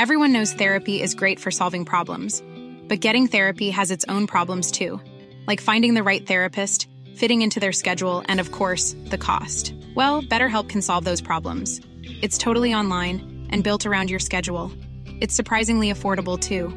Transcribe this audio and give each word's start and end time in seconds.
Everyone 0.00 0.32
knows 0.32 0.54
therapy 0.54 1.02
is 1.02 1.14
great 1.14 1.38
for 1.38 1.50
solving 1.50 1.84
problems, 1.84 2.42
but 2.88 3.04
getting 3.04 3.26
therapy 3.26 3.68
has 3.68 3.90
its 3.90 4.02
own 4.08 4.26
problems 4.26 4.70
too, 4.70 4.98
like 5.46 5.60
finding 5.60 5.92
the 5.92 6.02
right 6.02 6.26
therapist, 6.26 6.88
fitting 7.18 7.42
into 7.42 7.60
their 7.60 7.70
schedule, 7.70 8.24
and 8.26 8.40
of 8.40 8.50
course, 8.50 8.96
the 9.10 9.18
cost. 9.18 9.74
Well, 9.94 10.22
BetterHelp 10.22 10.70
can 10.70 10.80
solve 10.80 11.04
those 11.04 11.20
problems. 11.20 11.82
It's 12.22 12.38
totally 12.38 12.72
online 12.72 13.46
and 13.50 13.62
built 13.62 13.84
around 13.84 14.08
your 14.08 14.20
schedule. 14.20 14.72
It's 15.20 15.34
surprisingly 15.34 15.92
affordable 15.92 16.40
too. 16.40 16.74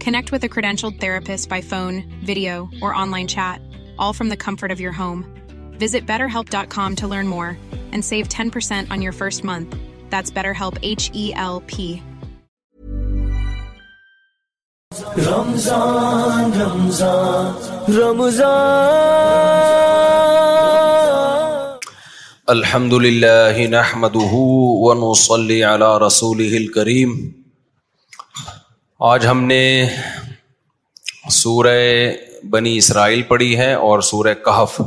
Connect 0.00 0.32
with 0.32 0.42
a 0.42 0.48
credentialed 0.48 0.98
therapist 0.98 1.48
by 1.48 1.60
phone, 1.60 2.02
video, 2.24 2.68
or 2.82 2.92
online 2.92 3.28
chat, 3.28 3.60
all 3.96 4.12
from 4.12 4.28
the 4.28 4.42
comfort 4.46 4.72
of 4.72 4.80
your 4.80 4.98
home. 5.00 5.24
Visit 5.78 6.04
BetterHelp.com 6.04 6.96
to 6.96 7.06
learn 7.06 7.28
more 7.28 7.56
and 7.92 8.04
save 8.04 8.28
10% 8.28 8.90
on 8.90 9.02
your 9.02 9.12
first 9.12 9.44
month. 9.44 9.76
That's 10.10 10.32
BetterHelp, 10.32 10.76
H-E-L-P. 10.82 12.02
Ramzan 15.02 16.52
الحمد 22.54 22.92
للہ 23.04 23.66
نحمد 23.70 24.16
ونصلي 24.32 25.62
على 25.72 25.90
رسول 26.06 26.66
کریم 26.74 27.12
آج 29.10 29.26
ہم 29.26 29.42
نے 29.46 29.62
سورہ 31.42 31.70
بنی 32.52 32.76
اسرائیل 32.76 33.22
پڑھی 33.28 33.56
ہے 33.58 33.72
اور 33.88 34.00
سورہ 34.12 34.34
کہف 34.44 34.80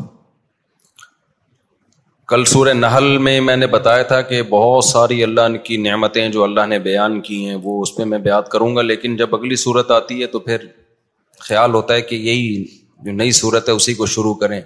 کل 2.30 2.44
سورہ 2.46 2.72
نحل 2.74 3.18
میں 3.26 3.40
میں 3.42 3.56
نے 3.58 3.68
بتایا 3.68 4.02
تھا 4.10 4.20
کہ 4.30 4.42
بہت 4.50 4.84
ساری 4.86 5.22
اللہ 5.24 5.56
کی 5.66 5.78
نعمتیں 5.86 6.28
جو 6.34 6.44
اللہ 6.44 6.66
نے 6.70 6.78
بیان 6.80 7.20
کی 7.30 7.38
ہیں 7.50 7.56
وہ 7.64 7.80
اس 7.82 7.96
پہ 7.96 8.04
میں 8.12 8.18
بیان 8.28 8.44
کروں 8.52 8.76
گا 8.76 8.82
لیکن 8.82 9.16
جب 9.22 9.34
اگلی 9.36 9.56
صورت 9.62 9.92
آتی 9.92 10.20
ہے 10.22 10.28
تو 10.34 10.40
پھر 10.50 10.66
خیال 11.48 11.74
ہوتا 11.74 11.94
ہے 11.94 12.02
کہ 12.12 12.16
یہی 12.26 12.64
جو 13.06 13.12
نئی 13.22 13.32
صورت 13.38 13.70
ہے 13.70 13.74
اسی 13.80 13.94
کو 14.02 14.06
شروع 14.16 14.34
کریں 14.44 14.60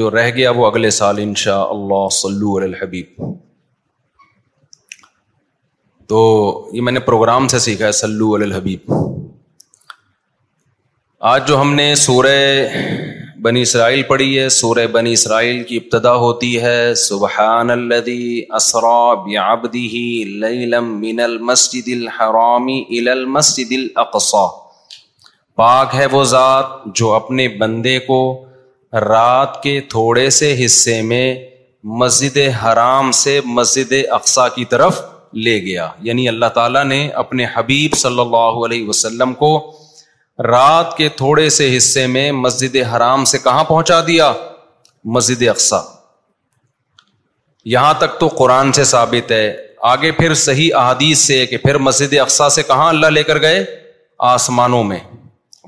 جو 0.00 0.10
رہ 0.10 0.30
گیا 0.36 0.50
وہ 0.56 0.66
اگلے 0.66 0.90
سال 0.98 1.18
ان 1.22 1.34
شاء 1.44 1.60
اللہ 1.76 2.08
صلو 2.20 2.56
علی 2.58 2.66
الحبیب 2.66 3.22
تو 6.08 6.24
یہ 6.72 6.80
میں 6.88 6.92
نے 6.92 7.00
پروگرام 7.10 7.46
سے 7.54 7.58
سیکھا 7.68 7.86
ہے 7.86 7.92
صلو 8.02 8.34
علی 8.36 8.44
الحبیب 8.44 8.92
آج 11.34 11.46
جو 11.48 11.60
ہم 11.60 11.72
نے 11.74 11.94
سورہ 12.06 12.34
بنی 13.42 13.60
اسرائیل 13.62 14.02
پڑھی 14.02 14.38
ہے 14.38 14.48
سورہ 14.50 14.86
بنی 14.92 15.12
اسرائیل 15.12 15.62
کی 15.64 15.76
ابتدا 15.80 16.12
ہوتی 16.22 16.48
ہے 16.62 16.78
سبحان 17.02 17.70
الذي 17.70 18.42
اسرا 18.60 18.98
بعبده 19.26 20.00
ليلا 20.46 20.80
من 20.86 21.22
المسجد 21.28 21.90
الحرام 21.96 22.66
الى 22.72 23.12
المسجد 23.12 23.70
الاقصى 23.78 25.54
پاک 25.62 25.94
ہے 26.00 26.06
وہ 26.16 26.24
ذات 26.34 26.74
جو 27.02 27.12
اپنے 27.20 27.46
بندے 27.62 27.96
کو 28.10 28.18
رات 29.06 29.62
کے 29.68 29.78
تھوڑے 29.96 30.28
سے 30.42 30.52
حصے 30.64 31.00
میں 31.12 31.24
مسجد 32.04 32.38
حرام 32.64 33.10
سے 33.24 33.40
مسجد 33.60 33.92
اقصا 34.20 34.48
کی 34.58 34.64
طرف 34.74 35.00
لے 35.48 35.58
گیا 35.70 35.88
یعنی 36.10 36.28
اللہ 36.34 36.54
تعالیٰ 36.60 36.84
نے 36.94 37.00
اپنے 37.24 37.46
حبیب 37.54 37.94
صلی 38.04 38.20
اللہ 38.26 38.64
علیہ 38.68 38.88
وسلم 38.88 39.34
کو 39.44 39.56
رات 40.46 40.96
کے 40.96 41.08
تھوڑے 41.18 41.48
سے 41.50 41.76
حصے 41.76 42.06
میں 42.06 42.30
مسجد 42.32 42.76
حرام 42.94 43.24
سے 43.30 43.38
کہاں 43.44 43.62
پہنچا 43.68 44.00
دیا 44.06 44.32
مسجد 45.14 45.42
اقسا 45.48 45.78
یہاں 47.72 47.92
تک 47.98 48.18
تو 48.20 48.28
قرآن 48.38 48.72
سے 48.72 48.84
ثابت 48.90 49.32
ہے 49.32 49.56
آگے 49.92 50.10
پھر 50.12 50.34
صحیح 50.42 50.74
احادیث 50.76 51.18
سے 51.26 51.44
کہ 51.46 51.56
پھر 51.62 51.78
مسجد 51.88 52.14
اقسا 52.20 52.48
سے 52.58 52.62
کہاں 52.66 52.88
اللہ 52.88 53.06
لے 53.12 53.22
کر 53.22 53.40
گئے 53.40 53.64
آسمانوں 54.28 54.82
میں 54.84 54.98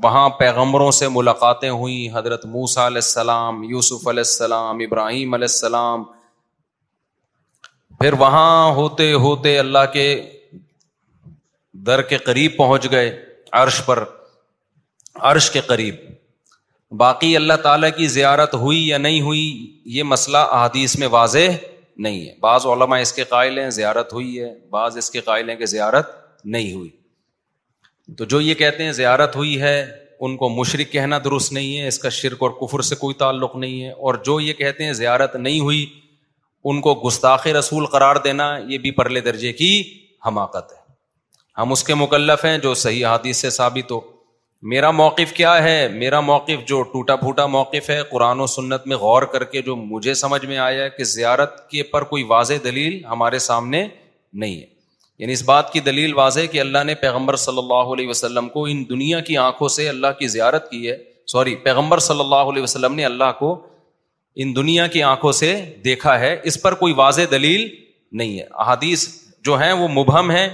وہاں 0.03 0.28
پیغمبروں 0.38 0.91
سے 0.98 1.08
ملاقاتیں 1.16 1.69
ہوئیں 1.70 2.08
حضرت 2.16 2.44
موسا 2.54 2.87
علیہ 2.87 3.04
السلام 3.04 3.62
یوسف 3.70 4.06
علیہ 4.08 4.22
السلام 4.26 4.78
ابراہیم 4.87 5.34
علیہ 5.34 5.50
السلام 5.52 6.04
پھر 7.98 8.12
وہاں 8.20 8.70
ہوتے 8.75 9.12
ہوتے 9.26 9.58
اللہ 9.58 9.84
کے 9.92 10.06
در 11.87 12.02
کے 12.12 12.16
قریب 12.31 12.56
پہنچ 12.56 12.91
گئے 12.91 13.10
عرش 13.62 13.84
پر 13.87 14.04
عرش 15.16 15.50
کے 15.50 15.60
قریب 15.66 15.94
باقی 16.98 17.34
اللہ 17.37 17.54
تعالیٰ 17.62 17.88
کی 17.97 18.06
زیارت 18.09 18.54
ہوئی 18.62 18.87
یا 18.88 18.98
نہیں 18.98 19.21
ہوئی 19.22 19.81
یہ 19.97 20.03
مسئلہ 20.03 20.38
احادیث 20.38 20.97
میں 20.98 21.09
واضح 21.10 21.56
نہیں 22.04 22.21
ہے 22.28 22.34
بعض 22.41 22.66
علماء 22.72 22.98
اس 23.00 23.12
کے 23.12 23.25
قائل 23.28 23.59
ہیں 23.59 23.70
زیارت 23.70 24.12
ہوئی 24.12 24.41
ہے 24.41 24.49
بعض 24.70 24.97
اس 24.99 25.10
کے 25.10 25.20
قائل 25.20 25.49
ہیں 25.50 25.56
کہ 25.56 25.66
زیارت 25.66 26.10
نہیں 26.44 26.72
ہوئی 26.75 26.88
تو 28.19 28.25
جو 28.25 28.41
یہ 28.41 28.54
کہتے 28.62 28.84
ہیں 28.84 28.93
زیارت 28.93 29.37
ہوئی 29.37 29.60
ہے 29.60 29.76
ان 30.26 30.37
کو 30.37 30.49
مشرق 30.49 30.93
کہنا 30.93 31.19
درست 31.25 31.53
نہیں 31.53 31.76
ہے 31.78 31.87
اس 31.88 31.99
کا 31.99 32.09
شرک 32.19 32.43
اور 32.43 32.50
کفر 32.60 32.81
سے 32.88 32.94
کوئی 33.04 33.15
تعلق 33.19 33.54
نہیں 33.56 33.82
ہے 33.84 33.91
اور 34.09 34.15
جو 34.25 34.41
یہ 34.41 34.53
کہتے 34.54 34.84
ہیں 34.84 34.93
زیارت 34.93 35.37
نہیں 35.37 35.60
ہوئی 35.60 35.84
ان 36.70 36.81
کو 36.81 36.94
گستاخ 37.06 37.47
رسول 37.59 37.87
قرار 37.93 38.16
دینا 38.25 38.53
یہ 38.69 38.78
بھی 38.78 38.91
پرلے 39.00 39.20
درجے 39.28 39.53
کی 39.62 39.70
حماقت 40.26 40.72
ہے 40.72 40.78
ہم 41.60 41.72
اس 41.72 41.84
کے 41.84 41.94
مکلف 41.94 42.44
ہیں 42.44 42.56
جو 42.59 42.75
صحیح 42.82 43.06
حادیث 43.06 43.37
سے 43.41 43.50
ثابت 43.50 43.93
ہو 43.93 44.00
میرا 44.69 44.91
موقف 44.93 45.32
کیا 45.32 45.53
ہے 45.62 45.87
میرا 45.93 46.19
موقف 46.21 46.65
جو 46.69 46.81
ٹوٹا 46.93 47.15
پھوٹا 47.16 47.44
موقف 47.53 47.88
ہے 47.91 47.98
قرآن 48.10 48.41
و 48.41 48.47
سنت 48.54 48.87
میں 48.87 48.97
غور 49.04 49.22
کر 49.32 49.44
کے 49.53 49.62
جو 49.66 49.76
مجھے 49.76 50.15
سمجھ 50.22 50.44
میں 50.47 50.56
آیا 50.59 50.82
ہے 50.84 50.88
کہ 50.97 51.04
زیارت 51.12 51.69
کے 51.71 51.82
پر 51.93 52.04
کوئی 52.10 52.22
واضح 52.32 52.54
دلیل 52.65 53.04
ہمارے 53.10 53.38
سامنے 53.49 53.87
نہیں 54.43 54.59
ہے 54.60 54.65
یعنی 55.19 55.32
اس 55.32 55.43
بات 55.44 55.72
کی 55.72 55.81
دلیل 55.88 56.15
واضح 56.15 56.41
کہ 56.53 56.60
اللہ 56.60 56.84
نے 56.87 56.94
پیغمبر 57.04 57.37
صلی 57.47 57.59
اللہ 57.59 57.93
علیہ 57.94 58.09
وسلم 58.09 58.49
کو 58.49 58.65
ان 58.70 58.84
دنیا 58.88 59.20
کی 59.31 59.37
آنکھوں 59.47 59.69
سے 59.78 59.88
اللہ 59.88 60.12
کی 60.19 60.28
زیارت 60.34 60.70
کی 60.70 60.87
ہے 60.88 60.97
سوری 61.32 61.54
پیغمبر 61.65 61.99
صلی 62.10 62.20
اللہ 62.20 62.53
علیہ 62.54 62.62
وسلم 62.62 62.94
نے 62.94 63.04
اللہ 63.04 63.32
کو 63.38 63.54
ان 64.43 64.54
دنیا 64.56 64.87
کی 64.87 65.03
آنکھوں 65.03 65.32
سے 65.43 65.54
دیکھا 65.84 66.19
ہے 66.20 66.37
اس 66.50 66.62
پر 66.62 66.75
کوئی 66.84 66.93
واضح 66.97 67.22
دلیل 67.31 67.69
نہیں 68.20 68.38
ہے 68.38 68.44
احادیث 68.59 69.09
جو 69.44 69.56
ہیں 69.60 69.72
وہ 69.72 69.88
مبہم 70.00 70.31
ہیں 70.31 70.49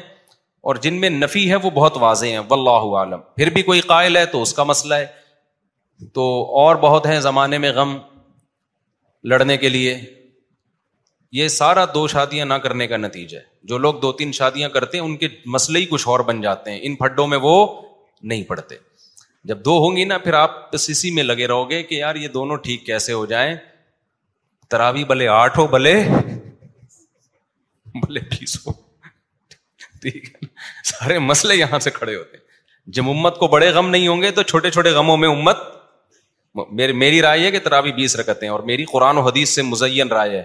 اور 0.71 0.75
جن 0.85 0.95
میں 1.01 1.09
نفی 1.11 1.41
ہے 1.51 1.57
وہ 1.65 1.71
بہت 1.75 1.97
واضح 2.03 2.33
ہیں 2.35 2.39
واللہ 2.51 2.87
عالم 2.99 3.19
پھر 3.37 3.51
بھی 3.57 3.63
کوئی 3.67 3.81
قائل 3.91 4.17
ہے 4.17 4.25
تو 4.33 4.41
اس 4.43 4.53
کا 4.55 4.63
مسئلہ 4.71 4.95
ہے 5.03 6.07
تو 6.15 6.23
اور 6.63 6.77
بہت 6.85 7.05
ہیں 7.07 7.19
زمانے 7.27 7.59
میں 7.65 7.71
غم 7.77 7.97
لڑنے 9.33 9.57
کے 9.65 9.69
لیے 9.69 9.95
یہ 11.41 11.49
سارا 11.59 11.85
دو 11.95 12.07
شادیاں 12.15 12.45
نہ 12.53 12.55
کرنے 12.65 12.87
کا 12.93 12.97
نتیجہ 12.97 13.39
ہے 13.39 13.43
جو 13.71 13.79
لوگ 13.85 14.01
دو 14.07 14.11
تین 14.21 14.33
شادیاں 14.41 14.69
کرتے 14.79 14.99
ہیں 14.99 15.05
ان 15.05 15.17
کے 15.23 15.29
مسئلے 15.57 15.79
ہی 15.81 15.87
کچھ 15.91 16.07
اور 16.15 16.21
بن 16.31 16.41
جاتے 16.47 16.71
ہیں 16.71 16.79
ان 16.89 16.95
پھڈوں 17.03 17.27
میں 17.35 17.39
وہ 17.43 17.55
نہیں 18.33 18.43
پڑتے 18.49 18.77
جب 19.51 19.65
دو 19.65 19.77
ہوں 19.85 19.97
گی 19.97 20.05
نا 20.13 20.19
پھر 20.27 20.35
آپ 20.43 20.57
بس 20.73 20.89
اسی 20.91 21.11
میں 21.19 21.23
لگے 21.25 21.47
رہو 21.53 21.69
گے 21.71 21.83
کہ 21.93 21.95
یار 22.01 22.17
یہ 22.27 22.33
دونوں 22.39 22.57
ٹھیک 22.67 22.85
کیسے 22.87 23.13
ہو 23.21 23.25
جائیں 23.35 23.55
تراوی 24.75 25.05
بلے 25.15 25.29
آٹھ 25.39 25.59
ہو 25.59 25.67
بلے 25.77 25.95
بلے 28.07 28.21
بیس 28.31 28.57
ہو 28.67 28.73
ہوتی 30.09 30.19
ہے 30.29 30.47
سارے 30.91 31.19
مسئلے 31.19 31.55
یہاں 31.57 31.79
سے 31.79 31.91
کھڑے 31.91 32.15
ہوتے 32.17 32.37
ہیں 32.37 32.45
جب 32.97 33.09
امت 33.11 33.39
کو 33.39 33.49
بڑے 33.55 33.69
غم 33.75 33.89
نہیں 33.91 34.09
ہوں 34.09 34.23
گے 34.23 34.31
تو 34.31 34.43
چھوٹے 34.51 34.71
چھوٹے 34.71 34.91
غموں 34.99 35.17
میں 35.17 35.29
امت 35.29 35.57
میری 36.79 36.93
میری 37.01 37.21
رائے 37.23 37.41
ہے 37.45 37.51
کہ 37.51 37.59
ترابی 37.65 37.93
بیس 37.93 38.17
رکت 38.17 38.43
ہے 38.43 38.49
اور 38.49 38.61
میری 38.71 38.85
قرآن 38.93 39.19
و 39.19 39.21
حدیث 39.29 39.51
سے 39.55 39.63
مزین 39.71 40.09
رائے 40.19 40.37
ہے 40.39 40.45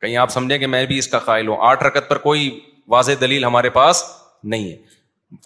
کہیں 0.00 0.16
آپ 0.22 0.30
سمجھیں 0.30 0.58
کہ 0.58 0.66
میں 0.74 0.84
بھی 0.86 0.98
اس 0.98 1.08
کا 1.08 1.18
قائل 1.28 1.48
ہوں 1.48 1.56
آٹھ 1.68 1.82
رکت 1.84 2.08
پر 2.08 2.18
کوئی 2.26 2.50
واضح 2.94 3.12
دلیل 3.20 3.44
ہمارے 3.44 3.70
پاس 3.78 4.02
نہیں 4.54 4.70
ہے 4.70 4.76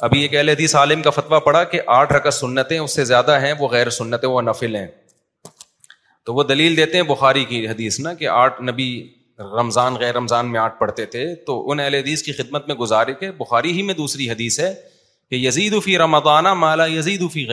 ابھی 0.06 0.20
ایک 0.22 0.34
اہل 0.34 0.48
حدیث 0.48 0.74
عالم 0.76 1.02
کا 1.02 1.10
فتویٰ 1.10 1.42
پڑا 1.44 1.62
کہ 1.70 1.80
آٹھ 1.94 2.12
رکت 2.12 2.34
سنتیں 2.34 2.78
اس 2.78 2.94
سے 2.96 3.04
زیادہ 3.04 3.38
ہیں 3.42 3.52
وہ 3.58 3.68
غیر 3.70 3.90
سنتیں 3.98 4.28
وہ 4.28 4.42
نفل 4.42 4.76
ہیں 4.76 4.86
تو 6.26 6.34
وہ 6.34 6.42
دلیل 6.52 6.76
دیتے 6.76 6.96
ہیں 6.96 7.04
بخاری 7.04 7.44
کی 7.52 7.66
حدیث 7.68 7.98
نا 8.00 8.12
کہ 8.20 8.28
آٹھ 8.42 8.62
نبی 8.70 8.88
رمضان 9.40 9.94
غیر 10.00 10.14
رمضان 10.14 10.50
میں 10.52 10.58
آٹھ 10.61 10.79
پڑھتے 10.79 11.05
تھے 11.12 11.34
تو 11.46 11.61
ان 11.70 11.81
اہل 11.81 11.94
حدیث 11.94 12.23
کی 12.23 12.32
خدمت 12.32 12.67
میں 12.69 12.75
گزارے 12.76 13.12
کہ 13.20 13.31
بخاری 13.38 13.70
ہی 13.73 13.82
میں 13.82 13.94
دوسری 13.94 14.31
حدیث 14.31 14.58
ہے 14.61 14.73
کہ 15.31 15.34
یزید 15.46 15.75
فی 15.84 15.96
رمضانہ 15.99 16.52
مالا 16.55 16.87
یزید 16.87 17.23
فی 17.32 17.46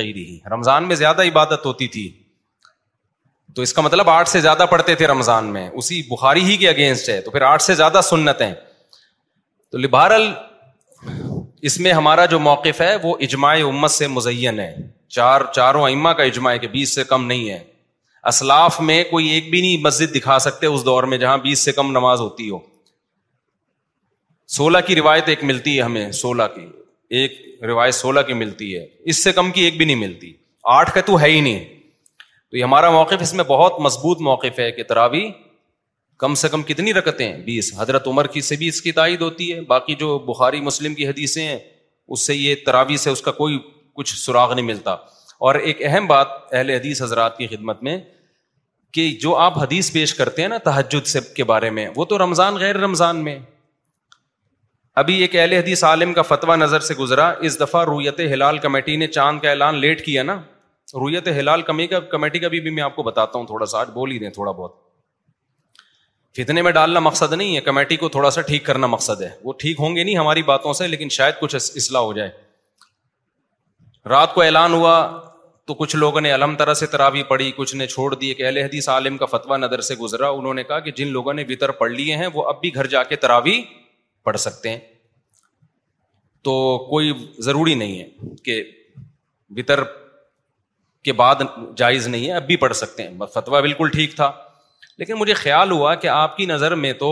رمضان 0.53 0.87
میں 0.87 0.95
زیادہ 0.95 1.23
عبادت 1.27 1.65
ہوتی 1.65 1.87
تھی 1.95 2.09
تو 3.55 3.61
اس 3.61 3.73
کا 3.73 3.81
مطلب 3.81 4.09
آٹھ 4.09 4.29
سے 4.29 4.41
زیادہ 4.41 4.65
پڑھتے 4.71 4.95
تھے 4.95 5.07
رمضان 5.07 5.45
میں 5.53 5.69
اسی 5.69 6.01
بخاری 6.11 6.43
ہی 6.49 6.57
کے 6.57 6.69
اگینسٹ 6.69 7.09
ہے 7.09 7.19
تو 7.21 7.31
پھر 7.31 7.41
آٹھ 7.41 7.61
سے 7.63 7.75
زیادہ 7.75 7.99
سنت 8.09 8.41
ہیں 8.41 8.53
تو 9.71 9.77
لبارل 9.77 10.31
اس 11.69 11.79
میں 11.79 11.91
ہمارا 11.93 12.25
جو 12.33 12.39
موقف 12.39 12.79
ہے 12.81 12.95
وہ 13.03 13.15
اجماع 13.25 13.55
امت 13.69 13.91
سے 13.91 14.07
مزین 14.07 14.59
ہے 14.59 14.73
چار 15.15 15.41
چاروں 15.53 15.87
اما 15.89 16.13
کا 16.13 16.23
اجماع 16.23 16.55
کے 16.61 16.67
بیس 16.67 16.93
سے 16.95 17.03
کم 17.09 17.25
نہیں 17.27 17.49
ہے 17.49 17.63
اسلاف 18.27 18.79
میں 18.81 19.03
کوئی 19.09 19.27
ایک 19.29 19.49
بھی 19.49 19.61
نہیں 19.61 19.81
مسجد 19.83 20.15
دکھا 20.15 20.37
سکتے 20.39 20.67
اس 20.67 20.85
دور 20.85 21.03
میں 21.11 21.17
جہاں 21.17 21.37
بیس 21.43 21.59
سے 21.65 21.71
کم 21.71 21.91
نماز 21.91 22.19
ہوتی 22.21 22.49
ہو 22.49 22.59
سولہ 24.57 24.77
کی 24.87 24.95
روایت 24.95 25.29
ایک 25.29 25.43
ملتی 25.43 25.75
ہے 25.77 25.81
ہمیں 25.81 26.11
سولہ 26.21 26.43
کی 26.55 26.65
ایک 27.21 27.37
روایت 27.67 27.95
سولہ 27.95 28.19
کی 28.27 28.33
ملتی 28.33 28.75
ہے 28.77 28.85
اس 29.11 29.23
سے 29.23 29.31
کم 29.33 29.51
کی 29.51 29.61
ایک 29.63 29.77
بھی 29.77 29.85
نہیں 29.85 29.95
ملتی 29.95 30.31
آٹھ 30.77 30.91
کا 30.93 31.01
تو 31.05 31.19
ہے 31.21 31.29
ہی 31.31 31.39
نہیں 31.41 31.63
تو 32.51 32.57
یہ 32.57 32.63
ہمارا 32.63 32.89
موقف 32.91 33.21
اس 33.21 33.33
میں 33.33 33.43
بہت 33.47 33.79
مضبوط 33.81 34.21
موقف 34.27 34.59
ہے 34.59 34.71
کہ 34.71 34.83
تراوی 34.89 35.27
کم 36.19 36.35
سے 36.35 36.49
کم 36.49 36.63
کتنی 36.69 36.93
رکتیں 36.93 37.31
بیس 37.45 37.71
حضرت 37.77 38.07
عمر 38.07 38.27
کی 38.31 38.41
سے 38.45 38.55
بھی 38.61 38.67
اس 38.67 38.81
کی 38.81 38.91
تائید 38.91 39.21
ہوتی 39.21 39.51
ہے 39.53 39.59
باقی 39.67 39.95
جو 39.99 40.17
بخاری 40.27 40.59
مسلم 40.61 40.95
کی 40.95 41.07
حدیثیں 41.07 41.43
ہیں 41.45 41.59
اس 42.07 42.25
سے 42.27 42.35
یہ 42.35 42.55
تراوی 42.65 42.97
سے 42.97 43.09
اس 43.09 43.21
کا 43.21 43.31
کوئی 43.41 43.59
کچھ 43.95 44.15
سراغ 44.19 44.53
نہیں 44.53 44.65
ملتا 44.65 44.95
اور 45.47 45.55
ایک 45.55 45.81
اہم 45.85 46.07
بات 46.07 46.27
اہل 46.51 46.69
حدیث 46.69 47.01
حضرات 47.01 47.37
کی 47.37 47.45
خدمت 47.47 47.83
میں 47.83 47.97
کہ 48.93 49.09
جو 49.21 49.35
آپ 49.37 49.57
حدیث 49.61 49.91
پیش 49.93 50.13
کرتے 50.15 50.41
ہیں 50.41 50.47
نا 50.49 50.57
تحجد 50.63 51.05
سے 51.07 51.43
بارے 51.47 51.69
میں 51.77 51.87
وہ 51.95 52.05
تو 52.05 52.17
رمضان 52.17 52.55
غیر 52.63 52.77
رمضان 52.77 53.23
میں 53.23 53.37
ابھی 55.01 55.15
ایک 55.21 55.35
اہل 55.35 55.53
حدیث 55.53 55.83
عالم 55.89 56.13
کا 56.13 56.21
فتویٰ 56.29 56.55
نظر 56.57 56.79
سے 56.87 56.93
گزرا 56.99 57.29
اس 57.49 57.59
دفعہ 57.59 57.83
رویت 57.89 58.19
ہلال 58.31 58.57
کمیٹی 58.67 58.95
نے 59.03 59.07
چاند 59.19 59.39
کا 59.41 59.49
اعلان 59.49 59.75
لیٹ 59.85 60.03
کیا 60.05 60.23
نا 60.29 60.35
رویت 61.01 61.27
ہلال 61.39 61.61
کمی 61.61 61.85
کا 61.87 61.99
کمیٹی 62.15 62.39
کا 62.39 62.47
بھی, 62.47 62.59
بھی 62.59 62.69
میں 62.69 62.83
آپ 62.83 62.95
کو 62.95 63.03
بتاتا 63.03 63.37
ہوں 63.39 63.45
تھوڑا 63.45 63.65
سا 63.73 63.79
آج 63.81 63.89
بول 63.93 64.11
ہی 64.11 64.19
دیں 64.19 64.29
تھوڑا 64.39 64.51
بہت 64.51 64.75
فتنے 66.37 66.61
میں 66.61 66.71
ڈالنا 66.81 66.99
مقصد 67.07 67.33
نہیں 67.33 67.55
ہے 67.55 67.61
کمیٹی 67.69 67.95
کو 68.03 68.09
تھوڑا 68.09 68.29
سا 68.31 68.41
ٹھیک 68.51 68.65
کرنا 68.65 68.87
مقصد 68.97 69.21
ہے 69.21 69.29
وہ 69.43 69.53
ٹھیک 69.59 69.79
ہوں 69.79 69.95
گے 69.95 70.03
نہیں 70.03 70.17
ہماری 70.17 70.43
باتوں 70.51 70.73
سے 70.81 70.87
لیکن 70.87 71.09
شاید 71.19 71.35
کچھ 71.39 71.55
اصلاح 71.55 72.01
ہو 72.01 72.13
جائے 72.19 72.29
رات 74.09 74.33
کو 74.33 74.41
اعلان 74.41 74.73
ہوا 74.73 74.93
تو 75.69 75.73
کچھ 75.79 75.95
لوگوں 75.95 76.21
نے 76.21 76.33
علم 76.33 76.55
طرح 76.59 76.73
سے 76.77 76.85
تراوی 76.91 77.21
پڑھی 77.31 77.51
کچھ 77.55 77.73
نے 77.75 77.85
چھوڑ 77.87 78.13
دی 78.13 78.33
کہ 78.33 78.43
اہل 78.45 78.57
حدیث 78.57 78.87
عالم 78.89 79.17
کا 79.17 79.25
فتوا 79.33 79.57
نظر 79.57 79.81
سے 79.89 79.95
گزرا 79.95 80.27
انہوں 80.37 80.53
نے 80.59 80.63
کہا 80.69 80.79
کہ 80.85 80.91
جن 80.99 81.07
لوگوں 81.17 81.33
نے 81.39 81.43
بتر 81.49 81.71
پڑھ 81.81 81.91
لیے 81.91 82.15
ہیں 82.21 82.27
وہ 82.33 82.43
اب 82.49 82.59
بھی 82.61 82.73
گھر 82.75 82.87
جا 82.93 83.01
کے 83.09 83.15
تراوی 83.25 83.55
پڑھ 84.25 84.37
سکتے 84.45 84.69
ہیں 84.69 84.79
تو 86.47 86.55
کوئی 86.89 87.11
ضروری 87.49 87.75
نہیں 87.81 87.99
ہے 87.99 88.35
کہ 88.45 88.61
وطر 89.57 89.83
کے 91.05 91.13
بعد 91.21 91.43
جائز 91.81 92.07
نہیں 92.13 92.25
ہے 92.27 92.31
اب 92.39 92.47
بھی 92.47 92.55
پڑھ 92.65 92.75
سکتے 92.75 93.03
ہیں 93.07 93.25
فتویٰ 93.35 93.61
بالکل 93.61 93.89
ٹھیک 93.99 94.15
تھا 94.21 94.31
لیکن 95.03 95.17
مجھے 95.19 95.33
خیال 95.43 95.71
ہوا 95.71 95.93
کہ 96.03 96.07
آپ 96.15 96.35
کی 96.37 96.45
نظر 96.53 96.75
میں 96.85 96.91
تو 97.03 97.11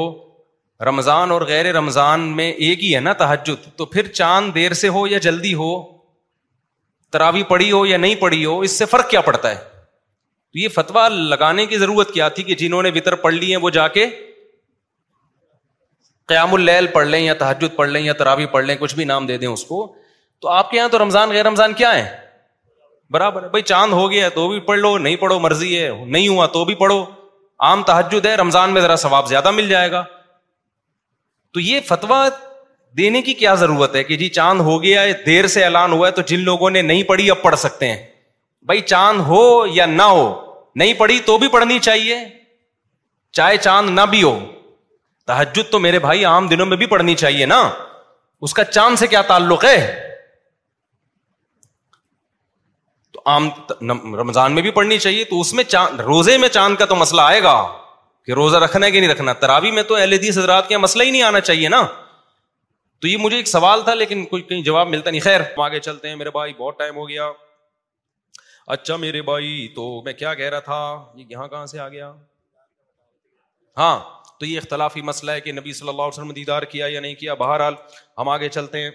رمضان 0.89 1.31
اور 1.31 1.41
غیر 1.53 1.71
رمضان 1.75 2.25
میں 2.37 2.51
ایک 2.69 2.83
ہی 2.83 2.93
ہے 2.95 2.99
نا 3.09 3.13
تحجد 3.23 3.69
تو 3.77 3.85
پھر 3.95 4.07
چاند 4.21 4.53
دیر 4.55 4.73
سے 4.83 4.87
ہو 4.97 5.05
یا 5.07 5.17
جلدی 5.27 5.53
ہو 5.63 5.69
تراوی 7.11 7.43
پڑھی 7.49 7.71
ہو 7.71 7.85
یا 7.85 7.97
نہیں 7.97 8.15
پڑھی 8.21 8.43
ہو 8.45 8.59
اس 8.67 8.71
سے 8.79 8.85
فرق 8.93 9.09
کیا 9.09 9.21
پڑتا 9.27 9.49
ہے 9.49 9.55
تو 9.55 10.59
یہ 10.59 10.67
فتویٰ 10.75 11.07
لگانے 11.09 11.65
کی 11.73 11.77
ضرورت 11.77 12.11
کیا 12.13 12.27
تھی 12.37 12.43
کہ 12.43 12.55
جنہوں 12.63 12.81
نے 12.83 12.89
وطر 12.95 13.15
پڑھ 13.25 13.33
لی 13.33 13.51
ہے 13.51 13.57
وہ 13.65 13.69
جا 13.77 13.87
کے 13.97 14.05
قیام 16.27 16.53
اللیل 16.53 16.87
پڑھ 16.93 17.07
لیں 17.07 17.19
یا 17.19 17.33
تحجد 17.41 17.75
پڑھ 17.75 17.89
لیں 17.89 18.01
یا 18.01 18.13
تراوی 18.21 18.45
پڑھ 18.55 18.65
لیں 18.65 18.75
کچھ 18.79 18.95
بھی 18.95 19.03
نام 19.11 19.25
دے 19.25 19.37
دیں 19.37 19.47
اس 19.47 19.63
کو 19.65 19.81
تو 20.41 20.47
آپ 20.49 20.71
کے 20.71 20.77
یہاں 20.77 20.89
تو 20.89 20.97
رمضان 20.99 21.29
غیر 21.31 21.45
رمضان 21.45 21.73
کیا 21.81 21.93
ہے 21.97 22.03
برابر 23.13 23.43
ہے 23.43 23.49
بھائی 23.49 23.63
چاند 23.63 23.93
ہو 23.93 24.09
گیا 24.11 24.29
تو 24.35 24.47
بھی 24.49 24.59
پڑھ 24.69 24.79
لو 24.79 24.97
نہیں 25.05 25.15
پڑھو 25.19 25.37
مرضی 25.39 25.77
ہے 25.79 25.89
نہیں 26.05 26.27
ہوا 26.27 26.45
تو 26.55 26.63
بھی 26.65 26.75
پڑھو 26.81 27.03
عام 27.67 27.83
تحجد 27.83 28.25
ہے 28.25 28.35
رمضان 28.35 28.73
میں 28.73 28.81
ذرا 28.81 28.95
ثواب 29.05 29.27
زیادہ 29.29 29.51
مل 29.51 29.69
جائے 29.69 29.91
گا 29.91 30.03
تو 31.53 31.59
یہ 31.59 31.79
فتویٰ 31.87 32.21
دینے 32.97 33.21
کی 33.21 33.33
کیا 33.33 33.53
ضرورت 33.61 33.95
ہے 33.95 34.03
کہ 34.03 34.15
جی 34.17 34.29
چاند 34.37 34.61
ہو 34.61 34.81
گیا 34.83 35.01
ہے 35.01 35.13
دیر 35.25 35.47
سے 35.55 35.63
اعلان 35.63 35.91
ہوا 35.93 36.07
ہے 36.07 36.11
تو 36.15 36.21
جن 36.27 36.39
لوگوں 36.43 36.69
نے 36.69 36.81
نہیں 36.81 37.03
پڑھی 37.07 37.29
اب 37.31 37.41
پڑھ 37.41 37.55
سکتے 37.59 37.89
ہیں 37.91 38.05
بھائی 38.65 38.81
چاند 38.81 39.21
ہو 39.27 39.43
یا 39.73 39.85
نہ 39.85 40.03
ہو 40.03 40.25
نہیں 40.75 40.93
پڑھی 40.97 41.19
تو 41.25 41.37
بھی 41.37 41.47
پڑھنی 41.51 41.79
چاہیے 41.79 42.17
چاہے 43.37 43.57
چاند 43.57 43.89
نہ 43.89 44.01
بھی 44.09 44.23
ہو 44.23 44.37
تحجد 45.27 45.71
تو 45.71 45.79
میرے 45.79 45.99
بھائی 45.99 46.25
عام 46.25 46.47
دنوں 46.47 46.65
میں 46.65 46.77
بھی 46.77 46.85
پڑھنی 46.95 47.15
چاہیے 47.15 47.45
نا 47.45 47.61
اس 48.47 48.53
کا 48.53 48.63
چاند 48.63 48.99
سے 48.99 49.07
کیا 49.07 49.21
تعلق 49.31 49.63
ہے 49.65 49.77
تو 53.13 53.21
عام 53.25 53.49
رمضان 54.19 54.53
میں 54.55 54.61
بھی 54.61 54.71
پڑھنی 54.71 54.97
چاہیے 54.99 55.23
تو 55.29 55.39
اس 55.41 55.53
میں 55.53 55.63
چاند 55.63 55.99
روزے 56.09 56.37
میں 56.37 56.49
چاند 56.57 56.75
کا 56.79 56.85
تو 56.85 56.95
مسئلہ 56.95 57.21
آئے 57.21 57.41
گا 57.43 57.57
کہ 58.25 58.31
روزہ 58.39 58.57
رکھنا 58.63 58.85
ہے 58.85 58.91
کہ 58.91 58.99
نہیں 58.99 59.09
رکھنا 59.11 59.33
تراوی 59.45 59.71
میں 59.71 59.83
تو 59.89 59.95
حضرات 59.97 60.67
کے 60.69 60.77
مسئلہ 60.77 61.03
ہی 61.03 61.11
نہیں 61.11 61.23
آنا 61.23 61.39
چاہیے 61.41 61.69
نا 61.69 61.85
تو 63.01 63.07
یہ 63.07 63.17
مجھے 63.19 63.35
ایک 63.37 63.47
سوال 63.47 63.81
تھا 63.85 63.93
لیکن 63.93 64.25
کوئی 64.25 64.41
کہیں 64.43 64.61
جواب 64.63 64.87
ملتا 64.89 65.09
نہیں 65.11 65.21
خیر 65.21 65.39
ہم 65.41 65.59
آگے 65.61 65.79
چلتے 65.79 66.09
ہیں 66.09 66.15
میرے 66.15 66.29
بھائی 66.31 66.53
بہت 66.57 66.77
ٹائم 66.79 66.95
ہو 66.95 67.07
گیا 67.09 67.29
اچھا 68.75 68.95
میرے 69.01 69.21
بھائی 69.27 69.67
تو 69.75 69.83
میں 70.05 70.13
کیا 70.13 70.33
کہہ 70.35 70.49
رہا 70.49 70.59
تھا 70.59 70.79
یہاں 71.29 71.47
کہاں 71.47 71.65
سے 71.73 71.79
آ 71.79 71.87
گیا 71.89 72.11
ہاں 73.77 73.99
تو 74.39 74.45
یہ 74.45 74.57
اختلافی 74.57 75.01
مسئلہ 75.01 75.31
ہے 75.31 75.41
کہ 75.41 75.51
نبی 75.51 75.73
صلی 75.73 75.89
اللہ 75.89 76.01
علیہ 76.01 76.19
وسلم 76.19 76.31
دیدار 76.35 76.63
کیا 76.71 76.85
یا 76.89 76.99
نہیں 76.99 77.13
کیا 77.21 77.33
بہرحال 77.33 77.73
ہم 78.17 78.29
آگے 78.29 78.49
چلتے 78.49 78.81
ہیں 78.83 78.89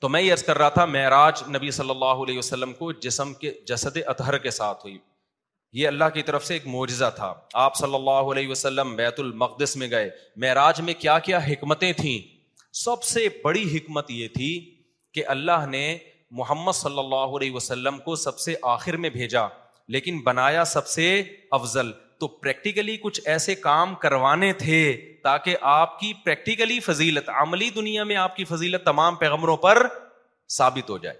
تو 0.00 0.08
میں 0.08 0.20
یہ 0.22 0.32
عرض 0.32 0.42
کر 0.42 0.58
رہا 0.58 0.68
تھا 0.76 0.84
معراج 0.94 1.42
نبی 1.56 1.70
صلی 1.70 1.90
اللہ 1.90 2.22
علیہ 2.24 2.38
وسلم 2.38 2.72
کو 2.78 2.90
جسم 3.06 3.32
کے 3.40 3.52
جسد 3.66 3.98
اطہر 4.06 4.38
کے 4.46 4.50
ساتھ 4.50 4.84
ہوئی 4.86 4.98
یہ 5.80 5.88
اللہ 5.88 6.04
کی 6.14 6.22
طرف 6.22 6.46
سے 6.46 6.54
ایک 6.54 6.66
معجزہ 6.66 7.10
تھا 7.16 7.32
آپ 7.66 7.76
صلی 7.76 7.94
اللہ 7.94 8.30
علیہ 8.32 8.48
وسلم 8.48 8.94
بیت 8.96 9.20
المقدس 9.20 9.76
میں 9.82 9.90
گئے 9.90 10.10
معراج 10.46 10.80
میں 10.88 10.94
کیا 11.00 11.18
کیا 11.28 11.38
حکمتیں 11.48 11.92
تھیں 12.00 12.18
سب 12.80 13.02
سے 13.04 13.26
بڑی 13.42 13.62
حکمت 13.76 14.10
یہ 14.10 14.28
تھی 14.34 14.54
کہ 15.14 15.22
اللہ 15.28 15.64
نے 15.70 15.86
محمد 16.38 16.72
صلی 16.76 16.98
اللہ 16.98 17.36
علیہ 17.38 17.52
وسلم 17.52 17.98
کو 18.04 18.14
سب 18.16 18.38
سے 18.40 18.54
آخر 18.76 18.96
میں 18.96 19.10
بھیجا 19.16 19.46
لیکن 19.96 20.18
بنایا 20.24 20.64
سب 20.64 20.86
سے 20.88 21.06
افضل 21.58 21.90
تو 22.20 22.26
پریکٹیکلی 22.28 22.96
کچھ 23.02 23.20
ایسے 23.28 23.54
کام 23.54 23.94
کروانے 24.02 24.52
تھے 24.58 24.78
تاکہ 25.24 25.56
آپ 25.70 25.98
کی 26.00 26.12
پریکٹیکلی 26.24 26.78
فضیلت 26.80 27.28
عملی 27.40 27.68
دنیا 27.74 28.04
میں 28.10 28.16
آپ 28.16 28.36
کی 28.36 28.44
فضیلت 28.44 28.84
تمام 28.84 29.14
پیغمبروں 29.24 29.56
پر 29.66 29.86
ثابت 30.56 30.90
ہو 30.90 30.98
جائے 31.04 31.16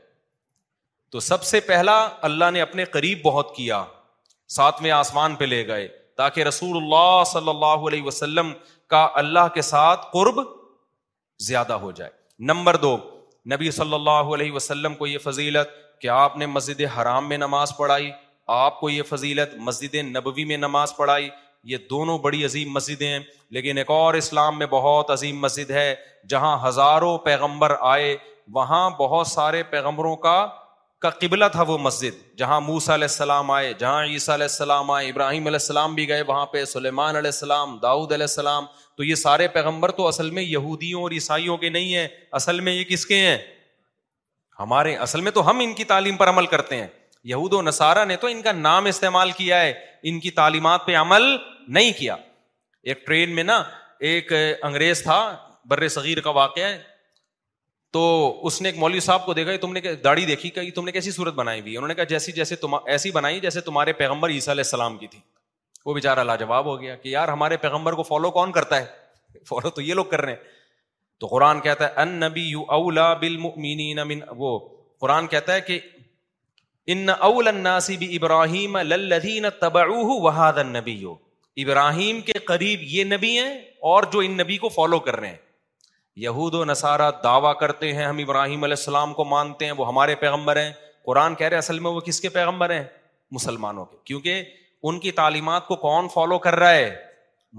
تو 1.12 1.20
سب 1.20 1.42
سے 1.44 1.60
پہلا 1.60 1.96
اللہ 2.30 2.50
نے 2.52 2.60
اپنے 2.60 2.84
قریب 2.94 3.18
بہت 3.24 3.54
کیا 3.56 3.84
ساتھ 4.56 4.82
میں 4.82 4.90
آسمان 4.90 5.34
پہ 5.36 5.44
لے 5.44 5.66
گئے 5.66 5.86
تاکہ 6.16 6.42
رسول 6.48 6.76
اللہ 6.82 7.22
صلی 7.32 7.48
اللہ 7.50 7.86
علیہ 7.90 8.02
وسلم 8.02 8.52
کا 8.90 9.06
اللہ 9.24 9.48
کے 9.54 9.62
ساتھ 9.62 10.06
قرب 10.12 10.38
زیادہ 11.46 11.72
ہو 11.84 11.90
جائے 12.00 12.10
نمبر 12.50 12.76
دو 12.86 12.96
نبی 13.52 13.70
صلی 13.78 13.94
اللہ 13.94 14.34
علیہ 14.38 14.52
وسلم 14.52 14.94
کو 14.94 15.06
یہ 15.06 15.18
فضیلت 15.24 15.70
کہ 16.00 16.08
آپ 16.16 16.36
نے 16.42 16.46
مسجد 16.56 16.80
حرام 16.96 17.28
میں 17.28 17.36
نماز 17.46 17.76
پڑھائی 17.76 18.10
آپ 18.58 18.78
کو 18.80 18.90
یہ 18.90 19.02
فضیلت 19.08 19.54
مسجد 19.68 19.94
نبوی 20.16 20.44
میں 20.50 20.56
نماز 20.66 20.96
پڑھائی 20.96 21.28
یہ 21.72 21.78
دونوں 21.90 22.18
بڑی 22.22 22.44
عظیم 22.44 22.72
مسجدیں 22.74 23.08
ہیں 23.08 23.18
لیکن 23.56 23.78
ایک 23.78 23.90
اور 23.96 24.14
اسلام 24.20 24.58
میں 24.58 24.66
بہت 24.70 25.10
عظیم 25.16 25.38
مسجد 25.40 25.70
ہے 25.80 25.94
جہاں 26.28 26.56
ہزاروں 26.66 27.16
پیغمبر 27.28 27.74
آئے 27.94 28.16
وہاں 28.56 28.88
بہت 29.00 29.26
سارے 29.36 29.62
پیغمبروں 29.74 30.16
کا 30.26 30.36
کا 31.04 31.10
قبلہ 31.22 31.44
تھا 31.52 31.62
وہ 31.68 31.76
مسجد 31.84 32.18
جہاں 32.38 32.60
موسا 32.60 32.94
علیہ 32.94 33.10
السلام 33.10 33.50
آئے 33.58 33.72
جہاں 33.78 34.02
عیسیٰ 34.14 34.34
علیہ 34.34 34.50
السلام 34.50 34.90
آئے 34.96 35.08
ابراہیم 35.08 35.46
علیہ 35.50 35.62
السلام 35.66 35.94
بھی 35.94 36.08
گئے 36.08 36.22
وہاں 36.26 36.44
پہ 36.52 36.64
سلیمان 36.72 37.16
علیہ 37.20 37.34
السلام 37.36 37.76
داؤد 37.82 38.12
علیہ 38.18 38.30
السلام 38.30 38.66
تو 38.96 39.04
یہ 39.04 39.14
سارے 39.14 39.48
پیغمبر 39.48 39.90
تو 39.98 40.06
اصل 40.08 40.30
میں 40.38 40.42
یہودیوں 40.42 41.02
اور 41.02 41.10
عیسائیوں 41.18 41.56
کے 41.58 41.68
نہیں 41.76 41.94
ہیں 41.94 42.06
اصل 42.38 42.60
میں 42.66 42.72
یہ 42.74 42.84
کس 42.88 43.06
کے 43.06 43.18
ہیں 43.20 43.36
ہمارے 44.60 44.94
اصل 45.06 45.20
میں 45.26 45.30
تو 45.36 45.48
ہم 45.50 45.58
ان 45.64 45.72
کی 45.74 45.84
تعلیم 45.92 46.16
پر 46.16 46.28
عمل 46.28 46.46
کرتے 46.54 46.76
ہیں 46.80 46.86
یہود 47.30 47.52
و 47.52 47.60
نصارہ 47.62 48.04
نے 48.04 48.16
تو 48.20 48.26
ان 48.26 48.42
کا 48.42 48.52
نام 48.52 48.86
استعمال 48.86 49.30
کیا 49.36 49.60
ہے 49.60 49.72
ان 50.10 50.20
کی 50.20 50.30
تعلیمات 50.40 50.86
پہ 50.86 50.94
عمل 51.02 51.22
نہیں 51.78 51.92
کیا 51.98 52.16
ایک 52.90 53.06
ٹرین 53.06 53.34
میں 53.34 53.42
نا 53.42 53.62
ایک 54.10 54.32
انگریز 54.62 55.02
تھا 55.02 55.18
بر 55.70 55.86
صغیر 55.88 56.20
کا 56.20 56.30
واقعہ 56.40 56.62
ہے 56.64 56.80
تو 57.96 58.02
اس 58.46 58.60
نے 58.62 58.68
ایک 58.68 58.78
مولوی 58.78 59.00
صاحب 59.04 59.24
کو 59.26 59.32
دیکھا 59.38 59.52
کہ 59.52 59.58
تم 59.62 59.72
نے 59.72 59.80
داڑھی 60.04 60.24
دیکھی 60.26 60.50
کہ 60.50 60.70
تم 60.74 60.84
نے 60.84 60.92
کیسی 60.92 61.10
صورت 61.12 61.34
بنائی 61.34 61.60
ہوئی 61.60 61.76
انہوں 61.76 61.88
نے 61.88 61.94
کہا 61.94 62.04
جیسی 62.12 62.32
جیسے 62.38 62.54
ایسی 62.94 63.10
بنائی 63.16 63.40
جیسے 63.40 63.60
تمہارے 63.70 63.92
پیغمبر 63.98 64.30
عیسیٰ 64.36 64.54
علیہ 64.54 64.64
السلام 64.64 64.96
کی 64.98 65.06
تھی 65.14 65.18
وہ 65.86 65.94
بیچارہ 65.94 66.24
لاجواب 66.24 66.64
ہو 66.66 66.80
گیا 66.80 66.94
کہ 66.96 67.08
یار 67.08 67.28
ہمارے 67.28 67.56
پیغمبر 67.66 67.92
کو 67.94 68.02
فالو 68.08 68.30
کون 68.30 68.52
کرتا 68.52 68.78
ہے 68.80 69.40
فالو 69.48 69.70
تو 69.78 69.82
یہ 69.82 69.94
لوگ 69.94 70.04
کر 70.10 70.20
رہے 70.24 70.32
ہیں 70.32 70.60
تو 71.20 71.26
قرآن 71.30 71.60
کہتا 71.60 71.86
ہے 71.86 72.02
ان 72.02 72.08
ان 72.08 72.20
نبی 72.30 72.42
یو 72.50 72.62
اولا 72.76 73.12
وہ 74.36 74.58
قرآن 75.00 75.26
کہتا 75.34 75.54
ہے 75.54 75.60
کہ 75.70 75.80
اول 77.26 77.48
ابراہیم 78.14 78.76
ابراہیم 81.62 82.20
کے 82.26 82.38
قریب 82.46 82.80
یہ 82.92 83.04
نبی 83.04 83.36
ہیں 83.38 83.54
اور 83.92 84.02
جو 84.12 84.20
ان 84.28 84.36
نبی 84.38 84.56
کو 84.64 84.68
فالو 84.76 84.98
کر 85.08 85.16
رہے 85.20 85.28
ہیں 85.28 85.36
یہود 86.24 86.54
و 86.54 86.64
نصارہ 86.64 87.10
دعویٰ 87.24 87.54
کرتے 87.58 87.92
ہیں 87.94 88.04
ہم 88.04 88.18
ابراہیم 88.22 88.64
علیہ 88.64 88.76
السلام 88.78 89.14
کو 89.20 89.24
مانتے 89.34 89.64
ہیں 89.64 89.72
وہ 89.78 89.86
ہمارے 89.88 90.14
پیغمبر 90.24 90.56
ہیں 90.62 90.72
قرآن 91.06 91.34
کہہ 91.34 91.48
رہے 91.48 91.56
اصل 91.58 91.78
میں 91.86 91.90
وہ 91.90 92.00
کس 92.10 92.20
کے 92.20 92.28
پیغمبر 92.38 92.72
ہیں 92.74 92.82
مسلمانوں 93.38 93.84
کے 93.84 93.96
کیونکہ 94.04 94.44
ان 94.90 94.98
کی 94.98 95.10
تعلیمات 95.18 95.66
کو 95.66 95.76
کون 95.86 96.08
فالو 96.14 96.38
کر 96.46 96.56
رہا 96.58 96.74
ہے 96.74 96.94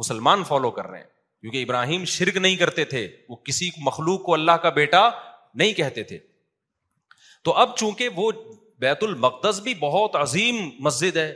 مسلمان 0.02 0.44
فالو 0.48 0.72
کر 0.78 0.88
رہے 0.88 0.98
ہیں 1.00 1.06
کیونکہ 1.42 1.64
ابراہیم 1.64 2.06
شرک 2.16 2.38
نہیں 2.38 2.56
کرتے 2.56 2.84
تھے 2.94 3.08
وہ 3.30 3.36
کسی 3.46 3.70
مخلوق 3.86 4.24
کو 4.24 4.34
اللہ 4.34 4.58
کا 4.64 4.70
بیٹا 4.80 5.08
نہیں 5.62 5.74
کہتے 5.74 6.04
تھے 6.10 6.18
تو 7.44 7.54
اب 7.64 7.76
چونکہ 7.78 8.10
وہ 8.16 8.32
بیت 8.82 9.04
المقدس 9.04 9.60
بھی 9.64 9.74
بہت 9.80 10.16
عظیم 10.16 10.56
مسجد 10.86 11.18
ہے 11.18 11.32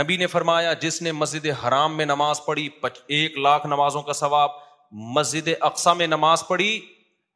نبی 0.00 0.16
نے 0.16 0.26
فرمایا 0.26 0.72
جس 0.84 1.00
نے 1.02 1.12
مسجد 1.22 1.46
حرام 1.62 1.96
میں 1.96 2.04
نماز 2.06 2.44
پڑھی 2.44 2.68
ایک 3.18 3.36
لاکھ 3.38 3.66
نمازوں 3.66 4.02
کا 4.02 4.12
ثواب 4.22 4.50
مسجد 5.18 5.48
اقسا 5.68 5.92
میں 6.00 6.06
نماز 6.06 6.46
پڑھی 6.48 6.70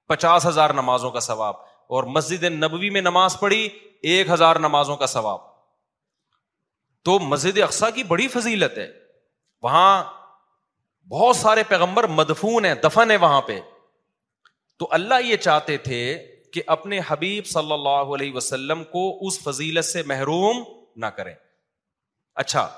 پچاس 0.09 0.47
ہزار 0.47 0.71
نمازوں 0.83 1.11
کا 1.11 1.21
ثواب 1.31 1.55
اور 1.97 2.05
مسجد 2.17 2.45
نبوی 2.65 2.91
میں 2.97 3.01
نماز 3.01 3.39
پڑھی 3.41 3.69
ایک 4.13 4.31
ہزار 4.31 4.57
نمازوں 4.69 4.97
کا 4.97 5.07
ثواب 5.15 5.39
تو 7.09 7.19
مسجد 7.33 7.59
اقسا 7.63 7.91
کی 7.99 8.03
بڑی 8.11 8.29
فضیلت 8.29 8.77
ہے 8.79 8.87
وہاں 9.63 10.03
بہت 11.13 11.37
سارے 11.37 11.63
پیغمبر 11.69 12.07
مدفون 12.19 12.65
ہیں 12.65 12.75
دفن 12.85 13.11
ہے 13.11 13.17
وہاں 13.27 13.41
پہ 13.47 13.59
تو 14.79 14.89
اللہ 14.99 15.25
یہ 15.27 15.37
چاہتے 15.47 15.77
تھے 15.87 16.01
کہ 16.53 16.63
اپنے 16.75 17.01
حبیب 17.09 17.47
صلی 17.47 17.73
اللہ 17.73 18.15
علیہ 18.17 18.33
وسلم 18.35 18.85
کو 18.93 19.09
اس 19.27 19.39
فضیلت 19.45 19.85
سے 19.85 20.03
محروم 20.13 20.63
نہ 21.01 21.07
کریں 21.17 21.35
اچھا 22.45 22.69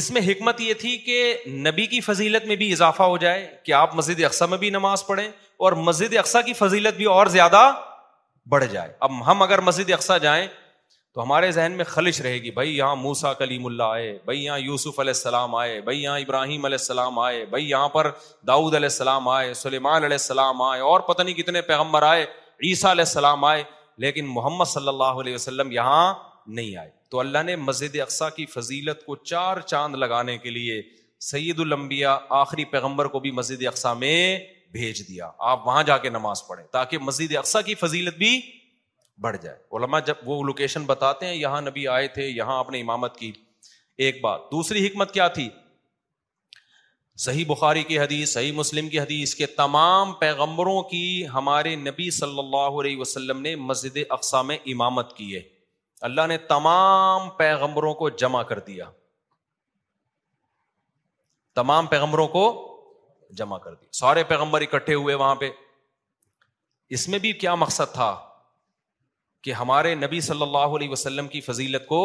اس 0.00 0.10
میں 0.10 0.20
حکمت 0.26 0.60
یہ 0.60 0.74
تھی 0.80 0.96
کہ 1.06 1.18
نبی 1.66 1.86
کی 1.94 2.00
فضیلت 2.00 2.44
میں 2.46 2.56
بھی 2.56 2.70
اضافہ 2.72 3.02
ہو 3.12 3.16
جائے 3.24 3.46
کہ 3.64 3.72
آپ 3.78 3.94
مسجد 3.94 4.22
اقسا 4.24 4.46
میں 4.52 4.58
بھی 4.58 4.70
نماز 4.76 5.06
پڑھیں 5.06 5.26
اور 5.66 5.72
مسجد 5.88 6.16
اقسا 6.18 6.40
کی 6.46 6.52
فضیلت 6.60 6.94
بھی 6.96 7.04
اور 7.14 7.26
زیادہ 7.36 7.60
بڑھ 8.52 8.64
جائے 8.72 8.92
اب 9.06 9.10
ہم 9.26 9.42
اگر 9.42 9.60
مسجد 9.68 9.90
اقسا 9.92 10.16
جائیں 10.26 10.46
تو 11.14 11.22
ہمارے 11.22 11.50
ذہن 11.52 11.72
میں 11.76 11.84
خلش 11.84 12.20
رہے 12.22 12.36
گی 12.42 12.50
بھائی 12.56 12.76
یہاں 12.76 12.94
موسا 12.96 13.32
کلیم 13.38 13.66
اللہ 13.66 13.90
آئے 13.96 14.16
بھائی 14.24 14.44
یہاں 14.44 14.58
یوسف 14.58 15.00
علیہ 15.00 15.12
السلام 15.16 15.54
آئے 15.54 15.80
بھائی 15.88 16.02
یہاں 16.02 16.18
ابراہیم 16.20 16.64
علیہ 16.64 16.78
السلام 16.80 17.18
آئے 17.18 17.44
بھائی 17.50 17.68
یہاں 17.70 17.88
پر 17.96 18.10
داؤد 18.46 18.74
علیہ 18.74 18.88
السلام 18.92 19.28
آئے 19.28 19.52
سلیمان 19.62 20.04
علیہ 20.04 20.14
السلام 20.20 20.62
آئے 20.62 20.80
اور 20.92 21.00
پتہ 21.08 21.22
نہیں 21.22 21.34
کتنے 21.40 21.60
پیغمبر 21.72 22.02
آئے 22.02 22.22
عیسیٰ 22.68 22.90
علیہ 22.90 23.04
السلام 23.04 23.44
آئے 23.44 23.62
لیکن 24.04 24.26
محمد 24.34 24.68
صلی 24.70 24.88
اللہ 24.88 25.20
علیہ 25.24 25.34
وسلم 25.34 25.72
یہاں 25.72 26.12
نہیں 26.60 26.76
آئے 26.76 26.90
تو 27.10 27.20
اللہ 27.20 27.42
نے 27.46 27.56
مسجد 27.66 28.00
اقسا 28.02 28.28
کی 28.38 28.46
فضیلت 28.54 29.04
کو 29.06 29.16
چار 29.32 29.60
چاند 29.66 29.94
لگانے 30.04 30.38
کے 30.44 30.50
لیے 30.56 30.80
سعید 31.30 31.60
المبیا 31.60 32.16
آخری 32.40 32.64
پیغمبر 32.72 33.06
کو 33.16 33.20
بھی 33.26 33.30
مسجد 33.40 33.66
اقسا 33.66 33.92
میں 34.04 34.16
بھیج 34.78 35.06
دیا 35.08 35.30
آپ 35.50 35.66
وہاں 35.66 35.82
جا 35.92 35.98
کے 36.06 36.10
نماز 36.10 36.46
پڑھیں 36.48 36.66
تاکہ 36.72 36.98
مسجد 37.10 37.36
اقسا 37.38 37.60
کی 37.70 37.74
فضیلت 37.84 38.16
بھی 38.18 38.34
بڑھ 39.20 39.36
جائے 39.42 39.56
علما 39.78 39.98
جب 40.10 40.16
وہ 40.28 40.42
لوکیشن 40.44 40.84
بتاتے 40.86 41.26
ہیں 41.26 41.34
یہاں 41.34 41.60
نبی 41.62 41.86
آئے 41.88 42.06
تھے 42.18 42.26
یہاں 42.28 42.58
آپ 42.58 42.70
نے 42.70 42.80
امامت 42.80 43.16
کی 43.16 43.30
ایک 44.04 44.20
بات 44.22 44.40
دوسری 44.52 44.86
حکمت 44.86 45.12
کیا 45.14 45.26
تھی 45.38 45.48
صحیح 47.24 47.44
بخاری 47.48 47.82
کی 47.88 47.98
حدیث 47.98 48.32
صحیح 48.34 48.52
مسلم 48.56 48.88
کی 48.88 48.98
حدیث 49.00 49.34
کے 49.34 49.46
تمام 49.56 50.12
پیغمبروں 50.20 50.80
کی 50.90 51.26
ہمارے 51.34 51.74
نبی 51.76 52.10
صلی 52.18 52.38
اللہ 52.38 52.80
علیہ 52.80 52.96
وسلم 53.00 53.40
نے 53.42 53.54
مسجد 53.70 53.98
اقسا 54.16 54.42
میں 54.50 54.56
امامت 54.72 55.12
کی 55.16 55.34
ہے 55.34 55.42
اللہ 56.08 56.26
نے 56.28 56.36
تمام 56.52 57.28
پیغمبروں 57.38 57.92
کو 57.94 58.08
جمع 58.22 58.42
کر 58.42 58.58
دیا 58.70 58.90
تمام 61.54 61.86
پیغمبروں 61.86 62.26
کو 62.28 62.44
جمع 63.36 63.58
کر 63.58 63.74
دیا 63.74 63.88
سارے 63.98 64.24
پیغمبر 64.28 64.60
اکٹھے 64.60 64.94
ہوئے 64.94 65.14
وہاں 65.14 65.34
پہ 65.42 65.50
اس 66.96 67.08
میں 67.08 67.18
بھی 67.18 67.32
کیا 67.32 67.54
مقصد 67.54 67.92
تھا 67.94 68.10
کہ 69.44 69.52
ہمارے 69.60 69.94
نبی 69.94 70.20
صلی 70.20 70.42
اللہ 70.42 70.74
علیہ 70.78 70.88
وسلم 70.88 71.28
کی 71.28 71.40
فضیلت 71.40 71.86
کو 71.86 72.00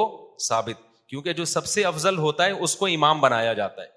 ثابت 0.47 0.85
کیونکہ 1.09 1.33
جو 1.33 1.45
سب 1.49 1.65
سے 1.73 1.83
افضل 1.85 2.17
ہوتا 2.17 2.45
ہے 2.45 2.51
اس 2.67 2.75
کو 2.75 2.85
امام 2.93 3.19
بنایا 3.21 3.53
جاتا 3.59 3.81
ہے 3.81 3.95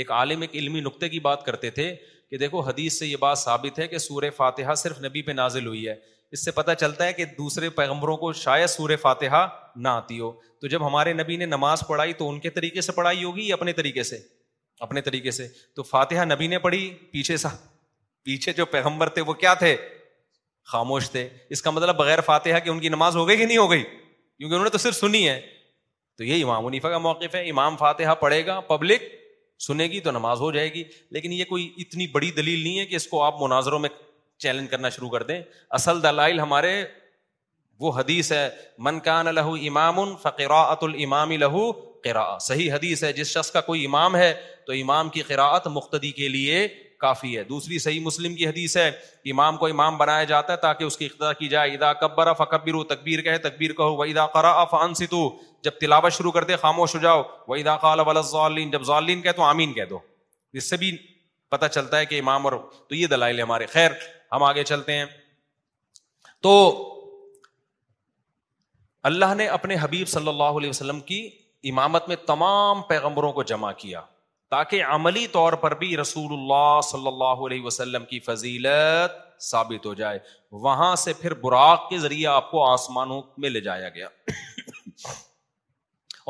ایک 0.00 0.10
عالم 0.12 0.40
ایک 0.40 0.54
علمی 0.56 0.80
نقطے 0.80 1.08
کی 1.08 1.18
بات 1.20 1.44
کرتے 1.44 1.70
تھے 1.78 1.94
کہ 2.30 2.38
دیکھو 2.38 2.60
حدیث 2.60 2.98
سے 2.98 3.06
یہ 3.06 3.16
بات 3.20 3.38
ثابت 3.38 3.78
ہے 3.78 3.86
کہ 3.88 3.98
سورہ 4.08 4.30
فاتحہ 4.36 4.74
صرف 4.82 5.00
نبی 5.04 5.22
پہ 5.28 5.32
نازل 5.32 5.66
ہوئی 5.66 5.86
ہے 5.88 5.94
اس 6.36 6.44
سے 6.44 6.50
پتہ 6.50 6.70
چلتا 6.80 7.04
ہے 7.06 7.12
کہ 7.12 7.24
دوسرے 7.38 7.68
پیغمبروں 7.80 8.16
کو 8.16 8.32
شاید 8.44 8.68
سورہ 8.70 8.96
فاتحہ 9.02 9.46
نہ 9.82 9.88
آتی 10.00 10.18
ہو 10.20 10.30
تو 10.60 10.66
جب 10.68 10.86
ہمارے 10.86 11.12
نبی 11.12 11.36
نے 11.42 11.46
نماز 11.46 11.82
پڑھائی 11.88 12.12
تو 12.20 12.28
ان 12.28 12.40
کے 12.40 12.50
طریقے 12.58 12.80
سے 12.80 12.92
پڑھائی 12.92 13.22
ہوگی 13.24 13.46
یا 13.48 13.54
اپنے 13.54 13.72
طریقے 13.82 14.02
سے 14.10 14.18
اپنے 14.86 15.00
طریقے 15.02 15.30
سے 15.36 15.46
تو 15.76 15.82
فاتحہ 15.92 16.24
نبی 16.34 16.46
نے 16.46 16.58
پڑھی 16.66 16.88
پیچھے 17.12 17.36
سا 17.44 17.48
پیچھے 18.24 18.52
جو 18.52 18.66
پیغمبر 18.76 19.08
تھے 19.16 19.22
وہ 19.26 19.32
کیا 19.44 19.54
تھے 19.62 19.76
خاموش 20.72 21.08
تھے 21.10 21.28
اس 21.54 21.62
کا 21.62 21.70
مطلب 21.70 21.96
بغیر 21.96 22.20
فاتحہ 22.24 22.58
کہ 22.64 22.68
ان 22.70 22.80
کی 22.80 22.88
نماز 22.94 23.16
ہو 23.16 23.26
گئی 23.28 23.36
کہ 23.36 23.44
نہیں 23.44 23.58
ہو 23.58 23.70
گئی 23.70 23.82
کیونکہ 23.82 24.52
انہوں 24.54 24.64
نے 24.64 24.70
تو 24.70 24.78
صرف 24.78 24.94
سنی 24.96 25.28
ہے 25.28 25.40
تو 26.18 26.24
یہ 26.24 26.42
امام 26.44 26.64
منیفا 26.64 26.88
کا 26.90 26.98
موقف 27.04 27.34
ہے 27.34 27.42
امام 27.50 27.76
فاتحہ 27.76 28.14
پڑھے 28.24 28.44
گا 28.46 28.58
پبلک 28.72 29.02
سنے 29.66 29.84
گی 29.92 30.00
تو 30.00 30.10
نماز 30.10 30.40
ہو 30.40 30.50
جائے 30.52 30.72
گی 30.74 30.82
لیکن 31.16 31.32
یہ 31.32 31.44
کوئی 31.52 31.68
اتنی 31.84 32.06
بڑی 32.16 32.30
دلیل 32.40 32.60
نہیں 32.62 32.78
ہے 32.78 32.84
کہ 32.86 32.96
اس 32.96 33.06
کو 33.14 33.22
آپ 33.22 33.40
مناظروں 33.42 33.78
میں 33.84 33.88
چیلنج 34.44 34.70
کرنا 34.70 34.88
شروع 34.96 35.08
کر 35.10 35.22
دیں 35.30 35.40
اصل 35.78 36.02
دلائل 36.02 36.40
ہمارے 36.40 36.72
وہ 37.80 37.92
حدیث 37.98 38.32
ہے 38.32 38.48
من 38.88 38.98
کان 39.08 39.34
لہو 39.34 39.54
امام 39.68 40.00
فقراۃ 40.22 40.84
الامام 40.90 41.32
لہو 41.44 41.70
صحیح 42.40 42.72
حدیث 42.72 43.02
ہے 43.04 43.12
جس 43.12 43.28
شخص 43.38 43.50
کا 43.52 43.60
کوئی 43.70 43.84
امام 43.86 44.16
ہے 44.16 44.32
تو 44.66 44.72
امام 44.72 45.08
کی 45.16 45.22
قراءت 45.32 45.66
مختدی 45.76 46.10
کے 46.20 46.28
لیے 46.34 46.66
کافی 47.00 47.36
ہے 47.36 47.42
دوسری 47.44 47.78
صحیح 47.78 48.00
مسلم 48.04 48.34
کی 48.34 48.46
حدیث 48.46 48.76
ہے 48.76 48.90
کہ 49.24 49.30
امام 49.30 49.56
کو 49.56 49.66
امام 49.66 49.96
بنایا 49.98 50.24
جاتا 50.30 50.52
ہے 50.52 50.58
تاکہ 50.62 50.84
اس 50.84 50.96
کی 50.98 51.06
اقتدا 51.06 51.32
کی 51.40 51.48
جائے 51.48 51.74
ادا 51.74 51.92
کبر 52.00 52.26
اف 52.26 52.40
اکبر 52.42 52.82
تکبیر 52.94 53.20
کہا 53.26 54.84
جب 55.66 55.78
تلاوت 55.80 56.12
شروع 56.12 56.30
کر 56.32 56.44
دے 56.48 56.56
خاموش 56.64 56.94
ہو 56.94 57.00
جاؤ 57.00 57.22
و 57.46 57.52
ادا 57.54 57.76
جب 58.72 58.82
ظالین 58.90 59.22
کہ 59.22 59.32
تو 59.36 59.42
آمین 59.42 59.72
کہہ 59.72 59.84
دو 59.90 59.98
اس 60.60 60.70
سے 60.70 60.76
بھی 60.82 60.96
پتہ 61.54 61.66
چلتا 61.72 61.98
ہے 61.98 62.06
کہ 62.06 62.18
امام 62.20 62.46
اور 62.46 62.52
تو 62.88 62.94
یہ 62.94 63.06
دلائل 63.14 63.40
ہمارے 63.40 63.66
خیر 63.78 63.90
ہم 64.32 64.42
آگے 64.42 64.64
چلتے 64.72 64.96
ہیں 64.96 65.04
تو 66.42 66.52
اللہ 69.10 69.34
نے 69.36 69.46
اپنے 69.58 69.76
حبیب 69.80 70.08
صلی 70.08 70.28
اللہ 70.28 70.60
علیہ 70.62 70.70
وسلم 70.70 71.00
کی 71.10 71.28
امامت 71.70 72.08
میں 72.08 72.16
تمام 72.26 72.82
پیغمبروں 72.88 73.32
کو 73.32 73.42
جمع 73.52 73.72
کیا 73.82 74.00
تاکہ 74.54 74.84
عملی 74.94 75.26
طور 75.32 75.52
پر 75.62 75.74
بھی 75.78 75.96
رسول 75.96 76.32
اللہ 76.32 76.80
صلی 76.90 77.06
اللہ 77.06 77.40
علیہ 77.46 77.62
وسلم 77.62 78.04
کی 78.10 78.18
فضیلت 78.28 79.16
ثابت 79.50 79.86
ہو 79.86 79.92
جائے 79.94 80.18
وہاں 80.66 80.94
سے 81.04 81.12
پھر 81.20 81.34
براق 81.42 81.88
کے 81.88 81.98
ذریعے 82.04 82.26
آپ 82.26 82.50
کو 82.50 82.64
آسمانوں 82.68 83.20
میں 83.42 83.50
لے 83.50 83.60
جایا 83.66 83.88
گیا 83.98 84.06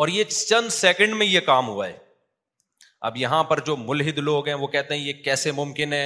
اور 0.02 0.08
یہ 0.08 0.24
چند 0.48 0.68
سیکنڈ 0.72 1.14
میں 1.16 1.26
یہ 1.26 1.40
کام 1.46 1.68
ہوا 1.68 1.86
ہے 1.88 1.96
اب 3.08 3.16
یہاں 3.16 3.42
پر 3.52 3.60
جو 3.66 3.76
ملحد 3.76 4.18
لوگ 4.28 4.46
ہیں 4.48 4.54
وہ 4.62 4.66
کہتے 4.68 4.94
ہیں 4.96 5.02
یہ 5.02 5.22
کیسے 5.24 5.52
ممکن 5.52 5.92
ہے 5.92 6.04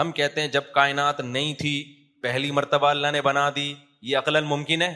ہم 0.00 0.12
کہتے 0.12 0.40
ہیں 0.40 0.48
جب 0.58 0.64
کائنات 0.74 1.20
نہیں 1.20 1.54
تھی 1.60 1.74
پہلی 2.22 2.50
مرتبہ 2.60 2.88
اللہ 2.90 3.10
نے 3.12 3.20
بنا 3.22 3.48
دی 3.56 3.72
یہ 4.10 4.16
عقل 4.18 4.40
ممکن 4.52 4.82
ہے 4.82 4.92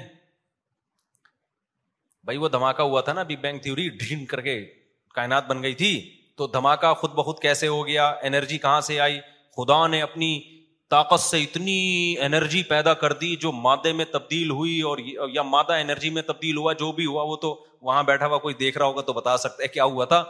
بھائی 2.24 2.38
وہ 2.38 2.48
دھماکہ 2.48 2.82
ہوا 2.92 3.00
تھا 3.00 3.12
نا 3.12 3.22
بگ 3.28 3.40
بینگ 3.42 3.58
تھیوری 3.66 3.88
ڈھین 4.02 4.24
کر 4.32 4.40
کے 4.48 4.60
کائنات 5.14 5.46
بن 5.48 5.62
گئی 5.62 5.74
تھی 5.82 5.92
تو 6.40 6.46
دھماکہ 6.52 6.92
خود 7.00 7.10
بخود 7.14 7.38
کیسے 7.40 7.68
ہو 7.68 7.86
گیا 7.86 8.04
انرجی 8.26 8.58
کہاں 8.58 8.80
سے 8.84 8.98
آئی 9.06 9.18
خدا 9.56 9.76
نے 9.94 10.00
اپنی 10.02 10.28
طاقت 10.90 11.20
سے 11.20 11.40
اتنی 11.42 11.74
انرجی 12.26 12.62
پیدا 12.68 12.94
کر 13.02 13.12
دی 13.22 13.34
جو 13.42 13.50
مادے 13.52 13.92
میں 13.98 14.04
تبدیل 14.12 14.50
ہوئی 14.50 14.80
اور 14.90 14.98
یا 15.32 15.42
مادہ 15.56 15.72
انرجی 15.80 16.10
میں 16.10 16.22
تبدیل 16.28 16.56
ہوا 16.56 16.72
جو 16.82 16.90
بھی 17.00 17.06
ہوا 17.06 17.22
وہ 17.30 17.36
تو 17.42 17.52
وہاں 17.88 18.02
بیٹھا 18.12 18.26
ہوا 18.26 18.38
کوئی 18.46 18.54
دیکھ 18.60 18.78
رہا 18.78 18.86
ہوگا 18.86 19.00
تو 19.06 19.12
بتا 19.20 19.36
سکتا 19.44 19.62
ہے 19.62 19.68
کیا 19.74 19.84
ہوا 19.92 20.04
تھا 20.14 20.22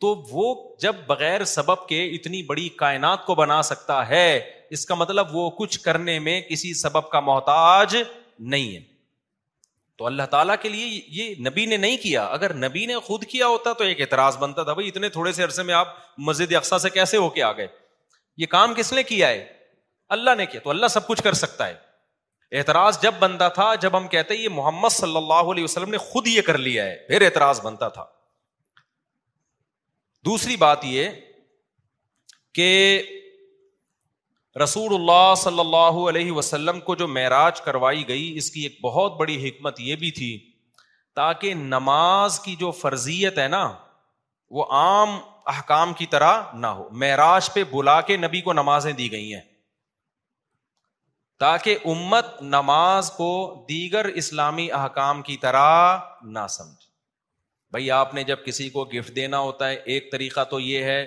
تو 0.00 0.14
وہ 0.30 0.54
جب 0.82 0.94
بغیر 1.06 1.44
سبب 1.52 1.86
کے 1.88 2.04
اتنی 2.16 2.42
بڑی 2.50 2.68
کائنات 2.82 3.24
کو 3.26 3.34
بنا 3.44 3.60
سکتا 3.70 4.08
ہے 4.08 4.26
اس 4.76 4.84
کا 4.86 4.94
مطلب 5.04 5.34
وہ 5.36 5.48
کچھ 5.60 5.80
کرنے 5.84 6.18
میں 6.28 6.40
کسی 6.50 6.74
سبب 6.80 7.08
کا 7.10 7.20
محتاج 7.30 7.96
نہیں 7.96 8.74
ہے 8.74 8.80
تو 9.98 10.06
اللہ 10.06 10.22
تعالیٰ 10.30 10.54
کے 10.62 10.68
لیے 10.68 11.00
یہ 11.18 11.34
نبی 11.48 11.64
نے 11.66 11.76
نہیں 11.84 11.96
کیا 12.02 12.24
اگر 12.38 12.54
نبی 12.66 12.84
نے 12.86 12.98
خود 13.04 13.24
کیا 13.28 13.46
ہوتا 13.46 13.72
تو 13.72 13.84
ایک 13.84 14.00
اعتراض 14.00 14.36
بنتا 14.38 14.62
تھا 14.62 14.72
بھائی 14.78 14.88
اتنے 14.88 15.08
تھوڑے 15.16 15.32
سے 15.32 15.42
عرصے 15.44 15.62
میں 15.70 15.74
آپ 15.74 15.94
مسجد 16.28 16.52
اقسا 16.56 16.78
سے 16.78 16.90
کیسے 16.96 17.16
ہو 17.16 17.28
کے 17.36 17.42
آ 17.42 17.50
گئے 17.60 17.66
یہ 18.42 18.46
کام 18.56 18.74
کس 18.76 18.92
نے 18.92 19.02
کیا 19.12 19.28
ہے 19.28 19.44
اللہ 20.16 20.34
نے 20.38 20.46
کیا 20.46 20.60
تو 20.64 20.70
اللہ 20.70 20.86
سب 20.96 21.06
کچھ 21.06 21.22
کر 21.22 21.32
سکتا 21.44 21.66
ہے 21.68 21.84
اعتراض 22.58 23.00
جب 23.02 23.14
بنتا 23.18 23.48
تھا 23.58 23.74
جب 23.84 23.96
ہم 23.98 24.08
کہتے 24.08 24.34
یہ 24.36 24.48
محمد 24.58 24.92
صلی 24.96 25.16
اللہ 25.16 25.48
علیہ 25.52 25.64
وسلم 25.64 25.90
نے 25.90 25.98
خود 26.08 26.26
یہ 26.26 26.40
کر 26.50 26.58
لیا 26.68 26.84
ہے 26.84 26.98
پھر 27.08 27.22
اعتراض 27.24 27.60
بنتا 27.64 27.88
تھا 27.96 28.04
دوسری 30.26 30.56
بات 30.56 30.84
یہ 30.90 31.08
کہ 32.54 32.66
رسول 34.62 34.94
اللہ 34.94 35.34
صلی 35.36 35.60
اللہ 35.60 35.96
علیہ 36.10 36.30
وسلم 36.32 36.78
کو 36.84 36.94
جو 37.00 37.06
معراج 37.14 37.60
کروائی 37.60 38.06
گئی 38.08 38.32
اس 38.38 38.50
کی 38.50 38.60
ایک 38.62 38.78
بہت 38.82 39.16
بڑی 39.16 39.36
حکمت 39.48 39.80
یہ 39.80 39.96
بھی 40.02 40.10
تھی 40.18 40.28
تاکہ 41.16 41.54
نماز 41.72 42.38
کی 42.44 42.54
جو 42.60 42.70
فرضیت 42.78 43.38
ہے 43.38 43.46
نا 43.48 43.62
وہ 44.58 44.64
عام 44.78 45.10
احکام 45.54 45.92
کی 45.98 46.06
طرح 46.14 46.40
نہ 46.54 46.66
ہو 46.78 46.88
معراج 47.02 47.52
پہ 47.52 47.64
بلا 47.72 48.00
کے 48.10 48.16
نبی 48.16 48.40
کو 48.48 48.52
نمازیں 48.52 48.92
دی 49.02 49.10
گئی 49.12 49.32
ہیں 49.34 49.40
تاکہ 51.44 51.84
امت 51.92 52.42
نماز 52.56 53.10
کو 53.16 53.28
دیگر 53.68 54.04
اسلامی 54.22 54.70
احکام 54.82 55.22
کی 55.22 55.36
طرح 55.46 55.98
نہ 56.38 56.46
سمجھ 56.50 56.84
بھائی 57.72 57.90
آپ 57.90 58.14
نے 58.14 58.22
جب 58.24 58.44
کسی 58.44 58.68
کو 58.78 58.84
گفٹ 58.94 59.14
دینا 59.16 59.38
ہوتا 59.38 59.68
ہے 59.68 59.74
ایک 59.94 60.10
طریقہ 60.12 60.44
تو 60.50 60.60
یہ 60.60 60.84
ہے 60.92 61.04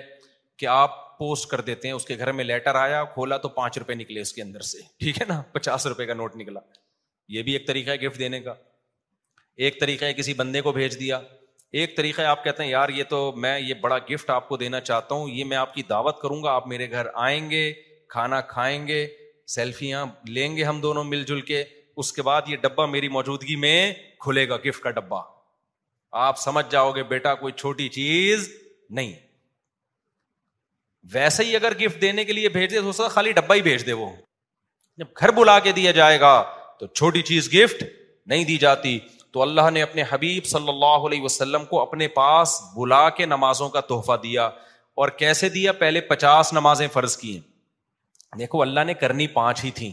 کہ 0.58 0.66
آپ 0.80 0.98
پوسٹ 1.20 1.46
کر 1.48 1.60
دیتے 1.60 1.88
ہیں 1.88 1.94
اس 1.94 2.04
کے 2.08 2.16
گھر 2.18 2.30
میں 2.36 2.44
لیٹر 2.44 2.74
آیا 2.82 3.02
کھولا 3.14 3.36
تو 3.44 3.48
پانچ 3.56 3.76
روپے 3.78 3.94
نکلے 3.94 4.20
اس 4.20 4.32
کے 4.32 4.42
اندر 4.42 4.60
سے 4.68 4.78
ٹھیک 5.02 5.20
ہے 5.20 5.24
نا 5.28 5.40
پچاس 5.56 5.86
روپے 5.92 6.04
کا 6.06 6.14
نوٹ 6.20 6.36
نکلا 6.42 6.60
یہ 7.34 7.42
بھی 7.48 7.52
ایک 7.56 7.66
طریقہ 7.66 7.90
ہے 7.90 8.00
گفٹ 8.04 8.18
دینے 8.18 8.40
کا 8.46 8.54
ایک 9.66 9.80
طریقہ 9.80 10.04
ہے 10.04 10.14
کسی 10.20 10.34
بندے 10.40 10.60
کو 10.68 10.72
بھیج 10.78 10.98
دیا 11.00 11.20
ایک 11.80 11.96
طریقہ 11.96 12.22
ہے 12.22 12.26
آپ 12.26 12.42
کہتے 12.44 12.62
ہیں 12.62 12.70
یار 12.70 12.88
یہ 13.00 13.04
تو 13.12 13.18
میں 13.44 13.58
یہ 13.60 13.74
بڑا 13.82 13.98
گفٹ 14.10 14.30
آپ 14.38 14.48
کو 14.48 14.56
دینا 14.64 14.80
چاہتا 14.90 15.14
ہوں 15.14 15.28
یہ 15.38 15.44
میں 15.52 15.56
آپ 15.56 15.74
کی 15.74 15.82
دعوت 15.94 16.20
کروں 16.22 16.42
گا 16.42 16.54
آپ 16.60 16.66
میرے 16.74 16.90
گھر 16.90 17.06
آئیں 17.28 17.48
گے 17.50 17.62
کھانا 18.16 18.40
کھائیں 18.56 18.86
گے 18.86 19.06
سیلفیاں 19.56 20.04
لیں 20.38 20.48
گے 20.56 20.64
ہم 20.72 20.80
دونوں 20.86 21.04
مل 21.12 21.24
جل 21.32 21.40
کے 21.52 21.62
اس 22.02 22.12
کے 22.12 22.22
بعد 22.30 22.48
یہ 22.54 22.66
ڈبا 22.66 22.86
میری 22.98 23.08
موجودگی 23.18 23.56
میں 23.66 23.76
کھلے 24.24 24.48
گا 24.48 24.56
گفٹ 24.68 24.82
کا 24.82 24.90
ڈبا 25.00 25.20
آپ 26.28 26.38
سمجھ 26.48 26.66
جاؤ 26.70 26.90
گے 26.92 27.02
بیٹا 27.16 27.34
کوئی 27.44 27.52
چھوٹی 27.62 27.88
چیز 28.02 28.48
نہیں 28.98 29.12
ویسے 31.12 31.44
ہی 31.44 31.54
اگر 31.56 31.74
گفٹ 31.80 32.00
دینے 32.02 32.24
کے 32.24 32.32
لیے 32.32 32.48
بھیج 32.56 32.70
دے 32.70 32.80
تو 32.92 33.08
خالی 33.10 33.32
ڈبا 33.32 33.54
ہی 33.54 33.62
بھیج 33.62 33.86
دے 33.86 33.92
وہ 34.00 34.08
جب 34.98 35.06
گھر 35.20 35.30
بلا 35.32 35.58
کے 35.64 35.72
دیا 35.72 35.90
جائے 35.98 36.20
گا 36.20 36.42
تو 36.78 36.86
چھوٹی 36.86 37.22
چیز 37.30 37.52
گفٹ 37.54 37.82
نہیں 38.30 38.44
دی 38.44 38.56
جاتی 38.58 38.98
تو 39.32 39.42
اللہ 39.42 39.70
نے 39.72 39.82
اپنے 39.82 40.02
حبیب 40.10 40.44
صلی 40.46 40.68
اللہ 40.68 41.06
علیہ 41.06 41.22
وسلم 41.22 41.64
کو 41.70 41.80
اپنے 41.80 42.08
پاس 42.18 42.60
بلا 42.76 43.08
کے 43.16 43.26
نمازوں 43.26 43.68
کا 43.76 43.80
تحفہ 43.88 44.16
دیا 44.22 44.46
اور 44.94 45.08
کیسے 45.18 45.48
دیا 45.48 45.72
پہلے 45.82 46.00
پچاس 46.12 46.52
نمازیں 46.52 46.86
فرض 46.92 47.16
ہیں 47.24 47.38
دیکھو 48.38 48.62
اللہ 48.62 48.84
نے 48.86 48.94
کرنی 48.94 49.26
پانچ 49.36 49.64
ہی 49.64 49.70
تھیں 49.78 49.90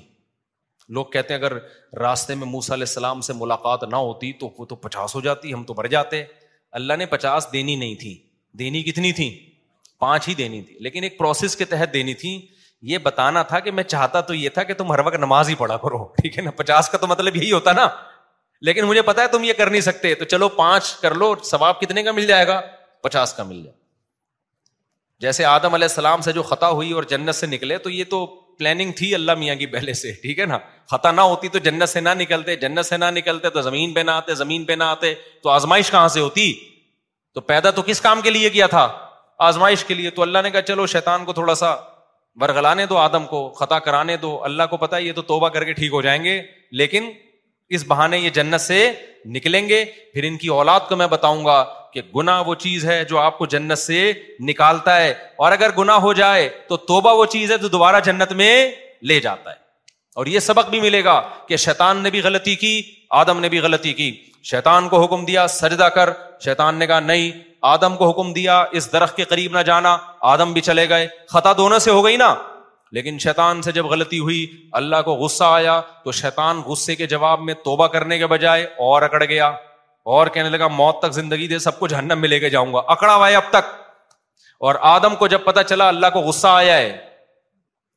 لوگ 0.95 1.05
کہتے 1.13 1.33
ہیں 1.33 1.39
اگر 1.41 1.57
راستے 2.01 2.35
میں 2.41 2.47
موسا 2.47 2.73
علیہ 2.73 2.85
السلام 2.87 3.21
سے 3.27 3.33
ملاقات 3.35 3.83
نہ 3.91 3.95
ہوتی 3.95 4.31
تو 4.39 4.49
وہ 4.57 4.65
تو 4.65 4.75
پچاس 4.83 5.15
ہو 5.15 5.21
جاتی 5.21 5.53
ہم 5.53 5.63
تو 5.67 5.73
بڑھ 5.73 5.87
جاتے 5.91 6.23
اللہ 6.79 6.93
نے 6.97 7.05
پچاس 7.15 7.47
دینی 7.53 7.75
نہیں 7.75 7.95
تھی 8.01 8.17
دینی 8.59 8.81
کتنی 8.83 9.11
تھی 9.13 9.29
پانچ 9.99 10.27
ہی 10.27 10.33
دینی 10.35 10.61
تھی 10.61 10.75
لیکن 10.87 11.03
ایک 11.03 11.17
پروسیس 11.17 11.55
کے 11.55 11.65
تحت 11.65 11.93
دینی 11.93 12.13
تھی 12.23 12.37
یہ 12.89 12.97
بتانا 13.03 13.41
تھا 13.51 13.59
کہ 13.67 13.71
میں 13.77 13.83
چاہتا 13.83 14.21
تو 14.25 14.33
یہ 14.33 14.49
تھا 14.53 14.63
کہ 14.63 14.73
تم 14.81 14.91
ہر 14.91 14.99
وقت 15.05 15.15
نماز 15.19 15.49
ہی 15.49 15.55
پڑھا 15.61 15.77
کرو 15.83 16.03
ٹھیک 16.21 16.37
ہے 16.37 16.43
نا 16.43 16.51
پچاس 16.57 16.89
کا 16.89 16.97
تو 16.97 17.07
مطلب 17.07 17.35
یہی 17.35 17.51
ہوتا 17.51 17.71
نا 17.81 17.87
لیکن 18.67 18.85
مجھے 18.85 19.01
پتا 19.07 19.21
ہے 19.21 19.27
تم 19.31 19.43
یہ 19.43 19.53
کر 19.57 19.69
نہیں 19.69 19.81
سکتے 19.81 20.13
تو 20.19 20.25
چلو 20.33 20.49
پانچ 20.59 20.93
کر 21.01 21.15
لو 21.15 21.33
ثواب 21.49 21.79
کتنے 21.79 22.03
کا 22.03 22.11
مل 22.19 22.25
جائے 22.27 22.47
گا 22.47 22.61
پچاس 23.03 23.33
کا 23.33 23.43
مل 23.43 23.61
جائے 23.63 23.75
جیسے 25.25 25.45
آدم 25.45 25.73
علیہ 25.73 25.87
السلام 25.89 26.21
سے 26.21 26.31
جو 26.31 26.43
خطا 26.49 26.69
ہوئی 26.69 26.91
اور 26.99 27.03
جنت 27.11 27.35
سے 27.35 27.47
نکلے 27.47 27.77
تو 27.85 27.89
یہ 27.89 28.03
تو 28.09 28.25
پلاننگ 28.57 28.91
تھی 28.97 29.13
اللہ 29.15 29.35
میاں 29.39 29.55
کی 29.55 29.65
پہلے 29.75 29.93
سے 30.03 30.11
ٹھیک 30.21 30.39
ہے 30.39 30.45
نا 30.53 30.57
خطا 30.91 31.11
نہ 31.11 31.21
ہوتی 31.31 31.47
تو 31.49 31.59
جنت 31.69 31.89
سے 31.89 31.99
نہ 32.01 32.09
نکلتے 32.19 32.55
جنت 32.67 32.85
سے 32.85 32.97
نہ 32.97 33.09
نکلتے 33.17 33.49
تو 33.57 33.61
زمین 33.69 33.93
پہ 33.93 33.99
نہ 33.99 34.21
آتے 34.21 34.35
زمین 34.45 34.65
پہ 34.65 34.73
نہ 34.73 34.93
آتے 34.97 35.13
تو 35.43 35.49
آزمائش 35.57 35.91
کہاں 35.91 36.07
سے 36.07 36.19
ہوتی 36.29 36.53
تو 37.35 37.41
پیدا 37.51 37.71
تو 37.71 37.81
کس 37.87 38.01
کام 38.01 38.21
کے 38.21 38.29
لیے 38.29 38.49
کیا 38.49 38.67
تھا 38.67 38.87
آزمائش 39.45 39.83
کے 39.85 39.93
لیے 39.93 40.09
تو 40.11 40.21
اللہ 40.21 40.37
نے 40.43 40.49
کہا 40.51 40.61
چلو 40.71 40.85
شیطان 40.95 41.25
کو 41.25 41.33
تھوڑا 41.33 41.55
سا 41.55 41.75
ورگلانے 42.41 42.85
دو 42.85 42.97
آدم 42.97 43.25
کو 43.25 43.47
خطا 43.59 43.79
کرانے 43.85 44.15
دو 44.21 44.39
اللہ 44.43 44.63
کو 44.69 44.77
پتا 44.77 44.97
یہ 44.97 45.11
تو 45.15 45.21
توبہ 45.31 45.49
کر 45.49 45.63
کے 45.65 45.73
ٹھیک 45.79 45.93
ہو 45.93 46.01
جائیں 46.01 46.23
گے 46.23 46.41
لیکن 46.79 47.09
اس 47.75 47.83
بہانے 47.87 48.17
یہ 48.17 48.29
جنت 48.37 48.61
سے 48.61 48.79
نکلیں 49.35 49.67
گے 49.69 49.83
پھر 50.13 50.23
ان 50.27 50.37
کی 50.37 50.47
اولاد 50.57 50.87
کو 50.89 50.95
میں 50.95 51.07
بتاؤں 51.13 51.45
گا 51.45 51.63
کہ 51.93 52.01
گنا 52.15 52.39
وہ 52.45 52.55
چیز 52.65 52.85
ہے 52.85 53.03
جو 53.09 53.17
آپ 53.19 53.37
کو 53.37 53.45
جنت 53.53 53.77
سے 53.77 54.11
نکالتا 54.49 54.95
ہے 55.01 55.09
اور 55.43 55.51
اگر 55.51 55.71
گنا 55.77 55.95
ہو 56.01 56.11
جائے 56.21 56.47
تو 56.67 56.77
توبہ 56.91 57.13
وہ 57.17 57.25
چیز 57.35 57.51
ہے 57.51 57.57
جو 57.57 57.67
دوبارہ 57.75 57.99
جنت 58.05 58.31
میں 58.41 58.53
لے 59.09 59.19
جاتا 59.19 59.49
ہے 59.51 59.65
اور 60.17 60.25
یہ 60.25 60.39
سبق 60.39 60.69
بھی 60.69 60.79
ملے 60.81 61.03
گا 61.03 61.21
کہ 61.47 61.57
شیطان 61.63 61.97
نے 62.03 62.09
بھی 62.09 62.21
غلطی 62.23 62.55
کی 62.65 62.81
آدم 63.21 63.39
نے 63.39 63.49
بھی 63.49 63.59
غلطی 63.65 63.93
کی 63.99 64.11
شیطان 64.51 64.87
کو 64.89 65.03
حکم 65.03 65.25
دیا 65.25 65.47
سجدہ 65.61 65.87
کر 65.95 66.09
شیطان 66.45 66.75
نے 66.79 66.87
کہا 66.87 66.99
نہیں 66.99 67.31
آدم 67.69 67.95
کو 67.97 68.09
حکم 68.09 68.31
دیا 68.33 68.63
اس 68.77 68.91
درخت 68.91 69.15
کے 69.17 69.23
قریب 69.31 69.57
نہ 69.57 69.61
جانا 69.67 69.95
آدم 70.33 70.51
بھی 70.53 70.61
چلے 70.61 70.87
گئے 70.89 71.07
خطا 71.29 71.53
دونوں 71.57 71.79
سے 71.79 71.91
ہو 71.91 72.03
گئی 72.05 72.17
نا 72.17 72.33
لیکن 72.93 73.17
شیطان 73.19 73.61
سے 73.61 73.71
جب 73.71 73.85
غلطی 73.91 74.19
ہوئی 74.19 74.45
اللہ 74.79 75.01
کو 75.05 75.13
غصہ 75.23 75.43
آیا 75.43 75.79
تو 76.03 76.11
شیطان 76.19 76.61
غصے 76.65 76.95
کے 76.95 77.05
جواب 77.13 77.39
میں 77.47 77.53
توبہ 77.63 77.87
کرنے 77.95 78.17
کے 78.17 78.27
بجائے 78.33 78.63
اور 78.89 79.01
اکڑ 79.01 79.23
گیا 79.23 79.47
اور 80.15 80.27
کہنے 80.35 80.49
لگا 80.49 80.67
موت 80.75 80.99
تک 81.01 81.11
زندگی 81.13 81.47
دے 81.47 81.59
سب 81.59 81.79
کچھ 81.79 81.93
ہنم 81.93 82.19
میں 82.21 82.29
لے 82.29 82.39
کے 82.39 82.49
جاؤں 82.49 82.73
گا 82.73 82.81
اکڑا 82.95 83.15
ہوا 83.15 83.29
ہے 83.29 83.35
اب 83.35 83.49
تک 83.51 83.73
اور 84.67 84.75
آدم 84.93 85.15
کو 85.15 85.27
جب 85.33 85.43
پتا 85.45 85.63
چلا 85.71 85.87
اللہ 85.87 86.09
کو 86.13 86.19
غصہ 86.29 86.47
آیا 86.61 86.77
ہے 86.77 86.95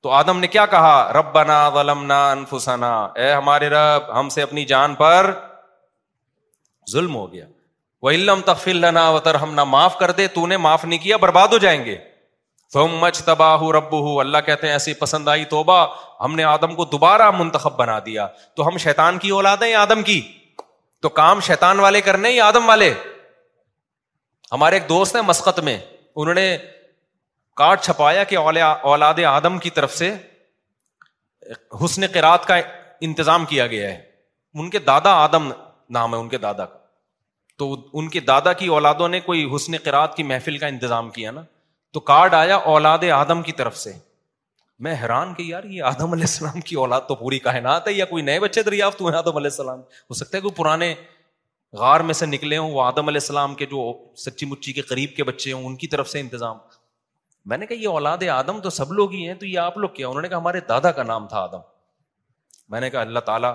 تو 0.03 0.11
آدم 0.23 0.39
نے 0.41 0.47
کیا 0.57 0.65
کہا 0.75 0.97
رب 1.15 1.33
بنا 1.35 2.31
انفسنا 2.31 2.93
اے 3.19 3.33
ہمارے 3.33 3.69
رب 3.71 4.11
ہم 4.19 4.29
سے 4.37 4.43
اپنی 4.43 4.65
جان 4.75 4.95
پر 5.05 5.31
ظلم 6.93 7.15
ہو 7.17 7.33
گیا 7.33 7.47
وہ 8.03 8.11
علم 8.11 8.41
لنا 8.85 9.09
وطر 9.11 9.35
ہم 9.43 9.55
نہ 9.55 9.65
معاف 9.75 9.99
کر 9.99 10.11
دے 10.19 10.27
تو 10.37 10.47
نے 10.47 10.57
معاف 10.67 10.85
نہیں 10.85 10.99
کیا 10.99 11.17
برباد 11.25 11.49
ہو 11.53 11.59
جائیں 11.65 11.85
گے 11.85 11.97
تم 12.73 12.97
مچ 13.01 13.21
تباہ 13.25 13.63
رب 13.77 13.93
ہو 14.07 14.19
اللہ 14.21 14.39
کہتے 14.47 14.67
ہیں 14.67 14.75
ایسی 14.75 14.95
پسند 14.99 15.29
آئی 15.29 15.45
توبہ 15.55 15.77
ہم 16.21 16.35
نے 16.35 16.45
آدم 16.53 16.75
کو 16.77 16.85
دوبارہ 16.93 17.31
منتخب 17.39 17.77
بنا 17.77 17.99
دیا 18.07 18.27
تو 18.57 18.67
ہم 18.69 18.79
شیطان 18.85 19.19
کی 19.19 19.31
اولاد 19.39 19.63
یا 19.69 19.83
آدم 19.83 20.03
کی 20.11 20.21
تو 21.03 21.09
کام 21.21 21.41
شیتان 21.49 21.81
والے 21.81 22.01
کرنے 22.09 22.31
یا 22.31 22.47
آدم 22.47 22.69
والے 22.69 22.93
ہمارے 24.53 24.77
ایک 24.77 24.89
دوست 24.89 25.15
ہیں 25.17 25.23
مسقط 25.23 25.59
میں 25.69 25.79
انہوں 26.23 26.35
نے 26.35 26.47
کاٹ 27.57 27.85
چھپایا 27.85 28.25
کہ 28.33 28.37
اولاد 28.85 29.19
آدم 29.31 29.59
کی 29.67 29.71
طرف 29.79 29.95
سے 29.97 30.15
حسن 31.85 32.07
قرات 32.15 32.45
کا 32.47 32.57
انتظام 33.09 33.45
کیا 33.53 33.67
گیا 33.75 33.91
ہے 33.91 34.01
ان 34.61 34.69
کے 34.71 34.79
دادا 34.93 35.13
آدم 35.25 35.51
نام 35.99 36.15
ہے 36.15 36.19
ان 36.21 36.29
کے 36.29 36.39
دادا 36.39 36.65
کا 36.67 36.79
تو 37.61 37.67
ان 38.01 38.07
کے 38.13 38.21
دادا 38.33 38.53
کی 38.61 38.67
اولادوں 38.75 39.07
نے 39.15 39.19
کوئی 39.21 39.45
حسن 39.55 39.75
قرآد 39.85 40.09
کی 40.17 40.23
محفل 40.29 40.57
کا 40.59 40.67
انتظام 40.75 41.09
کیا 41.17 41.31
نا 41.39 41.41
تو 41.97 42.01
کارڈ 42.11 42.35
آیا 42.35 42.57
اولاد 42.75 43.03
آدم 43.17 43.41
کی 43.49 43.53
طرف 43.61 43.77
سے 43.77 43.91
میں 44.85 44.95
حیران 45.03 45.33
کہ 45.35 45.43
یار 45.47 45.65
یہ 45.77 45.83
آدم 45.89 46.13
علیہ 46.17 46.29
السلام 46.31 46.61
کی 46.71 46.77
اولاد 46.85 47.01
تو 47.09 47.15
پوری 47.23 47.39
کائنات 47.47 47.89
ہے 47.89 47.93
یا 47.93 48.05
کوئی 48.13 48.23
نئے 48.29 48.39
بچے 48.45 48.63
دریافت 48.69 49.01
ہوئے 49.01 49.15
آدم 49.17 49.37
علیہ 49.41 49.51
السلام 49.57 49.81
ہو 50.11 50.15
سکتا 50.21 50.37
ہے 50.37 50.43
کوئی 50.43 50.55
پرانے 50.61 50.93
غار 51.81 52.01
میں 52.11 52.15
سے 52.21 52.27
نکلے 52.27 52.59
ہوں 52.59 52.71
وہ 52.77 52.83
آدم 52.83 53.09
علیہ 53.13 53.23
السلام 53.25 53.55
کے 53.59 53.67
جو 53.75 53.83
سچی 54.25 54.47
مچی 54.53 54.73
کے 54.79 54.83
قریب 54.93 55.13
کے 55.17 55.25
بچے 55.33 55.53
ہوں 55.53 55.65
ان 55.67 55.75
کی 55.83 55.87
طرف 55.97 56.09
سے 56.15 56.21
انتظام 56.21 56.57
میں 57.53 57.59
نے 57.59 57.67
کہا 57.73 57.83
یہ 57.83 57.89
اولاد 57.99 58.23
آدم 58.37 58.61
تو 58.65 58.71
سب 58.79 58.93
لوگ 59.03 59.13
ہی 59.19 59.27
ہیں 59.27 59.35
تو 59.43 59.47
یہ 59.47 59.59
آپ 59.67 59.77
لوگ 59.85 59.91
کیا 59.99 60.09
انہوں 60.09 60.23
نے 60.23 60.29
کہا 60.29 60.39
ہمارے 60.39 60.61
دادا 60.69 60.93
کا 61.01 61.03
نام 61.13 61.29
تھا 61.35 61.41
آدم 61.51 61.69
میں 62.77 62.81
نے 62.87 62.91
کہا 62.97 63.01
اللہ 63.09 63.27
تعالیٰ 63.31 63.53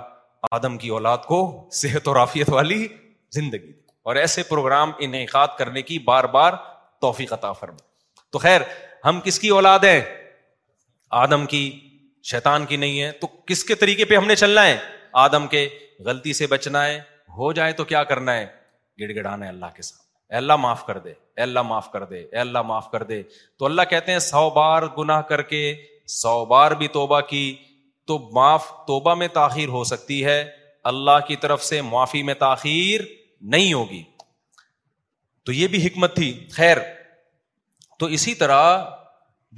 آدم 0.59 0.77
کی 0.85 0.89
اولاد 0.99 1.27
کو 1.33 1.41
صحت 1.81 2.07
و 2.07 2.13
رافیت 2.19 2.49
والی 2.59 2.87
زندگی 3.39 3.71
اور 4.09 4.15
ایسے 4.21 4.41
پروگرام 4.47 4.91
انعقاد 5.05 5.53
کرنے 5.57 5.81
کی 5.81 5.97
بار 6.07 6.23
بار 6.33 6.53
توفیق 7.01 7.31
عطا 7.33 7.51
فرما 7.61 8.21
تو 8.31 8.39
خیر 8.39 8.61
ہم 9.05 9.19
کس 9.23 9.39
کی 9.39 9.49
اولاد 9.55 9.79
ہیں 9.83 10.01
آدم 11.21 11.45
کی 11.53 11.61
شیطان 12.31 12.65
کی 12.65 12.77
نہیں 12.83 13.01
ہے 13.01 13.11
تو 13.21 13.27
کس 13.51 13.63
کے 13.69 13.75
طریقے 13.85 14.05
پہ 14.11 14.15
ہم 14.17 14.27
نے 14.27 14.35
چلنا 14.43 14.65
ہے 14.65 14.77
آدم 15.23 15.47
کے 15.55 15.67
غلطی 16.05 16.33
سے 16.41 16.47
بچنا 16.53 16.85
ہے 16.85 16.99
ہو 17.37 17.51
جائے 17.59 17.71
تو 17.79 17.83
کیا 17.93 18.03
کرنا 18.11 18.33
ہے 18.37 18.45
گڑ 18.99 19.13
گڑانا 19.15 19.45
ہے 19.45 19.49
اللہ 19.55 19.73
کے 19.75 19.81
سامنے 19.89 20.03
اللہ 20.37 20.55
معاف 20.67 20.85
کر 20.85 20.97
دے 20.99 21.09
اے 21.09 21.41
اللہ 21.41 21.61
معاف 21.71 21.91
کر 21.91 22.03
دے 22.13 22.19
اے 22.19 22.39
اللہ 22.45 22.61
معاف 22.69 22.89
کر 22.91 23.03
دے 23.11 23.21
تو 23.59 23.65
اللہ 23.65 23.81
کہتے 23.89 24.11
ہیں 24.11 24.19
سو 24.29 24.49
بار 24.61 24.83
گناہ 24.97 25.21
کر 25.33 25.41
کے 25.55 25.61
سو 26.21 26.35
بار 26.55 26.71
بھی 26.81 26.87
توبہ 27.01 27.19
کی 27.33 27.43
تو 28.07 28.17
معاف 28.39 28.71
توبہ 28.87 29.13
میں 29.21 29.27
تاخیر 29.41 29.69
ہو 29.77 29.83
سکتی 29.95 30.23
ہے 30.25 30.43
اللہ 30.93 31.19
کی 31.27 31.35
طرف 31.45 31.63
سے 31.65 31.81
معافی 31.93 32.23
میں 32.23 32.33
تاخیر 32.47 33.01
نہیں 33.53 33.73
ہوگی 33.73 34.01
تو 35.45 35.51
یہ 35.51 35.67
بھی 35.73 35.85
حکمت 35.85 36.15
تھی 36.15 36.29
خیر 36.53 36.77
تو 37.99 38.05
اسی 38.17 38.33
طرح 38.35 38.61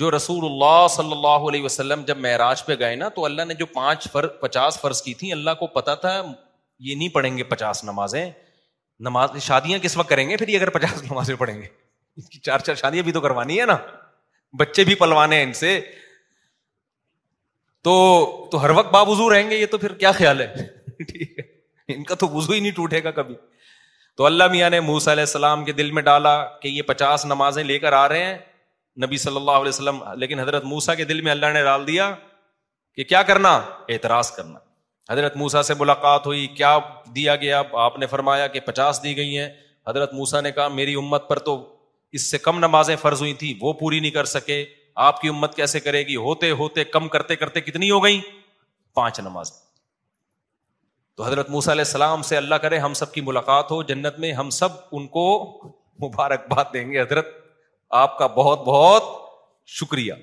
جو 0.01 0.09
رسول 0.15 0.43
اللہ 0.45 0.87
صلی 0.95 1.11
اللہ 1.11 1.47
علیہ 1.51 1.63
وسلم 1.63 2.01
جب 2.07 2.17
معراج 2.25 2.65
پہ 2.65 2.73
گئے 2.79 2.95
نا 3.03 3.07
تو 3.19 3.25
اللہ 3.25 3.45
نے 3.47 3.53
جو 3.61 3.65
پانچ 3.77 4.11
فرض 4.11 4.39
پچاس 4.41 4.79
فرض 4.81 5.01
کی 5.01 5.13
تھیں 5.21 5.31
اللہ 5.31 5.55
کو 5.59 5.67
پتا 5.79 5.95
تھا 6.03 6.11
یہ 6.21 6.95
نہیں 6.95 7.09
پڑھیں 7.15 7.37
گے 7.37 7.43
پچاس 7.53 7.83
نمازیں 7.83 8.29
نماز 9.07 9.37
شادیاں 9.43 9.79
کس 9.79 9.97
وقت 9.97 10.09
کریں 10.09 10.29
گے 10.29 10.37
پھر 10.37 10.47
یہ 10.47 10.57
اگر 10.57 10.69
پچاس 10.79 11.01
نمازیں 11.11 11.35
پڑھیں 11.39 11.55
گے 11.61 11.67
کی 12.31 12.39
چار 12.49 12.59
چار 12.67 12.75
شادیاں 12.75 13.03
بھی 13.03 13.11
تو 13.11 13.21
کروانی 13.21 13.59
ہے 13.59 13.65
نا 13.71 13.77
بچے 14.59 14.83
بھی 14.83 14.95
پلوانے 15.05 15.35
ہیں 15.35 15.43
ان 15.43 15.53
سے 15.63 15.79
تو 17.87 17.97
ہر 18.61 18.69
وقت 18.75 18.89
بابزو 18.93 19.29
رہیں 19.29 19.49
گے 19.49 19.57
یہ 19.57 19.65
تو 19.71 19.77
پھر 19.81 19.93
کیا 20.03 20.11
خیال 20.21 20.41
ہے 20.41 20.65
ٹھیک 21.11 21.37
ہے 21.39 21.93
ان 21.95 22.03
کا 22.07 22.15
تو 22.21 22.27
وزو 22.29 22.53
ہی 22.53 22.59
نہیں 22.59 22.75
ٹوٹے 22.77 23.03
گا 23.03 23.11
کبھی 23.17 23.35
تو 24.17 24.25
اللہ 24.25 24.43
میاں 24.51 24.69
نے 24.69 24.79
موسا 24.81 25.11
علیہ 25.11 25.21
السلام 25.23 25.63
کے 25.65 25.71
دل 25.79 25.91
میں 25.95 26.01
ڈالا 26.01 26.31
کہ 26.61 26.67
یہ 26.67 26.81
پچاس 26.85 27.25
نمازیں 27.25 27.63
لے 27.63 27.77
کر 27.79 27.93
آ 27.93 28.07
رہے 28.09 28.23
ہیں 28.25 28.37
نبی 29.03 29.17
صلی 29.23 29.35
اللہ 29.35 29.59
علیہ 29.61 29.69
وسلم 29.69 30.01
لیکن 30.21 30.39
حضرت 30.39 30.63
موسا 30.71 30.93
کے 31.01 31.05
دل 31.11 31.21
میں 31.27 31.31
اللہ 31.31 31.51
نے 31.53 31.63
ڈال 31.63 31.85
دیا 31.87 32.09
کہ 32.95 33.03
کیا 33.11 33.21
کرنا 33.23 33.51
اعتراض 33.95 34.31
کرنا 34.37 34.59
حضرت 35.11 35.35
موسا 35.37 35.61
سے 35.63 35.73
ملاقات 35.79 36.25
ہوئی 36.27 36.47
کیا 36.55 36.77
دیا 37.15 37.35
گیا 37.43 37.61
آپ 37.85 37.99
نے 37.99 38.07
فرمایا 38.15 38.47
کہ 38.55 38.59
پچاس 38.71 39.03
دی 39.03 39.15
گئی 39.17 39.37
ہیں 39.37 39.47
حضرت 39.87 40.13
موسا 40.13 40.41
نے 40.47 40.51
کہا 40.51 40.67
میری 40.79 40.95
امت 41.03 41.27
پر 41.29 41.39
تو 41.49 41.55
اس 42.17 42.29
سے 42.31 42.37
کم 42.47 42.59
نمازیں 42.65 42.95
فرض 43.01 43.21
ہوئی 43.21 43.33
تھی 43.43 43.53
وہ 43.61 43.73
پوری 43.83 43.99
نہیں 43.99 44.11
کر 44.17 44.25
سکے 44.33 44.63
آپ 45.09 45.21
کی 45.21 45.29
امت 45.29 45.55
کیسے 45.55 45.79
کرے 45.89 46.01
گی 46.07 46.15
ہوتے 46.27 46.51
ہوتے 46.63 46.83
کم 46.97 47.07
کرتے 47.17 47.35
کرتے 47.43 47.61
کتنی 47.69 47.91
ہو 47.91 48.03
گئی 48.03 48.19
پانچ 48.95 49.19
نمازیں 49.29 49.55
تو 51.17 51.23
حضرت 51.25 51.47
موسیٰ 51.49 51.71
علیہ 51.73 51.83
السلام 51.87 52.21
سے 52.21 52.35
اللہ 52.37 52.55
کرے 52.61 52.77
ہم 52.79 52.93
سب 52.97 53.11
کی 53.13 53.21
ملاقات 53.27 53.71
ہو 53.71 53.81
جنت 53.83 54.17
میں 54.23 54.31
ہم 54.39 54.49
سب 54.57 54.69
ان 54.97 55.05
کو 55.13 55.23
مبارکباد 56.03 56.65
دیں 56.73 56.91
گے 56.91 56.99
حضرت 57.01 57.27
آپ 57.99 58.17
کا 58.17 58.27
بہت 58.35 58.59
بہت 58.65 59.03
شکریہ 59.79 60.13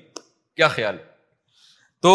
کیا 0.56 0.68
خیال 0.74 0.96
تو 2.02 2.12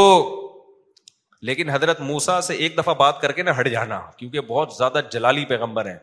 لیکن 1.50 1.70
حضرت 1.70 2.00
موسا 2.12 2.39
سے 2.50 2.54
ایک 2.63 2.78
دفعہ 2.78 2.94
بات 3.04 3.20
کر 3.22 3.32
کے 3.39 3.44
نہ 3.44 3.50
ہٹ 3.60 3.68
جانا 3.72 4.00
کیونکہ 4.18 4.42
بہت 4.54 4.74
زیادہ 4.78 5.02
جلالی 5.12 5.44
پیغمبر 5.52 5.89
ہیں 5.92 5.98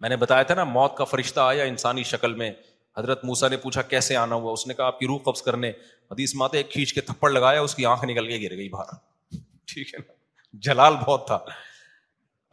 میں 0.00 0.08
نے 0.08 0.16
بتایا 0.24 0.42
تھا 0.50 0.54
نا 0.54 0.64
موت 0.78 0.96
کا 0.96 1.04
فرشتہ 1.12 1.40
آیا 1.40 1.64
انسانی 1.72 2.02
شکل 2.14 2.34
میں 2.42 2.50
حضرت 2.98 3.24
موسا 3.24 3.48
نے 3.48 3.56
پوچھا 3.66 3.82
کیسے 3.94 4.16
آنا 4.16 4.34
ہوا 4.34 4.52
اس 4.52 4.66
نے 4.66 4.74
کہا 4.74 4.86
آپ 4.86 4.98
کی 4.98 5.06
روح 5.06 5.18
قبض 5.30 5.42
کرنے 5.42 5.70
حدیث 6.10 6.34
ماتے 6.42 6.62
کھینچ 6.74 6.92
کے 6.94 7.00
تھپڑ 7.12 7.30
لگایا 7.30 7.60
اس 7.68 7.74
کی 7.74 7.86
آنکھ 7.94 8.04
نکل 8.14 8.30
کے 8.32 8.42
گر 8.48 8.56
گئی 8.56 8.68
باہر 8.76 8.94
ٹھیک 9.72 9.94
ہے 9.94 9.98
نا 10.06 10.12
جلال 10.62 10.96
بہت 11.06 11.26
تھا 11.26 11.38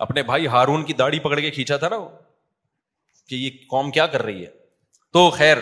اپنے 0.05 0.23
بھائی 0.29 0.47
ہارون 0.47 0.83
کی 0.85 0.93
داڑھی 1.01 1.19
پکڑ 1.19 1.39
کے 1.39 1.51
کھینچا 1.51 1.77
تھا 1.77 1.89
نا 1.89 1.95
وہ 1.97 2.07
کہ 3.29 3.35
یہ 3.35 3.49
قوم 3.69 3.91
کیا 3.97 4.05
کر 4.13 4.21
رہی 4.25 4.45
ہے 4.45 4.49
تو 5.13 5.29
خیر 5.31 5.57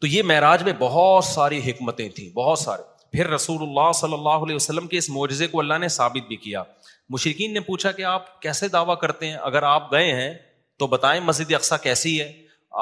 تو 0.00 0.06
یہ 0.06 0.22
معراج 0.30 0.62
میں 0.62 0.72
بہت 0.78 1.24
ساری 1.24 1.58
حکمتیں 1.70 2.08
تھیں 2.14 2.28
بہت 2.34 2.58
سارے 2.58 2.82
پھر 3.16 3.28
رسول 3.30 3.62
اللہ 3.62 3.92
صلی 3.94 4.12
اللہ 4.14 4.44
علیہ 4.44 4.54
وسلم 4.56 4.86
کے 4.88 4.98
اس 4.98 5.08
معجزے 5.10 5.46
کو 5.46 5.60
اللہ 5.60 5.78
نے 5.80 5.88
ثابت 5.96 6.26
بھی 6.28 6.36
کیا 6.46 6.62
مشرقین 7.10 7.52
نے 7.54 7.60
پوچھا 7.60 7.92
کہ 7.92 8.02
آپ 8.12 8.40
کیسے 8.42 8.68
دعویٰ 8.68 8.96
کرتے 9.00 9.26
ہیں 9.30 9.36
اگر 9.50 9.62
آپ 9.72 9.90
گئے 9.92 10.12
ہیں 10.14 10.32
تو 10.78 10.86
بتائیں 10.94 11.20
مسجد 11.24 11.52
اقسا 11.54 11.76
کیسی 11.86 12.20
ہے 12.20 12.32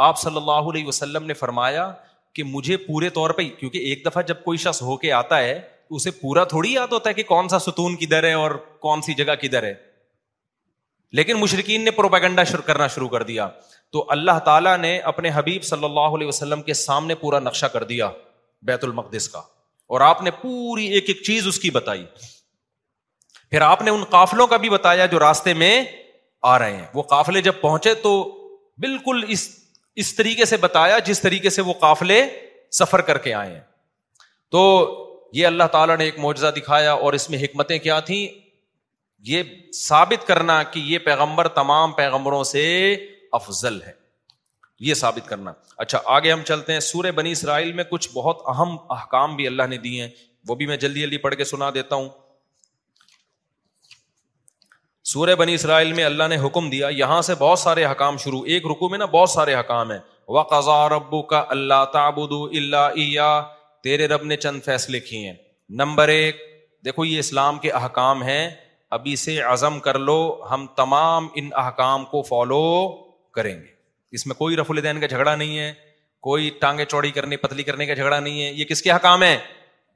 آپ 0.09 0.19
صلی 0.21 0.37
اللہ 0.37 0.69
علیہ 0.71 0.87
وسلم 0.87 1.25
نے 1.27 1.35
فرمایا 1.35 1.91
کہ 2.35 2.45
مجھے 2.45 2.77
پورے 2.87 3.09
طور 3.17 3.31
پہ 3.39 3.43
کیونکہ 3.59 3.79
ایک 3.89 4.05
دفعہ 4.07 4.23
جب 4.27 4.43
کوئی 4.45 4.59
شخص 4.59 4.83
ہو 4.83 4.97
کے 4.97 5.13
آتا 5.13 5.39
ہے 5.39 5.59
اسے 5.97 6.11
پورا 6.21 6.43
تھوڑی 6.53 6.73
یاد 6.73 6.93
ہوتا 6.93 7.09
ہے 7.09 7.15
کہ 7.15 7.23
کون 7.29 7.49
سا 7.49 7.59
ستون 7.59 7.97
کدھر 8.01 8.25
ہے 8.25 8.33
اور 8.43 8.51
کون 8.85 9.03
سی 9.07 9.15
جگہ 9.15 9.35
کدھر 9.41 9.63
ہے 9.63 9.73
لیکن 11.19 11.37
مشرقین 11.39 11.85
نے 11.85 11.91
پروپیگنڈا 12.01 12.45
شروع 12.51 12.63
کرنا 12.67 12.87
شروع 12.95 13.09
کر 13.15 13.23
دیا 13.31 13.49
تو 13.93 14.05
اللہ 14.15 14.39
تعالیٰ 14.45 14.77
نے 14.85 14.97
اپنے 15.11 15.31
حبیب 15.35 15.63
صلی 15.71 15.85
اللہ 15.85 16.15
علیہ 16.19 16.27
وسلم 16.27 16.63
کے 16.69 16.75
سامنے 16.85 17.15
پورا 17.25 17.39
نقشہ 17.49 17.67
کر 17.73 17.83
دیا 17.91 18.09
بیت 18.71 18.85
المقدس 18.85 19.29
کا 19.29 19.39
اور 19.95 20.01
آپ 20.07 20.23
نے 20.23 20.31
پوری 20.43 20.87
ایک 20.97 21.09
ایک 21.09 21.23
چیز 21.27 21.47
اس 21.49 21.59
کی 21.65 21.71
بتائی 21.77 22.05
پھر 23.51 23.61
آپ 23.69 23.83
نے 23.83 23.91
ان 23.91 24.05
قافلوں 24.17 24.47
کا 24.53 24.57
بھی 24.65 24.69
بتایا 24.77 25.07
جو 25.15 25.19
راستے 25.19 25.55
میں 25.65 25.73
آ 26.53 26.59
رہے 26.59 26.77
ہیں 26.77 26.87
وہ 26.95 27.03
قافلے 27.15 27.41
جب 27.49 27.61
پہنچے 27.61 27.95
تو 28.07 28.13
بالکل 28.85 29.25
اس 29.35 29.49
اس 30.03 30.15
طریقے 30.17 30.45
سے 30.51 30.57
بتایا 30.67 30.99
جس 31.07 31.21
طریقے 31.21 31.51
سے 31.57 31.63
وہ 31.69 31.73
قافلے 31.81 32.21
سفر 32.81 33.01
کر 33.11 33.19
کے 33.27 33.33
آئے 33.41 33.51
ہیں 33.53 33.61
تو 34.55 34.63
یہ 35.39 35.47
اللہ 35.47 35.65
تعالیٰ 35.73 35.97
نے 35.99 36.05
ایک 36.05 36.19
معجزہ 36.21 36.47
دکھایا 36.57 36.93
اور 37.05 37.13
اس 37.19 37.29
میں 37.31 37.39
حکمتیں 37.43 37.79
کیا 37.87 37.99
تھیں 38.11 38.27
یہ 39.29 39.43
ثابت 39.81 40.27
کرنا 40.27 40.63
کہ 40.73 40.81
یہ 40.85 40.99
پیغمبر 41.05 41.49
تمام 41.59 41.93
پیغمبروں 42.01 42.43
سے 42.45 42.65
افضل 43.39 43.81
ہے 43.87 43.93
یہ 44.89 44.95
ثابت 45.03 45.29
کرنا 45.29 45.53
اچھا 45.85 45.99
آگے 46.15 46.33
ہم 46.33 46.43
چلتے 46.47 46.73
ہیں 46.73 46.81
سورہ 46.89 47.11
بنی 47.21 47.33
اسرائیل 47.33 47.73
میں 47.81 47.85
کچھ 47.91 48.09
بہت 48.15 48.43
اہم 48.55 48.77
احکام 48.97 49.37
بھی 49.37 49.47
اللہ 49.47 49.67
نے 49.71 49.77
دیے 49.87 50.01
ہیں 50.03 50.09
وہ 50.49 50.55
بھی 50.61 50.67
میں 50.67 50.77
جلدی 50.85 51.01
جلدی 51.01 51.17
پڑھ 51.27 51.35
کے 51.41 51.45
سنا 51.53 51.71
دیتا 51.75 51.97
ہوں 51.97 52.09
سورہ 55.13 55.35
بنی 55.45 55.55
اسرائیل 55.55 55.93
میں 55.93 56.05
اللہ 56.05 56.29
نے 56.31 56.37
حکم 56.47 56.69
دیا 56.71 56.89
یہاں 56.97 57.21
سے 57.29 57.35
بہت 57.39 57.59
سارے 57.59 57.85
حکام 57.87 58.17
شروع 58.25 58.43
ایک 58.55 58.67
رکو 58.71 58.89
میں 58.89 58.99
نا 58.99 59.05
بہت 59.17 59.31
سارے 59.31 59.55
حکام 59.55 59.91
ہیں 59.93 59.99
قزا 60.51 60.77
ربو 60.89 61.21
کا 61.33 61.45
اللہ 61.55 61.85
تابود 61.93 62.31
اللہ 62.57 63.01
تیرے 63.85 64.07
رب 64.09 64.25
نے 64.25 64.37
چند 64.37 64.61
فیصلے 64.65 64.99
کیے 65.01 65.27
ہیں 65.27 65.35
نمبر 65.79 66.09
ایک 66.09 66.37
دیکھو 66.85 67.05
یہ 67.05 67.19
اسلام 67.19 67.59
کے 67.59 67.71
احکام 67.81 68.23
ہیں 68.23 68.49
ابھی 68.97 69.15
سے 69.17 69.39
عزم 69.41 69.79
کر 69.81 69.99
لو 69.99 70.19
ہم 70.51 70.67
تمام 70.77 71.27
ان 71.41 71.49
احکام 71.63 72.05
کو 72.11 72.23
فالو 72.29 72.63
کریں 73.35 73.55
گے 73.61 73.71
اس 74.17 74.27
میں 74.27 74.35
کوئی 74.37 74.57
رف 74.57 74.71
الدین 74.71 75.01
کا 75.01 75.07
جھگڑا 75.07 75.35
نہیں 75.35 75.59
ہے 75.59 75.73
کوئی 76.27 76.51
ٹانگیں 76.61 76.85
چوڑی 76.85 77.11
کرنے 77.11 77.37
پتلی 77.45 77.63
کرنے 77.69 77.87
کا 77.87 77.95
جھگڑا 77.95 78.19
نہیں 78.19 78.41
ہے 78.43 78.53
یہ 78.53 78.65
کس 78.65 78.83
کے 78.83 78.91
حکام 78.93 79.23
ہے 79.23 79.37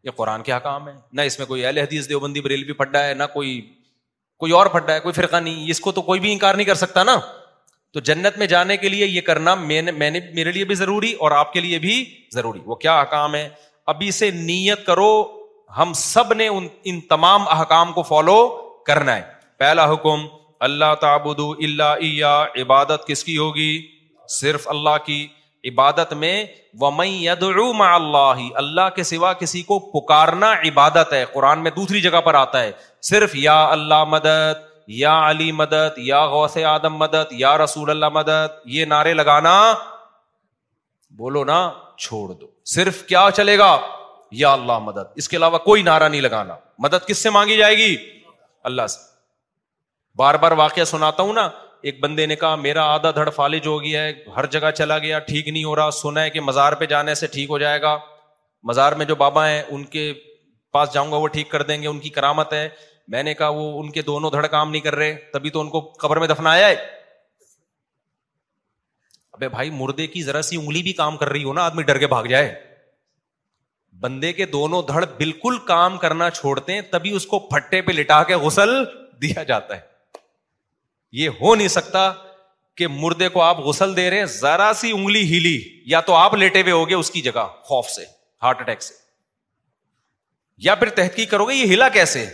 یہ 0.04 0.10
قرآن 0.16 0.42
کے 0.42 0.52
حکام 0.52 0.88
ہے 0.88 0.92
نہ 1.18 1.22
اس 1.28 1.38
میں 1.38 1.46
کوئی 1.46 1.64
اہل 1.66 1.78
حدیث 1.78 2.08
دیوبندی 2.08 2.40
بریلوی 2.40 2.72
پھڈا 2.82 3.04
ہے 3.08 3.14
نہ 3.14 3.24
کوئی 3.34 3.60
کوئی 4.44 4.52
اور 4.52 4.66
پھڈا 4.72 4.94
ہے 4.94 5.00
کوئی 5.00 5.12
فرقہ 5.14 5.36
نہیں 5.46 5.70
اس 5.70 5.80
کو 5.80 5.92
تو 5.98 6.02
کوئی 6.08 6.20
بھی 6.20 6.32
انکار 6.32 6.54
نہیں 6.54 6.66
کر 6.66 6.74
سکتا 6.84 7.02
نا 7.04 7.18
تو 7.94 8.00
جنت 8.08 8.38
میں 8.38 8.46
جانے 8.46 8.76
کے 8.76 8.88
لیے 8.88 9.06
یہ 9.06 9.20
کرنا 9.30 9.54
میں 9.54 9.80
نے 9.82 9.92
میرے 10.00 10.52
لیے 10.52 10.64
بھی 10.70 10.74
ضروری 10.74 11.12
اور 11.24 11.30
آپ 11.32 11.52
کے 11.52 11.60
لیے 11.60 11.78
بھی 11.86 12.04
ضروری 12.34 12.60
وہ 12.64 12.74
کیا 12.84 13.00
حکام 13.02 13.34
ہے 13.34 13.48
ابھی 13.92 14.10
سے 14.10 14.30
نیت 14.34 14.84
کرو 14.86 15.10
ہم 15.78 15.92
سب 15.96 16.32
نے 16.34 16.48
ان 16.48 17.00
تمام 17.08 17.48
احکام 17.56 17.92
کو 17.92 18.02
فالو 18.10 18.38
کرنا 18.86 19.16
ہے 19.16 19.22
پہلا 19.58 19.84
حکم 19.92 20.26
اللہ 20.68 20.94
تعبدو 21.00 21.50
اللہ 21.50 22.52
عبادت 22.62 23.06
کس 23.06 23.24
کی 23.24 23.36
ہوگی 23.38 23.70
صرف 24.38 24.68
اللہ 24.68 24.96
کی 25.04 25.26
عبادت 25.70 26.12
میں 26.22 26.34
اللہ 27.92 28.88
کے 28.96 29.02
سوا 29.12 29.32
کسی 29.42 29.62
کو 29.70 29.78
پکارنا 29.94 30.52
عبادت 30.68 31.12
ہے 31.12 31.24
قرآن 31.32 31.62
میں 31.62 31.70
دوسری 31.76 32.00
جگہ 32.00 32.20
پر 32.24 32.34
آتا 32.44 32.62
ہے 32.62 32.70
صرف 33.10 33.34
یا 33.36 33.56
اللہ 33.78 34.04
مدد 34.08 34.62
یا 35.02 35.14
علی 35.30 35.50
مدد 35.62 35.98
یا 36.10 36.24
غوث 36.34 36.56
آدم 36.74 36.96
مدد 36.96 37.32
یا 37.44 37.56
رسول 37.64 37.90
اللہ 37.90 38.08
مدد 38.18 38.68
یہ 38.74 38.84
نعرے 38.94 39.14
لگانا 39.14 39.56
بولو 41.18 41.44
نا 41.44 41.58
چھوڑ 42.04 42.26
دو 42.40 42.46
صرف 42.74 43.02
کیا 43.06 43.26
چلے 43.36 43.56
گا 43.58 43.76
یا 44.42 44.52
اللہ 44.52 44.78
مدد 44.82 45.12
اس 45.18 45.28
کے 45.28 45.36
علاوہ 45.36 45.58
کوئی 45.64 45.82
نعرہ 45.82 46.08
نہیں 46.08 46.20
لگانا 46.20 46.54
مدد 46.84 47.06
کس 47.08 47.18
سے 47.22 47.30
مانگی 47.36 47.56
جائے 47.56 47.76
گی 47.76 47.96
اللہ 48.70 48.86
سے 48.94 48.98
بار 50.18 50.34
بار 50.42 50.52
واقعہ 50.62 50.84
سناتا 50.90 51.22
ہوں 51.22 51.32
نا 51.32 51.48
ایک 51.88 52.00
بندے 52.02 52.26
نے 52.26 52.36
کہا 52.36 52.54
میرا 52.56 52.84
آدھا 52.92 53.10
دھڑ 53.16 53.28
فالج 53.34 53.66
ہو 53.66 53.82
گیا 53.82 54.02
ہے 54.02 54.12
ہر 54.36 54.46
جگہ 54.54 54.70
چلا 54.76 54.98
گیا 54.98 55.18
ٹھیک 55.28 55.48
نہیں 55.48 55.64
ہو 55.64 55.74
رہا 55.76 55.90
سنا 56.00 56.22
ہے 56.22 56.30
کہ 56.36 56.40
مزار 56.40 56.72
پہ 56.78 56.86
جانے 56.92 57.14
سے 57.20 57.26
ٹھیک 57.34 57.50
ہو 57.50 57.58
جائے 57.58 57.80
گا 57.82 57.96
مزار 58.68 58.92
میں 59.00 59.06
جو 59.06 59.14
بابا 59.14 59.48
ہیں 59.48 59.62
ان 59.70 59.84
کے 59.94 60.12
پاس 60.72 60.92
جاؤں 60.94 61.12
گا 61.12 61.16
وہ 61.16 61.26
ٹھیک 61.36 61.50
کر 61.50 61.62
دیں 61.62 61.80
گے 61.82 61.86
ان 61.88 61.98
کی 62.00 62.08
کرامت 62.16 62.52
ہے 62.52 62.68
میں 63.14 63.22
نے 63.22 63.34
کہا 63.34 63.48
وہ 63.58 63.80
ان 63.80 63.90
کے 63.92 64.02
دونوں 64.02 64.30
دھڑ 64.30 64.46
کام 64.46 64.70
نہیں 64.70 64.80
کر 64.82 64.94
رہے 64.94 65.14
تبھی 65.32 65.50
تو 65.50 65.60
ان 65.60 65.68
کو 65.70 65.80
قبر 66.00 66.16
میں 66.20 66.26
دفنایا 66.28 66.68
ہے 66.68 66.74
بھائی 69.44 69.70
مردے 69.70 70.06
کی 70.06 70.22
ذرا 70.22 70.42
سی 70.42 70.56
انگلی 70.56 70.82
بھی 70.82 70.92
کام 71.00 71.16
کر 71.16 71.28
رہی 71.28 71.44
ہو 71.44 71.52
نا 71.54 71.62
آدمی 71.64 71.82
ڈر 71.82 71.98
کے 71.98 72.06
بھاگ 72.06 72.24
جائے 72.30 72.54
بندے 74.00 74.32
کے 74.32 74.46
دونوں 74.46 74.82
دھڑ 74.88 75.04
بالکل 75.18 75.56
کام 75.66 75.96
کرنا 75.98 76.28
چھوڑتے 76.30 76.74
ہیں 76.74 76.80
تبھی 76.90 77.10
اس 77.16 77.26
کو 77.26 77.38
پھٹے 77.52 77.80
پہ 77.82 77.92
لٹا 77.92 78.22
کے 78.30 78.34
غسل 78.44 78.70
دیا 79.22 79.42
جاتا 79.48 79.76
ہے 79.76 79.80
یہ 81.20 81.30
ہو 81.40 81.54
نہیں 81.54 81.68
سکتا 81.78 82.10
کہ 82.76 82.86
مردے 82.90 83.28
کو 83.34 83.42
آپ 83.42 83.58
غسل 83.66 83.94
دے 83.96 84.08
رہے 84.10 84.18
ہیں 84.18 84.24
ذرا 84.38 84.70
سی 84.76 84.90
انگلی 84.92 85.22
ہیلی 85.32 85.58
یا 85.92 86.00
تو 86.08 86.14
آپ 86.14 86.34
لیٹے 86.34 86.62
ہوئے 86.62 86.72
ہو 86.72 86.88
گئے 86.88 86.96
اس 86.96 87.10
کی 87.10 87.20
جگہ 87.22 87.46
خوف 87.68 87.88
سے 87.90 88.04
ہارٹ 88.42 88.60
اٹیک 88.60 88.82
سے 88.82 88.94
یا 90.64 90.74
پھر 90.74 90.88
تحقیق 90.96 91.30
کرو 91.30 91.44
گے 91.48 91.54
یہ 91.54 91.72
ہلا 91.74 91.88
کیسے 91.96 92.24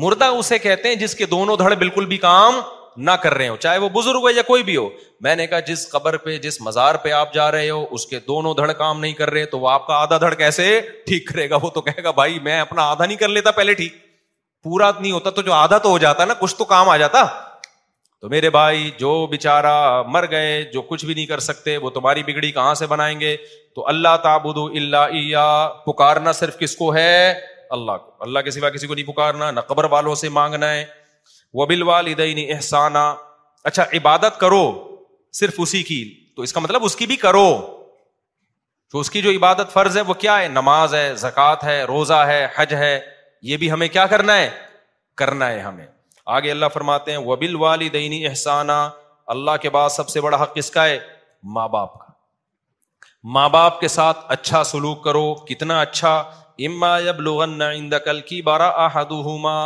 مردہ 0.00 0.24
اسے 0.38 0.58
کہتے 0.58 0.88
ہیں 0.88 0.94
جس 1.02 1.14
کے 1.14 1.26
دونوں 1.26 1.56
دھڑ 1.56 1.74
بالکل 1.74 2.06
بھی 2.06 2.16
کام 2.24 2.60
نہ 3.06 3.10
کر 3.22 3.34
رہے 3.34 3.48
ہو 3.48 3.56
چاہے 3.62 3.78
وہ 3.78 3.88
بزرگ 3.94 4.20
ہو 4.22 4.30
یا 4.30 4.42
کوئی 4.46 4.62
بھی 4.68 4.76
ہو 4.76 4.88
میں 5.26 5.34
نے 5.36 5.46
کہا 5.46 5.58
جس 5.68 5.88
قبر 5.90 6.16
پہ 6.24 6.36
جس 6.46 6.60
مزار 6.60 6.94
پہ 7.02 7.12
آپ 7.18 7.34
جا 7.34 7.50
رہے 7.52 7.68
ہو 7.70 7.84
اس 7.96 8.06
کے 8.12 8.18
دونوں 8.28 8.54
دھڑ 8.60 8.70
کام 8.78 9.00
نہیں 9.00 9.12
کر 9.20 9.30
رہے 9.30 9.44
تو 9.52 9.58
وہ 9.60 9.68
آپ 9.70 9.86
کا 9.86 9.96
آدھا 10.02 10.18
دھڑ 10.20 10.32
کیسے 10.40 10.66
ٹھیک 11.06 11.26
کرے 11.28 11.48
گا 11.50 11.54
گا 11.56 11.60
وہ 11.64 11.70
تو 11.74 11.80
کہے 11.88 12.12
بھائی 12.14 12.38
میں 12.48 12.58
اپنا 12.60 12.88
آدھا 12.90 13.06
نہیں 13.06 13.16
کر 13.22 13.28
لیتا 13.36 13.50
پہلے 13.60 13.74
ٹھیک 13.82 13.94
پورا 14.64 14.90
نہیں 15.00 15.12
ہوتا 15.12 15.30
تو 15.30 15.36
تو 15.36 15.42
تو 15.42 15.46
جو 15.46 15.52
آدھا 15.54 15.78
ہو 15.84 15.96
جاتا 16.06 16.24
نا 16.24 16.34
کچھ 16.40 16.62
کام 16.74 16.88
آ 16.88 16.96
جاتا 17.04 17.24
تو 18.20 18.28
میرے 18.28 18.50
بھائی 18.50 18.90
جو 18.98 19.10
بےچارا 19.30 19.74
مر 20.14 20.24
گئے 20.30 20.62
جو 20.72 20.82
کچھ 20.90 21.04
بھی 21.06 21.14
نہیں 21.14 21.26
کر 21.26 21.40
سکتے 21.50 21.76
وہ 21.84 21.90
تمہاری 21.98 22.22
بگڑی 22.30 22.50
کہاں 22.52 22.74
سے 22.80 22.86
بنائیں 22.92 23.18
گے 23.20 23.36
تو 23.74 23.86
اللہ 23.88 24.16
تابود 24.22 24.56
اللہ 24.80 25.14
عیا 25.20 25.46
پکارنا 25.86 26.32
صرف 26.38 26.58
کس 26.58 26.76
کو 26.76 26.94
ہے 26.94 27.18
اللہ 27.76 27.92
کو 28.04 28.12
اللہ 28.26 28.38
کے 28.44 28.50
سوا 28.56 28.70
کسی 28.76 28.86
کو 28.86 28.94
نہیں 28.94 29.06
پکارنا 29.12 29.50
نہ 29.50 29.60
قبر 29.68 29.84
والوں 29.92 30.14
سے 30.24 30.28
مانگنا 30.40 30.70
ہے 30.72 30.84
وبل 31.54 31.82
والدین 31.88 32.38
احسانہ 32.54 33.04
اچھا 33.68 33.84
عبادت 33.96 34.38
کرو 34.40 34.62
صرف 35.38 35.54
اسی 35.62 35.82
کی 35.82 36.02
تو 36.36 36.42
اس 36.42 36.52
کا 36.52 36.60
مطلب 36.60 36.84
اس 36.84 36.96
کی 36.96 37.06
بھی 37.06 37.16
کرو 37.26 37.48
تو 38.92 39.00
اس 39.00 39.10
کی 39.10 39.22
جو 39.22 39.30
عبادت 39.30 39.72
فرض 39.72 39.96
ہے 39.96 40.02
وہ 40.10 40.14
کیا 40.24 40.38
ہے 40.40 40.48
نماز 40.48 40.94
ہے 40.94 41.14
زکوٰۃ 41.22 41.64
ہے 41.64 41.82
روزہ 41.88 42.20
ہے 42.26 42.46
حج 42.56 42.74
ہے 42.74 42.98
یہ 43.48 43.56
بھی 43.62 43.70
ہمیں 43.70 43.86
کیا 43.96 44.06
کرنا 44.12 44.36
ہے 44.36 44.48
کرنا 45.22 45.48
ہے 45.48 45.60
ہمیں 45.60 45.86
آگے 46.36 46.50
اللہ 46.50 46.66
فرماتے 46.74 47.10
ہیں 47.12 47.18
وبل 47.26 47.54
والدین 47.62 48.14
احسانہ 48.28 48.78
اللہ 49.34 49.56
کے 49.62 49.70
بعد 49.70 49.88
سب 49.96 50.08
سے 50.08 50.20
بڑا 50.20 50.42
حق 50.42 50.54
کس 50.54 50.70
کا 50.70 50.84
ہے 50.86 50.98
ماں 51.56 51.68
باپ 51.74 51.98
کا 51.98 52.06
ماں 53.36 53.48
باپ 53.48 53.80
کے 53.80 53.88
ساتھ 53.88 54.18
اچھا 54.32 54.62
سلوک 54.64 55.02
کرو 55.04 55.32
کتنا 55.48 55.80
اچھا 55.80 56.12
اما 56.68 56.96
کل 58.04 58.20
کی 58.28 58.40
بارہ 58.42 58.70
آدما 58.86 59.56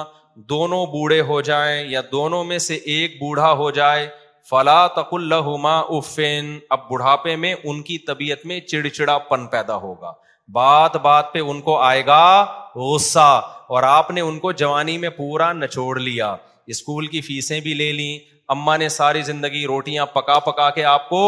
دونوں 0.50 0.84
بوڑھے 0.92 1.20
ہو 1.28 1.40
جائیں 1.40 1.84
یا 1.90 2.00
دونوں 2.12 2.42
میں 2.44 2.58
سے 2.66 2.74
ایک 2.94 3.16
بوڑھا 3.20 3.50
ہو 3.56 3.70
جائے 3.70 4.06
فلا 4.50 4.86
تق 4.96 5.14
افین 5.64 6.58
اب 6.76 6.88
بڑھاپے 6.90 7.34
میں 7.36 7.54
ان 7.62 7.82
کی 7.82 7.98
طبیعت 8.06 8.46
میں 8.46 8.58
چڑچڑا 8.70 9.16
پن 9.28 9.46
پیدا 9.50 9.76
ہوگا 9.82 10.12
بات 10.52 10.96
بات 11.02 11.32
پہ 11.32 11.38
ان 11.40 11.60
کو 11.62 11.76
آئے 11.80 12.04
گا 12.06 12.22
غصہ 12.74 13.28
اور 13.74 13.82
آپ 13.86 14.10
نے 14.10 14.20
ان 14.20 14.38
کو 14.38 14.52
جوانی 14.62 14.96
میں 14.98 15.08
پورا 15.16 15.52
نچوڑ 15.52 15.98
لیا 15.98 16.34
اسکول 16.74 17.06
کی 17.06 17.20
فیسیں 17.20 17.58
بھی 17.60 17.74
لے 17.74 17.92
لیں 17.92 18.18
اما 18.52 18.76
نے 18.76 18.88
ساری 18.88 19.22
زندگی 19.22 19.64
روٹیاں 19.66 20.06
پکا 20.14 20.38
پکا 20.46 20.68
کے 20.70 20.84
آپ 20.84 21.08
کو 21.08 21.20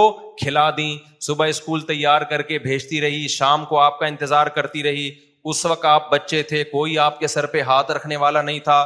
کھلا 0.42 0.68
دیں 0.76 0.96
صبح 1.26 1.46
اسکول 1.48 1.80
تیار 1.86 2.22
کر 2.30 2.42
کے 2.50 2.58
بھیجتی 2.58 3.00
رہی 3.00 3.26
شام 3.36 3.64
کو 3.68 3.78
آپ 3.80 3.98
کا 3.98 4.06
انتظار 4.06 4.46
کرتی 4.56 4.82
رہی 4.82 5.10
اس 5.50 5.64
وقت 5.66 5.84
آپ 5.84 6.10
بچے 6.12 6.42
تھے 6.50 6.62
کوئی 6.64 6.98
آپ 6.98 7.18
کے 7.20 7.26
سر 7.28 7.46
پہ 7.54 7.60
ہاتھ 7.70 7.90
رکھنے 7.90 8.16
والا 8.22 8.42
نہیں 8.42 8.58
تھا 8.68 8.76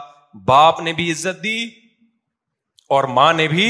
باپ 0.44 0.81
نے 0.85 0.92
بھی 0.92 1.11
عزت 1.12 1.42
دی 1.42 1.59
اور 2.97 3.05
ماں 3.18 3.33
نے 3.33 3.47
بھی 3.49 3.68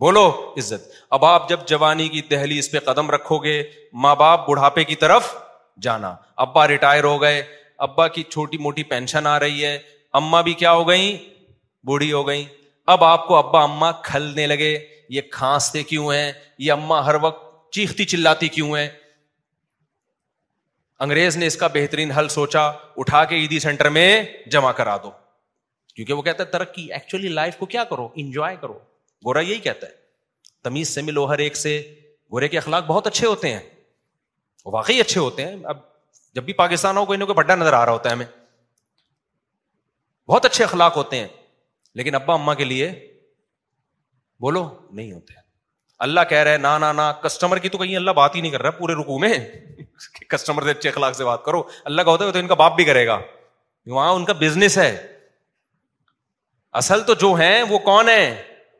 بولو 0.00 0.26
عزت 0.58 0.88
اب 1.16 1.24
آپ 1.24 1.48
جب 1.48 1.60
جوانی 1.66 2.08
کی 2.14 2.20
دہلی 2.30 2.58
اس 2.58 2.70
پہ 2.70 2.78
قدم 2.86 3.10
رکھو 3.10 3.38
گے 3.44 3.62
ماں 4.04 4.14
باپ 4.22 4.48
بڑھاپے 4.48 4.84
کی 4.84 4.94
طرف 5.04 5.34
جانا 5.82 6.14
ابا 6.46 6.66
ریٹائر 6.68 7.04
ہو 7.04 7.20
گئے 7.22 7.42
ابا 7.86 8.06
کی 8.16 8.22
چھوٹی 8.30 8.58
موٹی 8.66 8.82
پینشن 8.94 9.26
آ 9.26 9.38
رہی 9.40 9.64
ہے 9.64 9.78
اما 10.20 10.40
بھی 10.48 10.52
کیا 10.64 10.72
ہو 10.72 10.88
گئیں 10.88 11.16
بوڑھی 11.86 12.12
ہو 12.12 12.26
گئی 12.26 12.44
اب 12.94 13.04
آپ 13.04 13.26
کو 13.28 13.36
ابا 13.36 13.62
اما 13.62 13.90
کھلنے 14.04 14.46
لگے 14.46 14.76
یہ 15.16 15.20
کھانستے 15.32 15.82
کیوں 15.92 16.12
ہیں 16.12 16.30
یہ 16.58 16.70
اما 16.72 17.04
ہر 17.06 17.14
وقت 17.22 17.42
چیختی 17.74 18.04
چلاتی 18.14 18.48
کیوں 18.58 18.76
ہیں 18.76 18.88
انگریز 21.04 21.36
نے 21.40 21.46
اس 21.50 21.56
کا 21.60 21.66
بہترین 21.72 22.10
حل 22.18 22.28
سوچا 22.34 22.62
اٹھا 23.02 23.24
کے 23.30 23.36
عیدی 23.36 23.58
سینٹر 23.64 23.88
میں 23.96 24.06
جمع 24.52 24.70
کرا 24.80 24.96
دو 25.02 25.10
کیونکہ 25.94 26.12
وہ 26.18 26.22
کہتا 26.28 26.42
ہے 26.44 26.48
ترقی 26.52 26.82
ایکچولی 26.98 27.28
لائف 27.38 27.56
کو 27.56 27.66
کیا 27.74 27.84
کرو 27.90 28.08
انجوائے 28.22 28.56
کرو 28.60 28.78
گورا 29.26 29.40
یہی 29.48 29.58
کہتا 29.66 29.86
ہے 29.86 29.92
تمیز 30.68 30.88
سے 30.94 31.02
ملو 31.08 31.24
ہر 31.32 31.38
ایک 31.46 31.56
سے 31.56 31.74
گورے 32.32 32.48
کے 32.54 32.58
اخلاق 32.58 32.84
بہت 32.86 33.06
اچھے 33.06 33.26
ہوتے 33.26 33.52
ہیں 33.54 33.60
واقعی 34.76 35.00
اچھے 35.00 35.20
ہوتے 35.20 35.44
ہیں 35.46 35.56
اب 35.72 35.78
جب 36.38 36.44
بھی 36.44 36.52
پاکستان 36.60 36.96
ہو 36.96 37.04
کوئی 37.10 37.18
نہ 37.18 37.24
کوئی 37.32 37.36
بڑا 37.42 37.54
نظر 37.54 37.72
آ 37.80 37.84
رہا 37.84 37.92
ہوتا 37.98 38.08
ہے 38.10 38.14
ہمیں 38.14 38.32
بہت 40.30 40.44
اچھے 40.50 40.64
اخلاق 40.64 40.96
ہوتے 40.96 41.20
ہیں 41.22 41.28
لیکن 42.00 42.14
ابا 42.20 42.34
اما 42.40 42.54
کے 42.60 42.64
لیے 42.70 42.88
بولو 44.46 44.64
نہیں 45.00 45.12
ہوتے 45.12 45.42
اللہ 46.06 46.20
کہہ 46.28 46.46
رہے 46.48 46.58
نا 46.62 46.76
نا 47.02 47.04
کسٹمر 47.26 47.58
کی 47.64 47.68
تو 47.74 47.78
کہیں 47.82 47.96
اللہ 47.96 48.14
بات 48.22 48.34
ہی 48.36 48.40
نہیں 48.40 48.52
کر 48.56 48.62
رہا 48.68 48.78
پورے 48.78 48.94
رکو 49.00 49.18
میں 49.26 49.32
کسٹمر 50.28 50.62
سے 50.62 50.72
سے 50.72 50.76
اچھے 50.78 50.88
اخلاق 50.88 51.20
بات 51.26 51.44
کرو 51.44 51.62
اللہ 51.84 52.02
کا 52.02 52.04
کا 52.04 52.10
ہوتا 52.12 52.24
ہے 52.26 52.30
تو 52.32 52.38
ان 52.38 52.46
باپ 52.58 52.76
بھی 52.76 52.84
کرے 52.84 53.06
گا 53.06 53.18
وہاں 53.94 54.12
ان 54.14 54.24
کا 54.24 54.32
بزنس 54.40 54.78
ہے 54.78 54.94
اصل 56.82 57.02
تو 57.06 57.14
جو 57.22 57.32
ہے 57.38 57.52
وہ 57.70 57.78
کون 57.90 58.08
ہے 58.08 58.26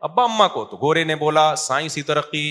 ابا 0.08 0.22
اما 0.24 0.48
کو 0.54 0.64
تو 0.70 0.76
گورے 0.76 1.04
نے 1.10 1.16
بولا 1.24 1.44
سائنسی 1.66 2.02
ترقی 2.12 2.44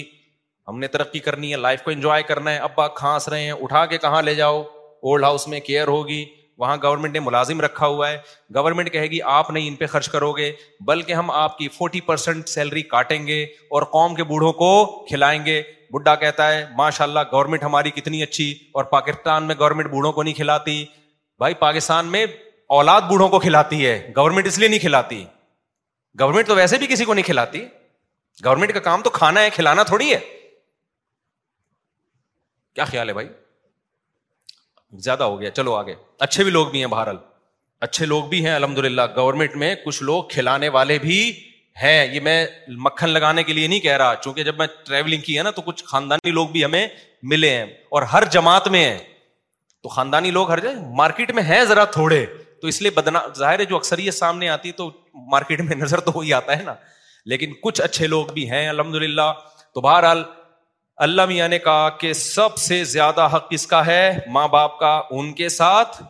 ہم 0.68 0.80
نے 0.80 0.88
ترقی 0.98 1.20
کرنی 1.28 1.52
ہے 1.52 1.58
لائف 1.66 1.82
کو 1.84 1.92
انجوائے 1.92 2.24
کرنا 2.28 2.52
ہے 2.52 2.58
ابا 2.70 2.88
کھانس 3.02 3.28
رہے 3.30 3.42
ہیں 3.44 3.52
اٹھا 3.62 3.86
کے 3.94 3.98
کہاں 4.06 4.22
لے 4.30 4.36
جاؤ 4.36 4.62
اولڈ 4.62 5.24
ہاؤس 5.24 5.48
میں 5.54 5.60
کیئر 5.70 5.88
ہوگی 5.88 6.24
وہاں 6.62 6.76
گورنمنٹ 6.84 7.14
نے 7.14 7.20
ملازم 7.20 7.62
رکھا 7.62 7.88
ہوا 7.88 8.10
ہے 8.10 8.18
گورنمنٹ 8.56 8.92
کہے 8.94 9.06
گی 9.12 9.20
آپ 9.36 9.50
نہیں 9.52 9.68
ان 9.68 9.76
پہ 9.76 9.86
خرچ 9.94 10.08
کرو 10.10 10.32
گے 10.38 10.52
بلکہ 10.88 11.14
ہم 11.14 11.32
آپ 11.32 11.58
کی 11.58 11.68
فورٹی 11.78 12.02
پرسینٹ 12.10 12.50
سیلری 12.50 12.82
کاٹیں 12.94 13.26
گے 13.28 13.42
اور 13.78 13.84
قوم 13.96 14.16
کے 14.16 14.24
بوڑھوں 14.34 14.52
کو 14.62 14.70
کھلائیں 15.10 15.46
گے 15.46 15.62
بڈا 15.94 16.16
کہتا 16.26 16.52
ہے 16.54 16.66
ماشاء 16.78 17.04
اللہ 17.06 17.20
گورنمنٹ 17.32 17.64
ہماری 17.64 17.92
کتنی 17.96 18.22
اچھی 18.24 18.52
اور 18.76 18.84
پاکستان 18.94 19.44
میں 19.48 19.56
گورنمنٹ 19.60 19.90
بوڑھوں 19.90 20.12
کو 20.14 20.24
نہیں 20.24 20.34
کھلاتی 20.34 20.84
بھائی 21.40 21.54
پاکستان 21.60 22.06
میں 22.12 22.26
اولاد 22.80 23.02
بوڑھوں 23.10 23.30
کو 23.30 23.40
کھلاتی 23.40 23.86
ہے 23.86 24.00
گورنمنٹ 24.18 24.48
اس 24.48 24.58
لیے 24.60 24.68
نہیں 24.68 24.80
کھلاتی 24.80 25.24
گورنمنٹ 26.20 26.48
تو 26.48 26.56
ویسے 26.56 26.78
بھی 26.78 26.88
کسی 26.90 27.06
کو 27.06 27.14
نہیں 27.14 27.26
کھلاتی 27.26 27.66
گورنمنٹ 28.46 28.74
کا 28.74 28.80
کام 28.90 29.02
تو 29.04 29.10
کھانا 29.20 29.42
ہے 29.42 29.50
کھلانا 29.56 29.84
تھوڑی 29.94 30.14
ہے 30.14 30.20
کیا 32.76 32.86
خیال 32.86 33.10
ہے 33.10 33.14
بھائی 33.14 33.28
زیادہ 35.04 35.24
ہو 35.24 35.40
گیا 35.42 35.50
چلو 35.60 35.74
آگے 35.76 35.94
اچھے 36.26 36.44
بھی 36.44 36.52
لوگ 36.52 36.68
بھی 36.72 36.80
ہیں 36.80 36.88
بہرحال 36.88 37.18
اچھے 37.86 38.06
لوگ 38.06 38.24
بھی 38.30 38.46
ہیں 38.46 38.54
الحمد 38.56 38.78
للہ 38.86 39.02
گورنمنٹ 39.16 39.56
میں 39.64 39.74
کچھ 39.86 40.02
لوگ 40.04 40.24
کھلانے 40.32 40.70
والے 40.76 40.98
بھی 41.02 41.20
ہیں 41.82 42.06
یہ 42.14 42.20
میں 42.24 42.46
مکھن 42.86 43.10
لگانے 43.10 43.44
کے 43.44 43.54
لیے 43.54 43.68
نہیں 43.68 43.80
کہہ 43.80 43.96
رہا 43.98 44.16
چونکہ 44.24 44.44
جب 44.44 44.56
میں 44.58 44.68
ٹریولنگ 44.86 45.22
کی 45.26 45.38
ہے 45.38 45.44
نا 45.44 45.52
تو 45.52 45.62
کچھ 45.62 45.84
خاندانی 45.86 46.32
لوگ 46.32 46.48
بھی 46.50 46.64
ہمیں 46.66 46.88
ملے 47.32 47.50
ہیں 47.56 47.64
اور 47.90 48.02
ہر 48.12 48.24
جماعت 48.32 48.68
میں 48.76 48.84
ہیں 48.90 48.98
تو 49.84 49.90
خاندانی 49.90 50.32
لوگ 50.32 50.52
ہر 50.52 50.60
جگہ 50.60 50.92
مارکیٹ 51.00 51.32
میں 51.36 51.44
ہیں 51.44 51.64
ذرا 51.70 51.84
تھوڑے 51.98 52.26
تو 52.62 52.68
اس 52.68 52.82
لیے 52.82 52.92
بدنا 52.96 53.20
ظاہر 53.38 53.60
ہے 53.60 53.66
جو 53.66 53.76
اکثریت 53.76 54.14
سامنے 54.14 54.50
آتی 54.50 54.68
ہے 54.70 54.74
تو 54.74 54.90
مارکیٹ 55.32 55.62
میں 55.62 55.76
نظر 55.76 56.00
تو 56.00 56.12
وہی 56.16 56.34
آتا 56.34 56.58
ہے 56.60 56.64
نا 56.64 56.74
لیکن 57.32 57.54
کچھ 57.64 57.82
اچھے 57.82 58.08
لوگ 58.08 58.28
بھی 58.34 58.50
ہیں 58.52 58.68
الحمد 58.70 58.96
للہ 59.02 59.32
تو 59.74 59.82
بہرحال 59.82 60.24
اللہ 61.06 61.26
میاں 61.26 61.48
نے 61.50 61.58
کہا 61.60 61.88
کہ 62.00 62.12
سب 62.14 62.58
سے 62.58 62.84
زیادہ 62.86 63.28
حق 63.34 63.50
کس 63.52 63.66
کا 63.68 63.86
ہے 63.86 64.12
ماں 64.32 64.48
باپ 64.48 64.78
کا 64.80 65.00
ان 65.20 65.32
کے 65.34 65.50
ساتھ 65.50 66.02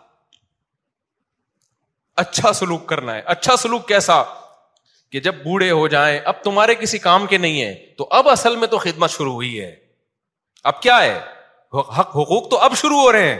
اچھا 2.24 2.52
سلوک 2.54 2.86
کرنا 2.88 3.16
ہے 3.16 3.22
اچھا 3.36 3.56
سلوک 3.58 3.88
کیسا 3.88 4.22
کہ 5.12 5.20
جب 5.28 5.36
بوڑھے 5.44 5.70
ہو 5.72 5.88
جائیں 5.88 6.20
اب 6.32 6.44
تمہارے 6.44 6.76
کسی 6.76 6.98
کام 7.00 7.26
کے 7.28 7.38
نہیں 7.38 7.62
ہے 7.62 7.74
تو 7.98 8.08
اب 8.18 8.30
اصل 8.30 8.56
میں 8.56 8.68
تو 8.68 8.78
خدمت 8.88 9.12
شروع 9.12 9.34
ہوئی 9.34 9.60
ہے 9.60 9.74
اب 10.72 10.82
کیا 10.82 11.02
ہے 11.04 11.18
حق 11.74 11.98
حقوق 12.18 12.50
تو 12.50 12.58
اب 12.68 12.76
شروع 12.82 13.00
ہو 13.02 13.12
رہے 13.12 13.32
ہیں 13.34 13.40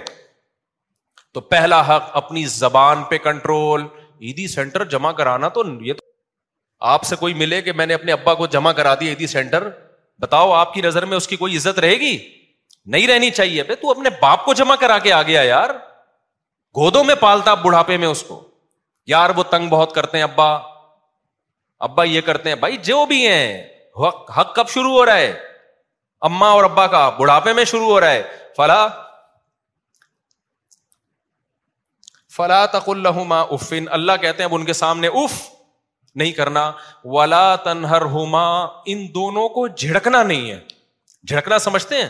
تو 1.34 1.42
پہلا 1.54 1.82
حق 1.96 2.10
اپنی 2.18 2.46
زبان 2.56 3.04
پہ 3.10 3.18
کنٹرول 3.24 3.84
عیدی 4.22 4.48
سینٹر 4.48 4.84
جمع 4.96 5.12
کرانا 5.22 5.48
تو 5.58 5.64
یہ 5.86 5.94
تو 5.94 6.06
آپ 6.94 7.04
سے 7.06 7.16
کوئی 7.16 7.34
ملے 7.42 7.62
کہ 7.62 7.72
میں 7.78 7.86
نے 7.86 7.94
اپنے 7.94 8.12
ابا 8.12 8.34
کو 8.42 8.48
جمع 8.56 8.72
کرا 8.82 8.94
دیا 9.00 9.10
عیدی 9.10 9.28
سینٹر 9.28 9.70
بتاؤ 10.22 10.52
آپ 10.54 10.74
کی 10.74 10.82
نظر 10.82 11.06
میں 11.12 11.18
اس 11.18 11.28
کی 11.28 11.36
کوئی 11.36 11.58
عزت 11.58 11.80
رہے 11.86 11.96
گی 12.00 12.18
نہیں 12.96 13.08
رہنی 13.08 13.30
چاہیے 13.40 13.64
تو 13.82 13.92
اپنے 13.92 14.10
باپ 14.22 14.46
کو 14.46 14.54
جمع 14.62 14.76
کرا 14.80 14.98
کے 15.06 15.14
آ 15.14 15.22
گیا 15.32 15.42
یار 15.42 15.70
گودوں 16.78 17.04
میں 17.04 17.16
پالتا 17.20 17.54
بڑھاپے 17.64 17.98
میں 18.04 18.08
اس 18.08 18.24
کو 18.28 18.42
یار 19.08 19.30
وہ 19.36 19.44
تنگ 19.52 19.70
بہت 19.70 19.94
کرتے 19.96 20.18
ہیں 20.18 20.24
ابا 20.24 20.50
ابا 21.88 22.04
یہ 22.04 22.22
کرتے 22.30 22.50
ہیں 22.50 22.56
بھائی 22.58 22.78
جو 22.90 23.06
بھی 23.06 23.26
ہیں 23.28 23.48
حق 24.38 24.56
کب 24.56 24.70
شروع 24.74 24.92
ہو 24.92 25.06
رہا 25.06 25.18
ہے 25.18 25.34
اما 26.28 26.50
اور 26.58 26.64
ابا 26.64 26.86
کا 26.94 27.08
بڑھاپے 27.20 27.54
میں 27.54 27.66
شروع 27.72 27.90
ہو 27.90 28.00
رہا 28.00 28.12
ہے 28.12 28.24
فلا 28.58 28.86
فلا 32.36 32.66
تقل 32.78 33.02
لہما 33.04 33.42
افن 33.56 33.86
اللہ 33.98 34.12
کہتے 34.22 34.44
ہیں 34.44 34.50
اب 34.50 34.56
ان 34.56 34.66
کے 34.66 34.74
سامنے 34.84 35.08
اف 35.24 35.34
نہیں 36.22 36.32
کرنا 36.32 36.70
ولا 37.14 37.46
تنہر 37.66 38.02
ہوما 38.16 38.44
ان 38.94 39.06
دونوں 39.14 39.48
کو 39.50 39.68
جھڑکنا 39.68 40.22
نہیں 40.24 40.50
ہے 40.50 40.60
جھڑکنا 41.28 41.60
سمجھتے 41.60 42.02
ہیں 42.02 42.08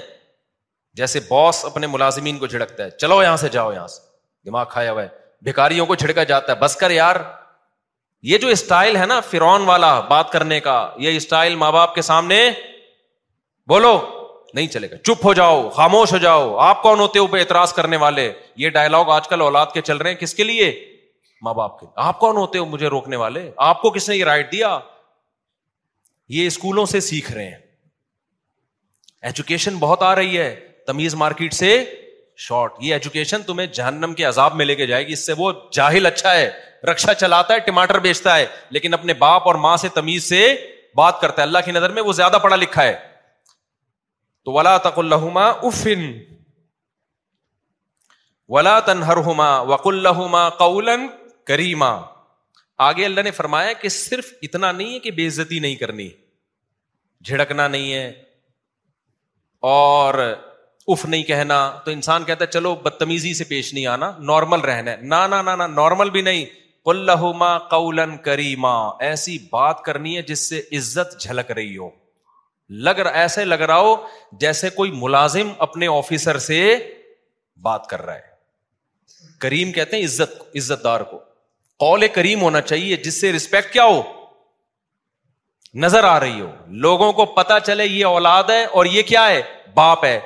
جیسے 0.97 1.19
باس 1.29 1.63
اپنے 1.65 1.87
ملازمین 1.87 2.37
کو 2.39 2.47
جھڑکتا 2.47 2.83
ہے 2.83 2.89
چلو 2.89 3.21
یہاں 3.23 3.37
سے 3.37 3.49
جاؤ 3.49 3.71
یہاں 3.73 3.87
سے 3.95 4.01
دماغ 4.45 4.65
کھایا 4.71 4.91
ہوا 4.91 5.03
ہے 5.03 5.07
بھکاریوں 5.45 5.85
کو 5.85 5.95
جھڑکا 5.95 6.23
جاتا 6.23 6.53
ہے 6.53 6.57
بس 6.59 6.75
کر 6.79 6.91
یار 6.91 7.15
یہ 8.31 8.37
جو 8.37 8.47
اسٹائل 8.47 8.95
ہے 8.97 9.05
نا 9.05 9.19
فرون 9.29 9.61
والا 9.67 9.99
بات 10.09 10.31
کرنے 10.31 10.59
کا 10.67 10.75
یہ 11.05 11.15
اسٹائل 11.17 11.55
ماں 11.63 11.71
باپ 11.71 11.95
کے 11.95 12.01
سامنے 12.09 12.41
بولو 13.67 13.97
نہیں 14.53 14.67
چلے 14.75 14.89
گا 14.91 14.97
چپ 15.03 15.25
ہو 15.25 15.33
جاؤ 15.33 15.69
خاموش 15.75 16.11
ہو 16.13 16.17
جاؤ 16.27 16.55
آپ 16.69 16.81
کون 16.81 16.99
ہوتے 16.99 17.19
ہو 17.19 17.27
پہ 17.27 17.37
اعتراض 17.39 17.73
کرنے 17.73 17.97
والے 18.03 18.31
یہ 18.63 18.69
ڈائلگ 18.77 19.09
آج 19.15 19.27
کل 19.27 19.41
اولاد 19.41 19.65
کے 19.73 19.81
چل 19.81 19.97
رہے 19.97 20.09
ہیں 20.11 20.17
کس 20.17 20.33
کے 20.35 20.43
لیے 20.43 20.71
ماں 21.43 21.53
باپ 21.53 21.79
کے 21.79 21.85
آپ 22.09 22.19
کون 22.19 22.37
ہوتے 22.37 22.57
ہو 22.59 22.65
مجھے 22.73 22.87
روکنے 22.93 23.15
والے 23.23 23.49
آپ 23.69 23.81
کو 23.81 23.89
کس 23.95 24.09
نے 24.09 24.15
یہ 24.15 24.23
رائٹ 24.31 24.51
دیا 24.51 24.77
یہ 26.35 26.47
اسکولوں 26.47 26.85
سے 26.91 26.99
سیکھ 27.07 27.31
رہے 27.31 27.45
ہیں 27.49 27.61
ایجوکیشن 29.29 29.75
بہت 29.79 30.03
آ 30.03 30.13
رہی 30.15 30.37
ہے 30.37 30.49
تمیز 30.87 31.15
مارکیٹ 31.23 31.53
سے 31.53 31.71
شارٹ 32.45 32.75
یہ 32.85 32.93
ایجوکیشن 32.93 33.41
تمہیں 33.49 33.65
جہنم 33.79 34.13
کے 34.17 34.23
عذاب 34.29 34.55
میں 34.61 34.65
لے 34.65 34.75
کے 34.75 34.85
جائے 34.91 35.07
گی 35.07 35.13
اس 35.13 35.25
سے 35.25 35.33
وہ 35.37 35.51
جاہل 35.79 36.05
اچھا 36.05 36.33
ہے 36.35 36.49
رکشا 36.91 37.13
چلاتا 37.23 37.53
ہے 37.53 37.59
ٹماٹر 37.65 37.99
بیچتا 38.05 38.35
ہے 38.37 38.45
لیکن 38.77 38.93
اپنے 38.93 39.13
باپ 39.25 39.47
اور 39.51 39.55
ماں 39.65 39.75
سے 39.83 39.89
تمیز 39.97 40.23
سے 40.29 40.39
بات 41.01 41.19
کرتا 41.21 41.41
ہے 41.41 41.47
اللہ 41.47 41.65
کی 41.65 41.71
نظر 41.71 41.91
میں 41.97 42.01
وہ 42.07 42.13
زیادہ 42.21 42.37
پڑھا 42.43 42.55
لکھا 42.63 42.83
ہے 42.83 42.93
تو 44.47 44.51
ولا 44.53 44.77
تک 44.87 44.99
اللہ 45.03 45.65
ولاحما 48.53 50.39
قولن 50.63 51.05
کریما 51.47 51.91
آگے 52.89 53.05
اللہ 53.05 53.21
نے 53.21 53.31
فرمایا 53.31 53.73
کہ 53.81 53.89
صرف 53.97 54.33
اتنا 54.43 54.71
نہیں 54.71 54.93
ہے 54.93 54.99
کہ 54.99 55.11
بے 55.19 55.27
عزتی 55.27 55.59
نہیں 55.65 55.75
کرنی 55.75 56.07
جھڑکنا 57.25 57.67
نہیں 57.67 57.93
ہے 57.93 58.07
اور 59.73 60.13
اف 60.93 61.05
نہیں 61.05 61.23
کہنا 61.23 61.57
تو 61.85 61.91
انسان 61.91 62.23
کہتا 62.25 62.45
ہے 62.45 62.49
چلو 62.51 62.73
بدتمیزی 62.85 63.33
سے 63.33 63.43
پیش 63.49 63.73
نہیں 63.73 63.85
آنا 63.87 64.11
نارمل 64.31 64.59
رہنا 64.69 64.91
ہے 64.91 64.97
نہ 65.01 65.41
نہ 65.43 66.03
نہیں 66.03 66.45
کل 66.85 67.09
قولن 67.69 68.17
کریما 68.23 68.73
ایسی 69.09 69.37
بات 69.51 69.81
کرنی 69.85 70.15
ہے 70.17 70.21
جس 70.31 70.47
سے 70.49 70.61
عزت 70.77 71.19
جھلک 71.23 71.51
رہی 71.59 71.77
ہو 71.77 71.89
لگ 72.87 72.99
رہا 73.05 73.21
ایسے 73.21 73.45
لگ 73.45 73.61
رہا 73.71 73.79
ہو 73.87 73.95
جیسے 74.39 74.69
کوئی 74.79 74.91
ملازم 75.03 75.51
اپنے 75.67 75.87
آفیسر 75.97 76.37
سے 76.47 76.59
بات 77.69 77.87
کر 77.89 78.01
رہا 78.05 78.15
ہے 78.15 78.31
کریم 79.41 79.71
کہتے 79.71 79.97
ہیں 79.97 80.03
عزت 80.05 80.41
عزت 80.57 80.83
دار 80.83 81.01
کو 81.13 81.19
قول 81.79 82.07
کریم 82.15 82.41
ہونا 82.41 82.61
چاہیے 82.61 82.95
جس 83.03 83.19
سے 83.21 83.31
رسپیکٹ 83.33 83.73
کیا 83.73 83.83
ہو 83.85 84.01
نظر 85.83 86.03
آ 86.03 86.19
رہی 86.19 86.39
ہو 86.39 86.49
لوگوں 86.81 87.11
کو 87.19 87.25
پتا 87.35 87.59
چلے 87.59 87.85
یہ 87.85 88.05
اولاد 88.05 88.49
ہے 88.49 88.63
اور 88.77 88.85
یہ 88.93 89.01
کیا 89.03 89.27
ہے 89.29 89.41
باپ 89.75 90.03
ہے 90.05 90.19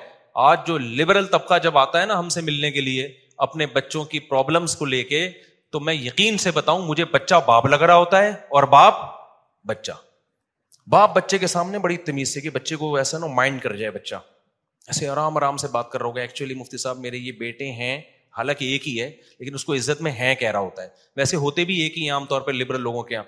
آج 0.47 0.65
جو 0.67 0.77
لبرل 0.77 1.25
طبقہ 1.27 1.57
جب 1.63 1.77
آتا 1.77 2.01
ہے 2.01 2.05
نا 2.05 2.17
ہم 2.19 2.29
سے 2.29 2.41
ملنے 2.49 2.71
کے 2.71 2.81
لیے 2.81 3.07
اپنے 3.45 3.65
بچوں 3.75 4.03
کی 4.11 4.19
پرابلمس 4.31 4.75
کو 4.75 4.85
لے 4.85 5.03
کے 5.03 5.29
تو 5.71 5.79
میں 5.79 5.93
یقین 5.93 6.37
سے 6.43 6.51
بتاؤں 6.51 6.81
مجھے 6.87 7.05
بچہ 7.13 7.35
باپ 7.47 7.65
لگ 7.65 7.81
رہا 7.89 7.95
ہوتا 7.95 8.21
ہے 8.23 8.29
اور 8.55 8.63
باپ 8.73 8.99
بچہ 9.67 9.91
باپ 10.91 11.15
بچے 11.15 11.37
کے 11.37 11.47
سامنے 11.47 11.79
بڑی 11.79 11.97
تمیز 12.09 12.33
سے 12.33 12.41
کہ 12.41 12.49
بچے 12.53 12.75
کو 12.83 12.95
ایسا 12.97 13.17
نا 13.19 13.27
مائنڈ 13.39 13.61
کر 13.61 13.75
جائے 13.75 13.91
بچہ 13.91 14.15
ایسے 14.87 15.07
آرام 15.09 15.37
آرام 15.37 15.57
سے 15.63 15.67
بات 15.71 15.91
کر 15.91 15.99
رہا 15.99 16.07
ہوگا 16.07 16.21
ایکچولی 16.21 16.53
مفتی 16.55 16.77
صاحب 16.83 16.99
میرے 17.05 17.17
یہ 17.17 17.31
بیٹے 17.39 17.71
ہیں 17.81 17.99
حالانکہ 18.37 18.65
ایک 18.71 18.87
ہی 18.87 18.99
ہے 19.01 19.09
لیکن 19.39 19.53
اس 19.55 19.63
کو 19.65 19.73
عزت 19.73 20.01
میں 20.05 20.11
ہے 20.17 20.33
کہہ 20.39 20.51
رہا 20.51 20.59
ہوتا 20.65 20.83
ہے 20.83 20.87
ویسے 21.17 21.37
ہوتے 21.43 21.63
بھی 21.69 21.77
ایک 21.83 21.97
ہی 21.97 22.09
عام 22.17 22.25
طور 22.33 22.41
پہ 22.41 22.51
لبرل 22.51 22.81
لوگوں 22.87 23.01
کے 23.03 23.13
یہاں 23.13 23.23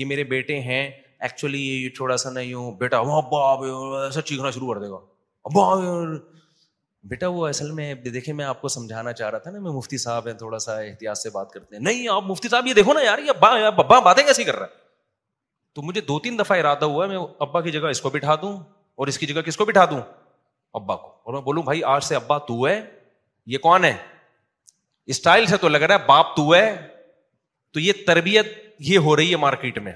یہ 0.00 0.04
میرے 0.12 0.24
بیٹے 0.30 0.58
ہیں 0.68 0.82
ایکچولی 1.26 1.60
یہ 1.66 1.88
تھوڑا 1.96 2.16
سا 2.22 2.30
نہیں 2.30 2.54
ہوں 2.54 2.72
بیٹا 2.82 3.00
ایسا 4.04 4.22
چیخنا 4.22 4.50
شروع 4.56 4.72
کر 4.72 4.80
دے 4.80 4.88
گا 4.90 6.16
بیٹا 7.10 7.26
وہ 7.34 7.48
دیکھے 8.14 8.32
میں 8.38 8.44
آپ 8.44 8.60
کو 8.60 8.68
سمجھانا 8.76 9.12
چاہ 9.20 9.28
رہا 9.30 9.38
تھا 9.42 9.50
نا 9.50 9.58
میں 9.66 9.70
مفتی 9.72 9.98
صاحب 10.06 10.26
ہیں 10.26 10.34
تھوڑا 10.38 10.58
سا 10.62 10.76
احتیاط 10.78 11.18
سے 11.18 11.30
بات 11.36 11.50
کرتے 11.50 11.76
ہیں 11.76 11.82
نہیں 11.82 12.08
آپ 12.14 12.22
مفتی 12.26 12.48
صاحب 12.54 12.66
یہ 12.66 12.74
دیکھو 12.80 12.92
نا 12.92 13.00
یار 13.04 13.18
یہ 13.26 13.44
ابا 13.76 13.98
باتیں 14.08 14.22
کیسی 14.26 14.44
کر 14.44 14.56
رہا 14.58 14.66
ہے 14.66 14.84
تو 15.74 15.82
مجھے 15.90 16.00
دو 16.08 16.18
تین 16.24 16.38
دفعہ 16.38 16.58
ارادہ 16.58 16.84
ہوا 16.94 17.04
ہے 17.04 17.08
میں 17.10 17.18
ابا 17.46 17.60
کی 17.66 17.70
جگہ 17.70 17.88
اس 17.96 18.00
کو 18.06 18.10
بٹھا 18.16 18.34
دوں 18.42 18.56
اور 18.94 19.06
اس 19.12 19.18
کی 19.18 19.26
جگہ 19.32 19.40
کس 19.50 19.56
کو 19.56 19.64
بٹھا 19.70 19.84
دوں 19.90 20.00
ابا 20.80 20.96
کو 21.04 21.08
اور 21.08 21.32
میں 21.34 21.40
بولوں 21.50 21.62
بھائی 21.70 21.84
آج 21.96 22.04
سے 22.04 22.14
ابا 22.16 22.38
تو 22.50 22.66
ہے 22.66 22.80
یہ 23.54 23.58
کون 23.68 23.84
ہے 23.84 23.94
اسٹائل 25.14 25.44
سے 25.46 25.56
تو 25.62 25.68
لگ 25.68 25.82
رہا 25.84 25.94
ہے 25.94 26.06
باپ 26.06 26.34
تو 26.36 26.54
ہے 26.54 26.70
تو 27.74 27.80
یہ 27.80 27.92
تربیت 28.06 28.46
یہ 28.90 28.98
ہو 29.06 29.16
رہی 29.16 29.30
ہے 29.30 29.36
مارکیٹ 29.46 29.78
میں 29.82 29.92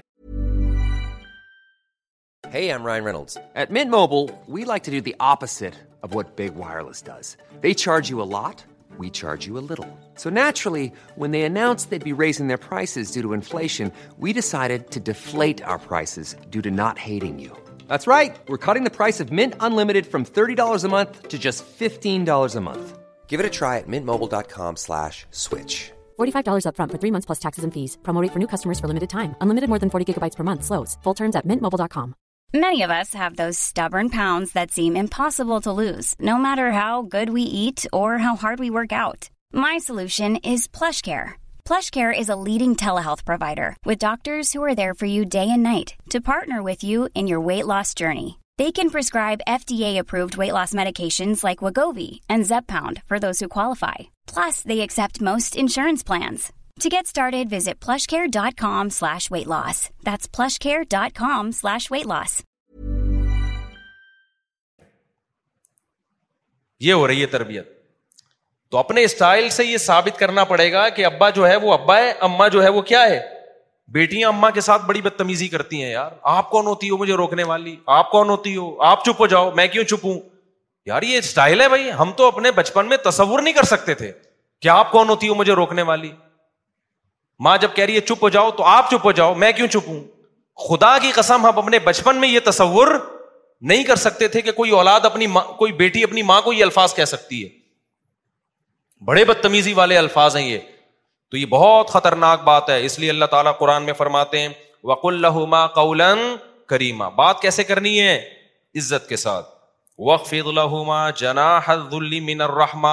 ہے 2.53 2.59
I'm 2.69 2.85
Ryan 2.87 3.03
Reynolds 3.05 3.37
at 3.53 3.71
mint 3.71 3.89
mobile 3.91 4.31
we 4.53 4.63
like 4.67 4.85
to 4.85 4.91
do 4.91 4.99
the 5.05 5.11
opposite 5.31 5.75
of 6.03 6.15
what 6.15 6.27
big 6.37 6.59
wireless 6.59 7.03
does 7.05 7.35
they 7.63 7.73
charge 7.83 8.11
you 8.11 8.21
a 8.21 8.25
lot 8.49 8.61
we 8.99 9.09
charge 9.19 9.47
you 9.47 9.57
a 9.57 9.61
little 9.71 9.89
so 10.23 10.29
naturally 10.29 10.87
when 11.23 11.35
they 11.35 11.41
announced 11.49 11.91
they'd 11.93 12.07
be 12.11 12.15
raising 12.23 12.51
their 12.53 12.63
prices 12.69 13.13
due 13.17 13.23
to 13.27 13.35
inflation 13.39 13.93
we 14.27 14.35
decided 14.39 14.87
to 14.97 15.03
deflate 15.11 15.63
our 15.73 15.81
prices 15.89 16.33
due 16.57 16.65
to 16.69 16.73
not 16.83 17.03
hating 17.09 17.35
you 17.47 17.59
That's 17.91 18.07
right. 18.09 18.35
We're 18.51 18.59
cutting 18.63 18.85
the 18.87 18.91
price 18.97 19.17
of 19.23 19.31
Mint 19.37 19.55
Unlimited 19.67 20.05
from 20.11 20.25
$30 20.35 20.83
a 20.89 20.89
month 20.93 21.15
to 21.33 21.39
just 21.45 21.73
$15 22.09 22.55
a 22.59 22.61
month. 22.67 22.93
But 23.33 24.55
my 39.53 39.79
solution 39.79 40.35
flush 41.67 41.89
care 41.91 42.11
is 42.19 42.29
a 42.31 42.35
leading 42.43 42.73
ٹھہرتر 42.79 43.67
with 43.85 43.97
doctor 44.01 44.41
for 44.99 45.07
you 45.07 45.23
day 45.31 45.39
and 45.39 45.63
night 45.63 45.89
to 46.13 46.19
partner 46.25 46.59
with 46.65 46.85
you 46.85 47.05
on your 47.15 47.43
weight 47.45 47.61
loss 47.67 47.97
journey 47.99 48.29
they 48.61 48.71
can 48.77 48.91
prescribe 48.95 49.43
FDA-approved 49.55 50.37
weight 50.41 50.55
loss 50.57 50.73
medications 50.81 51.43
like 51.49 51.63
Wagovi 51.67 52.07
and 52.35 52.47
Zeppound 52.53 53.01
for 53.11 53.19
those 53.25 53.39
who 53.43 53.51
qualify. 53.57 53.95
Plus, 54.35 54.61
they 54.71 54.79
accept 54.87 55.25
most 55.31 55.57
insurance 55.65 56.07
plans. 56.11 56.51
To 56.83 56.91
get 56.99 57.09
started, 57.15 57.49
visit 57.57 57.79
plushcare.com 57.87 58.91
slash 59.01 59.27
weight 59.33 59.47
loss. 59.55 59.83
That's 60.09 60.27
plushcare.com 60.39 61.53
slash 61.63 61.89
weight 61.97 62.13
loss. 62.15 62.39
یہ 66.83 66.93
ہو 66.93 67.07
رہی 67.07 67.21
ہے 67.21 67.25
تربیت 67.31 67.65
تو 68.71 68.77
اپنے 68.77 69.01
style 69.03 69.49
سے 69.55 69.63
یہ 69.65 69.77
ثابت 69.81 70.17
کرنا 70.19 70.43
پڑے 70.51 70.71
گا 70.71 70.87
کہ 70.95 71.03
ابا 71.05 71.29
جو 71.35 71.47
ہے 71.47 71.55
وہ 71.65 71.73
ابا 71.73 71.97
ہے 71.97 72.09
اما 72.27 72.47
جو 72.55 72.63
ہے 72.63 72.69
وہ 72.77 72.81
کیا 72.91 73.01
ہے 73.09 73.19
بیٹیاں 73.91 74.27
اماں 74.27 74.49
کے 74.51 74.61
ساتھ 74.61 74.83
بڑی 74.85 75.01
بدتمیزی 75.01 75.47
کرتی 75.53 75.81
ہیں 75.83 75.91
یار 75.91 76.11
آپ 76.33 76.49
کون 76.49 76.65
ہوتی 76.67 76.89
ہو 76.89 76.97
مجھے 76.97 77.13
روکنے 77.21 77.43
والی 77.49 77.75
آپ 77.95 78.09
کون 78.11 78.29
ہوتی 78.29 78.55
ہو 78.55 78.67
آپ 78.89 79.03
چپ 79.05 79.21
ہو 79.21 79.27
جاؤ 79.33 79.49
میں 79.55 79.65
کیوں 79.73 79.83
چپ 79.89 80.05
ہوں 80.05 80.19
یار 80.85 81.01
یہ 81.07 81.17
اسٹائل 81.17 81.61
ہے 81.61 81.67
بھائی 81.69 81.91
ہم 81.99 82.11
تو 82.17 82.27
اپنے 82.27 82.51
بچپن 82.59 82.87
میں 82.89 82.97
تصور 83.09 83.41
نہیں 83.41 83.53
کر 83.53 83.63
سکتے 83.73 83.93
تھے 84.03 84.11
کہ 84.61 84.67
آپ 84.75 84.91
کون 84.91 85.09
ہوتی 85.09 85.29
ہو 85.29 85.35
مجھے 85.35 85.53
روکنے 85.61 85.81
والی 85.91 86.11
ماں 87.47 87.57
جب 87.61 87.75
کہہ 87.75 87.83
رہی 87.85 87.95
ہے 87.95 88.01
چپ 88.13 88.23
ہو 88.23 88.29
جاؤ 88.37 88.51
تو 88.57 88.63
آپ 88.77 88.89
چپ 88.91 89.05
ہو 89.05 89.11
جاؤ 89.19 89.33
میں 89.43 89.51
کیوں 89.59 89.67
ہوں 89.87 90.01
خدا 90.69 90.97
کی 91.01 91.11
قسم 91.15 91.45
ہم 91.45 91.57
اپنے 91.59 91.79
بچپن 91.83 92.17
میں 92.21 92.29
یہ 92.29 92.39
تصور 92.45 92.87
نہیں 93.71 93.83
کر 93.83 93.95
سکتے 94.07 94.27
تھے 94.35 94.41
کہ 94.41 94.51
کوئی 94.59 94.71
اولاد 94.81 95.05
اپنی 95.05 95.27
ماں 95.37 95.43
کوئی 95.57 95.71
بیٹی 95.83 96.03
اپنی 96.03 96.21
ماں 96.31 96.41
کو 96.41 96.53
یہ 96.53 96.63
الفاظ 96.63 96.93
کہہ 96.95 97.05
سکتی 97.15 97.43
ہے 97.43 97.49
بڑے 99.05 99.23
بدتمیزی 99.25 99.73
والے 99.79 99.97
الفاظ 99.97 100.35
ہیں 100.37 100.47
یہ 100.47 100.59
تو 101.31 101.37
یہ 101.37 101.45
بہت 101.49 101.89
خطرناک 101.89 102.41
بات 102.43 102.69
ہے 102.69 102.83
اس 102.85 102.97
لیے 102.99 103.09
اللہ 103.09 103.25
تعالیٰ 103.31 103.57
قرآن 103.57 103.83
میں 103.85 103.93
فرماتے 103.97 104.39
ہیں 104.39 104.47
وق 104.91 105.05
الما 105.05 105.65
کریما 106.69 107.07
بات 107.19 107.39
کیسے 107.41 107.63
کرنی 107.69 107.99
ہے 107.99 108.15
عزت 108.79 109.07
کے 109.09 109.15
ساتھ 109.23 109.47
وقف 110.09 110.33
الحما 110.45 110.99
جنا 111.21 111.47
من 112.29 112.41
الرحما 112.41 112.91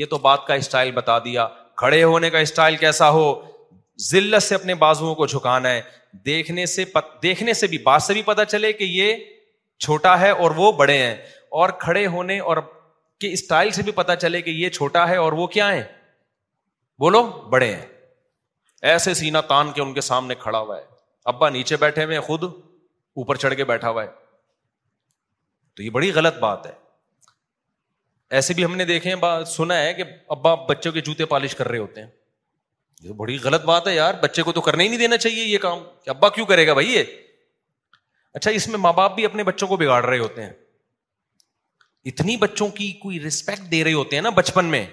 یہ 0.00 0.06
تو 0.10 0.18
بات 0.28 0.46
کا 0.46 0.54
اسٹائل 0.62 0.90
بتا 1.00 1.18
دیا 1.26 1.46
کھڑے 1.82 2.02
ہونے 2.02 2.30
کا 2.30 2.38
اسٹائل 2.46 2.76
کیسا 2.76 3.08
ہو 3.16 3.24
ذلت 4.10 4.42
سے 4.42 4.54
اپنے 4.54 4.74
بازوؤں 4.86 5.14
کو 5.14 5.26
جھکانا 5.26 5.70
ہے 5.70 5.80
دیکھنے 6.26 6.66
سے 6.74 6.84
پت... 6.84 7.04
دیکھنے 7.22 7.52
سے 7.62 7.66
بھی 7.74 7.78
بات 7.86 8.02
سے 8.02 8.12
بھی 8.12 8.22
پتہ 8.32 8.42
چلے 8.48 8.72
کہ 8.72 8.84
یہ 8.98 9.16
چھوٹا 9.84 10.18
ہے 10.20 10.30
اور 10.42 10.50
وہ 10.56 10.70
بڑے 10.82 10.98
ہیں 10.98 11.14
اور 11.60 11.68
کھڑے 11.84 12.06
ہونے 12.16 12.38
اور 12.50 12.56
کے 13.20 13.32
اسٹائل 13.32 13.70
سے 13.78 13.82
بھی 13.82 13.92
پتہ 14.02 14.12
چلے 14.20 14.42
کہ 14.42 14.50
یہ 14.62 14.68
چھوٹا 14.78 15.08
ہے 15.08 15.16
اور 15.24 15.32
وہ 15.42 15.46
کیا 15.56 15.72
ہیں 15.72 15.82
بولو 17.04 17.22
بڑے 17.50 17.74
ہیں 17.74 17.86
ایسے 18.90 19.12
سینا 19.14 19.40
تان 19.50 19.70
کے 19.72 19.80
ان 19.82 19.92
کے 19.94 20.00
سامنے 20.10 20.34
کھڑا 20.38 20.58
ہوا 20.58 20.76
ہے 20.76 20.82
ابا 21.32 21.48
نیچے 21.50 21.76
بیٹھے 21.76 22.04
ہوئے 22.04 22.20
خود 22.28 22.44
اوپر 22.44 23.36
چڑھ 23.42 23.54
کے 23.56 23.64
بیٹھا 23.64 23.88
ہوا 23.90 24.02
ہے 24.02 24.08
تو 25.76 25.82
یہ 25.82 25.90
بڑی 25.96 26.10
غلط 26.12 26.38
بات 26.40 26.66
ہے 26.66 26.72
ایسے 28.38 28.54
بھی 28.54 28.64
ہم 28.64 28.74
نے 28.76 28.84
دیکھے 28.84 29.14
سنا 29.56 29.78
ہے 29.78 29.92
کہ 29.94 30.04
ابا 30.36 30.54
بچوں 30.68 30.92
کے 30.92 31.00
جوتے 31.08 31.24
پالش 31.26 31.54
کر 31.56 31.68
رہے 31.68 31.78
ہوتے 31.78 32.00
ہیں 32.02 32.08
یہ 33.08 33.12
بڑی 33.22 33.38
غلط 33.42 33.64
بات 33.64 33.86
ہے 33.86 33.94
یار 33.94 34.14
بچے 34.22 34.42
کو 34.42 34.52
تو 34.52 34.60
کرنے 34.68 34.84
ہی 34.84 34.88
نہیں 34.88 34.98
دینا 34.98 35.16
چاہیے 35.24 35.44
یہ 35.44 35.58
کام 35.66 35.78
کہ 36.04 36.10
ابا 36.10 36.28
کیوں 36.38 36.46
کرے 36.46 36.66
گا 36.66 36.72
بھائی 36.78 36.92
یہ 36.94 37.02
اچھا 38.34 38.50
اس 38.60 38.68
میں 38.68 38.78
ماں 38.78 38.92
باپ 38.92 39.14
بھی 39.14 39.24
اپنے 39.24 39.42
بچوں 39.50 39.68
کو 39.68 39.76
بگاڑ 39.82 40.04
رہے 40.04 40.18
ہوتے 40.18 40.42
ہیں 40.44 40.52
اتنی 42.12 42.36
بچوں 42.46 42.68
کی 42.80 42.90
کوئی 43.02 43.20
ریسپیکٹ 43.20 43.70
دے 43.70 43.84
رہے 43.84 43.92
ہوتے 43.92 44.16
ہیں 44.16 44.22
نا 44.22 44.30
بچپن 44.40 44.64
میں 44.74 44.84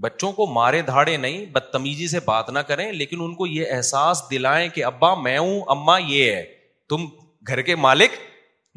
بچوں 0.00 0.30
کو 0.32 0.46
مارے 0.46 0.80
دھاڑے 0.88 1.16
نہیں 1.16 1.44
بدتمیزی 1.52 2.06
سے 2.08 2.18
بات 2.24 2.50
نہ 2.50 2.58
کریں 2.66 2.90
لیکن 2.92 3.20
ان 3.20 3.34
کو 3.34 3.46
یہ 3.46 3.72
احساس 3.76 4.22
دلائیں 4.30 4.68
کہ 4.74 4.84
ابا 4.84 5.14
میں 5.20 5.38
ہوں 5.38 5.60
اما 5.76 5.96
یہ 5.98 6.32
ہے 6.32 6.44
تم 6.88 7.06
گھر 7.48 7.62
کے 7.70 7.76
مالک 7.86 8.10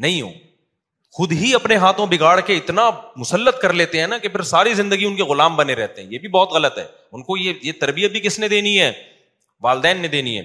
نہیں 0.05 0.21
ہو 0.21 0.29
خود 1.17 1.31
ہی 1.41 1.53
اپنے 1.55 1.75
ہاتھوں 1.83 2.05
بگاڑ 2.11 2.39
کے 2.47 2.55
اتنا 2.57 2.89
مسلط 3.17 3.59
کر 3.61 3.73
لیتے 3.73 3.99
ہیں 3.99 4.07
نا 4.07 4.17
کہ 4.17 4.27
پھر 4.29 4.41
ساری 4.53 4.73
زندگی 4.73 5.05
ان 5.05 5.15
کے 5.15 5.23
غلام 5.31 5.55
بنے 5.55 5.73
رہتے 5.75 6.01
ہیں 6.03 6.09
یہ 6.11 6.19
بھی 6.19 6.27
بہت 6.37 6.51
غلط 6.53 6.77
ہے 6.79 6.85
ان 7.13 7.23
کو 7.23 7.37
یہ 7.37 7.53
یہ 7.63 7.71
تربیت 7.79 8.11
بھی 8.11 8.19
کس 8.27 8.39
نے 8.39 8.47
دینی 8.55 8.79
ہے 8.79 8.91
والدین 9.63 10.01
نے 10.01 10.07
دینی 10.17 10.37
ہے 10.37 10.43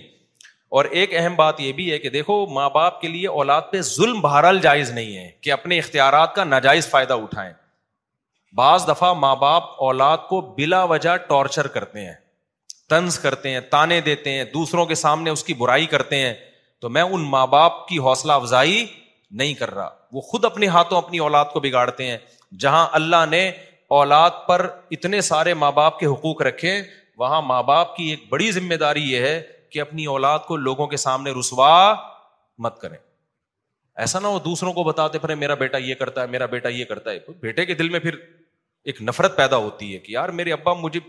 اور 0.77 0.85
ایک 1.01 1.15
اہم 1.19 1.35
بات 1.37 1.61
یہ 1.61 1.73
بھی 1.73 1.91
ہے 1.93 1.99
کہ 1.99 2.09
دیکھو 2.19 2.45
ماں 2.55 2.69
باپ 2.75 3.01
کے 3.01 3.09
لیے 3.09 3.29
اولاد 3.43 3.63
پہ 3.73 3.81
ظلم 3.97 4.21
بہرحال 4.21 4.59
جائز 4.63 4.91
نہیں 4.91 5.17
ہے 5.17 5.31
کہ 5.41 5.53
اپنے 5.53 5.79
اختیارات 5.79 6.35
کا 6.35 6.45
ناجائز 6.45 6.89
فائدہ 6.91 7.13
اٹھائیں 7.23 7.53
بعض 8.57 8.89
دفعہ 8.91 9.13
ماں 9.19 9.35
باپ 9.37 9.65
اولاد 9.85 10.17
کو 10.29 10.41
بلا 10.57 10.83
وجہ 10.85 11.17
ٹارچر 11.29 11.67
کرتے 11.77 12.05
ہیں 12.05 12.15
طنز 12.91 13.19
کرتے 13.19 13.51
ہیں 13.51 13.61
تانے 13.71 14.01
دیتے 14.01 14.33
ہیں 14.33 14.45
دوسروں 14.53 14.85
کے 14.87 14.95
سامنے 14.95 15.31
اس 15.31 15.45
کی 15.45 15.55
برائی 15.55 15.87
کرتے 15.87 16.17
ہیں 16.21 16.35
تو 16.81 16.89
میں 16.89 17.03
ان 17.03 17.21
ماں 17.31 17.47
باپ 17.55 17.87
کی 17.89 17.99
حوصلہ 18.05 18.33
افزائی 18.33 18.85
نہیں 19.39 19.55
کر 19.55 19.75
رہا 19.75 19.89
وہ 20.13 20.21
خود 20.21 20.45
اپنے 20.45 20.67
ہاتھوں 20.75 20.99
اپنی 20.99 21.19
اولاد 21.19 21.45
کو 21.53 21.61
بگاڑتے 21.61 22.07
ہیں 22.11 22.17
جہاں 22.61 22.87
اللہ 22.99 23.25
نے 23.31 23.49
اولاد 23.99 24.31
پر 24.47 24.67
اتنے 24.91 25.21
سارے 25.31 25.55
ماں 25.55 25.73
باپ 25.73 25.99
کے 25.99 26.07
حقوق 26.07 26.43
رکھے 26.43 26.81
وہاں 27.19 27.43
ماں 27.43 27.63
باپ 27.63 27.95
کی 27.97 28.05
ایک 28.11 28.25
بڑی 28.31 28.51
ذمہ 28.53 28.75
داری 28.81 29.03
یہ 29.13 29.23
ہے 29.27 29.41
کہ 29.73 29.81
اپنی 29.81 30.05
اولاد 30.15 30.39
کو 30.49 30.57
لوگوں 30.57 30.87
کے 30.87 30.97
سامنے 30.97 31.31
رسوا 31.41 31.71
مت 32.65 32.79
کریں 32.81 32.97
ایسا 34.05 34.19
نہ 34.21 34.27
ہو 34.29 34.39
دوسروں 34.45 34.73
کو 34.73 34.83
بتاتے 34.85 35.19
پھر 35.19 35.35
میرا 35.35 35.55
بیٹا 35.61 35.79
یہ 35.79 35.95
کرتا 35.99 36.23
ہے 36.23 36.27
میرا 36.33 36.47
بیٹا 36.55 36.69
یہ 36.69 36.85
کرتا 36.85 37.11
ہے 37.11 37.19
بیٹے 37.43 37.65
کے 37.67 37.75
دل 37.75 37.89
میں 37.89 38.01
پھر 38.01 38.15
ایک 38.91 39.01
نفرت 39.03 39.37
پیدا 39.37 39.57
ہوتی 39.67 39.93
ہے 39.93 39.99
کہ 39.99 40.13
یار 40.13 40.29
میرے 40.41 40.53
ابا 40.53 40.73
مجھے 40.81 41.01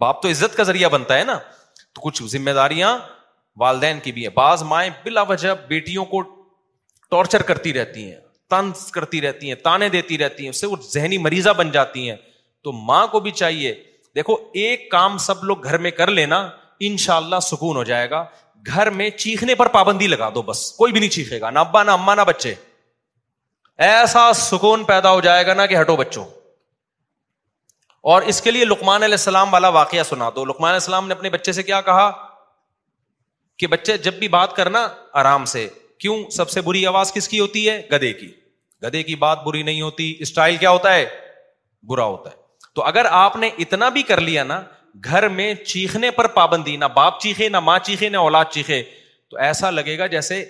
باپ 0.00 0.22
تو 0.22 0.28
عزت 0.30 0.56
کا 0.56 0.62
ذریعہ 0.70 0.88
بنتا 0.92 1.18
ہے 1.18 1.24
نا 1.24 1.38
تو 1.94 2.00
کچھ 2.00 2.22
ذمہ 2.32 2.50
داریاں 2.56 2.96
والدین 3.60 4.00
کی 4.02 4.12
بھی 4.12 4.22
ہیں 4.26 4.34
بعض 4.34 4.62
مائیں 4.72 4.90
بلا 5.04 5.22
وجہ 5.28 5.52
بیٹیوں 5.68 6.04
کو 6.14 6.20
ٹارچر 7.10 7.42
کرتی 7.52 7.72
رہتی 7.74 8.04
ہیں 8.10 8.20
تنس 8.50 8.90
کرتی 8.92 9.20
رہتی 9.20 9.48
ہیں 9.48 9.54
تانے 9.64 9.88
دیتی 9.96 10.18
رہتی 10.18 10.42
ہیں 10.42 10.50
اس 10.50 10.60
سے 10.60 10.66
وہ 10.66 10.76
ذہنی 10.92 11.18
مریضہ 11.26 11.50
بن 11.56 11.70
جاتی 11.70 12.08
ہیں 12.08 12.16
تو 12.64 12.72
ماں 12.90 13.06
کو 13.12 13.20
بھی 13.20 13.30
چاہیے 13.42 13.74
دیکھو 14.16 14.36
ایک 14.62 14.90
کام 14.90 15.18
سب 15.28 15.44
لوگ 15.44 15.64
گھر 15.64 15.78
میں 15.86 15.90
کر 16.00 16.10
لینا 16.20 16.48
ان 16.86 16.96
شاء 17.04 17.16
اللہ 17.16 17.40
سکون 17.50 17.76
ہو 17.76 17.84
جائے 17.90 18.10
گا 18.10 18.24
گھر 18.66 18.90
میں 18.98 19.08
چیخنے 19.10 19.54
پر 19.54 19.68
پابندی 19.76 20.06
لگا 20.06 20.28
دو 20.34 20.42
بس 20.42 20.70
کوئی 20.72 20.92
بھی 20.92 21.00
نہیں 21.00 21.10
چیخے 21.10 21.40
گا 21.40 21.50
نہ 21.50 21.58
ابا 21.58 21.82
نہ 21.84 21.90
اما 21.90 22.14
نہ 22.14 22.22
بچے 22.26 22.54
ایسا 23.88 24.32
سکون 24.40 24.84
پیدا 24.84 25.10
ہو 25.12 25.20
جائے 25.20 25.46
گا 25.46 25.54
نا 25.54 25.66
کہ 25.66 25.80
ہٹو 25.80 25.96
بچوں 25.96 26.24
اور 28.12 28.22
اس 28.30 28.40
کے 28.42 28.50
لیے 28.50 28.64
لکمان 28.64 29.02
علیہ 29.02 29.14
السلام 29.14 29.52
والا 29.54 29.68
واقعہ 29.78 30.02
سنا 30.08 30.28
دو 30.36 30.44
لکمان 30.44 30.68
علیہ 30.68 30.82
السلام 30.82 31.06
نے 31.08 31.14
اپنے 31.14 31.30
بچے 31.30 31.52
سے 31.52 31.62
کیا 31.62 31.80
کہا 31.88 32.10
کہ 33.58 33.66
بچے 33.74 33.96
جب 34.06 34.14
بھی 34.18 34.28
بات 34.28 34.54
کرنا 34.56 34.86
آرام 35.22 35.44
سے 35.54 35.66
کیوں 36.00 36.16
سب 36.36 36.50
سے 36.50 36.60
بری 36.68 36.84
آواز 36.86 37.12
کس 37.12 37.28
کی 37.28 37.40
ہوتی 37.40 37.68
ہے 37.68 37.80
گدے 37.92 38.12
کی 38.20 38.30
گدے 38.82 39.02
کی 39.08 39.14
بات 39.24 39.42
بری 39.44 39.62
نہیں 39.62 39.80
ہوتی 39.82 40.14
اسٹائل 40.20 40.56
کیا 40.62 40.70
ہوتا 40.70 40.94
ہے 40.94 41.04
برا 41.88 42.04
ہوتا 42.04 42.30
ہے 42.30 42.36
تو 42.74 42.82
اگر 42.84 43.06
آپ 43.18 43.36
نے 43.36 43.50
اتنا 43.66 43.88
بھی 43.98 44.02
کر 44.10 44.20
لیا 44.20 44.44
نا 44.44 44.62
گھر 45.06 45.28
میں 45.28 45.52
چیخنے 45.66 46.10
پر 46.10 46.26
پابندی 46.34 46.76
نہ 46.76 46.84
باپ 46.94 47.20
چیخے 47.20 47.48
نہ 47.48 47.60
ماں 47.60 47.78
چیخے 47.84 48.08
نہ 48.08 48.16
اولاد 48.16 48.44
چیخے 48.52 48.82
تو 49.30 49.36
ایسا 49.42 49.70
لگے 49.70 49.98
گا 49.98 50.06
جیسے 50.14 50.44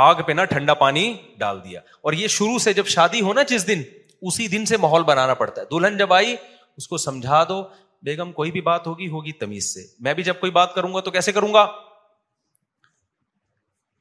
آگ 0.00 0.14
پہ 0.26 0.32
نہ 0.32 0.44
ٹھنڈا 0.50 0.74
پانی 0.84 1.12
ڈال 1.38 1.62
دیا 1.64 1.80
اور 2.02 2.12
یہ 2.12 2.28
شروع 2.36 2.58
سے 2.64 2.72
جب 2.72 2.86
شادی 2.94 3.20
ہونا 3.20 3.42
جس 3.48 3.66
دن 3.66 3.82
اسی 4.26 4.48
دن 4.48 4.66
سے 4.66 4.76
ماحول 4.76 5.02
بنانا 5.04 5.34
پڑتا 5.34 5.60
ہے 5.60 5.66
دلہن 5.70 5.96
جب 5.98 6.12
آئی 6.12 6.34
اس 6.76 6.88
کو 6.88 6.96
سمجھا 7.04 7.42
دو 7.48 7.62
بیگم 8.04 8.32
کوئی 8.32 8.50
بھی 8.50 8.60
بات 8.66 8.86
ہوگی 8.86 9.08
ہوگی 9.10 9.32
تمیز 9.40 9.72
سے 9.74 9.80
میں 10.04 10.14
بھی 10.14 10.22
جب 10.22 10.38
کوئی 10.40 10.52
بات 10.52 10.74
کروں 10.74 10.94
گا 10.94 11.00
تو 11.00 11.10
کیسے 11.10 11.32
کروں 11.32 11.52
گا 11.54 11.64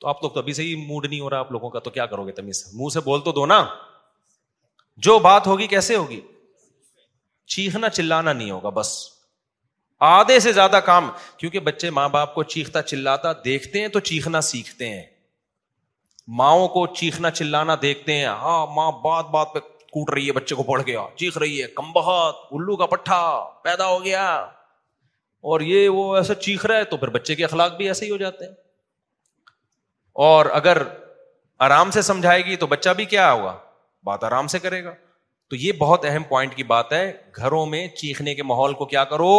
تو 0.01 0.07
آپ 0.07 0.21
لوگ 0.23 0.31
تو 0.31 0.39
ابھی 0.39 0.53
سے 0.53 0.63
ہی 0.63 0.75
موڈ 0.87 1.05
نہیں 1.05 1.19
ہو 1.19 1.29
رہا 1.29 1.39
آپ 1.39 1.51
لوگوں 1.51 1.69
کا 1.69 1.79
تو 1.85 1.89
کیا 1.89 2.05
کرو 2.11 2.25
گے 2.25 2.31
تمیز 2.31 2.63
سے 2.63 2.77
منہ 2.81 2.89
سے 2.93 2.99
بول 3.05 3.21
تو 3.21 3.31
دو 3.39 3.45
نا 3.45 3.63
جو 5.07 5.17
بات 5.25 5.47
ہوگی 5.47 5.67
کیسے 5.67 5.95
ہوگی 5.95 6.19
چیخنا 7.55 7.89
چلانا 7.89 8.33
نہیں 8.33 8.51
ہوگا 8.51 8.69
بس 8.77 8.93
آدھے 10.07 10.39
سے 10.39 10.51
زیادہ 10.53 10.79
کام 10.85 11.09
کیونکہ 11.37 11.59
بچے 11.59 11.89
ماں 11.89 12.07
باپ 12.09 12.33
کو 12.35 12.43
چیختا 12.51 12.81
چلاتا 12.81 13.31
دیکھتے 13.45 13.81
ہیں 13.81 13.87
تو 13.95 13.99
چیخنا 14.09 14.41
سیکھتے 14.51 14.89
ہیں 14.89 15.03
ماں 16.41 16.67
کو 16.73 16.85
چیخنا 16.95 17.31
چلانا 17.31 17.75
دیکھتے 17.81 18.15
ہیں 18.17 18.25
ہاں 18.41 18.65
ماں 18.75 18.91
بات 19.03 19.25
بات 19.31 19.53
پہ 19.53 19.59
کوٹ 19.91 20.09
رہی 20.13 20.27
ہے 20.27 20.31
بچے 20.33 20.55
کو 20.55 20.63
پڑھ 20.63 20.81
گیا 20.87 20.99
ہاں، 20.99 21.17
چیخ 21.17 21.37
رہی 21.37 21.61
ہے 21.61 21.67
کم 21.75 21.91
بہت 21.93 22.35
الو 22.53 22.75
کا 22.77 22.85
پٹھا 22.85 23.21
پیدا 23.63 23.87
ہو 23.89 24.03
گیا 24.03 24.25
اور 25.51 25.61
یہ 25.61 25.87
وہ 25.89 26.15
ایسا 26.17 26.35
چیخ 26.35 26.65
رہا 26.65 26.77
ہے 26.77 26.83
تو 26.91 26.97
پھر 26.97 27.09
بچے 27.09 27.35
کے 27.35 27.43
اخلاق 27.45 27.75
بھی 27.77 27.87
ایسے 27.87 28.05
ہی 28.05 28.11
ہو 28.11 28.17
جاتے 28.17 28.45
ہیں 28.45 28.51
اور 30.25 30.45
اگر 30.59 30.81
آرام 31.67 31.91
سے 31.91 32.01
سمجھائے 32.01 32.43
گی 32.45 32.55
تو 32.63 32.67
بچہ 32.67 32.89
بھی 32.95 33.05
کیا 33.13 33.31
ہوگا 33.31 33.57
بات 34.05 34.23
آرام 34.23 34.47
سے 34.53 34.59
کرے 34.59 34.83
گا 34.83 34.93
تو 35.49 35.55
یہ 35.55 35.71
بہت 35.79 36.05
اہم 36.05 36.23
پوائنٹ 36.29 36.55
کی 36.55 36.63
بات 36.73 36.91
ہے 36.93 37.11
گھروں 37.37 37.65
میں 37.65 37.87
چیخنے 38.01 38.35
کے 38.35 38.43
ماحول 38.43 38.73
کو 38.81 38.85
کیا 38.93 39.03
کرو 39.13 39.31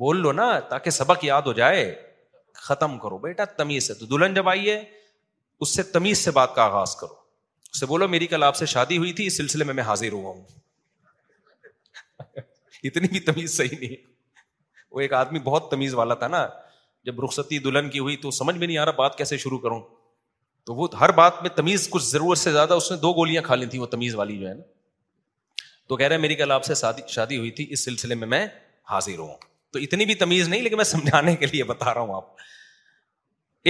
بول 0.00 0.20
لو 0.22 0.32
نا 0.38 0.46
تاکہ 0.70 0.90
سبق 1.00 1.24
یاد 1.24 1.42
ہو 1.42 1.52
جائے 1.60 1.84
ختم 2.66 2.98
کرو 2.98 3.18
بیٹا 3.18 3.44
تمیز 3.60 3.86
سے 3.86 3.94
تو 4.00 4.06
دلہن 4.06 4.34
جب 4.34 4.48
آئیے 4.48 4.78
اس 5.64 5.74
سے 5.76 5.82
تمیز 5.96 6.18
سے 6.24 6.30
بات 6.38 6.54
کا 6.54 6.64
آغاز 6.64 6.94
کرو 7.02 7.14
اس 7.72 7.80
سے 7.80 7.86
بولو 7.92 8.08
میری 8.14 8.26
کل 8.32 8.42
آپ 8.42 8.56
سے 8.56 8.66
شادی 8.72 8.98
ہوئی 9.02 9.12
تھی 9.20 9.26
اس 9.26 9.36
سلسلے 9.36 9.64
میں 9.64 9.74
میں 9.74 9.82
حاضر 9.90 10.12
ہوا 10.16 10.30
ہوں 10.30 10.44
اتنی 12.90 13.08
بھی 13.14 13.20
تمیز 13.30 13.56
صحیح 13.56 13.78
نہیں 13.80 13.96
وہ 14.96 15.00
ایک 15.06 15.12
آدمی 15.20 15.38
بہت 15.48 15.70
تمیز 15.70 15.94
والا 16.00 16.14
تھا 16.24 16.28
نا 16.34 16.46
جب 17.08 17.22
رخصتی 17.24 17.58
دلہن 17.68 17.88
کی 17.90 17.98
ہوئی 18.06 18.16
تو 18.26 18.30
سمجھ 18.42 18.56
میں 18.56 18.66
نہیں 18.66 18.78
آ 18.78 18.84
رہا 18.84 19.00
بات 19.02 19.16
کیسے 19.18 19.36
شروع 19.44 19.58
کروں 19.66 19.80
تو 20.68 20.74
وہ 20.74 20.88
ہر 21.00 21.10
بات 21.22 21.42
میں 21.42 21.50
تمیز 21.56 21.88
کچھ 21.90 22.04
ضرورت 22.04 22.38
سے 22.38 22.52
زیادہ 22.52 22.74
اس 22.82 22.90
نے 22.92 22.96
دو 23.06 23.12
گولیاں 23.20 23.42
کھا 23.48 23.54
لی 23.54 23.66
تھیں 23.74 23.80
وہ 23.80 23.86
تمیز 23.96 24.14
والی 24.22 24.38
جو 24.38 24.48
ہے 24.48 24.54
نا 24.54 24.62
تو 25.88 25.96
کہہ 25.96 26.06
رہے 26.12 26.18
میری 26.26 26.34
کل 26.42 26.52
آپ 26.58 26.64
سے 26.70 26.74
شادی 27.16 27.36
ہوئی 27.36 27.50
تھی 27.58 27.66
اس 27.76 27.84
سلسلے 27.84 28.14
میں 28.14 28.26
میں 28.34 28.46
حاضر 28.90 29.18
ہوں 29.24 29.34
تو 29.76 29.80
اتنی 29.82 30.04
بھی 30.06 30.14
تمیز 30.20 30.48
نہیں 30.48 30.62
لیکن 30.62 30.76
میں 30.76 30.84
سمجھانے 30.90 31.34
کے 31.36 31.46
لیے 31.46 31.64
بتا 31.70 31.92
رہا 31.94 32.00
ہوں 32.00 32.14
آپ 32.16 32.44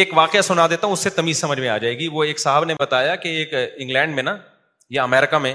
ایک 0.00 0.10
واقعہ 0.16 0.40
سنا 0.48 0.66
دیتا 0.70 0.86
ہوں 0.86 0.92
اس 0.94 1.00
سے 1.06 1.10
تمیز 1.10 1.38
سمجھ 1.40 1.58
میں 1.60 1.68
آ 1.68 1.76
جائے 1.84 1.98
گی 1.98 2.06
وہ 2.12 2.24
ایک 2.24 2.38
صاحب 2.40 2.64
نے 2.70 2.74
بتایا 2.80 3.14
کہ 3.22 3.28
ایک 3.38 3.54
انگلینڈ 3.54 4.14
میں 4.14 4.22
نا 4.22 4.36
یا 4.96 5.02
امیرکا 5.02 5.38
میں 5.46 5.54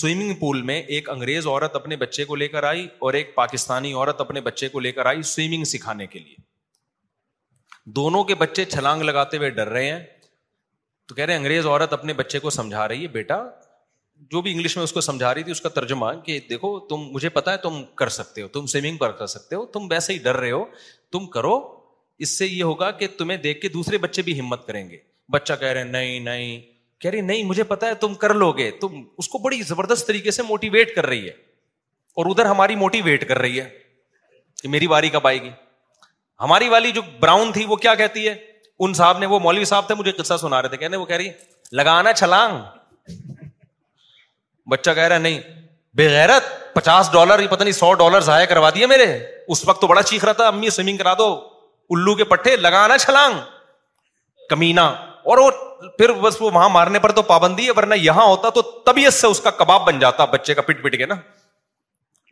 سوئمنگ 0.00 0.34
پول 0.40 0.60
میں 0.70 0.80
ایک 0.96 1.08
انگریز 1.10 1.46
عورت 1.46 1.76
اپنے 1.76 1.96
بچے 2.02 2.24
کو 2.24 2.34
لے 2.42 2.48
کر 2.48 2.64
آئی 2.70 2.86
اور 3.06 3.14
ایک 3.20 3.34
پاکستانی 3.34 3.92
عورت 3.92 4.20
اپنے 4.20 4.40
بچے 4.50 4.68
کو 4.74 4.80
لے 4.86 4.92
کر 4.98 5.06
آئی 5.12 5.22
سوئمنگ 5.32 5.64
سکھانے 5.72 6.06
کے 6.14 6.18
لیے 6.18 6.34
دونوں 7.98 8.22
کے 8.24 8.34
بچے 8.44 8.64
چھلانگ 8.74 9.02
لگاتے 9.08 9.36
ہوئے 9.36 9.50
ڈر 9.60 9.68
رہے 9.78 9.90
ہیں 9.92 10.00
تو 11.08 11.14
کہہ 11.14 11.24
رہے 11.24 11.32
ہیں 11.32 11.38
انگریز 11.40 11.66
عورت 11.66 11.92
اپنے 11.92 12.12
بچے 12.22 12.38
کو 12.44 12.50
سمجھا 12.58 12.86
رہی 12.88 13.02
ہے 13.02 13.08
بیٹا 13.18 13.42
جو 14.32 14.40
بھی 14.42 14.50
انگلش 14.52 14.76
میں 14.76 14.82
اس 14.84 14.92
کو 14.92 15.00
سمجھا 15.00 15.34
رہی 15.34 15.42
تھی 15.42 15.52
اس 15.52 15.60
کا 15.60 15.68
ترجمہ 15.68 16.06
کہ 16.24 16.38
دیکھو 16.48 16.78
تم 16.88 17.02
مجھے 17.12 17.28
پتا 17.36 17.52
ہے 17.52 17.56
تم 17.58 17.82
کر 17.96 18.08
سکتے 18.16 18.42
ہو 18.42 18.48
تم 18.56 18.66
سوئمنگ 18.72 18.96
پر 18.98 19.10
کر 19.18 19.26
سکتے 19.26 19.56
ہو 19.56 19.64
تم 19.76 19.86
ویسے 19.90 20.12
ہی 20.12 20.18
ڈر 20.22 20.36
رہے 20.36 20.50
ہو 20.50 20.64
تم 21.12 21.26
کرو 21.36 21.56
اس 22.24 22.36
سے 22.38 22.46
یہ 22.46 22.62
ہوگا 22.62 22.90
کہ 23.00 23.06
تمہیں 23.18 23.38
دیکھ 23.44 23.60
کے 23.60 23.68
دوسرے 23.76 23.98
بچے 23.98 24.22
بھی 24.22 24.38
ہمت 24.40 24.66
کریں 24.66 24.88
گے 24.90 24.96
بچہ 25.32 25.52
کہہ 25.60 25.68
رہے 25.68 25.84
نہیں 25.84 26.20
نہیں 26.20 26.60
کہہ 27.00 27.10
رہی 27.10 27.20
نہیں 27.30 27.44
مجھے 27.44 27.62
پتا 27.64 27.86
ہے 27.88 27.94
تم 28.00 28.14
کر 28.24 28.34
لو 28.34 28.50
گے 28.56 28.70
تم 28.80 29.02
اس 29.18 29.28
کو 29.28 29.38
بڑی 29.44 29.62
زبردست 29.68 30.06
طریقے 30.06 30.30
سے 30.30 30.42
موٹیویٹ 30.48 30.94
کر 30.94 31.06
رہی 31.06 31.24
ہے 31.26 31.34
اور 32.20 32.26
ادھر 32.30 32.46
ہماری 32.46 32.76
موٹیویٹ 32.76 33.26
کر 33.28 33.38
رہی 33.38 33.60
ہے 33.60 33.68
کہ 34.62 34.68
میری 34.68 34.86
باری 34.88 35.08
کب 35.10 35.26
آئے 35.26 35.42
گی 35.42 35.50
ہماری 36.40 36.68
والی 36.68 36.90
جو 36.92 37.02
براؤن 37.20 37.52
تھی 37.52 37.64
وہ 37.68 37.76
کیا 37.84 37.94
کہتی 37.94 38.28
ہے 38.28 38.34
ان 38.82 38.94
صاحب 38.94 39.18
نے 39.18 39.26
وہ 39.26 39.38
مولوی 39.40 39.64
صاحب 39.72 39.86
تھے 39.86 39.94
مجھے 39.94 40.12
قصہ 40.22 40.36
سنا 40.40 40.60
رہے 40.62 40.68
تھے 40.68 40.76
کہنے 40.76 40.96
وہ 40.96 41.04
کہہ 41.06 41.16
رہی 41.16 41.28
لگانا 41.78 42.12
چھلانگ 42.12 43.38
بچہ 44.74 44.90
کہہ 44.94 45.08
رہا 45.10 45.14
ہے 45.16 45.20
نہیں 45.20 45.38
بےغیرت 45.98 46.44
پچاس 46.74 47.08
ڈالر 47.12 47.46
پتہ 47.50 47.62
نہیں 47.62 47.78
سو 47.78 47.92
ڈالر 48.02 48.20
ضائع 48.30 48.44
کروا 48.48 48.70
دیے 48.74 48.86
میرے 48.94 49.06
اس 49.54 49.64
وقت 49.68 49.80
تو 49.80 49.86
بڑا 49.92 50.02
چیخ 50.10 50.24
رہا 50.24 50.32
تھا 50.40 50.46
امی 50.48 50.70
سوئمنگ 50.76 50.96
کرا 51.02 51.14
دو 51.20 51.28
الو 51.94 52.14
کے 52.20 52.24
پٹھے 52.32 52.54
لگانا 52.66 52.98
چھلانگ 53.04 53.38
کمینا 54.50 54.84
اور 55.32 55.38
وہ 55.44 55.50
پھر 55.98 56.12
بس 56.22 56.36
وہاں 56.40 56.68
مارنے 56.76 56.98
پر 57.06 57.12
تو 57.16 57.22
پابندی 57.32 57.66
ہے 57.66 57.70
ورنہ 57.78 57.94
یہاں 58.02 58.24
ہوتا 58.26 58.50
تو 58.58 58.62
طبیعت 58.88 59.14
سے 59.14 59.26
اس 59.34 59.40
کا 59.46 59.50
کباب 59.62 59.84
بن 59.86 59.98
جاتا 60.04 60.24
بچے 60.34 60.54
کا 60.58 60.62
پٹ 60.68 60.82
پٹ 60.84 60.96
کے 61.02 61.06
نا 61.12 61.16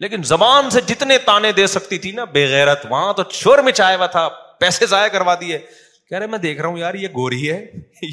لیکن 0.05 0.23
زبان 0.31 0.71
سے 0.75 0.81
جتنے 0.91 1.17
تانے 1.31 1.53
دے 1.61 1.67
سکتی 1.75 1.99
تھی 2.05 2.11
نا 2.19 2.25
بےغیرت 2.37 2.87
وہاں 2.91 3.13
تو 3.21 3.23
چور 3.37 3.63
میں 3.69 3.73
چائے 3.81 3.97
ہوا 3.97 4.07
تھا 4.19 4.29
پیسے 4.65 4.87
ضائع 4.93 5.09
کروا 5.17 5.35
دیے 5.41 5.59
کہہ 5.69 6.19
رہے 6.19 6.27
میں 6.37 6.41
دیکھ 6.47 6.61
رہا 6.61 6.69
ہوں 6.69 6.79
یار 6.83 6.95
یہ 7.01 7.09
گوری 7.19 7.43
ہے 7.53 7.59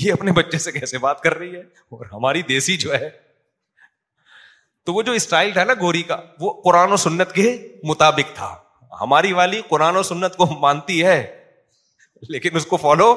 یہ 0.03 0.07
اپنے 0.13 0.31
بچے 0.41 0.57
سے 0.67 0.71
کیسے 0.79 0.97
بات 1.07 1.21
کر 1.27 1.37
رہی 1.43 1.55
ہے 1.55 1.61
اور 1.97 2.05
ہماری 2.13 2.41
دیسی 2.53 2.77
جو 2.85 2.93
ہے 2.93 3.09
تو 4.85 4.93
وہ 4.93 5.01
جو 5.01 5.11
اسٹائل 5.19 5.51
تھا 5.53 5.63
نا 5.63 5.73
گوری 5.81 6.01
کا 6.09 6.17
وہ 6.39 6.51
قرآن 6.63 6.91
و 6.91 6.97
سنت 7.03 7.31
کے 7.35 7.55
مطابق 7.89 8.35
تھا 8.35 8.53
ہماری 9.01 9.31
والی 9.39 9.61
قرآن 9.69 9.95
و 9.97 10.03
سنت 10.09 10.35
کو 10.37 10.45
مانتی 10.59 11.03
ہے 11.03 11.19
لیکن 12.35 12.55
اس 12.55 12.65
کو 12.65 12.77
فالو 12.81 13.13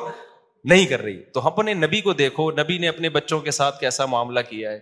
نہیں 0.71 0.87
کر 0.93 1.03
رہی 1.03 1.19
تو 1.35 1.41
اپنے 2.61 3.09
بچوں 3.19 3.39
کے 3.41 3.51
ساتھ 3.59 3.79
کیسا 3.81 4.07
معاملہ 4.15 4.41
کیا 4.49 4.71
ہے 4.71 4.79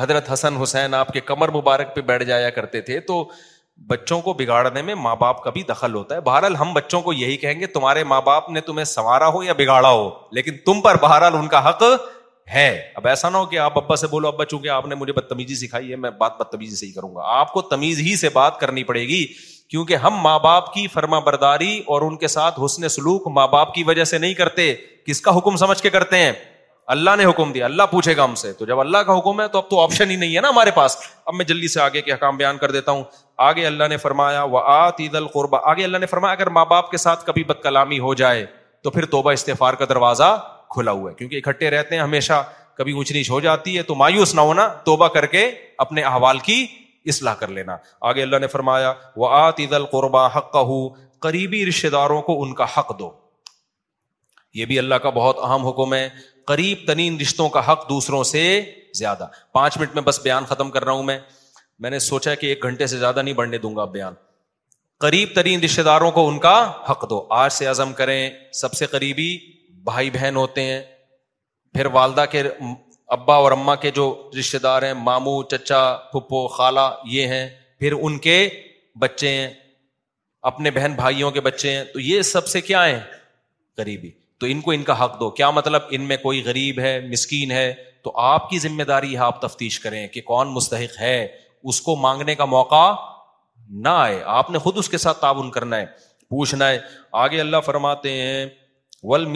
حضرت 0.00 0.32
حسن 0.32 0.56
حسین 0.62 0.94
آپ 0.94 1.12
کے 1.12 1.20
کمر 1.32 1.48
مبارک 1.60 1.94
پہ 1.94 2.00
بیٹھ 2.10 2.24
جایا 2.24 2.50
کرتے 2.58 2.80
تھے 2.90 3.00
تو 3.10 3.22
بچوں 3.88 4.20
کو 4.28 4.32
بگاڑنے 4.38 4.82
میں 4.82 4.94
ماں 5.08 5.14
باپ 5.24 5.42
کا 5.44 5.50
بھی 5.56 5.62
دخل 5.68 5.94
ہوتا 5.94 6.14
ہے 6.14 6.20
بہرحال 6.30 6.56
ہم 6.56 6.72
بچوں 6.74 7.00
کو 7.08 7.12
یہی 7.12 7.36
کہیں 7.44 7.60
گے 7.60 7.66
تمہارے 7.76 8.04
ماں 8.14 8.20
باپ 8.30 8.48
نے 8.56 8.60
تمہیں 8.70 8.84
سوارا 8.94 9.28
ہو 9.36 9.42
یا 9.44 9.52
بگاڑا 9.58 9.90
ہو 9.90 10.08
لیکن 10.38 10.56
تم 10.66 10.80
پر 10.84 10.96
بہرحال 11.02 11.34
ان 11.40 11.48
کا 11.56 11.68
حق 11.68 11.82
ہے 12.54 12.80
اب 12.96 13.06
ایسا 13.08 13.28
نہ 13.30 13.36
ہو 13.36 13.46
کہ 13.46 13.58
آپ 13.58 13.78
ابا 13.78 13.96
سے 13.96 14.06
بولو 14.10 14.28
ابا 14.28 14.44
چونکہ 14.44 14.68
آپ 14.68 14.86
نے 14.86 14.94
مجھے 14.94 15.12
بدتمیزی 15.12 15.54
سکھائی 15.66 15.90
ہے 15.90 15.96
میں 15.96 16.10
بات 16.18 16.38
بدتمیزی 16.40 16.76
سے 16.76 16.86
ہی 16.86 16.90
کروں 16.92 17.14
گا 17.14 17.22
آپ 17.38 17.52
کو 17.52 17.62
تمیز 17.62 17.98
ہی 18.06 18.14
سے 18.16 18.28
بات 18.32 18.58
کرنی 18.60 18.84
پڑے 18.84 19.02
گی 19.08 19.24
کیونکہ 19.70 19.94
ہم 20.04 20.14
ماں 20.22 20.38
باپ 20.38 20.72
کی 20.72 20.86
فرما 20.92 21.18
برداری 21.26 21.76
اور 21.88 22.02
ان 22.02 22.16
کے 22.18 22.28
ساتھ 22.28 22.58
حسن 22.64 22.88
سلوک 22.88 23.26
ماں 23.34 23.46
باپ 23.48 23.74
کی 23.74 23.82
وجہ 23.86 24.04
سے 24.04 24.18
نہیں 24.18 24.34
کرتے 24.40 24.74
کس 25.06 25.20
کا 25.20 25.36
حکم 25.36 25.56
سمجھ 25.56 25.80
کے 25.82 25.90
کرتے 25.90 26.18
ہیں 26.18 26.32
اللہ 26.94 27.10
نے 27.18 27.24
حکم 27.24 27.52
دیا 27.52 27.64
اللہ 27.64 27.82
پوچھے 27.90 28.16
گا 28.16 28.24
ہم 28.24 28.34
سے 28.34 28.52
تو 28.58 28.64
جب 28.66 28.80
اللہ 28.80 28.98
کا 29.06 29.16
حکم 29.18 29.40
ہے 29.40 29.46
تو 29.48 29.58
اب 29.58 29.68
تو 29.70 29.80
آپشن 29.80 30.10
ہی 30.10 30.16
نہیں 30.16 30.34
ہے 30.36 30.40
نا 30.40 30.48
ہمارے 30.48 30.70
پاس 30.76 30.96
اب 31.26 31.34
میں 31.34 31.44
جلدی 31.44 31.68
سے 31.74 31.80
آگے 31.80 32.00
کے 32.02 32.12
حکام 32.12 32.36
بیان 32.36 32.56
کر 32.58 32.70
دیتا 32.70 32.92
ہوں 32.92 33.04
آگے 33.48 33.66
اللہ 33.66 33.88
نے 33.90 33.96
فرمایا 33.96 34.42
وہ 34.56 34.60
القربہ 35.22 35.58
آگے 35.70 35.84
اللہ 35.84 35.98
نے 35.98 36.06
فرمایا 36.06 36.34
اگر 36.36 36.46
ماں 36.58 36.64
باپ 36.70 36.90
کے 36.90 36.96
ساتھ 36.96 37.24
کبھی 37.26 37.44
بد 37.44 37.62
کلامی 37.62 37.98
ہو 37.98 38.14
جائے 38.22 38.44
تو 38.82 38.90
پھر 38.90 39.04
توبہ 39.10 39.30
استفار 39.32 39.74
کا 39.74 39.84
دروازہ 39.88 40.36
کھلا 40.74 40.90
ہوا 40.98 41.10
ہے 41.10 41.14
کیونکہ 41.16 41.40
اکٹھے 41.44 41.70
رہتے 41.70 41.94
ہیں 41.94 42.02
ہمیشہ 42.02 42.42
کبھی 42.76 42.92
اونچ 42.92 43.12
نیچ 43.12 43.30
ہو 43.30 43.40
جاتی 43.46 43.76
ہے 43.76 43.82
تو 43.88 43.94
مایوس 44.02 44.34
نہ 44.34 44.40
ہونا 44.50 44.66
توبہ 44.84 45.08
کر 45.16 45.26
کے 45.34 45.50
اپنے 45.84 46.02
احوال 46.10 46.38
کی 46.48 46.64
اصلاح 47.12 47.34
کر 47.40 47.48
لینا 47.58 47.76
آگے 48.10 48.22
اللہ 48.22 48.36
نے 48.40 48.46
فرمایا 48.54 48.92
وہ 49.22 49.28
آت 49.40 49.60
عید 49.60 49.72
القربا 49.80 50.26
آتی 50.36 50.76
قریبی 51.26 51.64
رشتے 51.66 51.88
داروں 51.96 52.20
کو 52.28 52.42
ان 52.42 52.54
کا 52.60 52.64
حق 52.76 52.98
دو 52.98 53.10
یہ 54.60 54.64
بھی 54.70 54.78
اللہ 54.78 54.94
کا 55.02 55.10
بہت 55.20 55.38
اہم 55.44 55.66
حکم 55.66 55.94
ہے 55.94 56.08
قریب 56.50 56.78
ترین 56.86 57.16
رشتوں 57.20 57.48
کا 57.56 57.60
حق 57.72 57.88
دوسروں 57.88 58.22
سے 58.30 58.40
زیادہ 58.98 59.26
پانچ 59.58 59.76
منٹ 59.78 59.94
میں 59.94 60.02
بس 60.08 60.20
بیان 60.22 60.44
ختم 60.48 60.70
کر 60.70 60.84
رہا 60.84 60.92
ہوں 60.98 61.02
میں 61.10 61.18
میں 61.84 61.90
نے 61.90 61.98
سوچا 62.06 62.34
کہ 62.40 62.46
ایک 62.46 62.62
گھنٹے 62.68 62.86
سے 62.92 62.98
زیادہ 62.98 63.22
نہیں 63.22 63.34
بڑھنے 63.34 63.58
دوں 63.58 63.74
گا 63.76 63.84
بیان 63.94 64.14
قریب 65.04 65.28
ترین 65.34 65.62
رشتے 65.64 65.82
داروں 65.88 66.10
کو 66.18 66.26
ان 66.28 66.38
کا 66.46 66.54
حق 66.90 67.08
دو 67.10 67.24
آج 67.42 67.52
سے 67.52 67.66
عزم 67.66 67.92
کریں 68.00 68.20
سب 68.60 68.72
سے 68.80 68.86
قریبی 68.96 69.30
بھائی 69.84 70.10
بہن 70.10 70.36
ہوتے 70.36 70.62
ہیں 70.62 70.80
پھر 71.74 71.86
والدہ 71.92 72.24
کے 72.30 72.42
ابا 73.16 73.34
اور 73.44 73.52
اما 73.52 73.74
کے 73.84 73.90
جو 73.94 74.04
رشتے 74.38 74.58
دار 74.62 74.82
ہیں 74.82 74.92
ماموں 74.94 75.42
چچا 75.50 75.80
پھپھو 76.10 76.46
خالہ 76.56 76.90
یہ 77.10 77.26
ہیں 77.34 77.48
پھر 77.80 77.92
ان 78.00 78.18
کے 78.26 78.36
بچے 79.02 79.28
ہیں 79.28 79.48
اپنے 80.50 80.70
بہن 80.70 80.94
بھائیوں 80.96 81.30
کے 81.30 81.40
بچے 81.40 81.74
ہیں 81.76 81.84
تو 81.92 82.00
یہ 82.00 82.22
سب 82.30 82.46
سے 82.48 82.60
کیا 82.60 82.86
ہیں 82.86 83.00
غریبی 83.78 84.10
تو 84.40 84.46
ان 84.52 84.60
کو 84.60 84.70
ان 84.72 84.82
کا 84.82 85.04
حق 85.04 85.18
دو 85.20 85.30
کیا 85.40 85.50
مطلب 85.58 85.82
ان 85.96 86.02
میں 86.08 86.16
کوئی 86.22 86.42
غریب 86.44 86.78
ہے 86.80 86.98
مسکین 87.10 87.50
ہے 87.50 87.72
تو 88.04 88.12
آپ 88.20 88.48
کی 88.50 88.58
ذمہ 88.58 88.82
داری 88.82 89.12
ہے 89.14 89.18
آپ 89.24 89.40
تفتیش 89.42 89.78
کریں 89.80 90.06
کہ 90.14 90.20
کون 90.30 90.48
مستحق 90.54 91.00
ہے 91.00 91.26
اس 91.72 91.80
کو 91.80 91.96
مانگنے 92.06 92.34
کا 92.34 92.44
موقع 92.54 92.84
نہ 93.84 93.88
آئے 93.88 94.20
آپ 94.38 94.50
نے 94.50 94.58
خود 94.58 94.78
اس 94.78 94.88
کے 94.88 94.98
ساتھ 94.98 95.20
تعاون 95.20 95.50
کرنا 95.50 95.76
ہے 95.80 95.86
پوچھنا 96.30 96.68
ہے 96.70 96.78
آگے 97.26 97.40
اللہ 97.40 97.60
فرماتے 97.64 98.10
ہیں 98.20 98.46
ول 99.10 99.26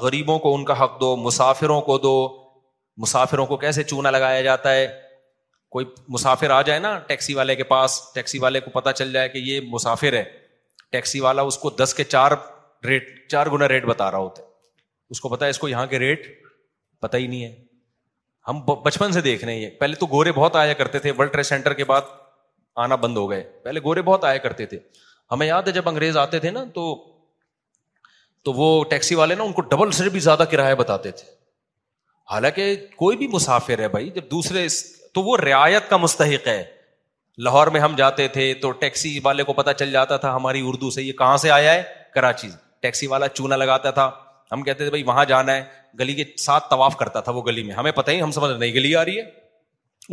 غریبوں 0.00 0.38
کو 0.38 0.54
ان 0.54 0.64
کا 0.64 0.82
حق 0.84 1.00
دو 1.00 1.16
مسافروں 1.22 1.80
کو 1.88 1.96
دو 1.98 2.12
مسافروں 3.02 3.46
کو 3.46 3.56
کیسے 3.62 3.82
چونا 3.82 4.10
لگایا 4.10 4.40
جاتا 4.42 4.72
ہے 4.74 4.86
کوئی 5.74 5.86
مسافر 6.16 6.50
آ 6.56 6.60
جائے 6.66 6.78
نا 6.80 6.98
ٹیکسی 7.06 7.34
والے 7.34 7.54
کے 7.56 7.62
پاس 7.70 8.00
ٹیکسی 8.14 8.38
والے 8.38 8.60
کو 8.60 8.70
پتا 8.78 8.92
چل 9.00 9.12
جائے 9.12 9.28
کہ 9.28 9.38
یہ 9.44 9.60
مسافر 9.70 10.12
ہے 10.12 10.22
ٹیکسی 10.92 11.20
والا 11.20 11.42
اس 11.50 11.58
کو 11.58 11.70
دس 11.82 11.94
کے 11.94 12.04
چار 12.04 12.32
ریٹ 12.86 13.06
چار 13.30 13.46
گنا 13.52 13.68
ریٹ 13.68 13.84
بتا 13.86 14.10
رہا 14.10 14.18
ہوتا 14.18 14.42
ہے 14.42 14.48
اس 15.10 15.20
کو 15.20 15.28
پتا 15.28 15.44
ہے 15.44 15.50
اس 15.50 15.58
کو 15.58 15.68
یہاں 15.68 15.86
کے 15.86 15.98
ریٹ 15.98 16.26
پتا 17.02 17.18
ہی 17.18 17.26
نہیں 17.26 17.44
ہے 17.44 17.54
ہم 18.48 18.60
بچپن 18.82 19.12
سے 19.12 19.20
دیکھ 19.20 19.44
رہے 19.44 19.54
ہیں 19.56 19.70
پہلے 19.80 19.94
تو 19.96 20.06
گورے 20.12 20.32
بہت 20.32 20.56
آیا 20.56 20.72
کرتے 20.82 20.98
تھے 21.04 21.12
ورلڈ 21.18 21.32
ٹریڈ 21.32 21.46
سینٹر 21.46 21.72
کے 21.74 21.84
بعد 21.84 22.14
آنا 22.84 22.94
بند 23.06 23.16
ہو 23.16 23.28
گئے 23.30 23.42
پہلے 23.64 23.80
گورے 23.84 24.02
بہت 24.08 24.24
آیا 24.24 24.38
کرتے 24.46 24.66
تھے 24.66 24.78
ہمیں 25.32 25.46
یاد 25.46 25.62
ہے 25.68 25.72
جب 25.72 25.88
انگریز 25.88 26.16
آتے 26.16 26.38
تھے 26.44 26.50
نا 26.50 26.64
تو 26.74 26.84
تو 28.44 28.52
وہ 28.52 28.66
ٹیکسی 28.88 29.14
والے 29.14 29.34
نا 29.34 29.42
ان 29.42 29.52
کو 29.58 29.62
ڈبل 29.68 29.90
سے 29.98 30.08
بھی 30.14 30.20
زیادہ 30.20 30.44
کرایہ 30.50 30.74
بتاتے 30.80 31.10
تھے 31.20 31.26
حالانکہ 32.30 32.74
کوئی 32.96 33.16
بھی 33.16 33.26
مسافر 33.32 33.78
ہے 33.78 33.88
بھائی 33.94 34.08
جب 34.14 34.30
دوسرے 34.30 34.66
تو 35.14 35.22
وہ 35.22 35.36
رعایت 35.36 35.88
کا 35.88 35.96
مستحق 36.04 36.46
ہے 36.48 36.62
لاہور 37.44 37.66
میں 37.74 37.80
ہم 37.80 37.94
جاتے 37.96 38.26
تھے 38.36 38.52
تو 38.62 38.70
ٹیکسی 38.82 39.18
والے 39.22 39.42
کو 39.44 39.52
پتا 39.52 39.72
چل 39.80 39.90
جاتا 39.92 40.16
تھا 40.24 40.34
ہماری 40.36 40.60
اردو 40.66 40.90
سے 40.96 41.02
یہ 41.02 41.12
کہاں 41.22 41.36
سے 41.44 41.50
آیا 41.50 41.72
ہے 41.74 41.82
کراچی 42.14 42.48
ٹیکسی 42.82 43.06
والا 43.14 43.28
چونا 43.28 43.56
لگاتا 43.56 43.90
تھا 43.98 44.10
ہم 44.52 44.62
کہتے 44.62 44.84
تھے 44.84 44.90
بھائی 44.90 45.02
وہاں 45.02 45.24
جانا 45.32 45.54
ہے 45.56 45.64
گلی 46.00 46.14
کے 46.14 46.24
ساتھ 46.44 46.70
طواف 46.70 46.96
کرتا 46.96 47.20
تھا 47.28 47.32
وہ 47.32 47.42
گلی 47.46 47.62
میں 47.62 47.74
ہمیں 47.74 47.90
پتہ 48.00 48.10
ہی 48.10 48.20
ہم 48.22 48.30
سمجھ 48.38 48.50
نئی 48.58 48.74
گلی 48.74 48.94
آ 48.96 49.04
رہی 49.04 49.18
ہے 49.20 49.24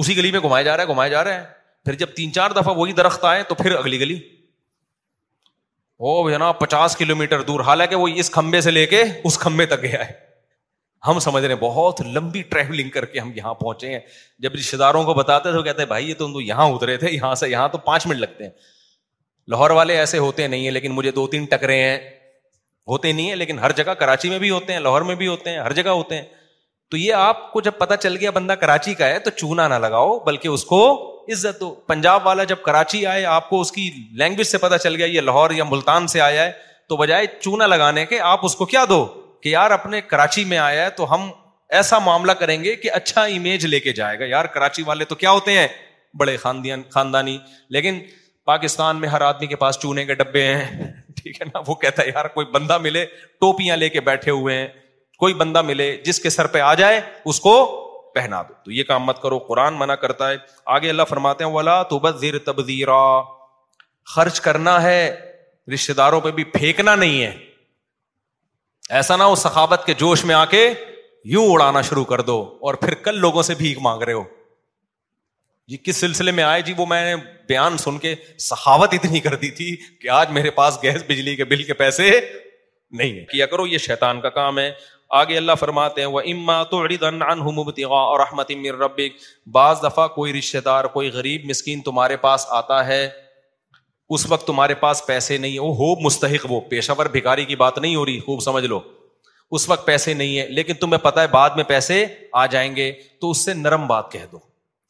اسی 0.01 0.17
گلی 0.17 0.31
میں 0.31 0.39
گھمایا 0.39 0.63
جا 0.65 0.77
رہا 0.77 0.83
ہے 0.83 0.93
گھمایا 0.93 1.09
جا 1.09 1.23
رہا 1.23 1.39
ہے 1.41 1.45
پھر 1.85 1.93
جب 2.03 2.13
تین 2.15 2.31
چار 2.33 2.51
دفعہ 2.61 2.73
وہی 2.77 2.91
درخت 3.01 3.25
آئے 3.25 3.43
تو 3.49 3.55
پھر 3.61 3.75
اگلی 3.75 3.99
گلی 3.99 4.19
وہ 6.01 6.29
جناب 6.29 6.59
پچاس 6.59 6.95
کلو 6.97 7.15
میٹر 7.15 7.41
دور 7.47 7.59
حالانکہ 7.65 7.95
وہ 7.95 8.07
اس 8.21 8.29
کھمبے 8.35 8.59
سے 8.65 8.71
لے 8.71 8.85
کے 8.93 9.01
اس 9.29 9.37
کمبے 9.37 9.65
تک 9.73 9.81
گیا 9.81 9.99
ہے 10.07 10.11
ہم 11.07 11.19
سمجھ 11.25 11.43
رہے 11.43 11.53
ہیں 11.53 11.59
بہت 11.61 12.01
لمبی 12.13 12.41
ٹریولنگ 12.53 12.89
کر 12.95 13.05
کے 13.11 13.19
ہم 13.19 13.31
یہاں 13.35 13.53
پہنچے 13.59 13.91
ہیں 13.91 13.99
جب 14.43 14.55
رشتے 14.59 14.77
داروں 14.77 15.03
کو 15.03 15.13
بتاتے 15.19 15.51
تو 15.53 15.61
کہتے 15.63 15.81
ہیں 15.81 15.87
بھائی 15.87 16.09
یہ 16.09 16.13
تم 16.17 16.33
تو 16.33 16.41
یہاں 16.41 16.65
اترے 16.73 16.95
تھے 17.03 17.11
یہاں 17.11 17.33
سے 17.41 17.49
یہاں 17.49 17.67
تو 17.71 17.77
پانچ 17.89 18.07
منٹ 18.07 18.19
لگتے 18.19 18.43
ہیں 18.43 18.49
لاہور 19.51 19.69
والے 19.79 19.97
ایسے 19.97 20.17
ہوتے 20.25 20.47
نہیں 20.47 20.63
ہیں 20.63 20.71
لیکن 20.71 20.91
مجھے 20.99 21.11
دو 21.19 21.27
تین 21.35 21.45
ٹکرے 21.51 21.77
ہیں 21.83 21.97
ہوتے 22.91 23.11
نہیں 23.11 23.29
ہیں 23.29 23.35
لیکن 23.43 23.59
ہر 23.65 23.71
جگہ 23.81 23.93
کراچی 24.01 24.29
میں 24.29 24.39
بھی 24.45 24.49
ہوتے 24.49 24.73
ہیں 24.73 24.79
لاہور 24.87 25.01
میں 25.11 25.15
بھی 25.15 25.27
ہوتے 25.27 25.49
ہیں 25.49 25.57
ہر 25.59 25.73
جگہ 25.81 25.97
ہوتے 26.01 26.15
ہیں 26.17 26.25
تو 26.91 26.97
یہ 26.97 27.13
آپ 27.13 27.51
کو 27.51 27.59
جب 27.61 27.71
پتا 27.77 27.95
چل 27.97 28.15
گیا 28.21 28.31
بندہ 28.35 28.53
کراچی 28.61 28.93
کا 29.01 29.07
ہے 29.07 29.19
تو 29.25 29.29
چونا 29.35 29.67
نہ 29.67 29.73
لگاؤ 29.83 30.17
بلکہ 30.25 30.47
اس 30.47 30.63
کو 30.71 30.79
عزت 31.33 31.59
دو 31.59 31.69
پنجاب 31.87 32.25
والا 32.25 32.43
جب 32.51 32.61
کراچی 32.63 33.05
آئے 33.11 33.23
آپ 33.35 33.49
کو 33.49 33.59
اس 33.61 33.71
کی 33.71 33.89
لینگویج 34.21 34.47
سے 34.47 34.57
پتا 34.63 34.77
چل 34.85 34.95
گیا 34.95 35.05
یہ 35.05 35.21
لاہور 35.21 35.51
یا 35.57 35.63
ملتان 35.69 36.07
سے 36.13 36.21
آیا 36.21 36.43
ہے 36.45 36.51
تو 36.89 36.97
بجائے 37.01 37.25
چونا 37.39 37.67
لگانے 37.67 38.05
کے 38.05 38.19
آپ 38.31 38.45
اس 38.45 38.55
کو 38.55 38.65
کیا 38.73 38.83
دو 38.89 39.05
کہ 39.43 39.49
یار 39.49 39.71
اپنے 39.71 40.01
کراچی 40.07 40.43
میں 40.45 40.57
آیا 40.57 40.83
ہے 40.85 40.89
تو 40.97 41.13
ہم 41.13 41.29
ایسا 41.79 41.99
معاملہ 42.09 42.31
کریں 42.39 42.63
گے 42.63 42.75
کہ 42.83 42.91
اچھا 42.93 43.23
امیج 43.37 43.65
لے 43.65 43.79
کے 43.79 43.91
جائے 44.01 44.19
گا 44.19 44.25
یار 44.35 44.45
کراچی 44.55 44.83
والے 44.87 45.05
تو 45.11 45.15
کیا 45.23 45.31
ہوتے 45.37 45.57
ہیں 45.59 45.67
بڑے 46.19 46.35
خاندان 46.43 46.81
خاندانی 46.93 47.37
لیکن 47.77 47.99
پاکستان 48.45 48.99
میں 49.01 49.09
ہر 49.09 49.21
آدمی 49.31 49.47
کے 49.47 49.55
پاس 49.63 49.79
چونے 49.81 50.05
کے 50.05 50.15
ڈبے 50.23 50.43
ہیں 50.53 50.91
ٹھیک 51.21 51.41
ہے 51.41 51.45
نا 51.53 51.61
وہ 51.67 51.75
کہتا 51.85 52.03
ہے 52.03 52.07
یار 52.15 52.25
کوئی 52.37 52.45
بندہ 52.53 52.77
ملے 52.87 53.05
ٹوپیاں 53.39 53.77
لے 53.77 53.89
کے 53.97 54.01
بیٹھے 54.11 54.31
ہوئے 54.31 54.57
ہیں 54.57 54.67
کوئی 55.21 55.33
بندہ 55.39 55.61
ملے 55.61 55.85
جس 56.05 56.19
کے 56.19 56.29
سر 56.33 56.47
پہ 56.53 56.59
آ 56.67 56.73
جائے 56.81 56.99
اس 57.31 57.39
کو 57.39 57.53
پہنا 58.15 58.41
دو 58.47 58.53
تو 58.63 58.71
یہ 58.71 58.83
کام 58.91 59.03
مت 59.05 59.21
کرو 59.21 59.37
قرآن 59.49 59.73
منع 59.79 59.95
کرتا 60.03 60.29
ہے 60.29 60.35
آگے 60.77 60.89
اللہ 60.89 61.07
فرماتے 61.09 61.43
ہیں 61.43 61.51
ولا 61.51 61.81
تو 61.91 61.97
بزیر 62.05 62.37
تبزیرا 62.45 63.01
خرچ 64.13 64.39
کرنا 64.47 64.71
ہے 64.83 65.01
رشتے 65.73 65.93
داروں 65.99 66.21
پہ 66.21 66.31
بھی 66.39 66.43
پھینکنا 66.55 66.95
نہیں 67.03 67.21
ہے 67.23 67.31
ایسا 68.99 69.15
نہ 69.15 69.23
ہو 69.29 69.35
سخاوت 69.43 69.85
کے 69.85 69.93
جوش 69.99 70.23
میں 70.29 70.35
آ 70.35 70.43
کے 70.53 70.63
یوں 71.33 71.45
اڑانا 71.53 71.81
شروع 71.89 72.03
کر 72.11 72.21
دو 72.29 72.37
اور 72.67 72.73
پھر 72.85 72.93
کل 73.09 73.19
لوگوں 73.25 73.41
سے 73.49 73.55
بھیک 73.57 73.77
مانگ 73.87 74.01
رہے 74.03 74.13
ہو 74.19 74.23
یہ 75.75 75.83
کس 75.83 75.97
سلسلے 76.05 76.31
میں 76.39 76.43
آئے 76.43 76.61
جی 76.69 76.73
وہ 76.77 76.85
میں 76.95 77.03
نے 77.09 77.15
بیان 77.49 77.77
سن 77.83 77.97
کے 78.07 78.15
سخاوت 78.51 78.93
اتنی 78.93 79.19
کر 79.27 79.35
دی 79.43 79.51
تھی 79.61 79.75
کہ 80.01 80.09
آج 80.21 80.31
میرے 80.39 80.51
پاس 80.61 80.79
گیس 80.83 81.03
بجلی 81.09 81.35
کے 81.35 81.45
بل 81.53 81.61
کے 81.69 81.73
پیسے 81.83 82.09
نہیں 82.99 83.17
ہے 83.19 83.23
کیا 83.31 83.45
کرو 83.53 83.67
یہ 83.67 83.77
شیطان 83.87 84.21
کا 84.21 84.29
کام 84.39 84.59
ہے 84.59 84.71
آگے 85.19 85.37
اللہ 85.37 85.51
فرماتے 85.59 86.01
ہیں 86.01 86.07
وہ 86.07 86.21
اما 86.31 86.61
تو 86.71 86.81
رحمت 88.17 88.51
ربک 88.81 89.15
بعض 89.55 89.79
دفعہ 89.83 90.07
کوئی 90.17 90.33
رشتہ 90.33 90.57
دار 90.65 90.85
کوئی 90.93 91.09
غریب 91.13 91.45
مسکین 91.49 91.81
تمہارے 91.87 92.17
پاس 92.25 92.45
آتا 92.59 92.85
ہے 92.87 93.07
اس 94.15 94.25
وقت 94.29 94.45
تمہارے 94.47 94.73
پاس 94.83 95.05
پیسے 95.07 95.37
نہیں 95.37 95.59
وہ 95.59 95.73
ہو 95.75 95.93
مستحق 96.05 96.45
وہ 96.49 96.59
پیشہ 96.69 96.91
ور 96.97 97.05
بھکاری 97.17 97.45
کی 97.51 97.55
بات 97.63 97.77
نہیں 97.77 97.95
ہو 97.95 98.05
رہی 98.05 98.19
خوب 98.25 98.41
سمجھ 98.43 98.63
لو 98.65 98.79
اس 99.57 99.67
وقت 99.69 99.85
پیسے 99.85 100.13
نہیں 100.21 100.37
ہے 100.39 100.47
لیکن 100.59 100.73
تمہیں 100.81 100.99
پتا 101.03 101.21
ہے 101.21 101.27
بعد 101.35 101.55
میں 101.55 101.63
پیسے 101.73 102.05
آ 102.41 102.45
جائیں 102.55 102.75
گے 102.75 102.91
تو 103.21 103.31
اس 103.31 103.43
سے 103.45 103.53
نرم 103.53 103.87
بات 103.87 104.11
کہہ 104.11 104.25
دو 104.31 104.39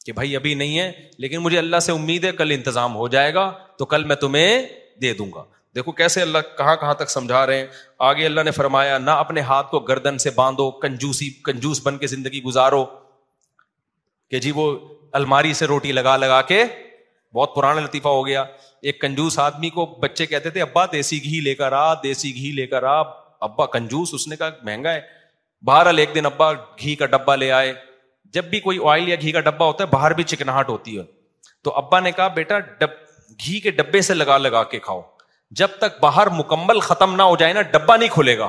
کہ 0.06 0.12
بھائی 0.12 0.36
ابھی 0.36 0.54
نہیں 0.62 0.78
ہے 0.78 0.90
لیکن 1.24 1.38
مجھے 1.48 1.58
اللہ 1.58 1.80
سے 1.88 1.92
امید 1.92 2.24
ہے 2.24 2.32
کل 2.42 2.50
انتظام 2.56 2.94
ہو 2.96 3.08
جائے 3.16 3.34
گا 3.34 3.50
تو 3.78 3.84
کل 3.94 4.04
میں 4.12 4.16
تمہیں 4.26 4.50
دے 5.02 5.12
دوں 5.18 5.26
گا 5.34 5.44
دیکھو 5.74 5.92
کیسے 5.98 6.22
اللہ 6.22 6.38
کہاں 6.56 6.74
کہاں 6.76 6.94
تک 6.94 7.10
سمجھا 7.10 7.46
رہے 7.46 7.58
ہیں 7.58 7.66
آگے 8.08 8.24
اللہ 8.26 8.40
نے 8.44 8.50
فرمایا 8.50 8.96
نہ 8.98 9.10
اپنے 9.24 9.40
ہاتھ 9.50 9.70
کو 9.70 9.78
گردن 9.92 10.18
سے 10.24 10.30
باندھو 10.36 10.70
کنجوسی 10.80 11.28
کنجوس 11.44 11.80
بن 11.84 11.98
کے 11.98 12.06
زندگی 12.06 12.42
گزارو 12.42 12.84
کہ 14.30 14.38
جی 14.40 14.50
وہ 14.54 14.70
الماری 15.20 15.52
سے 15.54 15.66
روٹی 15.66 15.92
لگا 15.92 16.16
لگا 16.16 16.40
کے 16.50 16.62
بہت 17.34 17.54
پرانا 17.54 17.80
لطیفہ 17.80 18.08
ہو 18.08 18.26
گیا 18.26 18.44
ایک 18.90 19.00
کنجوس 19.00 19.38
آدمی 19.38 19.70
کو 19.70 19.84
بچے 20.02 20.26
کہتے 20.26 20.50
تھے 20.50 20.62
ابا 20.62 20.84
دیسی 20.92 21.22
گھی 21.24 21.40
لے 21.44 21.54
کر 21.54 21.72
آ 21.72 21.92
دیسی 22.02 22.34
گھی 22.34 22.50
لے 22.56 22.66
کر 22.66 22.82
آ 22.94 23.00
ابا 23.46 23.66
کنجوس 23.72 24.10
اس 24.14 24.26
نے 24.28 24.36
کہا 24.36 24.48
مہنگا 24.62 24.92
ہے 24.94 25.00
باہر 25.66 25.94
ایک 25.98 26.14
دن 26.14 26.26
ابا 26.26 26.52
گھی 26.78 26.94
کا 27.02 27.06
ڈبا 27.14 27.36
لے 27.36 27.50
آئے 27.52 27.72
جب 28.34 28.44
بھی 28.50 28.60
کوئی 28.60 28.78
آئل 28.90 29.08
یا 29.08 29.16
گھی 29.20 29.32
کا 29.32 29.40
ڈبا 29.48 29.66
ہوتا 29.66 29.84
ہے 29.84 29.88
باہر 29.92 30.12
بھی 30.20 30.24
چکناہٹ 30.32 30.68
ہوتی 30.68 30.98
ہے 30.98 31.02
تو 31.64 31.74
ابا 31.76 32.00
نے 32.00 32.12
کہا 32.12 32.26
بیٹا 32.36 32.58
ڈب 32.78 33.00
گھی 33.44 33.58
کے 33.60 33.70
ڈبے 33.80 34.00
سے 34.10 34.14
لگا 34.14 34.38
لگا 34.38 34.62
کے 34.74 34.78
کھاؤ 34.86 35.00
جب 35.60 35.68
تک 35.80 36.00
باہر 36.00 36.26
مکمل 36.34 36.78
ختم 36.88 37.14
نہ 37.16 37.22
ہو 37.30 37.36
جائے 37.40 37.52
نا 37.52 37.62
ڈبا 37.72 37.96
نہیں 37.96 38.08
کھلے 38.12 38.36
گا 38.38 38.48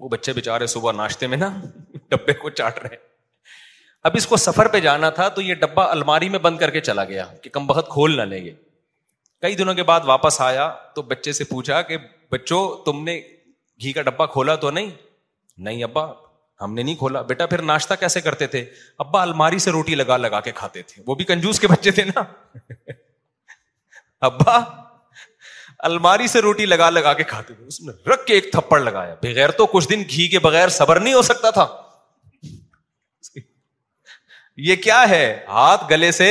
وہ 0.00 0.08
بچے 0.08 0.32
بےچارے 0.36 0.66
صبح 0.74 0.92
ناشتے 1.00 1.26
میں 1.32 1.36
نا 1.38 1.48
ڈبے 2.10 2.32
کو 2.44 2.50
چاٹ 2.60 2.78
رہے 2.84 2.96
اب 4.08 4.12
اس 4.16 4.26
کو 4.26 4.36
سفر 4.36 4.68
پہ 4.72 4.80
جانا 4.86 5.10
تھا 5.18 5.28
تو 5.36 5.40
یہ 5.42 5.54
ڈبا 5.64 5.84
الماری 5.90 6.28
میں 6.28 6.38
بند 6.46 6.58
کر 6.58 6.70
کے 6.70 6.80
چلا 6.88 7.04
گیا 7.10 7.26
کہ 7.42 7.50
کم 7.50 7.66
بہت 7.66 7.88
کھول 7.90 8.16
نہ 8.16 8.22
لیں 8.32 8.44
گے 8.44 8.52
کئی 9.42 9.54
دنوں 9.56 9.74
کے 9.74 9.82
بعد 9.90 10.00
واپس 10.06 10.40
آیا 10.40 10.68
تو 10.94 11.02
بچے 11.12 11.32
سے 11.38 11.44
پوچھا 11.44 11.80
کہ 11.90 11.96
بچوں 12.32 12.60
تم 12.84 13.02
نے 13.04 13.20
گھی 13.82 13.92
کا 13.92 14.02
ڈبا 14.08 14.26
کھولا 14.36 14.54
تو 14.64 14.70
نہیں 14.76 14.90
نہیں 15.68 15.84
ابا 15.84 16.06
ہم 16.60 16.74
نے 16.74 16.82
نہیں 16.82 16.94
کھولا 17.02 17.22
بیٹا 17.32 17.46
پھر 17.52 17.62
ناشتہ 17.72 17.94
کیسے 18.00 18.20
کرتے 18.28 18.46
تھے 18.54 18.64
ابا 19.06 19.22
الماری 19.22 19.58
سے 19.66 19.70
روٹی 19.76 19.94
لگا 19.94 20.16
لگا 20.26 20.40
کے 20.48 20.52
کھاتے 20.62 20.82
تھے 20.92 21.02
وہ 21.06 21.14
بھی 21.14 21.24
کنجوس 21.30 21.60
کے 21.60 21.68
بچے 21.74 21.90
تھے 21.98 22.04
نا 22.14 22.22
ابا 24.30 24.58
الماری 25.88 26.26
سے 26.28 26.40
روٹی 26.40 26.66
لگا 26.66 26.88
لگا 26.90 27.12
کے 27.14 27.24
کھاتے 27.24 27.54
تھے 27.54 27.64
اس 27.66 27.80
میں 27.80 27.94
رکھ 28.10 28.24
کے 28.26 28.34
ایک 28.34 28.50
تھپڑ 28.52 28.80
لگایا 28.80 29.14
بغیر 29.22 29.50
تو 29.58 29.66
کچھ 29.72 29.88
دن 29.88 30.02
گھی 30.10 30.26
کے 30.28 30.38
بغیر 30.48 30.68
صبر 30.78 31.00
نہیں 31.00 31.14
ہو 31.14 31.22
سکتا 31.22 31.50
تھا 31.50 31.66
یہ 34.66 34.76
کیا 34.82 35.02
ہے 35.08 35.20
ہاتھ 35.48 35.84
گلے 35.90 36.10
سے 36.12 36.30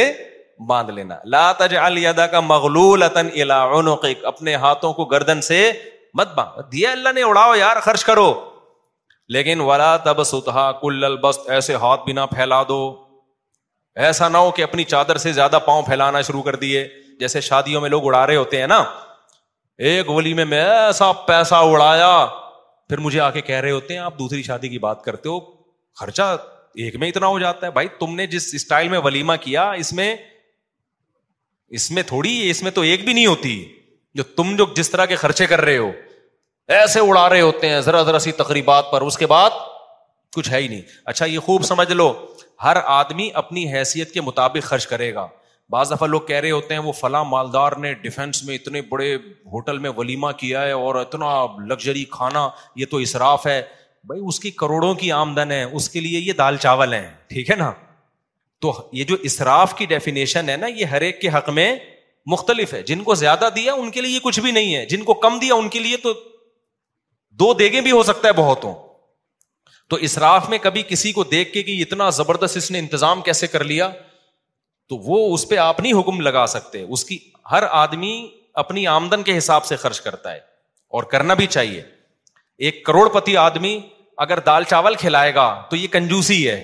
باندھ 0.68 0.91
لینا 0.91 1.16
لاتا 1.32 2.39
مغلول 2.39 3.04
اپنے 3.04 4.56
ہاتھوں 4.56 4.94
کو 4.94 5.06
گردن 5.06 5.41
سے 5.48 5.72
مت 6.18 6.34
باندھ 6.36 6.72
دیا 6.72 6.91
اللہ 6.91 7.14
نے 7.16 7.24
اڑاؤ 7.24 7.54
یار 7.56 7.80
خرچ 7.84 8.04
کرو 8.06 8.34
لیکن 9.34 9.60
ولا 9.68 9.96
تب 10.06 10.24
ستہا 10.24 10.72
کل 10.82 11.16
بس 11.24 11.39
ایسے 11.56 11.76
ہاتھ 11.82 12.04
بھی 12.06 12.14
نہ 12.14 12.22
پھیلا 12.36 12.62
دو 12.68 12.80
ایسا 14.06 14.28
نہ 14.30 14.38
ہو 14.48 14.52
کہ 14.52 14.62
اپنی 14.64 14.84
چادر 14.94 15.18
سے 15.24 15.32
زیادہ 15.34 15.60
پاؤں 15.66 15.82
پھیلانا 15.88 16.22
شروع 16.28 16.41
کر 16.44 16.56
دیے 16.66 16.88
جیسے 17.20 17.41
شادیوں 17.48 17.82
میں 17.82 17.89
لوگ 17.89 18.06
اڑا 18.08 18.26
رہے 18.28 18.36
ہوتے 18.36 18.60
ہیں 18.60 18.68
نا 18.68 18.84
ایک 19.82 20.07
میں 20.36 20.59
ایسا 20.63 21.11
پیسہ 21.28 21.55
اڑایا 21.69 22.09
پھر 22.89 22.97
مجھے 22.99 23.19
آ 23.19 23.30
کے 23.32 23.41
کہہ 23.41 23.55
رہے 23.59 23.71
ہوتے 23.71 23.93
ہیں 23.93 24.01
آپ 24.01 24.17
دوسری 24.19 24.41
شادی 24.43 24.67
کی 24.69 24.78
بات 24.80 25.01
کرتے 25.03 25.30
ہو 25.30 25.39
خرچہ 25.99 26.21
ایک 26.84 26.95
میں 26.99 27.07
اتنا 27.09 27.28
ہو 27.28 27.39
جاتا 27.39 27.65
ہے 27.67 27.71
بھائی 27.71 27.88
تم 27.99 28.15
نے 28.15 28.28
جس 28.28 28.49
اسٹائل 28.53 28.89
میں 28.89 28.99
ولیمہ 29.03 29.34
کیا 29.41 29.69
اس 29.82 29.91
میں 29.93 30.15
اس 31.80 31.89
میں 31.91 32.03
تھوڑی 32.07 32.49
اس 32.49 32.61
میں 32.63 32.71
تو 32.71 32.82
ایک 32.91 33.03
بھی 33.05 33.13
نہیں 33.13 33.26
ہوتی 33.26 33.63
جو 34.15 34.24
تم 34.38 34.55
جو 34.57 34.65
جس 34.76 34.89
طرح 34.91 35.05
کے 35.05 35.15
خرچے 35.24 35.45
کر 35.47 35.61
رہے 35.61 35.78
ہو 35.78 35.91
ایسے 36.80 36.99
اڑا 36.99 37.28
رہے 37.30 37.41
ہوتے 37.41 37.69
ہیں 37.69 37.80
ذرا 37.82 38.01
ذرا 38.03 38.19
سی 38.19 38.32
تقریبات 38.32 38.91
پر 38.91 39.01
اس 39.01 39.17
کے 39.17 39.28
بعد 39.28 39.51
کچھ 40.36 40.49
ہے 40.51 40.61
ہی 40.61 40.67
نہیں 40.67 40.82
اچھا 41.05 41.26
یہ 41.26 41.39
خوب 41.45 41.63
سمجھ 41.65 41.91
لو 41.91 42.11
ہر 42.63 42.78
آدمی 42.99 43.30
اپنی 43.43 43.71
حیثیت 43.74 44.11
کے 44.13 44.21
مطابق 44.21 44.63
خرچ 44.67 44.88
کرے 44.88 45.13
گا 45.15 45.28
بعض 45.72 45.91
دفعہ 45.93 46.07
لوگ 46.07 46.22
کہہ 46.28 46.36
رہے 46.36 46.51
ہوتے 46.51 46.74
ہیں 46.74 46.82
وہ 46.82 46.91
فلاں 46.99 47.24
مالدار 47.26 47.72
نے 47.82 47.93
ڈیفینس 48.01 48.43
میں 48.43 48.55
اتنے 48.55 48.82
بڑے 48.89 49.14
ہوٹل 49.51 49.78
میں 49.86 49.89
ولیمہ 49.97 50.32
کیا 50.38 50.61
ہے 50.66 50.72
اور 50.88 50.95
اتنا 51.01 51.28
لگژری 51.70 52.03
کھانا 52.11 52.47
یہ 52.76 52.86
تو 52.91 52.97
اصراف 53.05 53.47
ہے 53.47 53.61
بھائی 54.07 54.22
اس 54.28 54.39
کی 54.39 54.51
کروڑوں 54.61 54.93
کی 55.03 55.11
آمدن 55.20 55.51
ہے 55.51 55.64
اس 55.64 55.89
کے 55.89 55.99
لیے 55.99 56.20
یہ 56.20 56.34
دال 56.38 56.57
چاول 56.61 56.93
ہیں 56.93 57.07
ٹھیک 57.28 57.49
ہے 57.51 57.55
نا 57.55 57.72
تو 58.61 58.74
یہ 58.93 59.03
جو 59.03 59.16
اسراف 59.30 59.74
کی 59.78 59.86
ڈیفینیشن 59.91 60.49
ہے 60.49 60.57
نا 60.57 60.68
یہ 60.68 60.86
ہر 60.95 61.01
ایک 61.01 61.22
کے 61.22 61.28
حق 61.34 61.49
میں 61.59 61.76
مختلف 62.32 62.74
ہے 62.74 62.82
جن 62.89 63.03
کو 63.03 63.16
زیادہ 63.22 63.47
دیا 63.55 63.74
ان 63.74 63.89
کے 63.91 64.01
لیے 64.01 64.20
کچھ 64.24 64.39
بھی 64.39 64.51
نہیں 64.51 64.76
ہے 64.76 64.86
جن 64.89 65.03
کو 65.03 65.14
کم 65.26 65.38
دیا 65.39 65.53
ان 65.55 65.68
کے 65.70 65.80
لیے 65.80 65.97
تو 66.03 66.14
دو 67.39 67.53
دوگے 67.59 67.82
بھی 67.82 67.91
ہو 67.91 68.03
سکتا 68.09 68.28
ہے 68.28 68.34
بہتوں 68.34 68.74
تو 69.89 69.95
اسراف 70.07 70.49
میں 70.49 70.57
کبھی 70.61 70.84
کسی 70.89 71.11
کو 71.14 71.24
دیکھ 71.32 71.51
کے 71.53 71.64
کہ 71.64 71.82
اتنا 71.82 72.09
زبردست 72.20 72.57
اس 72.57 72.70
نے 72.72 72.80
انتظام 72.80 73.22
کیسے 73.22 73.47
کر 73.55 73.64
لیا 73.72 73.89
تو 74.94 74.98
وہ 75.12 75.34
اس 75.34 75.48
پہ 75.50 75.58
آپ 75.58 75.80
نہیں 75.80 75.94
حکم 76.00 76.20
لگا 76.22 76.46
سکتے 76.48 76.82
اس 76.96 77.04
کی 77.06 77.18
ہر 77.52 77.64
آدمی 77.78 78.14
اپنی 78.64 78.86
آمدن 78.88 79.24
کے 79.30 79.38
حساب 79.38 79.66
سے 79.66 79.76
خرچ 79.84 80.00
کرتا 80.08 80.32
ہے 80.34 80.39
اور 80.98 81.04
کرنا 81.14 81.34
بھی 81.39 81.46
چاہیے 81.56 81.82
ایک 82.66 82.86
کروڑ 82.86 83.08
پتی 83.14 83.36
آدمی 83.44 83.78
اگر 84.26 84.39
دال 84.46 84.64
چاول 84.70 84.96
کھلائے 85.04 85.34
گا 85.36 85.48
تو 85.70 85.76
یہ 85.76 85.88
کنجوسی 85.91 86.38
ہے 86.50 86.58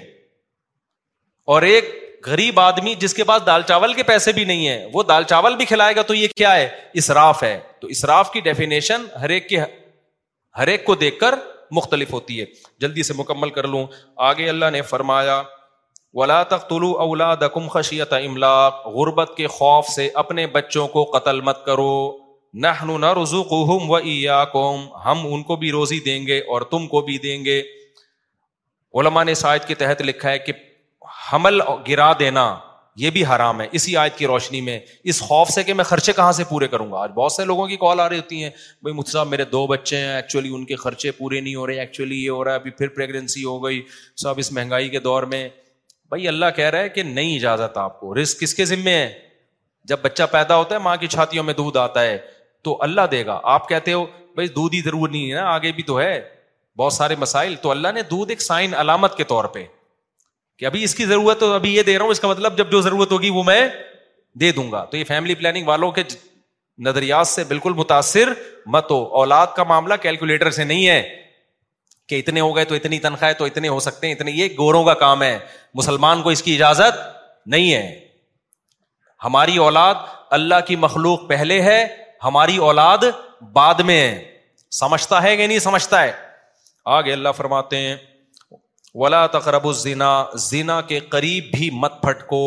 اور 1.53 1.61
ایک 1.71 1.89
غریب 2.25 2.59
آدمی 2.59 2.93
جس 2.99 3.13
کے 3.13 3.23
پاس 3.31 3.45
دال 3.45 3.61
چاول 3.67 3.93
کے 3.93 4.03
پیسے 4.11 4.31
بھی 4.39 4.45
نہیں 4.51 4.67
ہے 4.67 4.85
وہ 4.93 5.03
دال 5.11 5.23
چاول 5.33 5.55
بھی 5.61 5.65
کھلائے 5.73 5.95
گا 5.95 6.01
تو 6.09 6.13
یہ 6.13 6.27
کیا 6.37 6.55
ہے 6.55 6.67
اسراف 7.01 7.43
ہے 7.43 7.59
تو 7.81 7.87
اسراف 7.97 8.31
کی 8.33 8.39
ڈیفینیشن 8.49 9.05
ہر 9.21 9.29
ایک 9.35 9.49
کے 9.49 9.59
ہر 10.57 10.67
ایک 10.75 10.85
کو 10.85 10.95
دیکھ 11.05 11.19
کر 11.19 11.35
مختلف 11.79 12.13
ہوتی 12.13 12.39
ہے 12.41 12.45
جلدی 12.81 13.03
سے 13.09 13.13
مکمل 13.17 13.49
کر 13.57 13.67
لوں 13.75 13.85
آگے 14.31 14.49
اللہ 14.49 14.69
نے 14.77 14.81
فرمایا 14.93 15.41
ولا 16.17 16.43
خشیت 17.73 18.13
غربت 18.93 19.35
کے 19.37 19.47
خوف 19.57 19.87
سے 19.95 20.07
اپنے 20.21 20.45
بچوں 20.53 20.87
کو 20.93 21.03
قتل 21.17 21.41
مت 21.47 21.65
کرو 21.65 21.91
نہ 22.53 22.67
و 22.87 23.63
ہم 25.05 25.25
ان 25.33 25.43
کو 25.47 25.55
بھی 25.63 25.71
روزی 25.71 25.99
دیں 26.05 26.25
گے 26.27 26.39
اور 26.53 26.61
تم 26.71 26.87
کو 26.93 27.01
بھی 27.09 27.17
دیں 27.25 27.43
گے 27.45 27.61
علما 28.99 29.23
نے 29.23 29.33
کے 29.67 29.75
تحت 29.83 30.01
لکھا 30.01 30.31
ہے 30.31 30.39
کہ 30.39 30.53
حمل 31.31 31.61
گرا 31.87 32.11
دینا 32.19 32.53
یہ 32.99 33.09
بھی 33.15 33.23
حرام 33.25 33.61
ہے 33.61 33.67
اسی 33.77 33.95
آیت 33.97 34.15
کی 34.17 34.27
روشنی 34.27 34.59
میں 34.61 34.79
اس 35.11 35.19
خوف 35.21 35.49
سے 35.51 35.63
کہ 35.63 35.73
میں 35.73 35.83
خرچے 35.89 36.13
کہاں 36.13 36.31
سے 36.39 36.43
پورے 36.49 36.67
کروں 36.67 36.91
گا 36.91 36.97
آج 37.01 37.09
بہت 37.15 37.31
سے 37.31 37.45
لوگوں 37.45 37.67
کی 37.67 37.75
کال 37.83 37.99
آ 37.99 38.07
رہی 38.09 38.17
ہوتی 38.17 38.41
ہیں 38.43 38.49
بھائی 38.83 38.93
مجھ 38.95 39.07
صاحب 39.09 39.27
میرے 39.27 39.45
دو 39.51 39.65
بچے 39.67 39.97
ہیں 39.97 40.15
ایکچولی 40.15 40.49
ان 40.55 40.65
کے 40.65 40.75
خرچے 40.83 41.11
پورے 41.19 41.39
نہیں 41.39 41.55
ہو 41.55 41.67
رہے 41.67 41.79
ایکچولی 41.79 42.23
یہ 42.23 42.29
ہو 42.29 42.43
رہا 42.43 42.51
ہے 42.53 42.57
ابھی 42.59 42.71
پھر 42.79 42.87
پریگنینسی 42.95 43.43
ہو 43.43 43.57
گئی 43.65 43.81
سب 44.23 44.39
اس 44.43 44.51
مہنگائی 44.51 44.89
کے 44.95 44.99
دور 45.07 45.23
میں 45.33 45.47
بھائی 46.09 46.27
اللہ 46.27 46.45
کہہ 46.55 46.69
رہا 46.73 46.79
ہے 46.81 46.89
کہ 46.89 47.03
نہیں 47.03 47.35
اجازت 47.35 47.77
آپ 47.77 47.99
کو 47.99 48.13
رسک 48.21 48.39
کس 48.39 48.53
کے 48.55 48.65
ذمے 48.65 48.93
ہے 48.93 49.09
جب 49.89 49.99
بچہ 50.01 50.23
پیدا 50.31 50.55
ہوتا 50.57 50.75
ہے 50.75 50.79
ماں 50.85 50.95
کی 51.03 51.07
چھاتیوں 51.15 51.43
میں 51.43 51.53
دودھ 51.57 51.77
آتا 51.77 52.01
ہے 52.03 52.17
تو 52.63 52.77
اللہ 52.83 53.01
دے 53.11 53.25
گا 53.25 53.39
آپ 53.55 53.67
کہتے 53.69 53.93
ہو 53.93 54.05
بھائی 54.35 54.47
دودھ 54.55 54.75
ہی 54.75 54.81
ضرور 54.85 55.09
نہیں 55.09 55.29
ہے 55.29 55.35
نا 55.35 55.43
آگے 55.53 55.71
بھی 55.75 55.83
تو 55.91 55.99
ہے 55.99 56.19
بہت 56.77 56.93
سارے 56.93 57.15
مسائل 57.19 57.55
تو 57.61 57.71
اللہ 57.71 57.91
نے 57.95 58.01
دودھ 58.09 58.29
ایک 58.31 58.41
سائن 58.41 58.73
علامت 58.81 59.15
کے 59.17 59.23
طور 59.33 59.45
پہ 59.55 59.63
کہ 60.59 60.65
ابھی 60.65 60.83
اس 60.83 60.95
کی 60.95 61.05
ضرورت 61.05 61.43
ابھی 61.43 61.75
یہ 61.75 61.81
دے 61.89 61.95
رہا 61.97 62.03
ہوں 62.03 62.11
اس 62.11 62.19
کا 62.19 62.27
مطلب 62.27 62.57
جب 62.57 62.71
جو 62.71 62.81
ضرورت 62.81 63.11
ہوگی 63.11 63.29
وہ 63.39 63.43
میں 63.51 63.61
دے 64.39 64.51
دوں 64.59 64.71
گا 64.71 64.83
تو 64.91 64.97
یہ 64.97 65.03
فیملی 65.07 65.35
پلاننگ 65.35 65.67
والوں 65.67 65.91
کے 65.91 66.03
نظریات 66.87 67.27
سے 67.27 67.43
بالکل 67.47 67.73
متاثر 67.75 68.33
مت 68.75 68.91
ہو 68.91 69.03
اولاد 69.21 69.47
کا 69.55 69.63
معاملہ 69.71 69.93
کیلکولیٹر 70.01 70.49
سے 70.57 70.63
نہیں 70.63 70.87
ہے 70.87 71.01
کہ 72.09 72.19
اتنے 72.19 72.39
ہو 72.39 72.55
گئے 72.55 72.65
تو 72.65 72.75
اتنی 72.75 72.99
تنخواہ 72.99 73.33
تو 73.39 73.45
اتنے 73.45 73.67
ہو 73.67 73.79
سکتے 73.85 74.07
ہیں 74.07 74.13
اتنے 74.13 74.31
یہ 74.35 74.47
گوروں 74.59 74.83
کا 74.83 74.93
کام 75.03 75.23
ہے 75.23 75.37
مسلمان 75.81 76.21
کو 76.23 76.29
اس 76.29 76.41
کی 76.43 76.55
اجازت 76.55 76.97
نہیں 77.55 77.73
ہے 77.73 77.83
ہماری 79.23 79.57
اولاد 79.65 79.95
اللہ 80.37 80.63
کی 80.67 80.75
مخلوق 80.85 81.27
پہلے 81.29 81.61
ہے 81.61 81.77
ہماری 82.23 82.57
اولاد 82.69 83.03
بعد 83.53 83.79
میں 83.89 83.99
ہے 83.99 84.17
سمجھتا 84.79 85.21
ہے 85.23 85.35
کہ 85.37 85.47
نہیں 85.47 85.59
سمجھتا 85.67 86.01
ہے 86.01 86.11
آگے 86.95 87.13
اللہ 87.13 87.37
فرماتے 87.37 87.77
ہیں 87.85 87.95
ولا 89.03 89.25
تقرب 89.39 89.67
الزنا 89.67 90.09
زینا 90.49 90.79
کے 90.91 90.99
قریب 91.15 91.53
بھی 91.55 91.69
مت 91.83 92.01
پھٹ 92.03 92.25
کو 92.27 92.41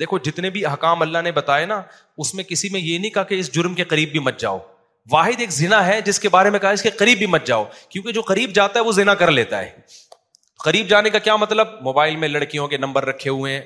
دیکھو 0.00 0.18
جتنے 0.30 0.50
بھی 0.50 0.64
حکام 0.66 1.02
اللہ 1.02 1.22
نے 1.24 1.32
بتائے 1.38 1.66
نا 1.72 1.80
اس 2.22 2.34
میں 2.34 2.44
کسی 2.44 2.68
میں 2.72 2.80
یہ 2.80 2.98
نہیں 2.98 3.10
کہا 3.18 3.22
کہ 3.32 3.38
اس 3.40 3.54
جرم 3.54 3.74
کے 3.74 3.84
قریب 3.92 4.10
بھی 4.12 4.18
مت 4.28 4.40
جاؤ 4.40 4.58
واحد 5.10 5.40
ایک 5.40 5.50
زنا 5.50 5.84
ہے 5.86 6.00
جس 6.06 6.18
کے 6.20 6.28
بارے 6.28 6.50
میں 6.50 6.58
کہا 6.60 6.70
اس 6.76 6.82
کے 6.82 6.90
قریب 6.98 7.18
بھی 7.18 7.26
مت 7.26 7.46
جاؤ 7.46 7.64
کیونکہ 7.88 8.12
جو 8.12 8.22
قریب 8.22 8.50
جاتا 8.54 8.78
ہے 8.78 8.84
وہ 8.84 8.92
زنا 8.98 9.14
کر 9.22 9.30
لیتا 9.30 9.60
ہے 9.62 9.70
قریب 10.64 10.86
جانے 10.90 11.10
کا 11.10 11.18
کیا 11.18 11.36
مطلب 11.42 11.68
موبائل 11.84 12.16
میں 12.16 12.28
لڑکیوں 12.28 12.66
کے 12.68 12.76
نمبر 12.78 13.04
رکھے 13.06 13.30
ہوئے 13.30 13.54
ہیں 13.54 13.62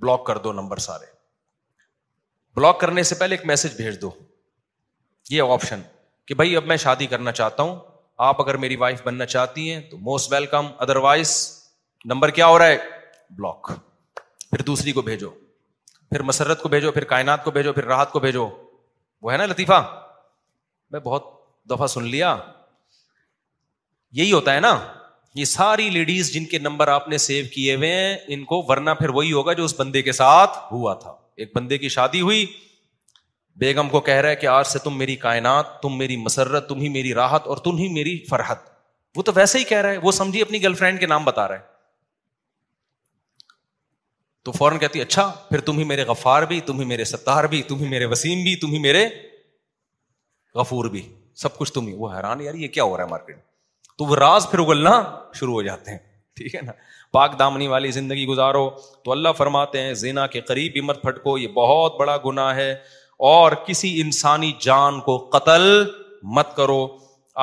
بلاک 0.00 0.24
کر 0.26 0.38
دو 0.44 0.52
نمبر 0.52 0.76
سارے 0.84 1.06
بلاک 2.56 2.78
کرنے 2.80 3.02
سے 3.08 3.14
پہلے 3.14 3.34
ایک 3.36 3.46
میسج 3.46 3.74
بھیج 3.76 4.00
دو 4.02 4.10
یہ 5.30 5.50
آپشن 5.52 5.80
کہ 6.26 6.34
بھائی 6.34 6.56
اب 6.56 6.64
میں 6.66 6.76
شادی 6.86 7.06
کرنا 7.12 7.32
چاہتا 7.38 7.62
ہوں 7.62 7.74
آپ 8.28 8.40
اگر 8.42 8.56
میری 8.64 8.76
وائف 8.82 9.00
بننا 9.04 9.26
چاہتی 9.26 9.70
ہیں 9.72 9.80
تو 9.90 9.98
موسٹ 10.10 10.32
ویلکم 10.32 10.66
ادروائز 10.86 11.36
نمبر 12.12 12.30
کیا 12.38 12.46
ہو 12.46 12.58
رہا 12.58 12.66
ہے 12.66 12.76
بلاک 13.38 13.70
پھر 14.50 14.62
دوسری 14.66 14.92
کو 14.92 15.02
بھیجو 15.02 15.30
پھر 16.10 16.22
مسرت 16.30 16.62
کو 16.62 16.68
بھیجو 16.68 16.92
پھر 16.92 17.04
کائنات 17.14 17.44
کو 17.44 17.50
بھیجو 17.50 17.72
پھر 17.72 17.84
راحت 17.94 18.10
کو 18.12 18.20
بھیجو 18.20 18.48
وہ 19.22 19.32
ہے 19.32 19.36
نا 19.38 19.46
لطیفہ 19.46 19.80
میں 20.92 21.00
بہت 21.04 21.26
دفعہ 21.70 21.86
سن 21.96 22.04
لیا 22.14 22.34
یہی 24.20 24.32
ہوتا 24.32 24.54
ہے 24.54 24.60
نا 24.60 24.72
یہ 25.34 25.44
ساری 25.50 25.88
لیڈیز 25.90 26.32
جن 26.32 26.44
کے 26.50 26.58
نمبر 26.58 26.88
آپ 26.94 27.08
نے 27.08 27.18
سیو 27.26 27.44
کیے 27.52 27.74
ہوئے 27.74 27.92
ہیں 27.92 28.16
ان 28.34 28.44
کو 28.50 28.60
پھر 28.94 29.08
وہی 29.18 29.32
ہوگا 29.32 29.52
جو 29.60 29.64
اس 29.64 29.74
بندے 29.78 30.02
کے 30.08 30.12
ساتھ 30.18 30.58
ہوا 30.72 30.94
تھا 31.04 31.14
ایک 31.42 31.54
بندے 31.56 31.78
کی 31.84 31.88
شادی 31.94 32.20
ہوئی 32.20 32.44
بیگم 33.62 33.88
کو 33.88 34.00
کہہ 34.10 34.20
رہا 34.24 34.28
ہے 34.30 34.36
کہ 34.42 34.46
آج 34.56 34.66
سے 34.66 34.78
تم 34.84 34.98
میری 34.98 35.14
کائنات 35.24 35.72
تم 35.82 35.96
میری 35.98 36.16
مسرت 36.26 36.68
تم 36.68 36.80
ہی 36.80 36.88
میری 36.98 37.12
راحت 37.14 37.46
اور 37.52 37.56
تم 37.66 37.78
ہی 37.78 37.88
میری 37.94 38.14
فرحت 38.28 38.68
وہ 39.16 39.22
تو 39.28 39.32
ویسے 39.34 39.58
ہی 39.58 39.64
کہہ 39.72 39.80
رہا 39.86 39.90
ہے 39.90 39.98
وہ 40.04 40.12
سمجھی 40.20 40.42
اپنی 40.42 40.62
گرل 40.62 40.74
فرینڈ 40.82 41.00
کے 41.00 41.06
نام 41.14 41.24
بتا 41.24 41.46
رہا 41.48 41.54
ہے 41.56 41.70
تو 44.48 44.52
فوراً 44.60 44.78
کہتی 44.84 45.00
اچھا 45.00 45.26
پھر 45.48 45.60
تم 45.70 45.78
ہی 45.78 45.84
میرے 45.90 46.04
غفار 46.12 46.42
بھی 46.52 46.60
تم 46.70 46.80
ہی 46.80 46.84
میرے 46.94 47.04
ستار 47.16 47.44
بھی 47.54 47.62
تم 47.72 47.82
ہی 47.82 47.88
میرے 47.88 48.04
وسیم 48.14 48.42
بھی 48.44 48.54
تم 48.64 48.72
ہی 48.72 48.78
میرے 48.88 49.06
غفور 50.56 50.84
بھی 50.90 51.02
سب 51.42 51.56
کچھ 51.58 51.72
تم 51.72 51.86
ہی 51.86 51.92
وہ 51.98 52.08
حیران 52.14 52.40
یار 52.40 52.54
یہ 52.54 52.68
کیا 52.68 52.84
ہو 52.84 52.96
رہا 52.96 53.04
ہے 53.04 53.08
مارکیٹ 53.10 53.36
تو 53.98 54.04
وہ 54.06 54.16
راز 54.16 54.48
پھر 54.50 54.58
اگلنا 54.58 55.02
شروع 55.34 55.52
ہو 55.54 55.62
جاتے 55.62 55.90
ہیں 55.90 55.98
ٹھیک 56.36 56.54
ہے 56.54 56.60
نا 56.62 56.72
پاک 57.12 57.38
دامنی 57.38 57.66
والی 57.68 57.90
زندگی 57.90 58.26
گزارو 58.26 58.68
تو 59.04 59.12
اللہ 59.12 59.32
فرماتے 59.36 59.80
ہیں 59.82 59.92
زینا 60.02 60.26
کے 60.34 60.40
قریب 60.50 60.78
پھٹکو 61.02 61.36
یہ 61.38 61.48
بہت 61.56 61.98
بڑا 61.98 62.16
گنا 62.26 62.54
ہے 62.56 62.70
اور 63.30 63.52
کسی 63.66 64.00
انسانی 64.00 64.52
جان 64.60 65.00
کو 65.08 65.16
قتل 65.32 65.62
مت 66.36 66.54
کرو 66.56 66.86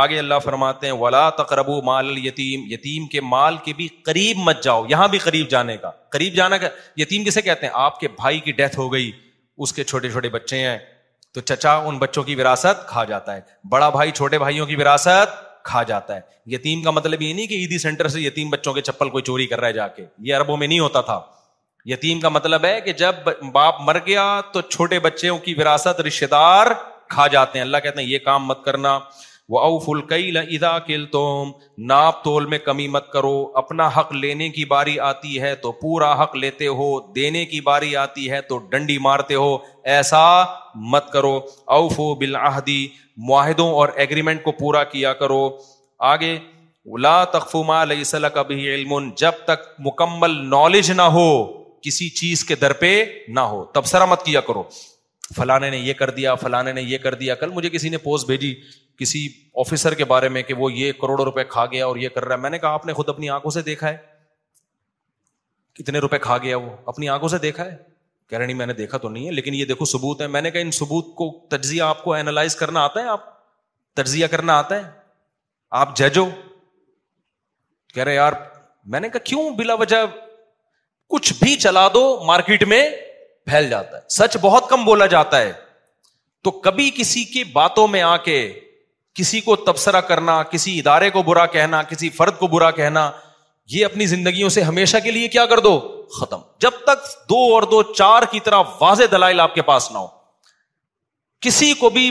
آگے 0.01 0.18
اللہ 0.20 0.39
فرماتے 0.43 0.86
ہیں 0.88 0.93
ولا 1.01 1.30
تقرب 1.38 1.70
مال 1.84 2.18
یتیم 2.26 2.66
یتیم 2.74 3.05
کے 3.12 3.22
مال 3.34 3.57
کے 3.64 3.74
بھی 3.78 3.88
قریب 4.05 4.38
مت 4.47 4.64
جاؤ 4.64 4.84
یہاں 4.89 5.07
بھی 5.14 5.18
قریب 5.20 5.49
جانے 5.51 5.78
کا 5.78 5.89
قریب 6.16 6.34
جانا 6.36 6.57
کا 6.64 6.68
یتیم 7.01 7.24
کسے 7.24 7.41
کہتے 7.41 7.66
ہیں 7.66 7.74
آپ 7.86 7.99
کے 7.99 8.07
بھائی 8.16 8.39
کی 8.47 8.51
ڈیتھ 8.60 8.78
ہو 8.80 8.91
گئی 8.93 9.12
اس 9.64 9.74
کے 9.74 9.84
چھوٹے 9.84 10.10
چھوٹے 10.12 10.30
بچے 10.36 10.57
ہیں 10.68 10.78
تو 11.34 11.41
چچا 11.49 11.75
ان 11.88 11.97
بچوں 11.99 12.23
کی 12.23 12.36
وراثت 12.36 12.88
کھا 12.88 13.03
جاتا 13.09 13.36
ہے 13.36 13.41
بڑا 13.71 13.89
بھائی 13.95 14.11
چھوٹے 14.15 14.38
بھائیوں 14.39 14.65
کی 14.65 14.75
وراثت 14.75 15.36
کھا 15.65 15.82
جاتا 15.89 16.15
ہے 16.15 16.21
یتیم 16.53 16.82
کا 16.84 16.91
مطلب 16.91 17.21
یہ 17.21 17.34
نہیں 17.34 17.47
کہ 17.47 17.53
عیدی 17.53 17.77
سینٹر 17.77 18.07
سے 18.13 18.21
یتیم 18.21 18.49
بچوں 18.49 18.73
کے 18.73 18.82
چپل 18.82 19.09
کوئی 19.09 19.23
چوری 19.23 19.45
کر 19.47 19.59
رہا 19.59 19.67
ہے 19.67 19.73
جا 19.73 19.88
کے 19.97 20.05
یہ 20.30 20.36
اربوں 20.36 20.57
میں 20.57 20.67
نہیں 20.67 20.80
ہوتا 20.80 21.01
تھا 21.09 21.19
یتیم 21.89 22.19
کا 22.19 22.30
مطلب 22.30 22.65
ہے 22.65 22.80
کہ 22.86 22.93
جب 23.03 23.15
باپ 23.53 23.82
مر 23.88 23.97
گیا 24.05 24.23
تو 24.53 24.61
چھوٹے 24.61 24.99
بچوں 24.99 25.38
کی 25.45 25.53
وراثت 25.57 26.01
رشتے 26.07 26.27
دار 26.32 26.67
کھا 27.09 27.27
جاتے 27.36 27.57
ہیں 27.59 27.65
اللہ 27.65 27.77
کہتے 27.84 28.01
ہیں 28.01 28.07
یہ 28.09 28.19
کام 28.25 28.45
مت 28.47 28.63
کرنا 28.65 28.97
وہ 29.53 29.59
او 29.65 29.77
الکئی 29.93 30.37
ادا 30.61 31.97
میں 32.49 32.57
کمی 32.65 32.87
مت 32.95 33.09
کرو 33.11 33.31
اپنا 33.57 33.87
حق 33.95 34.11
لینے 34.13 34.49
کی 34.57 34.65
باری 34.73 34.97
آتی 35.05 35.41
ہے 35.41 35.53
تو 35.63 35.71
پورا 35.81 36.11
حق 36.23 36.35
لیتے 36.35 36.67
ہو 36.81 36.89
دینے 37.15 37.43
کی 37.53 37.61
باری 37.69 37.95
آتی 38.03 38.29
ہے 38.31 38.41
تو 38.49 38.57
ڈنڈی 38.71 38.97
مارتے 39.05 39.35
ہو 39.35 39.57
ایسا 39.93 40.21
مت 40.93 41.11
کرو 41.13 41.35
اوف 41.77 41.99
و 41.99 42.13
بالآہدی 42.19 42.79
معاہدوں 43.29 43.69
اور 43.79 43.89
ایگریمنٹ 44.03 44.43
کو 44.43 44.51
پورا 44.59 44.83
کیا 44.93 45.13
کرو 45.23 45.41
آگے 46.13 46.37
لا 47.01 47.23
تخفما 47.33 47.81
علیہ 47.81 48.27
کبھی 48.35 48.67
علم 48.75 48.93
جب 49.23 49.41
تک 49.47 49.65
مکمل 49.85 50.37
نالج 50.49 50.91
نہ 51.01 51.07
ہو 51.17 51.29
کسی 51.87 52.09
چیز 52.21 52.43
کے 52.45 52.55
در 52.61 52.73
پہ 52.83 52.93
نہ 53.35 53.39
ہو 53.53 53.63
تبصرہ 53.73 54.05
مت 54.13 54.23
کیا 54.25 54.39
کرو 54.51 54.63
فلاں 55.36 55.59
نے 55.59 55.77
یہ 55.77 55.93
کر 55.93 56.09
دیا 56.09 56.34
فلانے 56.41 56.71
نے 56.73 56.82
یہ 56.82 56.97
کر 56.97 57.13
دیا 57.15 57.36
کل 57.41 57.49
مجھے 57.53 57.69
کسی 57.69 57.89
نے 57.89 57.97
پوسٹ 58.03 58.25
بھیجی 58.27 58.53
کسی 58.99 59.25
آفیسر 59.61 59.93
کے 59.95 60.05
بارے 60.05 60.30
میں 60.30 60.41
کہ 60.43 60.53
وہ 60.57 60.71
یہ 60.73 60.86
یہ 60.86 60.91
کروڑوں 61.01 61.25
روپے 61.25 61.43
کھا 61.49 61.65
گیا 61.71 61.86
اور 61.86 61.97
کر 62.15 62.25
رہا 62.25 62.36
ہے 62.36 62.41
میں 62.41 62.49
نے 62.49 62.55
نے 62.55 62.59
کہا 62.61 62.69
آپ 62.73 62.91
خود 62.95 63.09
اپنی 63.09 63.30
آنکھوں 63.30 63.51
سے 63.51 63.61
دیکھا 63.61 63.89
ہے 63.89 63.97
کتنے 65.80 65.99
کھا 66.21 66.38
گیا 66.38 66.57
وہ 66.57 66.69
اپنی 66.93 67.09
آنکھوں 67.09 67.30
سے 67.30 67.38
دیکھا 67.45 67.65
ہے 67.65 67.75
کہہ 68.30 68.38
رہے 68.38 68.45
نہیں 68.45 68.57
میں 68.57 68.65
نے 68.65 68.73
دیکھا 68.80 68.97
تو 69.03 69.09
نہیں 69.09 69.25
ہے 69.25 69.32
لیکن 69.32 69.53
یہ 69.53 69.65
دیکھو 69.65 69.86
سبوت 69.91 70.21
ہے 70.21 70.27
میں 70.34 70.41
نے 70.41 70.49
کہا 70.51 70.61
ان 70.61 70.71
سبوت 70.77 71.05
کو 71.17 71.30
تجزیہ 71.55 71.82
آپ 71.84 72.03
کو 72.03 72.13
اینالائز 72.13 72.55
کرنا 72.55 72.84
آتا 72.86 72.99
ہے 73.01 73.05
آپ 73.09 73.23
تجزیہ 73.95 74.27
کرنا 74.32 74.57
آتا 74.59 74.75
ہے 74.86 74.89
آپ 75.84 75.95
ججو 75.97 76.25
کہہ 77.93 78.03
رہے 78.03 78.15
یار 78.15 78.34
میں 78.95 78.99
نے 78.99 79.09
کہا 79.09 79.23
کیوں 79.32 79.49
بلا 79.57 79.73
وجہ 79.84 80.05
کچھ 81.15 81.34
بھی 81.43 81.55
چلا 81.57 81.88
دو 81.93 82.03
مارکیٹ 82.25 82.63
میں 82.73 82.88
پھیل 83.49 83.69
جاتا 83.69 83.97
ہے 83.97 84.01
سچ 84.17 84.37
بہت 84.41 84.69
کم 84.69 84.83
بولا 84.85 85.05
جاتا 85.17 85.41
ہے 85.41 85.51
تو 86.47 86.51
کبھی 86.65 86.89
کسی 86.97 87.23
کی 87.35 87.43
باتوں 87.53 87.87
میں 87.93 88.01
آ 88.09 88.15
کے 88.25 88.37
کسی 89.19 89.39
کو 89.47 89.55
تبصرہ 89.69 90.01
کرنا 90.11 90.41
کسی 90.51 90.77
ادارے 90.79 91.09
کو 91.15 91.21
برا 91.29 91.45
کہنا 91.55 91.81
کسی 91.91 92.09
فرد 92.19 92.37
کو 92.43 92.47
برا 92.55 92.69
کہنا 92.81 93.09
یہ 93.75 93.85
اپنی 93.85 94.05
زندگیوں 94.11 94.49
سے 94.57 94.61
ہمیشہ 94.67 94.97
کے 95.05 95.11
لیے 95.15 95.27
کیا 95.33 95.45
کر 95.53 95.59
دو 95.65 95.73
ختم 96.19 96.45
جب 96.65 96.77
تک 96.85 97.09
دو 97.31 97.39
اور 97.55 97.63
دو 97.73 97.81
چار 97.91 98.23
کی 98.31 98.39
طرح 98.45 98.71
واضح 98.81 99.11
دلائل 99.11 99.39
آپ 99.47 99.55
کے 99.55 99.61
پاس 99.71 99.91
نہ 99.95 100.03
ہو 100.03 100.07
کسی 101.47 101.73
کو 101.81 101.89
بھی 101.97 102.05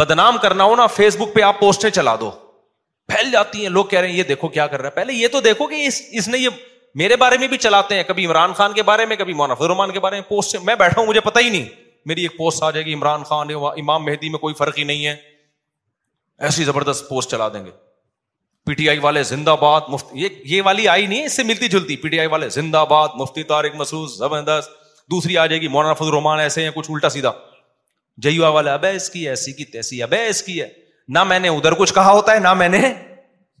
بدنام 0.00 0.38
کرنا 0.46 0.64
ہو 0.70 0.74
نا 0.80 0.86
فیس 0.94 1.16
بک 1.20 1.34
پہ 1.34 1.42
آپ 1.50 1.60
پوسٹیں 1.60 1.90
چلا 1.98 2.14
دو 2.22 2.30
پھیل 3.12 3.30
جاتی 3.30 3.62
ہیں 3.62 3.68
لوگ 3.76 3.84
کہہ 3.92 4.00
رہے 4.04 4.10
ہیں 4.14 4.18
یہ 4.18 4.22
دیکھو 4.32 4.48
کیا 4.56 4.66
کر 4.72 4.80
رہا 4.82 4.90
ہے 4.92 4.98
پہلے 5.00 5.12
یہ 5.20 5.28
تو 5.36 5.40
دیکھو 5.48 5.66
کہ 5.74 5.86
اس, 5.86 6.00
اس 6.20 6.28
نے 6.28 6.38
یہ 6.38 6.48
میرے 7.02 7.16
بارے 7.16 7.36
میں 7.38 7.46
بھی 7.48 7.56
چلاتے 7.58 7.94
ہیں 7.96 8.02
کبھی 8.08 8.26
عمران 8.26 8.52
خان 8.56 8.72
کے 8.72 8.82
بارے 8.88 9.06
میں 9.06 9.16
کبھی 9.16 9.32
مواناف 9.34 9.62
الرحمان 9.62 9.92
کے 9.92 10.00
بارے 10.00 10.16
میں 10.16 10.22
پوسٹ 10.28 10.56
میں 10.64 10.74
بیٹھا 10.78 11.00
ہوں 11.00 11.06
مجھے 11.06 11.20
پتہ 11.20 11.38
ہی 11.44 11.48
نہیں 11.50 11.64
میری 12.06 12.22
ایک 12.22 12.36
پوسٹ 12.36 12.62
آ 12.62 12.70
جائے 12.70 12.84
گی 12.86 12.94
عمران 12.94 13.22
خان 13.30 13.50
امام 13.76 14.04
مہدی 14.04 14.28
میں 14.30 14.38
کوئی 14.38 14.54
فرق 14.58 14.78
ہی 14.78 14.84
نہیں 14.84 15.06
ہے 15.06 15.14
ایسی 16.48 16.64
زبردست 16.64 17.08
پوسٹ 17.08 17.30
چلا 17.30 17.48
دیں 17.54 17.64
گے 17.64 17.70
پی 18.66 18.74
ٹی 18.74 18.88
آئی 18.88 18.98
والے 18.98 19.22
زندہ 19.30 19.54
باد 19.60 19.90
یہ 20.14 20.60
والی 20.64 20.86
آئی 20.88 21.06
نہیں 21.06 21.20
ہے 21.20 21.24
اس 21.26 21.32
سے 21.36 21.42
ملتی 21.44 21.68
جلتی 21.68 21.96
پی 22.04 22.08
ٹی 22.08 22.18
آئی 22.20 22.28
والے 22.34 22.48
زندہ 22.58 22.84
باد 22.90 23.08
مفتی 23.20 23.42
طارق 23.50 23.74
مسعود 23.76 24.08
زبردست 24.10 24.70
دوسری 25.10 25.36
آ 25.38 25.46
جائے 25.46 25.60
گی 25.60 25.68
مولانا 25.68 25.94
فضل 25.94 26.08
الرحمان 26.10 26.40
ایسے 26.40 26.64
ہیں 26.64 26.70
کچھ 26.74 26.90
الٹا 26.90 27.08
سیدھا 27.16 27.32
جیوا 28.26 28.48
والا 28.58 28.74
ابے 28.74 28.90
اس 28.96 29.08
کی 29.10 29.28
ایسی 29.28 29.52
کی 29.52 29.64
تیسی 29.72 30.02
ابے 30.02 30.26
اس 30.28 30.42
کی 30.42 30.60
ہے 30.60 30.68
نہ 31.14 31.24
میں 31.32 31.38
نے 31.38 31.48
ادھر 31.56 31.74
کچھ 31.78 31.94
کہا 31.94 32.12
ہوتا 32.12 32.34
ہے 32.34 32.38
نہ 32.40 32.54
میں 32.62 32.68
نے 32.68 32.80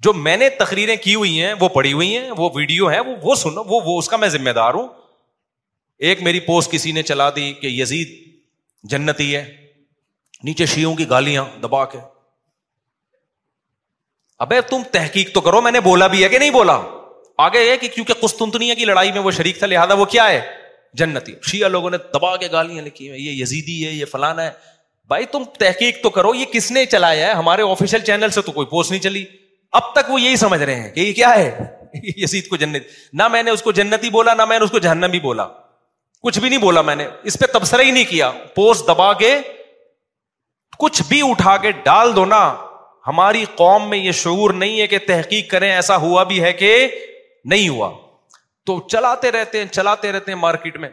جو 0.04 0.12
میں 0.12 0.36
نے 0.36 0.48
تقریریں 0.60 0.94
کی 1.06 1.14
ہوئی 1.14 1.32
ہیں 1.42 1.52
وہ 1.60 1.68
پڑی 1.74 1.92
ہوئی 1.98 2.08
ہیں 2.16 2.30
وہ 2.38 2.48
ویڈیو 2.54 2.90
ہے 2.90 2.98
وہ 3.00 3.38
وہ 3.68 3.98
اس 3.98 4.08
کا 4.12 4.16
میں 4.24 4.28
ذمہ 4.34 4.50
دار 4.58 4.74
ہوں 4.78 4.88
ایک 6.08 6.22
میری 6.26 6.40
پوسٹ 6.48 6.70
کسی 6.72 6.90
نے 6.98 7.02
چلا 7.10 7.28
دی 7.36 7.52
کہ 7.60 7.66
یزید 7.80 8.08
جنتی 8.92 9.28
ہے 9.34 9.44
نیچے 10.48 10.66
شیوں 10.72 10.94
کی 10.96 11.08
گالیاں 11.10 11.44
دبا 11.62 11.84
کے 11.92 11.98
ابے 14.46 14.60
تم 14.70 14.82
تحقیق 14.96 15.32
تو 15.34 15.40
کرو 15.46 15.60
میں 15.66 15.72
نے 15.72 15.80
بولا 15.88 16.06
بھی 16.14 16.22
ہے 16.24 16.28
کہ 16.34 16.38
نہیں 16.38 16.50
بولا 16.58 16.78
آگے 17.46 17.62
ہے 17.70 17.76
کہ 17.84 17.88
کیونکہ 17.94 18.20
قسطنطنیہ 18.26 18.74
کی 18.80 18.84
لڑائی 18.90 19.12
میں 19.12 19.20
وہ 19.26 19.30
شریک 19.36 19.58
تھا 19.58 19.66
لہٰذا 19.74 19.94
وہ 20.00 20.04
کیا 20.16 20.26
ہے 20.30 20.40
جنتی 21.02 21.34
شیعہ 21.52 21.68
لوگوں 21.78 21.90
نے 21.94 21.98
دبا 22.18 22.36
کے 22.42 22.48
گالیاں 22.56 22.82
لکھی 22.90 23.08
ہیں 23.10 23.18
یہ 23.18 23.40
یزیدی 23.42 23.76
ہے 23.86 23.92
یہ 23.92 24.04
فلانا 24.12 24.44
ہے 24.46 24.50
بھائی 25.14 25.24
تم 25.36 25.44
تحقیق 25.64 26.02
تو 26.02 26.10
کرو 26.18 26.34
یہ 26.40 26.52
کس 26.56 26.70
نے 26.78 26.84
چلایا 26.96 27.26
ہے 27.28 27.32
ہمارے 27.42 27.62
آفیشیل 27.70 28.04
چینل 28.10 28.36
سے 28.38 28.42
تو 28.48 28.52
کوئی 28.58 28.66
پوسٹ 28.74 28.90
نہیں 28.90 29.02
چلی 29.08 29.24
اب 29.78 29.90
تک 29.94 30.10
وہ 30.10 30.20
یہی 30.20 30.36
سمجھ 30.40 30.60
رہے 30.62 30.74
ہیں 30.80 30.88
کہ 30.94 31.00
یہ 31.00 31.12
کیا 31.12 31.34
ہے 31.36 32.40
کو 32.50 32.56
جنت 32.56 32.82
نہ 33.18 33.26
میں 33.32 33.42
نے 33.42 33.50
اس 33.50 33.62
کو 33.62 33.72
جنتی 33.78 34.10
بولا 34.10 34.34
نہ 34.38 34.44
میں 34.48 34.58
نے 34.58 34.64
اس 34.64 34.70
کو 34.70 34.78
جہنم 34.84 35.10
بھی 35.10 35.20
بولا 35.20 35.46
کچھ 36.26 36.38
بھی 36.40 36.48
نہیں 36.48 36.60
بولا 36.60 36.82
میں 36.88 36.94
نے 37.00 37.06
اس 37.30 37.38
پہ 37.38 37.46
تبصرہ 37.52 37.82
ہی 37.86 37.90
نہیں 37.90 38.04
کیا 38.10 38.30
پوسٹ 38.54 38.86
دبا 38.88 39.12
کے 39.22 39.32
کچھ 40.78 41.02
بھی 41.08 41.20
اٹھا 41.30 41.56
کے 41.64 41.72
ڈال 41.88 42.14
دو 42.16 42.24
نا 42.34 42.40
ہماری 43.06 43.44
قوم 43.56 43.88
میں 43.90 43.98
یہ 43.98 44.12
شعور 44.22 44.52
نہیں 44.62 44.80
ہے 44.80 44.86
کہ 44.94 44.98
تحقیق 45.06 45.50
کریں 45.50 45.70
ایسا 45.70 45.96
ہوا 46.06 46.22
بھی 46.32 46.42
ہے 46.42 46.52
کہ 46.62 46.74
نہیں 47.54 47.68
ہوا 47.68 47.90
تو 48.66 48.78
چلاتے 48.96 49.30
رہتے 49.32 49.58
ہیں 49.58 49.66
چلاتے 49.72 50.12
رہتے 50.12 50.32
ہیں 50.32 50.38
مارکیٹ 50.48 50.76
میں 50.84 50.88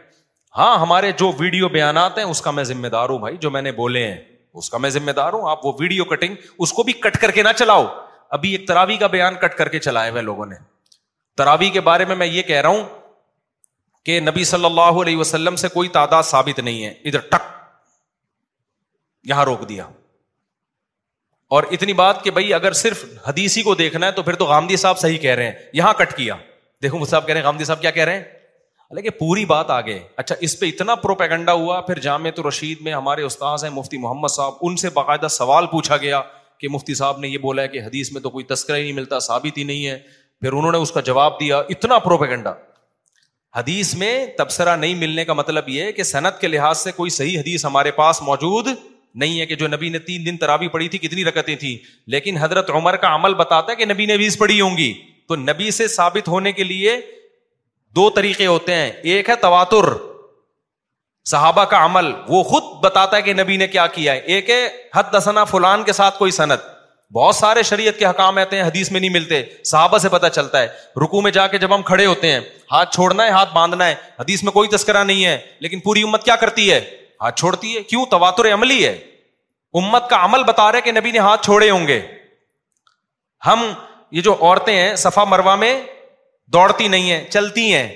ہاں 0.58 0.76
ہمارے 0.78 1.12
جو 1.18 1.30
ویڈیو 1.38 1.68
بیانات 1.78 2.18
ہیں 2.18 2.24
اس 2.34 2.40
کا 2.46 2.50
میں 2.58 2.64
ذمہ 2.74 2.88
دار 2.98 3.08
ہوں 3.10 3.18
بھائی 3.26 3.36
جو 3.46 3.50
میں 3.50 3.62
نے 3.68 3.72
بولے 3.82 4.06
ہیں 4.06 4.16
اس 4.60 4.68
کا 4.70 4.78
میں 4.84 4.90
ذمہ 5.00 5.10
دار 5.24 5.32
ہوں 5.32 5.50
آپ 5.50 5.66
وہ 5.66 5.72
ویڈیو 5.80 6.04
کٹنگ 6.14 6.48
اس 6.64 6.72
کو 6.78 6.82
بھی 6.88 6.92
کٹ 7.06 7.16
کر 7.20 7.30
کے 7.36 7.42
نہ 7.42 7.48
چلاؤ 7.58 7.86
ابھی 8.36 8.50
ایک 8.56 8.66
تراوی 8.68 8.96
کا 8.96 9.06
بیان 9.12 9.34
کٹ 9.40 9.54
کر 9.56 9.68
کے 9.68 9.78
چلائے 9.86 10.10
ہوئے 10.10 10.20
لوگوں 10.22 10.44
نے 10.46 10.54
تراوی 11.36 11.68
کے 11.70 11.80
بارے 11.88 12.04
میں 12.10 12.14
میں 12.20 12.26
یہ 12.26 12.42
کہہ 12.50 12.60
رہا 12.64 12.68
ہوں 12.68 12.84
کہ 14.06 14.18
نبی 14.20 14.44
صلی 14.50 14.64
اللہ 14.64 14.96
علیہ 15.02 15.16
وسلم 15.16 15.56
سے 15.64 15.68
کوئی 15.74 15.88
تعداد 15.96 16.22
ثابت 16.30 16.60
نہیں 16.60 16.82
ہے 16.84 16.88
ادھر 17.10 17.26
ٹک 17.34 17.50
یہاں 19.32 19.44
روک 19.50 19.68
دیا 19.68 19.84
اور 21.56 21.64
اتنی 21.76 21.92
بات 22.00 22.22
کہ 22.24 22.30
بھائی 22.38 22.52
اگر 22.54 22.72
صرف 22.86 23.04
حدیثی 23.28 23.62
کو 23.62 23.74
دیکھنا 23.84 24.06
ہے 24.06 24.12
تو 24.18 24.22
پھر 24.28 24.34
تو 24.42 24.46
گاندھی 24.54 24.76
صاحب 24.86 24.98
صحیح 24.98 25.18
کہہ 25.28 25.34
رہے 25.40 25.50
ہیں 25.52 25.68
یہاں 25.82 25.92
کٹ 26.02 26.14
کیا 26.16 26.34
دیکھو 26.82 27.04
صاحب 27.04 27.26
کہہ 27.26 27.32
رہے 27.34 27.40
ہیں 27.40 27.46
گاندھی 27.48 27.64
صاحب 27.64 27.80
کیا 27.86 27.90
کہہ 27.98 28.04
رہے 28.10 28.14
ہیں 28.16 28.96
لیکن 28.98 29.18
پوری 29.18 29.44
بات 29.56 29.70
آ 29.70 29.80
اچھا 30.22 30.34
اس 30.48 30.58
پہ 30.60 30.66
اتنا 30.72 30.94
پروپیگنڈا 31.04 31.52
ہوا 31.64 31.80
پھر 31.90 31.98
جامع 32.06 32.30
تو 32.36 32.48
رشید 32.48 32.80
میں 32.88 32.92
ہمارے 32.92 33.22
استاذ 33.28 33.64
ہیں 33.64 33.70
مفتی 33.80 33.98
محمد 34.06 34.34
صاحب 34.40 34.66
ان 34.68 34.76
سے 34.84 34.90
باقاعدہ 35.00 35.28
سوال 35.40 35.66
پوچھا 35.76 35.96
گیا 36.06 36.20
کہ 36.62 36.68
مفتی 36.70 36.94
صاحب 36.94 37.18
نے 37.20 37.28
یہ 37.28 37.38
بولا 37.44 37.62
ہے 37.62 37.68
کہ 37.68 37.80
حدیث 37.82 38.10
میں 38.12 38.20
تو 38.22 38.30
کوئی 38.30 38.44
تذکرہ 38.54 38.76
ہی 38.76 38.82
نہیں 38.82 38.92
ملتا 38.96 39.18
ثابت 39.26 39.56
ہی 39.58 39.62
نہیں 39.70 39.86
ہے 39.86 39.98
پھر 40.40 40.52
انہوں 40.58 40.72
نے 40.72 40.78
اس 40.84 40.92
کا 40.92 41.00
جواب 41.08 41.38
دیا 41.40 41.56
اتنا 41.74 41.98
پروپیگنڈا 42.04 42.52
حدیث 43.56 43.94
میں 44.02 44.12
تبصرہ 44.38 44.76
نہیں 44.82 44.94
ملنے 45.04 45.24
کا 45.24 45.32
مطلب 45.40 45.68
یہ 45.68 45.90
کہ 45.96 46.02
صنعت 46.10 46.40
کے 46.40 46.48
لحاظ 46.48 46.78
سے 46.80 46.92
کوئی 46.98 47.10
صحیح 47.16 47.38
حدیث 47.38 47.64
ہمارے 47.64 47.90
پاس 47.98 48.22
موجود 48.28 48.68
نہیں 49.22 49.40
ہے 49.40 49.46
کہ 49.46 49.54
جو 49.62 49.68
نبی 49.68 49.88
نے 49.94 49.98
تین 50.10 50.24
دن 50.26 50.36
ترابی 50.44 50.68
پڑھی 50.76 50.88
تھی 50.92 50.98
کتنی 51.08 51.24
رکتیں 51.24 51.54
تھیں 51.64 51.76
لیکن 52.14 52.36
حضرت 52.40 52.70
عمر 52.78 52.96
کا 53.04 53.14
عمل 53.14 53.34
بتاتا 53.42 53.72
ہے 53.72 53.76
کہ 53.76 53.84
نبی 53.92 54.06
نے 54.12 54.16
بیس 54.22 54.38
پڑھی 54.38 54.60
ہوں 54.60 54.76
گی 54.76 54.92
تو 55.28 55.36
نبی 55.36 55.70
سے 55.80 55.88
ثابت 55.98 56.28
ہونے 56.36 56.52
کے 56.60 56.64
لیے 56.64 56.96
دو 57.96 58.08
طریقے 58.20 58.46
ہوتے 58.46 58.74
ہیں 58.74 58.90
ایک 59.12 59.28
ہے 59.30 59.36
تواتر 59.46 59.92
صحابہ 61.30 61.64
کا 61.70 61.84
عمل 61.84 62.10
وہ 62.28 62.42
خود 62.42 62.62
بتاتا 62.82 63.16
ہے 63.16 63.22
کہ 63.22 63.32
نبی 63.34 63.56
نے 63.56 63.66
کیا 63.74 63.86
کیا 63.96 64.12
ہے 64.12 64.18
ایک 64.34 64.48
ہے 64.50 64.66
حد 64.94 65.12
دسنا 65.12 65.44
فلان 65.50 65.82
کے 65.84 65.92
ساتھ 65.92 66.18
کوئی 66.18 66.30
صنعت 66.38 66.70
بہت 67.14 67.34
سارے 67.36 67.62
شریعت 67.68 67.98
کے 67.98 68.04
حکام 68.06 68.38
آتے 68.38 68.56
ہیں 68.56 68.62
حدیث 68.64 68.90
میں 68.92 69.00
نہیں 69.00 69.10
ملتے 69.10 69.42
صحابہ 69.70 69.98
سے 70.04 70.08
پتا 70.08 70.28
چلتا 70.36 70.60
ہے 70.62 70.66
رکو 71.02 71.20
میں 71.22 71.30
جا 71.32 71.46
کے 71.54 71.58
جب 71.58 71.74
ہم 71.74 71.82
کھڑے 71.90 72.06
ہوتے 72.06 72.30
ہیں 72.32 72.40
ہاتھ 72.72 72.94
چھوڑنا 72.94 73.24
ہے 73.24 73.30
ہاتھ 73.30 73.52
باندھنا 73.54 73.86
ہے 73.86 73.94
حدیث 74.20 74.42
میں 74.44 74.52
کوئی 74.52 74.68
تذکرہ 74.76 75.04
نہیں 75.04 75.24
ہے 75.24 75.38
لیکن 75.60 75.80
پوری 75.80 76.02
امت 76.02 76.22
کیا 76.24 76.36
کرتی 76.44 76.70
ہے 76.70 76.80
ہاتھ 77.20 77.38
چھوڑتی 77.40 77.74
ہے 77.76 77.82
کیوں 77.90 78.04
تواتر 78.10 78.52
عملی 78.52 78.84
ہے 78.86 78.92
امت 79.80 80.08
کا 80.10 80.24
عمل 80.24 80.44
بتا 80.44 80.70
رہے 80.72 80.80
کہ 80.84 80.92
نبی 80.92 81.10
نے 81.10 81.18
ہاتھ 81.28 81.44
چھوڑے 81.44 81.70
ہوں 81.70 81.86
گے 81.88 82.00
ہم 83.46 83.72
یہ 84.16 84.20
جو 84.22 84.34
عورتیں 84.40 84.74
ہیں 84.76 84.94
صفا 85.04 85.24
مروا 85.24 85.54
میں 85.62 85.74
دوڑتی 86.52 86.88
نہیں 86.88 87.10
ہیں 87.10 87.22
چلتی 87.30 87.72
ہیں 87.72 87.88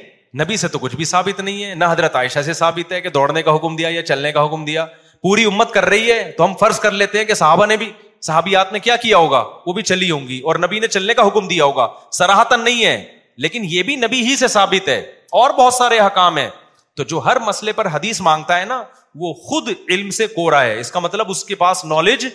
نبی 0.43 0.57
سے 0.57 0.69
تو 0.69 0.79
کچھ 0.79 0.95
بھی 0.97 1.05
ثابت 1.09 1.41
نہیں 1.41 1.65
ہے 1.65 1.75
نہ 1.75 1.85
حضرت 1.91 2.17
عائشہ 2.17 2.39
سے 2.47 2.53
ثابت 2.55 2.91
ہے 2.93 3.01
کہ 3.01 3.09
دوڑنے 3.11 3.43
کا 3.43 3.55
حکم 3.57 3.77
دیا 3.77 3.89
یا 3.91 4.03
چلنے 4.07 4.33
کا 4.33 4.45
حکم 4.47 4.65
دیا 4.65 4.85
پوری 5.23 5.45
امت 5.51 5.71
کر 5.73 5.85
رہی 5.93 6.11
ہے 6.11 6.23
تو 6.39 6.45
ہم 6.45 6.55
فرض 6.61 6.79
کر 6.81 6.91
لیتے 7.03 7.19
ہیں 7.19 7.25
کہ 7.25 7.35
صحابہ 7.35 7.67
نے 7.67 7.77
بھی 7.83 7.91
صحابیات 8.29 8.73
نے 8.73 8.79
کیا 8.87 8.97
کیا 9.05 9.17
ہوگا 9.19 9.43
وہ 9.67 9.73
بھی 9.73 9.83
چلی 9.91 10.11
ہوں 10.11 10.27
گی 10.29 10.39
اور 10.51 10.57
نبی 10.65 10.79
نے 10.81 10.87
چلنے 10.97 11.15
کا 11.15 11.27
حکم 11.27 11.49
دیا 11.49 11.65
ہوگا 11.65 11.89
سراہتن 12.19 12.65
نہیں 12.65 12.85
ہے 12.85 12.97
لیکن 13.45 13.63
یہ 13.71 13.83
بھی 13.89 13.97
نبی 14.03 14.21
ہی 14.27 14.37
سے 14.37 14.49
ثابت 14.57 14.89
ہے 14.89 14.99
اور 15.41 15.51
بہت 15.59 15.75
سارے 15.75 15.99
حکام 16.01 16.39
ہیں 16.39 16.49
تو 16.97 17.03
جو 17.13 17.25
ہر 17.25 17.39
مسئلے 17.47 17.73
پر 17.81 17.87
حدیث 17.95 18.21
مانگتا 18.29 18.59
ہے 18.61 18.65
نا 18.65 18.83
وہ 19.21 19.33
خود 19.49 19.69
علم 19.89 20.11
سے 20.21 20.27
کو 20.37 20.51
رہا 20.51 20.65
ہے 20.65 20.79
اس 20.81 20.91
کا 20.93 21.01
مطلب 21.07 21.31
اس 21.31 21.45
کے 21.45 21.55
پاس 21.65 21.85
نالج 21.95 22.27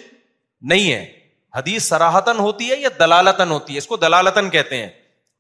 نہیں 0.73 0.91
ہے 0.91 1.05
حدیث 1.55 1.87
سراہتن 1.89 2.39
ہوتی 2.39 2.69
ہے 2.71 2.75
یا 2.79 2.89
دلالتن 2.99 3.51
ہوتی 3.51 3.73
ہے 3.73 3.77
اس 3.77 3.87
کو 3.87 3.97
دلالتن 4.03 4.49
کہتے 4.49 4.77
ہیں 4.81 4.89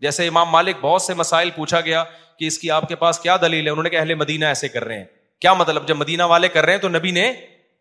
جیسے 0.05 0.27
امام 0.27 0.49
مالک 0.49 0.75
بہت 0.81 1.01
سے 1.01 1.13
مسائل 1.13 1.49
پوچھا 1.55 1.79
گیا 1.81 2.03
کہ 2.41 2.47
اس 2.47 2.57
کی 2.59 2.69
آپ 2.75 2.87
کے 2.89 2.95
پاس 3.01 3.19
کیا 3.23 3.35
دلیل 3.41 3.65
ہے 3.65 3.71
انہوں 3.71 3.83
نے 3.87 3.97
اہل 3.97 4.13
مدینہ 4.19 4.45
ایسے 4.53 4.67
کر 4.75 4.83
رہے 4.89 4.97
ہیں 4.97 5.05
کیا 5.41 5.51
مطلب 5.57 5.87
جب 5.87 5.97
مدینہ 5.97 6.23
والے 6.31 6.47
کر 6.53 6.65
رہے 6.65 6.73
ہیں 6.73 6.79
تو 6.85 6.89
نبی 6.89 7.09
نے 7.17 7.23